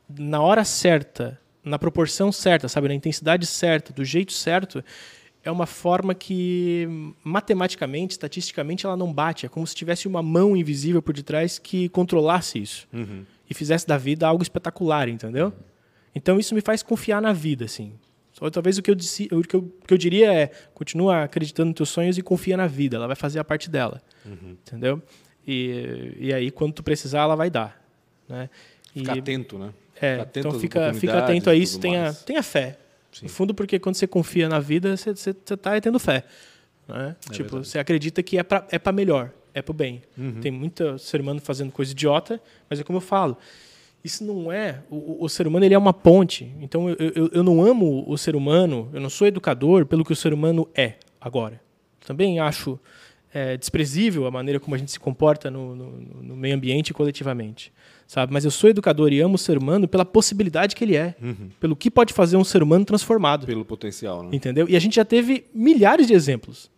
na 0.08 0.40
hora 0.40 0.64
certa, 0.64 1.40
na 1.64 1.76
proporção 1.76 2.30
certa, 2.30 2.68
sabe, 2.68 2.86
na 2.86 2.94
intensidade 2.94 3.44
certa, 3.44 3.92
do 3.92 4.04
jeito 4.04 4.32
certo, 4.32 4.84
é 5.44 5.50
uma 5.50 5.66
forma 5.66 6.14
que 6.14 6.86
matematicamente, 7.24 8.12
estatisticamente, 8.12 8.86
ela 8.86 8.96
não 8.96 9.12
bate. 9.12 9.46
É 9.46 9.48
como 9.48 9.66
se 9.66 9.74
tivesse 9.74 10.06
uma 10.06 10.22
mão 10.22 10.56
invisível 10.56 11.02
por 11.02 11.12
detrás 11.12 11.58
que 11.58 11.88
controlasse 11.88 12.60
isso 12.60 12.86
e 13.48 13.54
fizesse 13.54 13.86
da 13.86 13.98
vida 13.98 14.26
algo 14.26 14.42
espetacular, 14.42 15.08
entendeu? 15.08 15.52
Então 16.14 16.38
isso 16.38 16.54
me 16.54 16.60
faz 16.60 16.82
confiar 16.82 17.20
na 17.20 17.32
vida, 17.32 17.64
assim. 17.64 17.94
Só 18.32 18.48
talvez 18.50 18.78
o 18.78 18.82
que 18.82 18.90
eu, 18.90 18.94
disse, 18.94 19.28
o 19.30 19.42
que 19.42 19.54
eu, 19.54 19.60
o 19.60 19.86
que 19.86 19.92
eu 19.92 19.98
diria 19.98 20.32
é 20.32 20.46
continua 20.74 21.24
acreditando 21.24 21.68
nos 21.68 21.76
teus 21.76 21.88
sonhos 21.90 22.16
e 22.16 22.22
confia 22.22 22.56
na 22.56 22.66
vida. 22.66 22.96
Ela 22.96 23.06
vai 23.06 23.16
fazer 23.16 23.38
a 23.38 23.44
parte 23.44 23.68
dela, 23.68 24.02
entendeu? 24.26 25.02
E, 25.46 26.14
e 26.18 26.32
aí 26.32 26.50
quando 26.50 26.72
tu 26.72 26.82
precisar, 26.82 27.20
ela 27.20 27.36
vai 27.36 27.50
dar, 27.50 27.82
né? 28.28 28.48
E, 28.94 29.00
Ficar 29.00 29.18
atento, 29.18 29.58
né? 29.58 29.72
é, 29.96 30.12
Ficar 30.12 30.22
atento 30.22 30.48
então 30.48 30.60
fica, 30.60 30.94
fica 30.94 31.18
atento 31.18 31.50
a 31.50 31.54
isso, 31.54 31.78
tenha, 31.78 32.02
mais. 32.04 32.22
tenha 32.22 32.42
fé. 32.42 32.78
No 33.22 33.28
fundo, 33.28 33.54
porque 33.54 33.78
quando 33.78 33.96
você 33.96 34.06
confia 34.06 34.48
na 34.48 34.58
vida, 34.58 34.96
você 34.96 35.10
está 35.10 35.80
tendo 35.80 35.98
fé. 35.98 36.24
Né? 36.88 37.14
É 37.28 37.32
tipo, 37.32 37.58
você 37.58 37.78
acredita 37.78 38.22
que 38.22 38.38
é 38.38 38.42
para 38.42 38.66
é 38.70 38.78
pra 38.78 38.92
melhor, 38.92 39.30
é 39.54 39.60
para 39.62 39.70
o 39.70 39.74
bem. 39.74 40.02
Uhum. 40.16 40.40
Tem 40.40 40.50
muito 40.50 40.98
ser 40.98 41.20
humano 41.20 41.40
fazendo 41.40 41.70
coisa 41.72 41.92
idiota, 41.92 42.40
mas 42.68 42.80
é 42.80 42.84
como 42.84 42.96
eu 42.96 43.00
falo. 43.00 43.36
Isso 44.04 44.24
não 44.24 44.50
é. 44.50 44.80
O, 44.90 45.24
o- 45.24 45.28
ser 45.28 45.46
humano 45.46 45.64
ele 45.64 45.74
é 45.74 45.78
uma 45.78 45.92
ponte. 45.92 46.52
Então 46.60 46.88
eu, 46.88 46.96
eu, 47.14 47.30
eu 47.32 47.42
não 47.44 47.62
amo 47.64 48.04
o 48.08 48.18
ser 48.18 48.34
humano, 48.34 48.88
eu 48.92 49.00
não 49.00 49.10
sou 49.10 49.26
educador 49.26 49.86
pelo 49.86 50.04
que 50.04 50.12
o 50.12 50.16
ser 50.16 50.32
humano 50.34 50.68
é 50.74 50.94
agora. 51.20 51.60
Também 52.04 52.40
acho 52.40 52.78
é, 53.32 53.56
desprezível 53.56 54.26
a 54.26 54.30
maneira 54.30 54.58
como 54.58 54.74
a 54.74 54.78
gente 54.78 54.90
se 54.90 54.98
comporta 54.98 55.50
no, 55.50 55.76
no, 55.76 55.90
no 56.22 56.36
meio 56.36 56.54
ambiente 56.56 56.92
coletivamente. 56.92 57.72
Sabe? 58.08 58.32
Mas 58.32 58.44
eu 58.44 58.50
sou 58.50 58.68
educador 58.68 59.12
e 59.12 59.20
amo 59.20 59.36
o 59.36 59.38
ser 59.38 59.56
humano 59.56 59.86
pela 59.86 60.04
possibilidade 60.04 60.74
que 60.74 60.84
ele 60.84 60.96
é, 60.96 61.14
pelo 61.60 61.74
que 61.76 61.90
pode 61.90 62.12
fazer 62.12 62.36
um 62.36 62.44
ser 62.44 62.62
humano 62.62 62.84
transformado. 62.84 63.46
Pelo 63.46 63.64
potencial, 63.64 64.22
né? 64.24 64.30
Entendeu? 64.32 64.68
E 64.68 64.74
a 64.76 64.80
gente 64.80 64.96
já 64.96 65.04
teve 65.04 65.46
milhares 65.54 66.08
de 66.08 66.12
exemplos. 66.12 66.68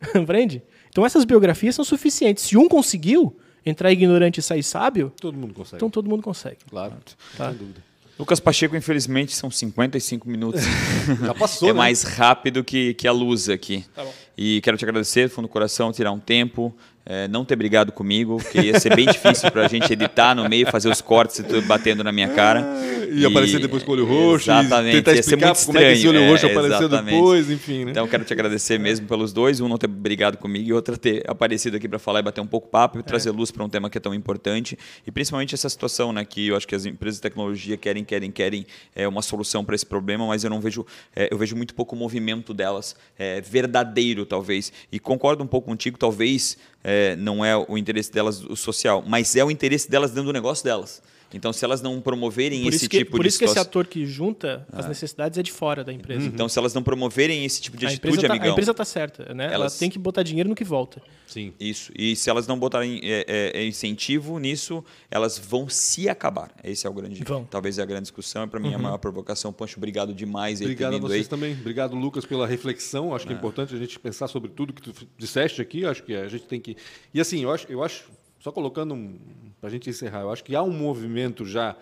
Compreende? 0.12 0.62
Então 0.94 1.04
essas 1.04 1.24
biografias 1.24 1.74
são 1.74 1.84
suficientes. 1.84 2.44
Se 2.44 2.56
um 2.56 2.68
conseguiu 2.68 3.36
entrar 3.66 3.90
ignorante 3.90 4.38
e 4.38 4.42
sair 4.44 4.62
sábio, 4.62 5.12
Todo 5.20 5.36
mundo 5.36 5.52
consegue. 5.52 5.76
então 5.78 5.90
todo 5.90 6.08
mundo 6.08 6.22
consegue. 6.22 6.58
Claro, 6.70 6.94
Tá. 7.36 7.48
sem 7.50 7.58
dúvida. 7.58 7.82
Lucas 8.16 8.38
Pacheco, 8.38 8.76
infelizmente, 8.76 9.34
são 9.34 9.50
55 9.50 10.28
minutos. 10.28 10.60
Já 11.20 11.34
passou, 11.34 11.70
é 11.70 11.72
né? 11.72 11.78
mais 11.78 12.04
rápido 12.04 12.62
que, 12.62 12.94
que 12.94 13.08
a 13.08 13.12
luz 13.12 13.48
aqui. 13.48 13.84
Tá 13.92 14.04
bom. 14.04 14.14
E 14.38 14.60
quero 14.60 14.76
te 14.76 14.84
agradecer, 14.84 15.26
do 15.28 15.34
fundo 15.34 15.48
do 15.48 15.50
coração, 15.50 15.90
tirar 15.92 16.12
um 16.12 16.20
tempo, 16.20 16.72
é, 17.06 17.28
não 17.28 17.44
ter 17.44 17.56
brigado 17.56 17.92
comigo, 17.92 18.38
que 18.50 18.60
ia 18.60 18.80
ser 18.80 18.94
bem 18.96 19.06
difícil 19.06 19.50
para 19.50 19.66
a 19.66 19.68
gente 19.68 19.92
editar 19.92 20.34
no 20.34 20.48
meio, 20.48 20.66
fazer 20.70 20.88
os 20.88 21.00
cortes 21.00 21.38
e 21.38 21.42
tudo 21.42 21.62
batendo 21.62 22.02
na 22.02 22.10
minha 22.10 22.28
cara. 22.28 22.64
E 23.12 23.24
aparecer 23.26 23.60
depois 23.60 23.82
com 23.82 23.90
o 23.90 23.94
olho 23.94 24.06
roxo, 24.06 24.50
Exatamente, 24.50 24.96
e 24.96 24.96
tentar 24.96 25.10
ia 25.12 25.22
ser 25.22 25.34
explicar 25.34 25.46
muito 25.48 25.66
como 25.66 25.78
é 25.78 25.80
que 25.82 25.86
esse 25.88 26.06
estranho, 26.06 26.22
olho 26.22 26.30
roxo 26.30 26.46
é, 26.46 26.50
apareceu 26.50 26.78
exatamente. 26.78 27.14
depois, 27.14 27.50
enfim, 27.50 27.84
né? 27.84 27.90
Então, 27.90 28.08
quero 28.08 28.24
te 28.24 28.32
agradecer 28.32 28.78
mesmo 28.78 29.06
pelos 29.06 29.32
dois, 29.32 29.60
um 29.60 29.68
não 29.68 29.76
ter 29.76 29.86
brigado 29.86 30.38
comigo 30.38 30.68
e 30.68 30.72
outro 30.72 30.96
ter 30.96 31.22
aparecido 31.28 31.76
aqui 31.76 31.88
para 31.88 31.98
falar 31.98 32.20
e 32.20 32.22
bater 32.22 32.40
um 32.40 32.46
pouco 32.46 32.68
papo 32.68 32.98
e 32.98 33.02
trazer 33.02 33.30
luz 33.30 33.50
para 33.50 33.62
um 33.62 33.68
tema 33.68 33.90
que 33.90 33.98
é 33.98 34.00
tão 34.00 34.14
importante. 34.14 34.78
E 35.06 35.10
principalmente 35.10 35.54
essa 35.54 35.68
situação, 35.68 36.12
né, 36.12 36.24
que 36.24 36.48
eu 36.48 36.56
acho 36.56 36.66
que 36.66 36.74
as 36.74 36.86
empresas 36.86 37.16
de 37.16 37.22
tecnologia 37.22 37.76
querem, 37.76 38.02
querem, 38.02 38.30
querem 38.30 38.66
é, 38.94 39.06
uma 39.06 39.22
solução 39.22 39.64
para 39.64 39.74
esse 39.74 39.86
problema, 39.86 40.26
mas 40.26 40.42
eu 40.42 40.50
não 40.50 40.60
vejo, 40.60 40.86
é, 41.14 41.28
eu 41.30 41.38
vejo 41.38 41.54
muito 41.54 41.74
pouco 41.74 41.94
movimento 41.94 42.54
delas, 42.54 42.96
é, 43.18 43.40
verdadeiro 43.40 44.24
talvez. 44.24 44.72
E 44.90 44.98
concordo 44.98 45.44
um 45.44 45.46
pouco 45.46 45.68
contigo, 45.68 45.98
talvez 45.98 46.56
é, 46.84 47.16
não 47.16 47.44
é 47.44 47.56
o 47.56 47.78
interesse 47.78 48.12
delas 48.12 48.44
o 48.44 48.54
social, 48.54 49.02
mas 49.04 49.34
é 49.34 49.42
o 49.42 49.50
interesse 49.50 49.90
delas 49.90 50.10
dentro 50.10 50.24
do 50.24 50.32
negócio 50.32 50.62
delas. 50.62 51.02
Então, 51.32 51.52
se 51.52 51.64
elas 51.64 51.82
não 51.82 52.00
promoverem 52.00 52.62
Por 52.62 52.68
esse 52.68 52.76
isso 52.84 52.88
que, 52.88 52.98
tipo 52.98 53.10
por 53.12 53.22
de 53.22 53.28
isso 53.28 53.38
que 53.38 53.44
esse 53.44 53.52
situação- 53.54 53.68
ator 53.70 53.86
que 53.88 54.06
junta 54.06 54.66
as 54.72 54.86
necessidades 54.86 55.36
é 55.36 55.42
de 55.42 55.50
fora 55.50 55.82
da 55.82 55.92
empresa. 55.92 56.26
então, 56.26 56.48
se 56.48 56.58
elas 56.58 56.72
não 56.74 56.82
promoverem 56.82 57.44
esse 57.44 57.60
tipo 57.60 57.76
de 57.76 57.86
A 57.86 57.88
atitude, 57.88 58.08
empresa, 58.14 58.28
tá, 58.28 58.32
a 58.34 58.36
amigão, 58.36 58.52
empresa 58.52 58.72
tá 58.74 58.84
certa, 58.84 59.34
né? 59.34 59.46
Ela 59.46 59.54
Elas- 59.54 59.78
tem 59.78 59.90
que 59.90 59.98
botar 59.98 60.22
dinheiro 60.22 60.48
no 60.48 60.54
que 60.54 60.62
volta. 60.64 61.02
Sim. 61.26 61.52
Isso. 61.58 61.90
E 61.98 62.14
se 62.14 62.30
elas 62.30 62.46
não 62.46 62.56
botarem 62.58 63.00
é, 63.02 63.24
é, 63.54 63.60
é, 63.62 63.66
incentivo 63.66 64.38
nisso, 64.38 64.84
elas 65.10 65.36
vão 65.36 65.68
se 65.68 66.08
acabar. 66.08 66.52
Esse 66.62 66.86
é 66.86 66.90
o 66.90 66.92
grande. 66.92 67.24
Vão. 67.24 67.40
Uhum. 67.40 67.44
Talvez 67.46 67.78
é 67.78 67.82
a 67.82 67.86
grande 67.86 68.02
discussão. 68.02 68.46
Para 68.46 68.60
mim, 68.60 68.70
é 68.70 68.74
a 68.76 68.78
maior 68.78 68.98
provocação. 68.98 69.52
Pancho, 69.52 69.78
obrigado 69.78 70.14
demais 70.14 70.58
por 70.60 70.64
Obrigado 70.66 70.94
a 70.94 70.98
vocês 71.00 71.22
aí. 71.22 71.28
também. 71.28 71.52
Obrigado, 71.54 71.96
Lucas, 71.96 72.24
pela 72.24 72.46
reflexão. 72.46 73.12
Acho 73.14 73.26
que 73.26 73.32
é 73.32 73.36
importante 73.36 73.74
a 73.74 73.78
gente 73.78 73.98
pensar 73.98 74.28
sobre 74.28 74.50
tudo 74.50 74.72
que 74.72 74.82
tu 74.82 74.92
disseste 75.18 75.60
aqui. 75.60 75.84
Acho 75.84 76.02
que 76.04 76.14
a 76.14 76.28
gente 76.28 76.44
tem 76.44 76.60
que. 76.60 76.76
E 77.12 77.20
assim, 77.20 77.42
eu 77.42 77.50
acho, 77.52 77.66
eu 77.68 77.82
acho 77.82 78.04
só 78.44 78.52
colocando 78.52 78.92
um, 78.92 79.16
para 79.58 79.68
a 79.68 79.72
gente 79.72 79.88
encerrar, 79.88 80.20
eu 80.20 80.30
acho 80.30 80.44
que 80.44 80.54
há 80.54 80.62
um 80.62 80.70
movimento 80.70 81.46
já 81.46 81.74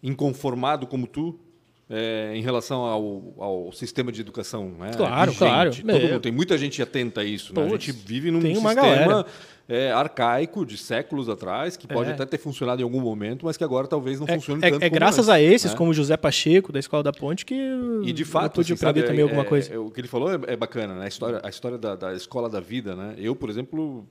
inconformado 0.00 0.86
como 0.86 1.06
tu. 1.08 1.36
é, 1.90 2.32
em 2.34 2.42
relação 2.42 2.82
ao, 2.82 3.32
ao 3.38 3.72
sistema 3.72 4.12
de 4.12 4.20
educação, 4.20 4.72
né? 4.78 4.90
Claro, 4.94 5.32
vigente. 5.32 5.38
claro. 5.38 5.70
Todo 5.74 5.90
É. 5.90 6.02
mundo- 6.12 6.20
tem 6.20 6.30
muita 6.30 6.58
gente 6.58 6.82
atenta 6.82 7.22
a 7.22 7.24
isso. 7.24 7.54
Né? 7.54 7.64
A 7.64 7.68
gente 7.70 7.92
vive 7.92 8.30
num 8.30 8.42
sistema 8.42 9.24
é, 9.66 9.90
arcaico 9.90 10.66
de 10.66 10.76
séculos 10.76 11.30
atrás 11.30 11.78
que 11.78 11.86
pode 11.88 12.10
É. 12.10 12.12
até 12.12 12.26
ter 12.26 12.36
funcionado 12.36 12.82
em 12.82 12.84
algum 12.84 13.00
momento, 13.00 13.46
mas 13.46 13.56
que 13.56 13.64
agora 13.64 13.86
talvez 13.86 14.20
não 14.20 14.26
É, 14.28 14.34
funcione 14.34 14.60
é- 14.66 14.70
tanto. 14.70 14.82
é 14.82 14.88
graças 14.90 15.30
antes, 15.30 15.30
a 15.30 15.40
esses, 15.40 15.70
né? 15.70 15.76
como 15.78 15.94
José 15.94 16.14
Pacheco, 16.18 16.70
da 16.72 16.78
Escola 16.78 17.02
da 17.02 17.10
Ponte, 17.12 17.46
que 17.46 17.54
E 18.04 18.12
de 18.12 18.24
fato, 18.26 18.56
pude 18.56 18.70
assim, 18.74 18.78
sabe, 18.80 19.02
também 19.02 19.20
é- 19.20 19.22
alguma 19.22 19.40
é- 19.40 19.46
coisa. 19.46 19.72
é- 19.72 19.78
o 19.78 19.90
que 19.90 19.98
ele 20.02 20.08
falou 20.08 20.30
é, 20.30 20.38
é 20.46 20.56
bacana, 20.56 20.94
né? 20.94 21.06
A 21.06 21.08
história, 21.08 21.40
a 21.42 21.48
história 21.48 21.78
da, 21.78 21.96
da 21.96 22.12
escola 22.12 22.50
da 22.50 22.60
vida, 22.60 22.94
né? 22.94 23.14
Eu, 23.16 23.34
por 23.34 23.48
exemplo, 23.48 24.06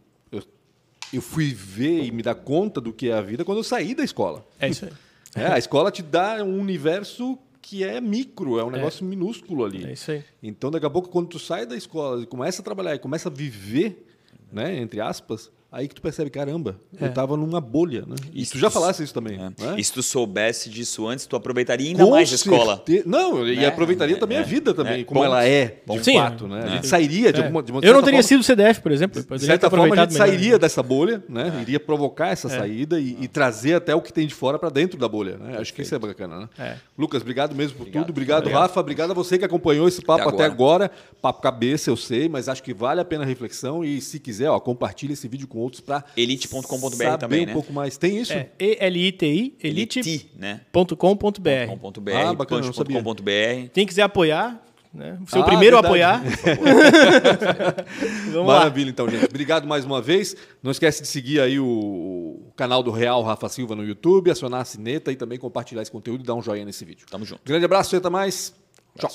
eu, 1.14 1.22
fui 1.22 1.54
ver 1.54 2.04
e 2.04 2.12
me 2.12 2.22
dar 2.22 2.36
conta 2.36 2.82
do 2.82 2.92
que 2.94 3.10
é 3.10 3.14
a 3.14 3.22
vida 3.22 3.46
quando 3.46 3.60
eu 3.60 3.64
saí 3.64 3.96
da 3.96 4.04
escola. 4.04 4.46
É 4.60 4.70
isso 4.70 4.86
aí. 4.86 4.92
É, 5.36 5.48
a 5.48 5.58
escola 5.58 5.92
te 5.92 6.02
dá 6.02 6.44
um 6.44 6.60
universo 6.60 7.38
que 7.62 7.84
é 7.84 8.00
micro, 8.00 8.58
é 8.60 8.64
um 8.64 8.70
negócio 8.70 9.06
minúsculo 9.06 9.66
ali. 9.66 9.86
É 9.86 9.94
isso 9.94 10.10
aí. 10.12 10.24
Então, 10.42 10.72
daqui 10.72 10.86
a 10.86 10.90
pouco, 10.90 11.10
quando 11.10 11.28
tu 11.28 11.38
sai 11.38 11.66
da 11.66 11.76
escola 11.76 12.24
e 12.24 12.26
começa 12.26 12.62
a 12.62 12.66
trabalhar 12.66 12.96
e 12.96 13.00
começa 13.00 13.28
a 13.28 13.32
viver, 13.32 14.08
né, 14.52 14.80
entre 14.80 15.02
aspas, 15.02 15.52
aí 15.72 15.88
que 15.88 15.96
tu 15.96 16.02
percebe, 16.02 16.30
caramba, 16.30 16.78
eu 17.00 17.08
É. 17.08 17.10
tava 17.10 17.36
numa 17.38 17.60
bolha, 17.62 18.02
né? 18.08 18.16
E 18.34 18.46
tu 18.46 18.58
já 18.58 18.70
falasse 18.70 19.04
isso 19.04 19.14
também, 19.14 19.36
É. 19.36 19.40
né? 19.66 19.76
E 19.78 19.84
se 19.84 19.92
tu 19.94 20.02
soubesse 20.02 20.70
disso 20.70 21.08
antes, 21.08 21.26
tu 21.26 21.36
aproveitaria 21.36 21.88
ainda 21.90 22.04
Com 22.06 22.12
mais 22.12 22.32
a 22.32 22.36
escola. 22.36 22.76
certe- 22.86 23.04
Não, 23.08 23.48
e 23.48 23.56
Né? 23.58 23.66
aproveitaria 23.66 24.16
É, 24.16 24.20
também 24.20 24.38
é, 24.38 24.42
a 24.42 24.44
vida 24.44 24.74
também, 24.74 25.02
é, 25.02 25.04
como 25.04 25.24
ela 25.24 25.44
é, 25.46 25.82
de 25.88 26.04
Sim. 26.04 26.16
fato, 26.18 26.48
né? 26.48 26.62
A 26.64 26.66
É. 26.66 26.70
gente 26.76 26.88
sairia 26.88 27.32
de 27.34 27.40
É. 27.42 27.44
alguma, 27.44 27.62
de 27.62 27.72
uma 27.72 27.82
Eu 27.82 27.94
não 27.94 28.02
teria 28.02 28.22
forma, 28.22 28.28
sido 28.28 28.44
CDF, 28.44 28.82
por 28.82 28.92
exemplo. 28.92 29.24
eu 29.30 29.38
De 29.38 29.46
certa 29.46 29.70
forma, 29.70 29.86
a 29.86 29.88
gente 29.90 29.96
melhor. 29.98 30.08
É. 30.14 30.18
sairia 30.30 30.60
dessa 30.60 30.82
bolha, 30.82 31.24
né? 31.30 31.52
Iria 31.62 31.80
provocar 31.80 32.28
essa 32.30 32.48
saída 32.50 33.00
e, 33.00 33.18
e 33.22 33.28
trazer 33.28 33.76
até 33.76 33.94
o 33.94 34.02
que 34.02 34.12
tem 34.14 34.26
de 34.26 34.34
fora 34.34 34.58
para 34.58 34.70
dentro 34.70 34.98
da 34.98 35.08
bolha, 35.08 35.38
né? 35.38 35.58
Acho 35.60 35.74
que 35.74 35.82
isso 35.82 35.94
é 35.94 36.00
bacana, 36.00 36.40
né? 36.42 36.50
É. 36.58 36.76
Lucas, 36.98 37.22
obrigado 37.22 37.54
mesmo 37.56 37.76
por 37.78 37.82
Obrigado. 37.84 38.04
tudo. 38.06 38.12
Obrigado, 38.12 38.40
Obrigado. 38.44 38.62
Rafa. 38.62 38.80
Obrigado 38.80 39.12
a 39.12 39.14
você 39.14 39.38
que 39.38 39.46
acompanhou 39.46 39.88
esse 39.88 40.02
papo 40.02 40.28
Até 40.30 40.44
agora. 40.46 40.90
Papo 41.22 41.42
cabeça, 41.42 41.90
eu 41.90 41.98
sei, 41.98 42.28
mas 42.30 42.48
acho 42.50 42.64
que 42.64 42.74
vale 42.74 43.00
a 43.02 43.06
pena 43.06 43.24
a 43.24 43.28
reflexão 43.28 43.84
e 43.84 44.00
se 44.02 44.20
quiser, 44.20 44.50
ó, 44.50 44.60
compartilhe 44.60 45.14
esse 45.14 45.28
vídeo 45.28 45.48
com 45.48 45.57
outros 45.60 45.82
para 45.82 46.04
Elite.com.br 46.16 46.90
saber 46.90 47.18
também, 47.18 47.44
um 47.44 47.46
né? 47.48 47.54
pouco 47.54 47.72
mais. 47.74 47.98
Tem 47.98 48.18
isso? 48.18 48.34
É 48.34 48.50
E-L-I-T-I, 48.60 49.56
Elite, 49.64 50.30
né? 50.38 50.62
elite.com.br. 50.74 51.80
.com.br, 51.82 52.12
Ah, 52.16 52.34
bacana, 52.34 52.66
não 52.66 52.74
sabia. 52.74 53.02
.com.br. 53.02 53.70
Quem 53.74 53.86
quiser 53.86 54.04
apoiar, 54.04 54.62
né? 54.94 55.18
Ser 55.28 55.40
o 55.40 55.42
Ah, 55.42 55.46
primeiro 55.46 55.78
a 55.78 55.82
verdade. 55.82 56.22
apoiar. 56.22 56.24
Vamos 58.32 58.48
lá. 58.48 58.60
Maravilha, 58.60 58.90
então, 58.90 59.10
gente. 59.10 59.26
Obrigado 59.26 59.68
mais 59.68 59.86
uma 59.86 60.02
vez. 60.02 60.36
Não 60.64 60.72
esquece 60.72 61.02
de 61.02 61.08
seguir 61.08 61.40
aí 61.40 61.60
o, 61.60 61.66
o 61.68 62.52
canal 62.56 62.82
do 62.82 62.92
Real 62.92 63.22
Rafa 63.24 63.50
Silva 63.50 63.76
no 63.76 63.84
YouTube, 63.84 64.32
acionar 64.32 64.62
a 64.62 64.66
sineta 64.66 65.12
e 65.12 65.16
também 65.16 65.38
compartilhar 65.38 65.82
esse 65.82 65.92
conteúdo 65.92 66.24
e 66.24 66.28
dar 66.28 66.36
um 66.36 66.42
joinha 66.42 66.66
nesse 66.66 66.84
vídeo. 66.86 67.06
Tamo 67.10 67.26
junto. 67.26 67.42
Grande 67.46 67.66
abraço 67.66 67.96
e 67.96 67.98
até 67.98 68.10
mais. 68.10 68.54
Tchau. 68.98 69.12